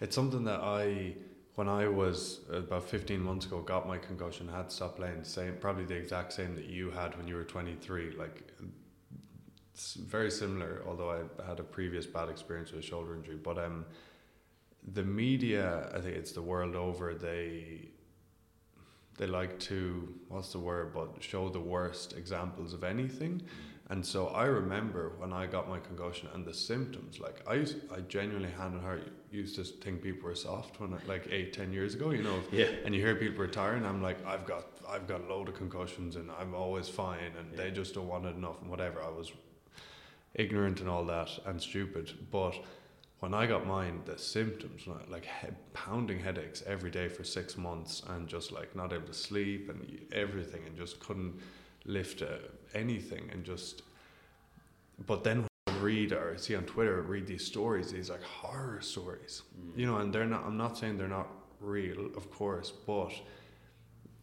it's 0.00 0.14
something 0.14 0.44
that 0.44 0.60
I, 0.60 1.14
when 1.54 1.68
I 1.68 1.88
was 1.88 2.40
about 2.52 2.84
15 2.84 3.20
months 3.20 3.46
ago, 3.46 3.60
got 3.60 3.88
my 3.88 3.96
concussion, 3.96 4.48
had 4.48 4.70
stopped 4.70 4.96
playing, 4.96 5.24
same, 5.24 5.56
probably 5.60 5.84
the 5.84 5.94
exact 5.94 6.34
same 6.34 6.54
that 6.56 6.66
you 6.66 6.90
had 6.90 7.16
when 7.16 7.26
you 7.26 7.36
were 7.36 7.44
23. 7.44 8.16
Like, 8.18 8.52
it's 9.78 9.94
very 9.94 10.28
similar, 10.28 10.82
although 10.88 11.10
I 11.12 11.48
had 11.48 11.60
a 11.60 11.62
previous 11.62 12.04
bad 12.04 12.28
experience 12.28 12.72
with 12.72 12.80
a 12.80 12.86
shoulder 12.86 13.14
injury. 13.14 13.36
But 13.36 13.58
um, 13.58 13.84
the 14.92 15.04
media, 15.04 15.88
I 15.94 16.00
think 16.00 16.16
it's 16.16 16.32
the 16.32 16.42
world 16.42 16.74
over, 16.74 17.14
they 17.14 17.90
they 19.18 19.26
like 19.26 19.58
to 19.60 20.12
what's 20.28 20.50
the 20.50 20.58
word, 20.58 20.92
but 20.92 21.08
show 21.20 21.48
the 21.48 21.60
worst 21.60 22.16
examples 22.16 22.72
of 22.74 22.82
anything. 22.82 23.40
And 23.90 24.04
so 24.04 24.28
I 24.28 24.46
remember 24.46 25.12
when 25.18 25.32
I 25.32 25.46
got 25.46 25.68
my 25.68 25.78
concussion 25.78 26.28
and 26.34 26.44
the 26.44 26.54
symptoms, 26.54 27.20
like 27.20 27.40
I 27.46 27.54
used, 27.54 27.76
I 27.96 28.00
genuinely 28.00 28.50
hand 28.50 28.74
on 28.74 28.82
heart 28.82 29.02
used 29.30 29.54
to 29.56 29.64
think 29.64 30.02
people 30.02 30.28
were 30.28 30.34
soft 30.34 30.80
when 30.80 30.92
I, 30.92 30.98
like 31.06 31.28
eight, 31.30 31.52
ten 31.52 31.72
years 31.72 31.94
ago, 31.94 32.10
you 32.10 32.24
know. 32.24 32.40
Yeah. 32.50 32.66
And 32.84 32.94
you 32.94 33.00
hear 33.00 33.14
people 33.14 33.42
retiring, 33.42 33.86
I'm 33.86 34.02
like, 34.02 34.24
I've 34.26 34.44
got, 34.44 34.64
I've 34.88 35.06
got 35.06 35.20
a 35.20 35.28
load 35.32 35.48
of 35.48 35.54
concussions 35.54 36.16
and 36.16 36.30
I'm 36.38 36.52
always 36.52 36.88
fine, 36.88 37.32
and 37.38 37.46
yeah. 37.52 37.62
they 37.62 37.70
just 37.70 37.94
don't 37.94 38.08
want 38.08 38.26
it 38.26 38.34
enough 38.34 38.60
and 38.60 38.68
whatever. 38.68 39.02
I 39.02 39.08
was 39.08 39.32
ignorant 40.34 40.80
and 40.80 40.88
all 40.88 41.04
that 41.04 41.30
and 41.46 41.60
stupid. 41.60 42.12
But 42.30 42.54
when 43.20 43.34
I 43.34 43.46
got 43.46 43.66
mine, 43.66 44.02
the 44.04 44.16
symptoms 44.16 44.86
like 45.08 45.24
head, 45.24 45.56
pounding 45.72 46.20
headaches 46.20 46.62
every 46.66 46.90
day 46.90 47.08
for 47.08 47.24
six 47.24 47.56
months 47.56 48.02
and 48.08 48.28
just 48.28 48.52
like 48.52 48.76
not 48.76 48.92
able 48.92 49.08
to 49.08 49.14
sleep 49.14 49.68
and 49.68 50.06
everything 50.12 50.62
and 50.66 50.76
just 50.76 51.00
couldn't 51.00 51.34
lift 51.84 52.22
uh, 52.22 52.38
anything 52.74 53.28
and 53.32 53.44
just. 53.44 53.82
But 55.06 55.24
then 55.24 55.46
I 55.66 55.72
read 55.78 56.12
or 56.12 56.36
see 56.38 56.54
on 56.54 56.64
Twitter, 56.64 57.02
read 57.02 57.26
these 57.26 57.44
stories, 57.44 57.90
these 57.90 58.10
like 58.10 58.22
horror 58.22 58.80
stories, 58.80 59.42
mm. 59.60 59.76
you 59.78 59.86
know, 59.86 59.98
and 59.98 60.12
they're 60.12 60.26
not. 60.26 60.44
I'm 60.44 60.56
not 60.56 60.78
saying 60.78 60.96
they're 60.96 61.08
not 61.08 61.28
real, 61.60 62.06
of 62.16 62.30
course, 62.30 62.70
but 62.70 63.12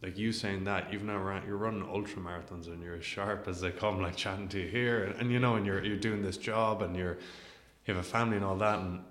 like 0.02 0.18
you 0.18 0.32
saying 0.32 0.64
that 0.66 0.92
you've 0.92 1.04
now 1.04 1.18
run 1.18 1.44
you're 1.48 1.58
running 1.58 1.84
ultra 1.84 2.22
marathons 2.22 2.68
and 2.68 2.84
you're 2.84 2.96
as 2.96 3.06
sharp 3.06 3.48
as 3.48 3.62
they 3.62 3.72
come 3.72 4.02
like 4.02 4.16
chatting 4.16 4.48
to 4.48 4.60
you 4.60 4.68
here 4.68 5.06
and, 5.06 5.22
and 5.22 5.32
you 5.32 5.40
know 5.40 5.56
and 5.56 5.66
you're 5.66 5.84
you're 5.84 5.98
doing 5.98 6.22
this 6.22 6.38
job 6.38 6.82
and 6.82 6.96
you're 6.96 7.18
you 7.86 7.94
have 7.94 8.04
a 8.04 8.08
family 8.08 8.36
and 8.36 8.46
all 8.46 8.58
that. 8.58 8.80
And 8.80 9.02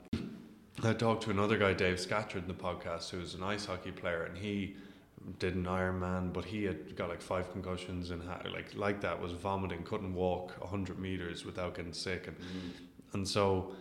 I 0.82 0.92
talked 0.92 1.22
to 1.24 1.30
another 1.30 1.56
guy 1.56 1.72
Dave 1.72 2.00
Scatchard 2.00 2.42
in 2.42 2.48
the 2.48 2.54
podcast 2.54 3.10
who's 3.10 3.34
an 3.34 3.42
ice 3.42 3.66
hockey 3.66 3.92
player 3.92 4.24
and 4.24 4.36
he 4.36 4.76
did 5.38 5.54
an 5.54 5.64
Ironman 5.64 6.32
but 6.32 6.44
he 6.44 6.64
had 6.64 6.96
got 6.96 7.08
like 7.08 7.22
five 7.22 7.50
concussions 7.52 8.10
and 8.10 8.22
had, 8.22 8.50
like 8.52 8.74
like 8.74 9.00
that 9.00 9.20
was 9.20 9.32
vomiting 9.32 9.82
couldn't 9.84 10.14
walk 10.14 10.52
100 10.60 10.98
meters 10.98 11.44
without 11.44 11.74
getting 11.74 11.92
sick. 11.92 12.26
And 12.26 12.36
mm. 12.36 13.14
and 13.14 13.26
so 13.26 13.72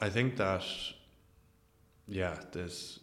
I 0.00 0.08
think 0.08 0.36
that 0.36 0.64
yeah 2.06 2.36
this 2.52 3.00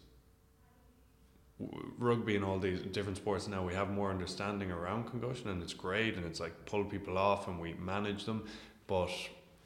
rugby 1.98 2.36
and 2.36 2.44
all 2.44 2.58
these 2.58 2.80
different 2.80 3.16
sports 3.16 3.46
now 3.46 3.64
we 3.64 3.74
have 3.74 3.90
more 3.90 4.10
understanding 4.10 4.70
around 4.70 5.04
concussion 5.04 5.50
and 5.50 5.62
it's 5.62 5.74
great 5.74 6.16
and 6.16 6.24
it's 6.24 6.40
like 6.40 6.52
pull 6.64 6.84
people 6.84 7.18
off 7.18 7.48
and 7.48 7.60
we 7.60 7.74
manage 7.74 8.24
them. 8.24 8.44
But 8.86 9.10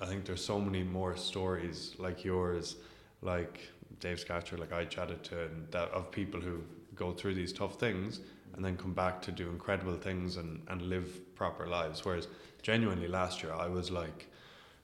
I 0.01 0.07
think 0.07 0.25
there's 0.25 0.45
so 0.45 0.61
many 0.61 0.83
more 0.83 1.17
stories 1.17 1.95
like 1.99 2.25
yours 2.25 2.77
like 3.23 3.61
Dave 4.01 4.19
Scatchard 4.19 4.59
like 4.59 4.73
I 4.73 4.85
chatted 4.85 5.23
to 5.25 5.45
and 5.45 5.71
that 5.71 5.91
of 5.91 6.11
people 6.11 6.41
who 6.41 6.63
go 6.95 7.13
through 7.13 7.35
these 7.35 7.53
tough 7.53 7.79
things 7.79 8.21
and 8.55 8.65
then 8.65 8.77
come 8.77 8.93
back 8.93 9.21
to 9.23 9.33
do 9.33 9.49
incredible 9.49 9.97
things 9.97 10.37
and, 10.37 10.61
and 10.69 10.83
live 10.83 11.35
proper 11.35 11.67
lives. 11.67 12.05
Whereas 12.05 12.29
genuinely 12.63 13.09
last 13.09 13.43
year 13.43 13.53
I 13.53 13.69
was 13.69 13.91
like 13.91 14.29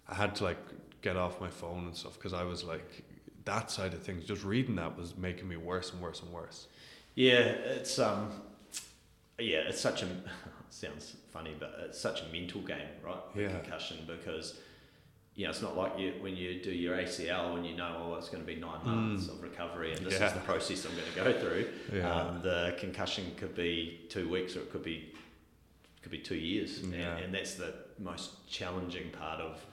I 0.09 0.15
had 0.15 0.35
to 0.37 0.45
like 0.45 0.59
get 1.03 1.17
off 1.17 1.41
my 1.41 1.51
phone 1.51 1.87
and 1.87 1.97
stuff 1.97 2.15
because 2.15 2.33
I 2.33 2.45
was 2.45 2.63
like 2.65 3.03
that 3.45 3.71
side 3.71 3.95
of 3.95 4.03
things 4.03 4.25
just 4.25 4.45
reading 4.45 4.77
that 4.77 4.97
was 4.97 5.17
making 5.17 5.49
me 5.49 5.57
worse 5.57 5.93
and 5.93 6.01
worse 6.01 6.21
and 6.23 6.31
worse 6.31 6.69
yeah, 7.15 7.39
it's 7.39 7.99
um, 7.99 8.31
yeah, 9.39 9.59
it's 9.69 9.81
such 9.81 10.03
a 10.03 10.09
sounds 10.71 11.17
funny, 11.33 11.55
but 11.59 11.75
it's 11.85 12.01
such 12.01 12.23
a 12.23 12.33
mental 12.33 12.61
game, 12.61 12.89
right? 13.05 13.21
Yeah. 13.35 13.49
Concussion 13.61 13.99
because 14.07 14.59
you 15.35 15.45
know, 15.45 15.51
it's 15.51 15.63
not 15.63 15.77
like 15.77 15.99
you 15.99 16.15
when 16.21 16.37
you 16.37 16.63
do 16.63 16.71
your 16.71 16.97
ACL 16.97 17.57
and 17.57 17.67
you 17.67 17.77
know, 17.77 17.97
oh, 17.99 18.15
it's 18.17 18.29
going 18.29 18.43
to 18.43 18.47
be 18.47 18.61
nine 18.61 18.85
months 18.85 19.27
mm. 19.27 19.31
of 19.31 19.43
recovery, 19.43 19.93
and 19.95 20.05
this 20.05 20.19
yeah. 20.19 20.27
is 20.27 20.33
the 20.33 20.41
process 20.41 20.85
I'm 20.85 20.93
going 20.93 21.13
to 21.13 21.33
go 21.33 21.41
through. 21.41 21.69
Yeah. 21.99 22.13
Um, 22.13 22.43
the 22.43 22.75
concussion 22.79 23.33
could 23.37 23.55
be 23.55 24.07
two 24.11 24.29
weeks, 24.29 24.57
or 24.57 24.61
it 24.61 24.71
could 24.71 24.83
be 24.83 25.15
could 26.03 26.13
be 26.13 26.19
two 26.19 26.37
years, 26.37 26.81
yeah. 26.81 27.17
and, 27.17 27.25
and 27.25 27.35
that's 27.35 27.55
the 27.55 27.75
most 27.99 28.49
challenging 28.49 29.11
part 29.11 29.41
of 29.41 29.65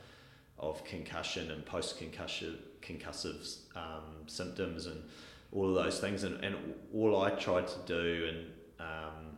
of 0.60 0.84
concussion 0.86 1.52
and 1.52 1.66
post 1.66 1.98
concussion 1.98 2.58
concussive 2.82 3.58
um, 3.76 4.28
symptoms 4.28 4.86
and 4.86 5.04
all 5.52 5.70
of 5.70 5.76
those 5.84 6.00
things. 6.00 6.24
And, 6.24 6.44
and 6.44 6.56
all 6.94 7.22
I 7.22 7.32
tried 7.32 7.68
to 7.68 7.80
do 7.86 8.30
and 8.30 8.46
um, 8.80 9.38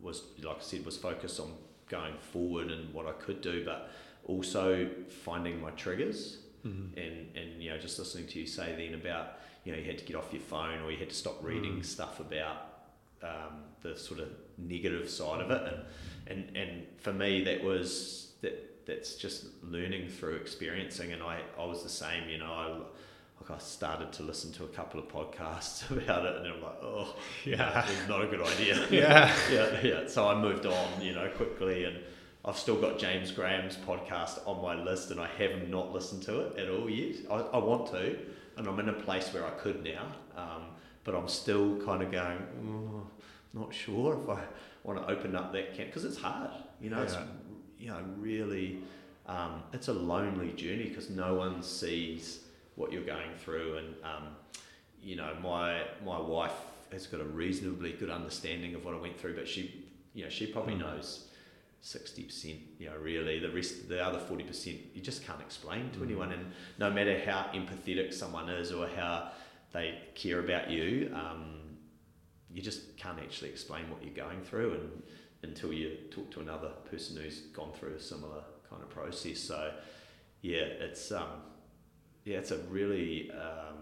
was, 0.00 0.22
like 0.42 0.58
I 0.58 0.62
said, 0.62 0.84
was 0.84 0.96
focus 0.96 1.40
on 1.40 1.52
going 1.88 2.14
forward 2.18 2.70
and 2.70 2.92
what 2.92 3.06
I 3.06 3.12
could 3.12 3.40
do, 3.40 3.64
but 3.64 3.90
also 4.24 4.88
finding 5.08 5.60
my 5.60 5.70
triggers. 5.70 6.38
Mm-hmm. 6.66 6.98
And, 6.98 7.36
and 7.36 7.62
you 7.62 7.70
know 7.70 7.78
just 7.78 7.98
listening 7.98 8.28
to 8.28 8.38
you 8.38 8.46
say 8.46 8.72
then 8.76 8.94
about 8.94 9.40
you 9.64 9.72
know 9.72 9.78
you 9.78 9.84
had 9.84 9.98
to 9.98 10.04
get 10.04 10.14
off 10.14 10.32
your 10.32 10.42
phone 10.42 10.80
or 10.82 10.92
you 10.92 10.96
had 10.96 11.10
to 11.10 11.14
stop 11.14 11.42
reading 11.42 11.78
mm. 11.78 11.84
stuff 11.84 12.20
about 12.20 12.84
um, 13.20 13.64
the 13.80 13.96
sort 13.96 14.20
of 14.20 14.28
negative 14.58 15.10
side 15.10 15.40
of 15.40 15.50
it 15.50 15.74
and 16.28 16.46
and 16.46 16.56
and 16.56 16.86
for 16.98 17.12
me 17.12 17.42
that 17.42 17.64
was 17.64 18.34
that 18.42 18.86
that's 18.86 19.16
just 19.16 19.46
learning 19.64 20.08
through 20.08 20.36
experiencing 20.36 21.12
and 21.12 21.20
I, 21.20 21.40
I 21.58 21.64
was 21.64 21.82
the 21.82 21.88
same 21.88 22.28
you 22.28 22.38
know 22.38 22.52
I 22.52 22.78
like 23.42 23.58
I 23.58 23.60
started 23.60 24.12
to 24.14 24.22
listen 24.22 24.52
to 24.52 24.64
a 24.64 24.68
couple 24.68 25.00
of 25.00 25.08
podcasts 25.08 25.90
about 25.96 26.24
it, 26.26 26.36
and 26.36 26.46
I'm 26.46 26.62
like, 26.62 26.82
oh, 26.82 27.14
yeah, 27.44 27.84
it's 27.88 28.08
not 28.08 28.22
a 28.22 28.26
good 28.26 28.42
idea. 28.42 28.86
yeah, 28.90 29.34
yeah, 29.52 29.80
yeah. 29.82 30.08
So 30.08 30.28
I 30.28 30.40
moved 30.40 30.66
on, 30.66 31.00
you 31.00 31.14
know, 31.14 31.28
quickly, 31.30 31.84
and 31.84 31.98
I've 32.44 32.58
still 32.58 32.80
got 32.80 32.98
James 32.98 33.30
Graham's 33.30 33.76
podcast 33.76 34.46
on 34.46 34.62
my 34.62 34.80
list, 34.80 35.10
and 35.10 35.20
I 35.20 35.28
have 35.38 35.68
not 35.68 35.92
listened 35.92 36.22
to 36.24 36.40
it 36.40 36.58
at 36.58 36.68
all 36.68 36.88
yet. 36.88 37.16
I, 37.30 37.36
I 37.36 37.58
want 37.58 37.90
to, 37.92 38.18
and 38.56 38.66
I'm 38.66 38.78
in 38.78 38.88
a 38.88 38.94
place 38.94 39.32
where 39.32 39.44
I 39.44 39.50
could 39.50 39.82
now, 39.82 40.06
um, 40.36 40.62
but 41.04 41.14
I'm 41.14 41.28
still 41.28 41.80
kind 41.84 42.02
of 42.02 42.12
going, 42.12 42.38
oh, 42.64 43.06
not 43.54 43.74
sure 43.74 44.20
if 44.22 44.28
I 44.28 44.40
want 44.84 45.00
to 45.00 45.12
open 45.12 45.34
up 45.34 45.52
that 45.52 45.74
camp 45.74 45.88
because 45.88 46.04
it's 46.04 46.18
hard, 46.18 46.50
you 46.80 46.90
know. 46.90 46.98
Yeah. 46.98 47.04
It's 47.04 47.16
you 47.78 47.88
know 47.88 47.98
really, 48.16 48.78
um, 49.26 49.64
it's 49.72 49.88
a 49.88 49.92
lonely 49.92 50.52
journey 50.52 50.84
because 50.84 51.10
no 51.10 51.34
one 51.34 51.60
sees 51.64 52.41
what 52.76 52.92
you're 52.92 53.04
going 53.04 53.34
through. 53.38 53.78
And 53.78 53.94
um, 54.04 54.28
you 55.02 55.16
know, 55.16 55.34
my 55.42 55.82
my 56.04 56.20
wife 56.20 56.54
has 56.92 57.06
got 57.06 57.20
a 57.20 57.24
reasonably 57.24 57.92
good 57.92 58.10
understanding 58.10 58.74
of 58.74 58.84
what 58.84 58.94
I 58.94 58.98
went 58.98 59.18
through, 59.18 59.34
but 59.34 59.48
she, 59.48 59.84
you 60.14 60.24
know, 60.24 60.30
she 60.30 60.46
probably 60.46 60.74
mm. 60.74 60.80
knows 60.80 61.28
sixty 61.80 62.24
percent. 62.24 62.58
You 62.78 62.90
know, 62.90 62.96
really, 62.96 63.38
the 63.38 63.50
rest, 63.50 63.88
the 63.88 64.04
other 64.04 64.18
forty 64.18 64.44
percent, 64.44 64.78
you 64.94 65.00
just 65.00 65.24
can't 65.26 65.40
explain 65.40 65.90
to 65.90 66.00
mm. 66.00 66.04
anyone. 66.04 66.32
And 66.32 66.52
no 66.78 66.90
matter 66.90 67.20
how 67.24 67.50
empathetic 67.54 68.12
someone 68.12 68.48
is 68.48 68.72
or 68.72 68.88
how 68.88 69.30
they 69.72 69.98
care 70.14 70.40
about 70.40 70.70
you, 70.70 71.10
um, 71.14 71.60
you 72.52 72.60
just 72.60 72.96
can't 72.98 73.18
actually 73.18 73.48
explain 73.48 73.88
what 73.90 74.04
you're 74.04 74.26
going 74.26 74.42
through, 74.42 74.74
and 74.74 75.02
until 75.44 75.72
you 75.72 75.96
talk 76.10 76.30
to 76.30 76.40
another 76.40 76.70
person 76.90 77.16
who's 77.16 77.40
gone 77.52 77.72
through 77.72 77.94
a 77.94 78.00
similar 78.00 78.44
kind 78.68 78.82
of 78.82 78.90
process. 78.90 79.40
So, 79.40 79.72
yeah, 80.42 80.60
it's 80.60 81.10
um, 81.10 81.26
yeah, 82.24 82.38
it's 82.38 82.50
a 82.50 82.58
really 82.58 83.30
um, 83.32 83.76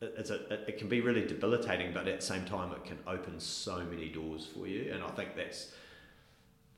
it's 0.00 0.30
a 0.30 0.52
it 0.68 0.78
can 0.78 0.88
be 0.88 1.00
really 1.00 1.26
debilitating, 1.26 1.92
but 1.92 2.08
at 2.08 2.20
the 2.20 2.26
same 2.26 2.44
time, 2.44 2.72
it 2.72 2.84
can 2.84 2.98
open 3.06 3.38
so 3.40 3.84
many 3.84 4.08
doors 4.08 4.46
for 4.46 4.66
you. 4.66 4.92
And 4.92 5.02
I 5.02 5.08
think 5.08 5.36
that's 5.36 5.72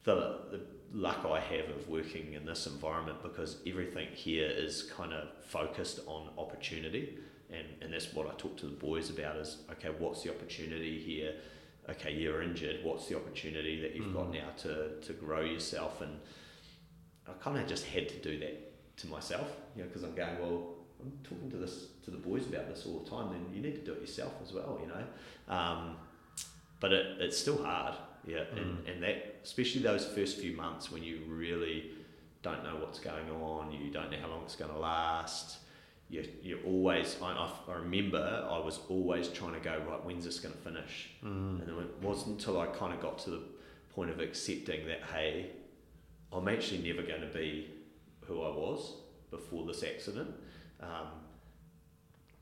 the 0.04 0.40
the 0.50 0.60
luck 0.92 1.26
I 1.28 1.40
have 1.40 1.68
of 1.70 1.88
working 1.88 2.34
in 2.34 2.46
this 2.46 2.66
environment 2.66 3.22
because 3.22 3.58
everything 3.66 4.08
here 4.14 4.48
is 4.48 4.90
kind 4.96 5.12
of 5.12 5.28
focused 5.44 6.00
on 6.06 6.30
opportunity. 6.38 7.18
And, 7.50 7.66
and 7.80 7.92
that's 7.92 8.12
what 8.12 8.26
I 8.26 8.34
talk 8.36 8.56
to 8.58 8.66
the 8.66 8.72
boys 8.72 9.10
about 9.10 9.36
is 9.36 9.58
okay, 9.72 9.90
what's 9.98 10.22
the 10.22 10.30
opportunity 10.30 10.98
here? 11.00 11.34
Okay, 11.88 12.12
you're 12.12 12.42
injured. 12.42 12.80
What's 12.82 13.06
the 13.06 13.16
opportunity 13.16 13.80
that 13.80 13.94
you've 13.94 14.06
mm. 14.06 14.14
got 14.14 14.32
now 14.32 14.48
to, 14.62 15.00
to 15.00 15.12
grow 15.12 15.42
yourself? 15.42 16.00
And 16.00 16.18
I 17.28 17.32
kind 17.34 17.58
of 17.58 17.68
just 17.68 17.84
had 17.84 18.08
to 18.08 18.16
do 18.16 18.38
that 18.40 18.75
to 18.96 19.06
myself, 19.08 19.48
you 19.74 19.82
know, 19.82 19.88
because 19.88 20.02
I'm 20.02 20.14
going, 20.14 20.38
well, 20.40 20.74
I'm 21.00 21.12
talking 21.22 21.50
to 21.50 21.56
this 21.56 21.86
to 22.04 22.10
the 22.10 22.16
boys 22.16 22.46
about 22.46 22.68
this 22.68 22.86
all 22.86 23.00
the 23.00 23.10
time. 23.10 23.30
Then 23.30 23.46
you 23.54 23.60
need 23.60 23.74
to 23.76 23.84
do 23.84 23.92
it 23.92 24.00
yourself 24.00 24.32
as 24.42 24.52
well, 24.52 24.80
you 24.80 24.88
know. 24.88 25.54
Um, 25.54 25.96
but 26.80 26.92
it, 26.92 27.20
it's 27.20 27.38
still 27.38 27.62
hard 27.62 27.94
yeah, 28.26 28.38
mm. 28.38 28.58
and, 28.58 28.88
and 28.88 29.02
that 29.02 29.40
especially 29.44 29.82
those 29.82 30.04
first 30.04 30.38
few 30.38 30.56
months 30.56 30.90
when 30.90 31.02
you 31.02 31.20
really 31.28 31.92
don't 32.42 32.64
know 32.64 32.76
what's 32.80 32.98
going 32.98 33.30
on, 33.30 33.72
you 33.72 33.90
don't 33.90 34.10
know 34.10 34.18
how 34.20 34.28
long 34.28 34.42
it's 34.44 34.56
going 34.56 34.72
to 34.72 34.78
last. 34.78 35.58
You, 36.08 36.24
you're 36.42 36.62
always, 36.64 37.16
I, 37.20 37.50
I 37.68 37.74
remember 37.74 38.46
I 38.48 38.58
was 38.58 38.80
always 38.88 39.28
trying 39.28 39.54
to 39.54 39.60
go, 39.60 39.82
right, 39.88 40.04
when's 40.04 40.24
this 40.24 40.38
going 40.38 40.54
to 40.54 40.60
finish? 40.60 41.10
Mm. 41.24 41.62
And 41.62 41.80
it 41.80 42.02
wasn't 42.02 42.38
until 42.38 42.60
I 42.60 42.66
kind 42.66 42.92
of 42.92 43.00
got 43.00 43.18
to 43.20 43.30
the 43.30 43.42
point 43.94 44.10
of 44.10 44.20
accepting 44.20 44.86
that, 44.86 45.02
hey, 45.12 45.50
I'm 46.32 46.46
actually 46.46 46.88
never 46.88 47.02
going 47.02 47.22
to 47.22 47.32
be 47.32 47.70
who 48.26 48.42
I 48.42 48.48
was 48.48 48.94
before 49.30 49.66
this 49.66 49.82
accident. 49.82 50.30
Um, 50.80 51.08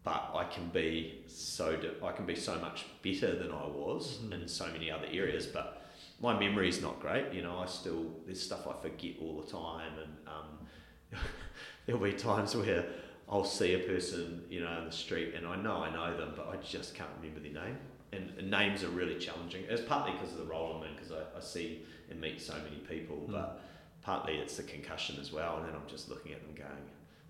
but 0.03 0.33
I 0.35 0.45
can 0.45 0.69
be 0.69 1.23
so 1.27 1.79
I 2.03 2.13
can 2.13 2.27
be 2.27 2.37
so 2.37 2.59
much 2.59 2.85
better 3.03 3.35
than 3.37 3.51
I 3.51 3.67
was 3.67 4.19
mm-hmm. 4.19 4.35
in 4.35 4.49
so 4.49 4.67
many 4.67 4.91
other 4.91 5.07
areas. 5.11 5.47
But 5.47 5.83
my 6.21 6.39
memory 6.39 6.69
is 6.69 6.83
not 6.83 7.01
great. 7.01 7.33
You 7.33 7.43
know, 7.43 7.59
I 7.59 7.67
still 7.67 8.05
there's 8.27 8.43
stuff 8.43 8.67
I 8.69 8.81
forget 8.83 9.15
all 9.21 9.41
the 9.41 9.51
time, 9.51 9.93
and 10.03 10.13
um, 10.29 11.21
there'll 11.87 12.03
be 12.03 12.13
times 12.13 12.55
where 12.55 12.85
I'll 13.29 13.45
see 13.45 13.75
a 13.75 13.79
person, 13.79 14.45
you 14.51 14.61
know, 14.61 14.79
in 14.79 14.85
the 14.85 14.93
street, 14.93 15.35
and 15.35 15.47
I 15.47 15.57
know 15.57 15.77
I 15.83 15.91
know 15.91 16.17
them, 16.17 16.35
but 16.37 16.49
I 16.49 16.57
just 16.57 16.95
can't 16.95 17.09
remember 17.21 17.41
their 17.41 17.65
name. 17.65 17.79
And, 18.13 18.31
and 18.39 18.49
names 18.49 18.85
are 18.85 18.91
really 18.91 19.19
challenging. 19.19 19.65
It's 19.69 19.83
partly 19.83 20.13
because 20.13 20.33
of 20.33 20.39
the 20.39 20.45
role 20.45 20.77
I'm 20.77 20.89
in, 20.89 20.95
because 20.95 21.11
I, 21.11 21.37
I 21.37 21.41
see 21.41 21.83
and 22.11 22.21
meet 22.21 22.41
so 22.41 22.55
many 22.55 22.77
people, 22.89 23.17
mm. 23.17 23.33
but 23.33 23.61
partly 24.05 24.35
it's 24.35 24.57
the 24.57 24.63
concussion 24.63 25.17
as 25.21 25.33
well. 25.33 25.57
And 25.57 25.67
then 25.67 25.75
I'm 25.75 25.89
just 25.89 26.09
looking 26.09 26.33
at 26.33 26.43
them 26.43 26.55
going, 26.55 26.85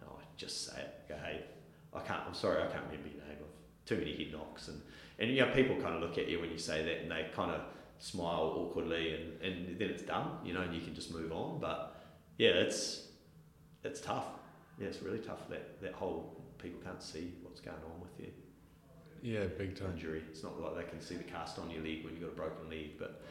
oh, 0.07 0.19
just 0.37 0.67
say 0.67 0.81
it. 0.81 1.09
Go, 1.09 1.15
hey, 1.25 1.43
I 1.95 2.01
can't. 2.01 2.23
I'm 2.27 2.35
sorry, 2.35 2.63
I 2.63 2.67
can't 2.67 2.85
remember 2.91 3.09
your 3.09 3.25
name. 3.27 3.39
I've 3.41 3.87
too 3.87 3.97
many 3.97 4.17
head 4.17 4.33
knocks, 4.33 4.69
and 4.69 4.81
and 5.19 5.31
you 5.31 5.41
know 5.41 5.53
people 5.53 5.77
kind 5.77 5.95
of 5.95 6.01
look 6.01 6.19
at 6.19 6.29
you 6.29 6.41
when 6.41 6.51
you 6.51 6.59
say 6.59 6.85
that, 6.85 7.03
and 7.03 7.11
they 7.11 7.27
kind 7.35 7.53
of 7.53 7.63
smile 7.99 8.53
awkwardly, 8.57 9.15
and 9.15 9.43
and 9.43 9.79
then 9.79 9.91
it's 9.91 10.03
done, 10.03 10.39
you 10.45 10.53
know, 10.53 10.63
and 10.63 10.75
you 10.75 10.81
can 10.81 10.95
just 10.95 11.13
move 11.13 11.33
on. 11.33 11.61
But 11.61 12.03
yeah, 12.39 12.51
it's 12.51 13.09
it's 13.85 14.01
tough. 14.01 14.27
Yeah, 14.81 14.89
it's 14.89 15.03
really 15.03 15.21
tough. 15.21 15.49
That 15.49 15.81
that 15.83 15.93
whole 15.93 16.43
people 16.59 16.81
can't 16.83 17.03
see 17.03 17.35
what's 17.43 17.61
going 17.61 17.77
on 17.77 18.01
with 18.01 18.19
you. 18.19 18.33
Yeah, 19.23 19.47
big 19.57 19.79
time 19.79 19.93
injury. 19.93 20.23
It's 20.29 20.43
not 20.43 20.61
like 20.61 20.77
they 20.77 20.91
can 20.91 21.01
see 21.01 21.15
the 21.15 21.25
cast 21.25 21.59
on 21.59 21.71
your 21.71 21.83
leg 21.83 22.05
when 22.05 22.15
you've 22.15 22.23
got 22.23 22.33
a 22.33 22.49
broken 22.49 22.69
leg, 22.69 22.99
but 22.99 23.23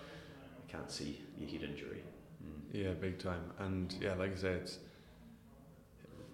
they 0.57 0.71
can't 0.71 0.89
see 0.89 1.21
your 1.37 1.49
head 1.49 1.63
injury. 1.63 2.01
Mm. 2.45 2.83
Yeah, 2.83 2.91
big 2.93 3.19
time. 3.19 3.51
And 3.59 3.95
yeah, 4.01 4.13
like 4.15 4.33
I 4.33 4.35
say, 4.35 4.51
it's 4.51 4.79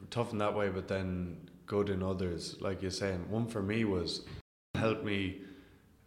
tough 0.10 0.31
in 0.31 0.38
that 0.40 0.56
way, 0.56 0.69
but 0.69 0.88
then 0.88 1.49
good 1.65 1.90
in 1.90 2.03
others. 2.03 2.57
Like 2.60 2.81
you're 2.81 2.91
saying, 2.91 3.30
one 3.30 3.48
for 3.48 3.61
me 3.61 3.86
was 3.86 4.26
help 4.76 5.03
me 5.03 5.41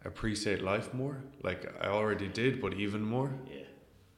appreciate 0.05 0.63
life 0.63 0.93
more. 0.93 1.23
Like 1.43 1.73
I 1.81 1.87
already 1.87 2.27
did, 2.27 2.61
but 2.61 2.73
even 2.73 3.01
more. 3.01 3.31
Yeah, 3.47 3.61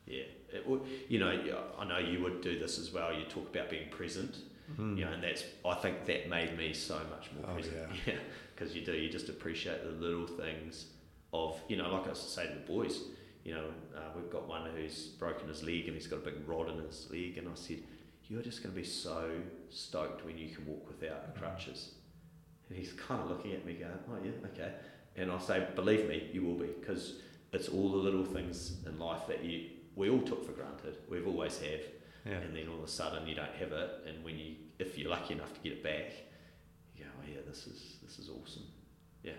yeah. 0.06 0.24
It, 0.52 0.66
you 1.10 1.20
know, 1.20 1.30
I 1.78 1.86
know 1.86 1.98
you 1.98 2.22
would 2.24 2.42
do 2.42 2.58
this 2.58 2.80
as 2.80 2.92
well. 2.92 3.14
You 3.14 3.26
talk 3.26 3.50
about 3.54 3.70
being 3.70 3.90
present. 3.90 4.38
Mm. 4.80 4.98
You 4.98 5.06
know, 5.06 5.12
and 5.12 5.24
that's 5.24 5.44
I 5.64 5.76
think 5.76 6.06
that 6.06 6.28
made 6.28 6.58
me 6.58 6.74
so 6.74 6.96
much 6.96 7.30
more 7.36 7.52
oh, 7.52 7.54
present. 7.54 7.76
Yeah, 8.08 8.14
because 8.56 8.74
yeah, 8.76 8.80
you 8.80 8.86
do. 8.86 8.94
You 8.94 9.10
just 9.10 9.30
appreciate 9.30 9.84
the 9.84 9.92
little 9.92 10.26
things 10.26 10.88
of 11.34 11.62
you 11.68 11.78
know, 11.78 11.94
like 11.94 12.10
I 12.10 12.14
say 12.14 12.48
to 12.48 12.54
the 12.54 12.60
boys. 12.62 13.00
You 13.46 13.54
know, 13.54 13.66
uh, 13.96 14.00
we've 14.16 14.30
got 14.30 14.50
one 14.50 14.70
who's 14.76 15.10
broken 15.20 15.48
his 15.48 15.64
leg 15.64 15.86
and 15.86 15.96
he's 15.96 16.08
got 16.08 16.18
a 16.18 16.24
big 16.24 16.36
rod 16.48 16.70
in 16.70 16.84
his 16.84 17.08
leg, 17.10 17.38
and 17.38 17.48
I 17.48 17.56
said, 17.56 17.78
you're 18.28 18.42
just 18.42 18.64
going 18.64 18.74
to 18.74 18.82
be 18.82 18.86
so 18.86 19.30
stoked 19.70 20.26
when 20.26 20.38
you 20.38 20.50
can 20.50 20.66
walk 20.66 20.88
without 20.88 21.38
crutches. 21.38 21.92
And 22.68 22.78
he's 22.78 22.92
kind 22.94 23.22
of 23.22 23.30
looking 23.30 23.54
at 23.54 23.64
me 23.66 23.74
going, 23.74 23.92
oh, 24.10 24.18
yeah, 24.24 24.32
okay. 24.48 24.74
And 25.16 25.32
I'll 25.32 25.40
say, 25.40 25.66
believe 25.76 26.10
me, 26.10 26.28
you 26.34 26.44
will 26.44 26.56
be, 26.56 26.70
because 26.80 27.20
it's 27.54 27.70
all 27.70 27.92
the 27.92 27.98
little 27.98 28.26
things 28.26 28.78
in 28.86 29.00
life 29.00 29.28
that 29.28 29.46
you 29.46 29.70
we 29.96 30.10
all 30.10 30.22
took 30.22 30.46
for 30.46 30.52
granted. 30.52 30.98
We've 31.10 31.28
always 31.28 31.58
have. 31.60 31.82
Yeah. 32.26 32.34
And 32.34 32.56
then 32.56 32.68
all 32.68 32.80
of 32.80 32.84
a 32.84 32.88
sudden 32.88 33.28
you 33.28 33.36
don't 33.36 33.56
have 33.60 33.72
it. 33.72 33.90
And 34.08 34.24
when 34.24 34.38
you, 34.38 34.56
if 34.80 34.98
you're 34.98 35.10
lucky 35.10 35.36
enough 35.36 35.54
to 35.54 35.60
get 35.62 35.74
it 35.74 35.84
back, 35.84 36.12
you 36.96 37.04
go, 37.04 37.10
oh, 37.18 37.26
yeah, 37.30 37.40
this 37.48 37.68
is, 37.68 37.98
this 38.04 38.20
is 38.20 38.30
awesome. 38.30 38.64
Yeah. 39.24 39.34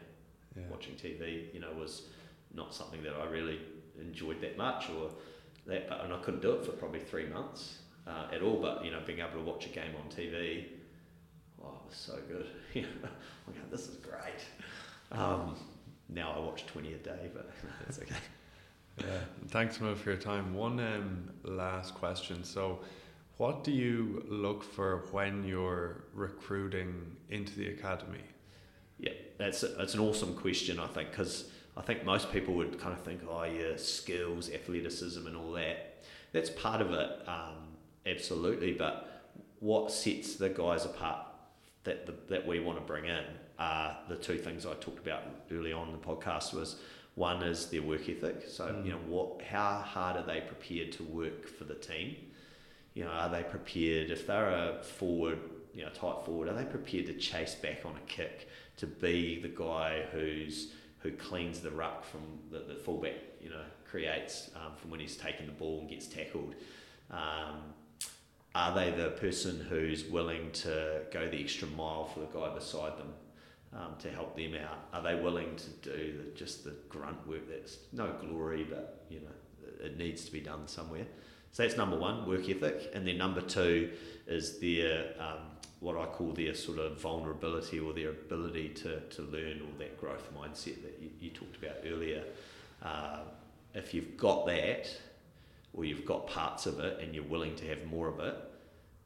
yeah. 0.57 0.63
Watching 0.71 0.95
TV, 0.95 1.53
you 1.53 1.61
know, 1.61 1.73
was 1.79 2.07
not 2.55 2.75
something 2.75 3.03
that 3.03 3.13
I 3.15 3.27
really 3.27 3.59
enjoyed 4.01 4.41
that 4.41 4.57
much 4.57 4.89
or 4.91 5.11
that, 5.67 5.89
but, 5.89 6.05
and 6.05 6.13
I 6.13 6.19
couldn't 6.19 6.43
do 6.43 6.53
it 6.53 6.65
for 6.65 6.73
probably 6.73 7.01
three 7.01 7.27
months 7.27 7.79
uh, 8.07 8.27
at 8.33 8.43
all. 8.43 8.61
But 8.61 8.85
you 8.85 8.91
know, 8.91 9.01
being 9.07 9.21
able 9.21 9.33
to 9.33 9.41
watch 9.41 9.67
a 9.67 9.71
game 9.71 9.93
on 10.03 10.11
TV, 10.11 10.67
oh, 11.63 11.69
it 11.69 11.89
was 11.89 11.97
so 11.97 12.19
good. 12.29 12.47
You 13.47 13.53
know, 13.53 13.63
this 13.71 13.89
is 13.89 13.97
great. 13.97 14.45
Um, 15.13 15.55
now 16.09 16.33
I 16.33 16.41
watch 16.41 16.67
twenty 16.67 16.95
a 16.95 16.99
day, 16.99 17.31
but 17.33 17.49
that's 17.85 18.01
okay. 18.01 18.17
yeah, 18.99 19.21
thanks, 19.49 19.81
Mo, 19.81 19.95
for 19.95 20.11
your 20.11 20.19
time. 20.19 20.53
One 20.53 20.81
um, 20.81 21.31
last 21.45 21.95
question. 21.95 22.43
So, 22.43 22.81
what 23.37 23.63
do 23.63 23.71
you 23.71 24.25
look 24.29 24.65
for 24.65 25.07
when 25.13 25.45
you're 25.45 26.05
recruiting 26.13 27.17
into 27.31 27.55
the 27.57 27.69
academy? 27.69 28.25
Yeah, 28.99 29.13
that's 29.39 29.63
a, 29.63 29.69
that's 29.69 29.95
an 29.95 30.01
awesome 30.01 30.35
question. 30.35 30.81
I 30.81 30.89
think 30.89 31.11
because 31.11 31.51
I 31.77 31.83
think 31.83 32.05
most 32.05 32.33
people 32.33 32.55
would 32.55 32.81
kind 32.81 32.93
of 32.93 33.01
think, 33.03 33.21
oh 33.29 33.45
yeah, 33.45 33.77
skills, 33.77 34.51
athleticism, 34.51 35.27
and 35.27 35.37
all 35.37 35.53
that. 35.53 36.05
That's 36.33 36.51
part 36.51 36.81
of 36.81 36.93
it. 36.93 37.11
Um, 37.29 37.77
absolutely. 38.07 38.73
But 38.73 39.25
what 39.61 39.91
sets 39.91 40.37
the 40.37 40.49
guys 40.49 40.85
apart 40.85 41.27
that 41.85 42.07
the, 42.07 42.15
that 42.29 42.47
we 42.47 42.61
want 42.61 42.79
to 42.79 42.85
bring 42.85 43.05
in 43.07 43.25
are 43.59 43.97
the 44.09 44.17
two 44.17 44.39
things 44.39 44.67
I 44.67 44.75
talked 44.75 44.99
about 44.99 45.23
early 45.51 45.73
on 45.73 45.89
in 45.89 45.93
the 45.93 45.99
podcast. 45.99 46.53
Was 46.53 46.77
one 47.15 47.43
is 47.43 47.67
their 47.67 47.83
work 47.83 48.09
ethic. 48.09 48.45
So 48.49 48.67
mm. 48.67 48.85
you 48.85 48.93
know 48.93 49.01
what, 49.07 49.43
how 49.43 49.79
hard 49.79 50.17
are 50.17 50.23
they 50.23 50.41
prepared 50.41 50.93
to 50.93 51.03
work 51.05 51.47
for 51.47 51.65
the 51.65 51.75
team? 51.75 52.17
You 52.95 53.05
know, 53.05 53.11
are 53.11 53.29
they 53.29 53.43
prepared 53.43 54.11
if 54.11 54.27
they're 54.27 54.51
a 54.51 54.83
forward, 54.83 55.39
you 55.75 55.83
know, 55.83 55.91
tight 55.91 56.25
forward? 56.25 56.49
Are 56.49 56.55
they 56.55 56.65
prepared 56.65 57.07
to 57.07 57.15
chase 57.15 57.55
back 57.55 57.85
on 57.85 57.93
a 57.97 58.07
kick 58.07 58.49
to 58.79 58.87
be 58.87 59.41
the 59.41 59.49
guy 59.49 60.05
who's 60.13 60.73
who 61.01 61.13
cleans 61.13 61.61
the 61.61 61.71
ruck 61.71 62.05
from 62.05 62.21
the, 62.51 62.61
the 62.61 62.75
fullback, 62.75 63.15
you 63.41 63.51
know, 63.51 63.63
creates 63.89 64.51
um, 64.57 64.73
from 64.77 64.91
when 64.91 65.01
he's 65.01 65.17
taking 65.17 65.47
the 65.47 65.53
ball 65.53 65.81
and 65.81 65.89
gets 65.89 66.07
tackled. 66.07 66.55
Um, 67.11 67.61
are 68.55 68.75
they 68.75 68.91
the 68.91 69.11
person 69.11 69.65
who's 69.69 70.05
willing 70.05 70.51
to 70.53 71.03
go 71.13 71.29
the 71.29 71.39
extra 71.39 71.69
mile 71.69 72.07
for 72.07 72.21
the 72.21 72.27
guy 72.27 72.55
beside 72.55 72.97
them 72.99 73.13
um, 73.75 73.95
to 73.99 74.11
help 74.11 74.35
them 74.35 74.55
out? 74.55 74.89
Are 74.95 75.03
they 75.03 75.15
willing 75.21 75.55
to 75.57 75.71
do 75.91 76.15
the, 76.17 76.37
just 76.37 76.65
the 76.65 76.75
grunt 76.89 77.27
work 77.29 77.49
that's 77.49 77.79
no 77.93 78.13
glory, 78.21 78.67
but 78.69 79.05
you 79.11 79.21
know 79.21 79.85
it 79.85 79.99
needs 79.99 80.25
to 80.25 80.33
be 80.33 80.41
done 80.41 80.67
somewhere? 80.67 81.07
So 81.57 81.63
that's 81.63 81.79
number 81.79 81.97
one, 81.97 82.27
work 82.27 82.47
ethic, 82.51 82.91
and 82.93 83.09
then 83.09 83.17
number 83.17 83.41
two 83.41 83.91
is 84.27 84.59
their 84.59 85.15
um, 85.19 85.39
what 85.81 85.97
I 85.97 86.05
call 86.05 86.33
their 86.33 86.55
sort 86.55 86.79
of 86.79 87.01
vulnerability 87.01 87.81
or 87.81 87.95
their 87.95 88.11
ability 88.11 88.75
to, 88.75 89.01
to 89.01 89.23
learn 89.23 89.63
or 89.63 89.79
that 89.79 89.99
growth 89.99 90.29
mindset 90.39 90.83
that 90.83 90.99
you, 91.01 91.09
you 91.19 91.31
talked 91.31 91.57
about 91.57 91.77
earlier. 91.87 92.25
Uh, 92.83 93.21
if 93.73 93.95
you've 93.95 94.19
got 94.19 94.45
that, 94.45 94.95
or 95.73 95.87
you've 95.87 96.05
got 96.05 96.27
parts 96.27 96.67
of 96.67 96.79
it 96.79 97.01
and 97.01 97.15
you're 97.15 97.25
willing 97.25 97.57
to 97.57 97.67
have 97.67 97.87
more 97.87 98.09
of 98.09 98.21
it, 98.21 98.35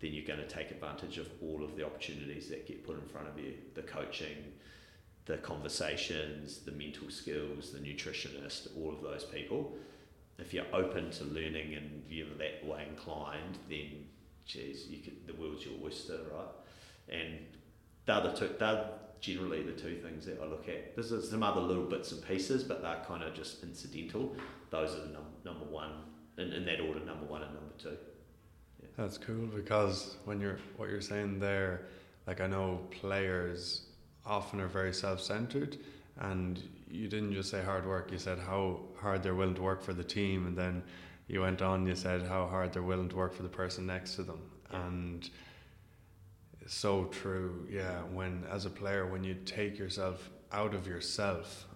then 0.01 0.13
you're 0.13 0.27
going 0.27 0.41
to 0.41 0.49
take 0.49 0.73
advantage 0.73 1.19
of 1.19 1.29
all 1.41 1.63
of 1.63 1.77
the 1.77 1.87
opportunities 1.87 2.49
that 2.49 2.67
get 2.67 2.85
put 2.85 3.01
in 3.01 3.09
front 3.11 3.29
of 3.29 3.39
you 3.39 3.55
the 3.77 3.83
coaching, 3.83 4.39
the 5.27 5.37
conversations, 5.37 6.59
the 6.65 6.73
mental 6.73 7.11
skills, 7.11 7.71
the 7.71 7.79
nutritionist, 7.79 8.77
all 8.77 8.93
of 8.93 9.03
those 9.03 9.23
people. 9.23 9.77
If 10.41 10.55
you're 10.55 10.67
open 10.73 11.11
to 11.13 11.25
learning 11.25 11.75
and 11.75 12.03
you're 12.09 12.27
that 12.39 12.67
way 12.67 12.87
inclined, 12.89 13.59
then 13.69 14.07
geez, 14.47 14.87
you 14.89 14.99
could, 14.99 15.27
the 15.27 15.35
world's 15.35 15.65
your 15.65 15.75
oyster, 15.85 16.19
right? 16.33 16.49
And 17.09 17.39
they're 18.07 18.23
the 18.23 18.33
two, 18.33 18.51
they're 18.59 18.89
generally 19.21 19.63
the 19.63 19.73
two 19.73 19.97
things 19.97 20.25
that 20.27 20.41
I 20.43 20.47
look 20.47 20.69
at. 20.69 20.97
There's 20.97 21.31
some 21.31 21.43
other 21.43 21.61
little 21.61 21.85
bits 21.85 22.13
and 22.13 22.27
pieces, 22.27 22.65
but 22.65 22.83
they're 22.83 23.03
kind 23.07 23.23
of 23.23 23.35
just 23.35 23.63
incidental. 23.63 24.35
Those 24.71 24.95
are 24.95 25.01
the 25.01 25.13
num- 25.13 25.35
number 25.45 25.67
one 25.67 25.93
in, 26.39 26.53
in 26.53 26.65
that 26.65 26.81
order, 26.81 27.01
number 27.01 27.27
one 27.27 27.43
and 27.43 27.55
number 27.55 27.75
two. 27.79 27.97
Yeah. 28.81 28.89
That's 28.97 29.19
cool 29.19 29.47
because 29.47 30.17
when 30.25 30.41
you're 30.41 30.59
what 30.77 30.89
you're 30.89 31.01
saying 31.01 31.39
there, 31.39 31.87
like 32.27 32.41
I 32.41 32.47
know 32.47 32.81
players 32.91 33.87
often 34.25 34.61
are 34.61 34.69
very 34.69 34.93
self-centered, 34.93 35.79
and 36.19 36.63
you 36.91 37.09
didn't 37.09 37.33
just 37.33 37.51
say 37.51 37.63
hard 37.63 37.87
work. 37.87 38.11
You 38.11 38.19
said 38.19 38.39
how 38.39 38.81
hard 39.01 39.23
they're 39.23 39.35
willing 39.35 39.55
to 39.57 39.63
work 39.63 39.83
for 39.83 39.93
the 39.93 40.05
team, 40.05 40.47
and 40.47 40.57
then 40.57 40.83
you 41.29 41.41
went 41.43 41.63
on, 41.63 41.87
you 41.87 41.95
said 41.95 42.23
how 42.23 42.47
hard 42.47 42.73
they're 42.73 42.83
willing 42.83 43.09
to 43.09 43.17
work 43.17 43.33
for 43.35 43.43
the 43.43 43.49
person 43.49 43.87
next 43.87 44.17
to 44.17 44.23
them. 44.23 44.41
Yeah. 44.73 44.87
And 44.87 45.31
it's 46.61 46.75
so 46.75 47.05
true, 47.05 47.67
yeah. 47.71 48.01
When, 48.13 48.45
as 48.51 48.65
a 48.67 48.71
player, 48.71 49.07
when 49.07 49.25
you 49.25 49.35
take 49.45 49.79
yourself 49.79 50.31
out 50.53 50.75
of 50.75 50.87
yourself 50.87 51.67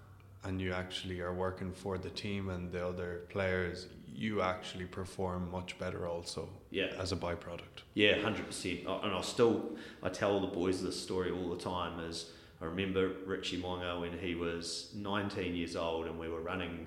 and 0.42 0.60
you 0.60 0.72
actually 0.72 1.20
are 1.20 1.32
working 1.32 1.72
for 1.72 1.96
the 1.98 2.10
team 2.10 2.50
and 2.50 2.70
the 2.70 2.86
other 2.86 3.22
players, 3.30 3.86
you 4.12 4.42
actually 4.42 4.84
perform 4.84 5.50
much 5.50 5.78
better 5.78 6.06
also 6.06 6.48
Yeah. 6.70 6.92
as 6.98 7.12
a 7.12 7.16
byproduct. 7.16 7.82
Yeah, 7.94 8.20
hundred 8.20 8.46
percent. 8.46 8.80
And 8.86 9.12
I 9.14 9.20
still 9.22 9.76
I 10.02 10.08
tell 10.08 10.40
the 10.40 10.46
boys 10.48 10.82
this 10.82 11.00
story 11.00 11.30
all 11.32 11.48
the 11.50 11.56
time. 11.56 11.98
Is 12.00 12.30
I 12.60 12.66
remember 12.66 13.12
Richie 13.26 13.60
Mo'unga 13.60 14.00
when 14.00 14.18
he 14.18 14.34
was 14.34 14.92
19 14.94 15.54
years 15.54 15.76
old, 15.76 16.06
and 16.06 16.18
we 16.18 16.28
were 16.28 16.40
running 16.40 16.86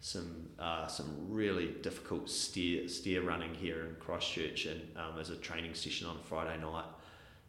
some 0.00 0.48
uh, 0.58 0.86
some 0.86 1.06
really 1.28 1.68
difficult 1.82 2.28
steer 2.28 2.86
steer 2.86 3.22
running 3.22 3.54
here 3.54 3.86
in 3.86 3.96
Christchurch, 3.96 4.66
and 4.66 4.80
um, 4.96 5.18
as 5.18 5.30
a 5.30 5.36
training 5.36 5.74
session 5.74 6.06
on 6.06 6.18
Friday 6.22 6.60
night. 6.60 6.84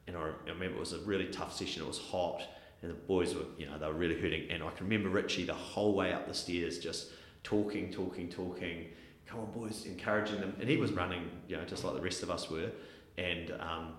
And 0.07 0.15
I, 0.15 0.21
I 0.21 0.49
remember 0.49 0.77
it 0.77 0.79
was 0.79 0.93
a 0.93 0.99
really 0.99 1.27
tough 1.27 1.55
session. 1.55 1.83
It 1.83 1.87
was 1.87 1.99
hot, 1.99 2.41
and 2.81 2.89
the 2.89 2.95
boys 2.95 3.35
were 3.35 3.45
you 3.57 3.65
know 3.65 3.77
they 3.77 3.85
were 3.85 3.93
really 3.93 4.19
hurting. 4.19 4.49
And 4.49 4.63
I 4.63 4.71
can 4.71 4.87
remember 4.87 5.09
Richie 5.09 5.43
the 5.43 5.53
whole 5.53 5.93
way 5.93 6.13
up 6.13 6.27
the 6.27 6.33
stairs 6.33 6.79
just 6.79 7.11
talking, 7.43 7.91
talking, 7.91 8.29
talking. 8.29 8.87
Come 9.25 9.41
on, 9.41 9.51
boys, 9.51 9.85
encouraging 9.85 10.39
them. 10.39 10.55
And 10.61 10.69
he 10.69 10.77
was 10.77 10.93
running, 10.93 11.29
you 11.49 11.57
know, 11.57 11.65
just 11.65 11.83
like 11.83 11.95
the 11.95 12.01
rest 12.01 12.23
of 12.23 12.31
us 12.31 12.49
were 12.49 12.71
and 13.17 13.51
um, 13.59 13.93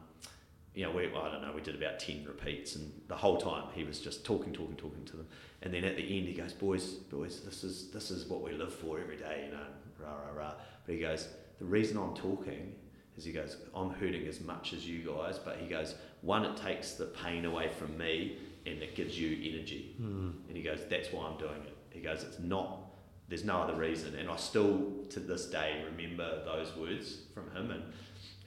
you 0.78 0.84
know, 0.84 0.92
we, 0.92 1.06
I 1.06 1.28
don't 1.28 1.42
know, 1.42 1.50
we 1.52 1.60
did 1.60 1.74
about 1.74 1.98
10 1.98 2.24
repeats, 2.24 2.76
and 2.76 2.92
the 3.08 3.16
whole 3.16 3.36
time 3.36 3.64
he 3.74 3.82
was 3.82 3.98
just 3.98 4.24
talking, 4.24 4.52
talking, 4.52 4.76
talking 4.76 5.04
to 5.06 5.16
them. 5.16 5.26
And 5.60 5.74
then 5.74 5.82
at 5.82 5.96
the 5.96 6.02
end, 6.02 6.28
he 6.28 6.34
goes, 6.34 6.52
Boys, 6.52 6.86
boys, 6.86 7.40
this 7.40 7.64
is, 7.64 7.90
this 7.90 8.12
is 8.12 8.28
what 8.28 8.42
we 8.42 8.52
live 8.52 8.72
for 8.72 9.00
every 9.00 9.16
day, 9.16 9.46
you 9.46 9.56
know, 9.56 9.64
rah, 9.98 10.12
rah, 10.12 10.40
rah. 10.40 10.52
But 10.86 10.94
he 10.94 11.00
goes, 11.00 11.26
The 11.58 11.64
reason 11.64 11.96
I'm 11.98 12.14
talking 12.14 12.76
is 13.16 13.24
he 13.24 13.32
goes, 13.32 13.56
I'm 13.74 13.90
hurting 13.90 14.28
as 14.28 14.40
much 14.40 14.72
as 14.72 14.86
you 14.86 15.00
guys, 15.00 15.40
but 15.44 15.56
he 15.56 15.66
goes, 15.66 15.96
One, 16.20 16.44
it 16.44 16.56
takes 16.56 16.92
the 16.92 17.06
pain 17.06 17.44
away 17.44 17.70
from 17.70 17.98
me, 17.98 18.36
and 18.64 18.80
it 18.80 18.94
gives 18.94 19.18
you 19.18 19.36
energy. 19.52 19.96
Mm. 20.00 20.34
And 20.46 20.56
he 20.56 20.62
goes, 20.62 20.78
That's 20.88 21.12
why 21.12 21.26
I'm 21.26 21.38
doing 21.38 21.60
it. 21.66 21.76
He 21.90 21.98
goes, 21.98 22.22
It's 22.22 22.38
not, 22.38 22.82
there's 23.28 23.44
no 23.44 23.56
other 23.56 23.74
reason. 23.74 24.14
And 24.14 24.30
I 24.30 24.36
still, 24.36 24.92
to 25.10 25.18
this 25.18 25.46
day, 25.46 25.84
remember 25.90 26.44
those 26.44 26.76
words 26.76 27.22
from 27.34 27.50
him. 27.50 27.72
And 27.72 27.82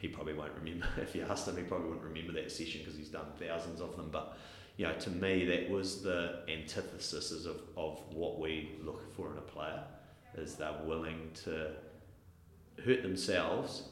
he 0.01 0.07
probably 0.07 0.33
won't 0.33 0.53
remember, 0.57 0.87
if 0.97 1.15
you 1.15 1.23
asked 1.29 1.47
him, 1.47 1.55
he 1.55 1.63
probably 1.63 1.89
wouldn't 1.89 2.05
remember 2.05 2.33
that 2.33 2.51
session 2.51 2.81
because 2.81 2.97
he's 2.97 3.09
done 3.09 3.27
thousands 3.39 3.79
of 3.79 3.95
them. 3.95 4.09
But, 4.11 4.35
you 4.77 4.87
know, 4.87 4.93
to 4.93 5.09
me, 5.11 5.45
that 5.45 5.69
was 5.69 6.01
the 6.01 6.39
antithesis 6.49 7.45
of, 7.45 7.61
of 7.77 8.01
what 8.11 8.39
we 8.39 8.71
look 8.83 9.13
for 9.15 9.31
in 9.31 9.37
a 9.37 9.41
player, 9.41 9.83
is 10.35 10.55
they're 10.55 10.73
willing 10.85 11.29
to 11.43 11.73
hurt 12.83 13.03
themselves, 13.03 13.83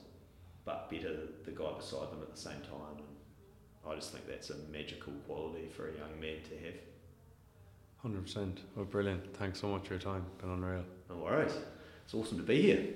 but 0.65 0.89
better 0.89 1.15
the 1.45 1.51
guy 1.51 1.71
beside 1.77 2.11
them 2.11 2.23
at 2.23 2.33
the 2.33 2.41
same 2.41 2.61
time. 2.61 2.97
And 2.97 3.91
I 3.91 3.95
just 3.95 4.11
think 4.11 4.27
that's 4.27 4.49
a 4.49 4.57
magical 4.71 5.13
quality 5.27 5.67
for 5.67 5.89
a 5.89 5.91
young 5.91 6.19
man 6.19 6.37
to 6.49 6.65
have. 6.65 6.75
Hundred 7.97 8.23
percent. 8.23 8.61
Well, 8.75 8.85
brilliant. 8.85 9.35
Thanks 9.35 9.59
so 9.59 9.67
much 9.67 9.87
for 9.87 9.93
your 9.93 10.01
time. 10.01 10.25
Been 10.41 10.49
unreal. 10.49 10.85
No 11.09 11.17
worries. 11.17 11.53
It's 12.05 12.13
awesome 12.13 12.37
to 12.37 12.43
be 12.43 12.61
here. 12.61 12.87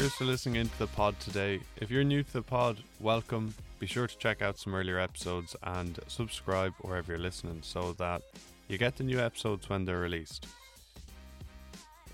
Cheers 0.00 0.14
for 0.14 0.24
listening 0.24 0.56
into 0.56 0.78
the 0.78 0.86
pod 0.86 1.20
today. 1.20 1.60
If 1.76 1.90
you're 1.90 2.04
new 2.04 2.22
to 2.22 2.32
the 2.32 2.40
pod, 2.40 2.78
welcome. 3.00 3.52
Be 3.78 3.86
sure 3.86 4.06
to 4.06 4.16
check 4.16 4.40
out 4.40 4.58
some 4.58 4.74
earlier 4.74 4.98
episodes 4.98 5.54
and 5.62 6.00
subscribe 6.06 6.72
wherever 6.80 7.12
you're 7.12 7.20
listening 7.20 7.58
so 7.60 7.92
that 7.98 8.22
you 8.66 8.78
get 8.78 8.96
the 8.96 9.04
new 9.04 9.20
episodes 9.20 9.68
when 9.68 9.84
they're 9.84 9.98
released. 9.98 10.46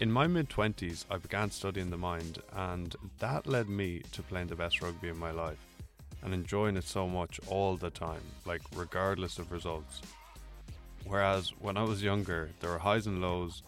In 0.00 0.10
my 0.10 0.26
mid 0.26 0.48
20s, 0.48 1.04
I 1.12 1.18
began 1.18 1.48
studying 1.52 1.90
the 1.90 1.96
mind, 1.96 2.42
and 2.56 2.96
that 3.20 3.46
led 3.46 3.68
me 3.68 4.02
to 4.10 4.20
playing 4.20 4.48
the 4.48 4.56
best 4.56 4.82
rugby 4.82 5.08
in 5.08 5.16
my 5.16 5.30
life 5.30 5.64
and 6.22 6.34
enjoying 6.34 6.76
it 6.76 6.82
so 6.88 7.06
much 7.06 7.38
all 7.46 7.76
the 7.76 7.90
time, 7.90 8.22
like 8.46 8.62
regardless 8.74 9.38
of 9.38 9.52
results. 9.52 10.02
Whereas 11.04 11.52
when 11.60 11.76
I 11.76 11.84
was 11.84 12.02
younger, 12.02 12.50
there 12.58 12.70
were 12.70 12.78
highs 12.78 13.06
and 13.06 13.20
lows, 13.22 13.62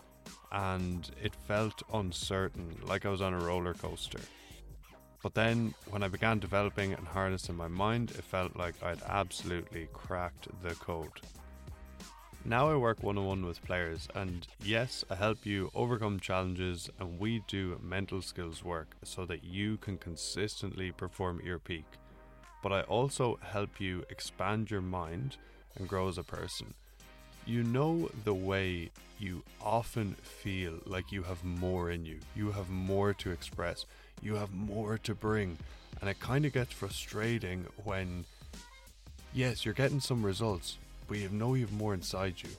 and 0.53 1.11
it 1.23 1.35
felt 1.47 1.83
uncertain, 1.93 2.77
like 2.85 3.07
I 3.07 3.11
was 3.11 3.23
on 3.23 3.35
a 3.35 3.39
roller 3.39 3.75
coaster. 3.75 4.21
But 5.23 5.35
then, 5.35 5.75
when 5.91 6.03
I 6.03 6.09
began 6.09 6.39
developing 6.39 6.93
and 6.93 7.07
harnessing 7.07 7.57
my 7.57 7.69
mind, 7.69 8.13
it 8.13 8.25
felt 8.25 8.57
like 8.57 8.81
I'd 8.83 9.03
absolutely 9.03 9.89
cracked 9.93 10.49
the 10.63 10.75
code. 10.75 11.21
Now 12.45 12.71
I 12.71 12.77
work 12.77 13.03
one 13.03 13.19
on 13.19 13.27
one 13.27 13.45
with 13.45 13.63
players, 13.65 14.09
and 14.15 14.47
yes, 14.63 15.05
I 15.11 15.17
help 15.17 15.45
you 15.45 15.71
overcome 15.75 16.21
challenges, 16.21 16.89
and 17.01 17.19
we 17.19 17.43
do 17.49 17.81
mental 17.83 18.23
skills 18.23 18.65
work 18.65 18.97
so 19.03 19.27
that 19.27 19.43
you 19.43 19.77
can 19.79 19.99
consistently 19.99 20.93
perform 20.93 21.41
at 21.41 21.45
your 21.45 21.59
peak. 21.59 21.85
But 22.63 22.73
I 22.73 22.83
also 22.83 23.39
help 23.43 23.81
you 23.81 24.05
expand 24.09 24.71
your 24.71 24.81
mind 24.81 25.37
and 25.77 25.89
grow 25.89 26.09
as 26.09 26.17
a 26.17 26.25
person. 26.25 26.75
You 27.49 27.63
know 27.63 28.11
the 28.25 28.35
way 28.35 28.91
you 29.19 29.43
often 29.59 30.17
feel 30.21 30.75
like 30.85 31.11
you 31.11 31.23
have 31.23 31.43
more 31.43 31.91
in 31.91 32.05
you, 32.05 32.19
you 32.37 32.51
have 32.51 32.69
more 32.69 33.15
to 33.15 33.31
express, 33.31 33.87
you 34.21 34.35
have 34.35 34.53
more 34.53 34.99
to 34.99 35.15
bring, 35.15 35.57
and 36.03 36.11
it 36.11 36.21
kind 36.21 36.45
of 36.45 36.53
gets 36.53 36.75
frustrating 36.75 37.65
when, 37.85 38.27
yes, 39.33 39.65
you're 39.65 39.73
getting 39.73 39.99
some 39.99 40.23
results, 40.23 40.77
but 41.07 41.17
you 41.17 41.31
know 41.31 41.55
you 41.55 41.65
have 41.65 41.73
more 41.73 41.95
inside 41.95 42.35
you. 42.37 42.51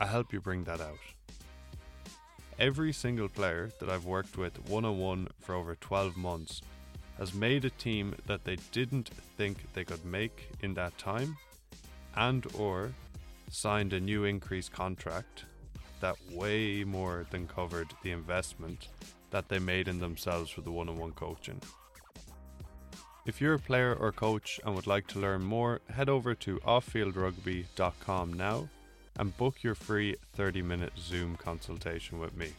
I 0.00 0.06
help 0.06 0.32
you 0.32 0.40
bring 0.40 0.64
that 0.64 0.80
out. 0.80 0.96
Every 2.58 2.94
single 2.94 3.28
player 3.28 3.68
that 3.80 3.90
I've 3.90 4.06
worked 4.06 4.38
with 4.38 4.66
one 4.66 4.86
on 4.86 4.96
one 4.96 5.28
for 5.42 5.56
over 5.56 5.74
12 5.74 6.16
months 6.16 6.62
has 7.18 7.34
made 7.34 7.66
a 7.66 7.70
team 7.70 8.14
that 8.24 8.44
they 8.44 8.56
didn't 8.72 9.10
think 9.36 9.58
they 9.74 9.84
could 9.84 10.06
make 10.06 10.48
in 10.62 10.72
that 10.72 10.96
time 10.96 11.36
and 12.16 12.46
or 12.56 12.92
signed 13.50 13.92
a 13.92 14.00
new 14.00 14.24
increase 14.24 14.68
contract 14.68 15.44
that 16.00 16.16
way 16.32 16.84
more 16.84 17.26
than 17.30 17.46
covered 17.46 17.88
the 18.02 18.10
investment 18.10 18.88
that 19.30 19.48
they 19.48 19.58
made 19.58 19.88
in 19.88 19.98
themselves 19.98 20.50
for 20.50 20.60
the 20.60 20.70
one-on-one 20.70 21.12
coaching. 21.12 21.60
If 23.26 23.40
you're 23.40 23.54
a 23.54 23.58
player 23.58 23.94
or 23.94 24.12
coach 24.12 24.58
and 24.64 24.74
would 24.74 24.86
like 24.86 25.06
to 25.08 25.18
learn 25.18 25.42
more, 25.42 25.80
head 25.90 26.08
over 26.08 26.34
to 26.36 26.58
offfieldrugby.com 26.60 28.32
now 28.32 28.68
and 29.18 29.36
book 29.36 29.62
your 29.62 29.74
free 29.74 30.16
30-minute 30.38 30.92
Zoom 30.98 31.36
consultation 31.36 32.18
with 32.18 32.34
me. 32.36 32.52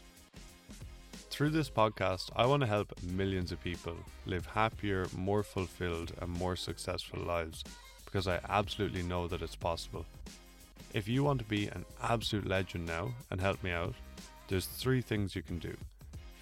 Through 1.32 1.52
this 1.52 1.70
podcast, 1.70 2.30
I 2.36 2.46
want 2.46 2.62
to 2.62 2.68
help 2.68 2.94
millions 3.02 3.52
of 3.52 3.64
people 3.64 3.96
live 4.26 4.46
happier, 4.46 5.08
more 5.16 5.42
fulfilled, 5.42 6.12
and 6.22 6.30
more 6.30 6.56
successful 6.56 7.22
lives 7.22 7.64
because 8.06 8.28
I 8.28 8.40
absolutely 8.50 9.04
know 9.04 9.28
that 9.28 9.42
it's 9.42 9.56
possible. 9.56 10.06
If 10.92 11.08
you 11.08 11.24
want 11.24 11.38
to 11.40 11.46
be 11.46 11.68
an 11.68 11.86
absolute 12.02 12.48
legend 12.48 12.88
now 12.88 13.14
and 13.30 13.40
help 13.40 13.64
me 13.64 13.72
out, 13.72 13.94
there's 14.48 14.66
three 14.66 15.02
things 15.02 15.36
you 15.36 15.44
can 15.44 15.60
do. 15.60 15.78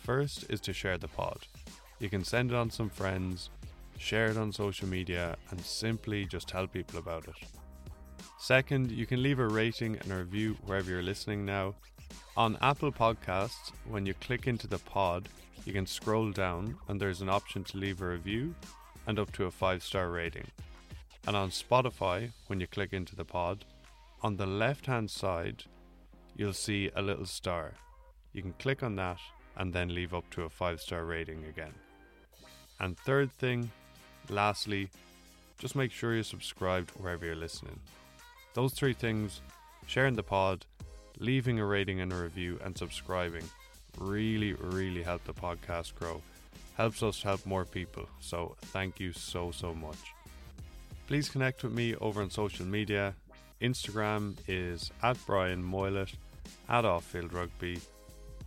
First 0.04 0.46
is 0.50 0.62
to 0.62 0.74
share 0.74 0.98
the 0.98 1.10
pod. 1.10 1.40
You 2.00 2.10
can 2.10 2.24
send 2.24 2.52
it 2.52 2.56
on 2.56 2.70
some 2.70 2.90
friends, 2.90 3.50
share 3.98 4.28
it 4.28 4.38
on 4.38 4.54
social 4.54 4.88
media, 4.88 5.36
and 5.52 5.60
simply 5.60 6.24
just 6.24 6.48
tell 6.48 6.66
people 6.66 6.98
about 6.98 7.28
it. 7.28 7.36
Second, 8.40 8.90
you 8.90 9.06
can 9.06 9.22
leave 9.22 9.40
a 9.40 9.48
rating 9.48 9.98
and 9.98 10.12
a 10.14 10.18
review 10.18 10.56
wherever 10.66 10.90
you're 10.90 11.04
listening 11.04 11.46
now. 11.46 11.76
On 12.38 12.58
Apple 12.62 12.92
Podcasts, 12.92 13.74
when 13.90 14.06
you 14.06 14.14
click 14.14 14.48
into 14.48 14.68
the 14.68 14.78
pod, 14.78 15.28
you 15.66 15.74
can 15.74 15.86
scroll 15.86 16.32
down 16.32 16.78
and 16.88 17.02
there's 17.02 17.22
an 17.22 17.30
option 17.30 17.66
to 17.66 17.78
leave 17.78 18.02
a 18.02 18.08
review 18.08 18.56
and 19.08 19.20
up 19.20 19.34
to 19.34 19.46
a 19.46 19.52
five 19.52 19.84
star 19.84 20.10
rating. 20.10 20.48
And 21.26 21.36
on 21.36 21.50
Spotify, 21.50 22.32
when 22.46 22.62
you 22.62 22.68
click 22.68 22.94
into 22.94 23.16
the 23.16 23.26
pod, 23.26 23.66
on 24.22 24.38
the 24.38 24.46
left 24.46 24.86
hand 24.86 25.10
side, 25.10 25.64
you'll 26.36 26.54
see 26.54 26.90
a 26.96 27.02
little 27.02 27.26
star. 27.26 27.74
You 28.34 28.42
can 28.42 28.54
click 28.54 28.84
on 28.84 28.96
that 28.96 29.20
and 29.58 29.74
then 29.74 29.94
leave 29.94 30.14
up 30.14 30.30
to 30.32 30.44
a 30.44 30.50
five 30.50 30.82
star 30.82 31.06
rating 31.06 31.46
again. 31.46 31.74
And 32.80 32.98
third 32.98 33.32
thing, 33.32 33.72
lastly, 34.30 34.90
just 35.58 35.76
make 35.76 35.92
sure 35.92 36.14
you're 36.14 36.24
subscribed 36.24 36.92
wherever 36.92 37.26
you're 37.26 37.36
listening. 37.36 37.80
Those 38.54 38.74
three 38.74 38.94
things 38.94 39.42
sharing 39.88 40.16
the 40.16 40.24
pod, 40.24 40.66
leaving 41.20 41.60
a 41.60 41.66
rating 41.66 42.02
and 42.02 42.12
a 42.12 42.16
review, 42.16 42.60
and 42.64 42.78
subscribing 42.78 43.44
really, 43.98 44.54
really 44.54 45.04
help 45.04 45.24
the 45.24 45.34
podcast 45.34 45.96
grow. 45.96 46.22
Helps 46.76 47.02
us 47.02 47.24
help 47.24 47.46
more 47.46 47.66
people. 47.66 48.08
So 48.20 48.56
thank 48.66 49.00
you 49.00 49.12
so, 49.12 49.52
so 49.52 49.74
much. 49.74 50.14
Please 51.08 51.30
connect 51.30 51.64
with 51.64 51.74
me 51.74 51.96
over 51.96 52.22
on 52.22 52.30
social 52.30 52.66
media. 52.66 53.16
Instagram 53.62 54.36
is 54.48 54.92
at 55.02 55.18
Brian 55.26 55.64
Moylett, 55.64 56.14
at 56.70 56.84
Offfield 56.86 57.34
Rugby. 57.34 57.80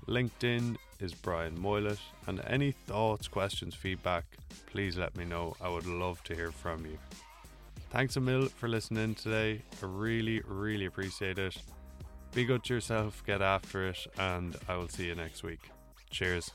LinkedIn 0.07 0.77
is 1.01 1.15
Brian 1.15 1.57
Moylett. 1.57 1.99
And 2.27 2.41
any 2.47 2.73
thoughts, 2.73 3.29
questions, 3.29 3.75
feedback, 3.75 4.25
please 4.67 4.97
let 4.97 5.17
me 5.17 5.25
know. 5.25 5.57
I 5.61 5.69
would 5.69 5.87
love 5.87 6.23
to 6.25 6.35
hear 6.35 6.53
from 6.53 6.85
you. 6.87 6.99
Thanks 7.91 8.17
a 8.17 8.21
mil 8.21 8.47
for 8.47 8.69
listening 8.69 9.15
today. 9.17 9.63
I 9.83 9.87
really, 9.87 10.43
really 10.47 10.85
appreciate 10.85 11.39
it. 11.39 11.57
Be 12.33 12.45
good 12.45 12.63
to 12.65 12.75
yourself, 12.75 13.25
get 13.27 13.43
after 13.43 13.89
it, 13.89 14.07
and 14.17 14.57
I 14.69 14.77
will 14.77 14.89
see 14.89 15.07
you 15.07 15.17
next 15.17 15.43
week. 15.43 15.71
Cheers. 16.11 16.53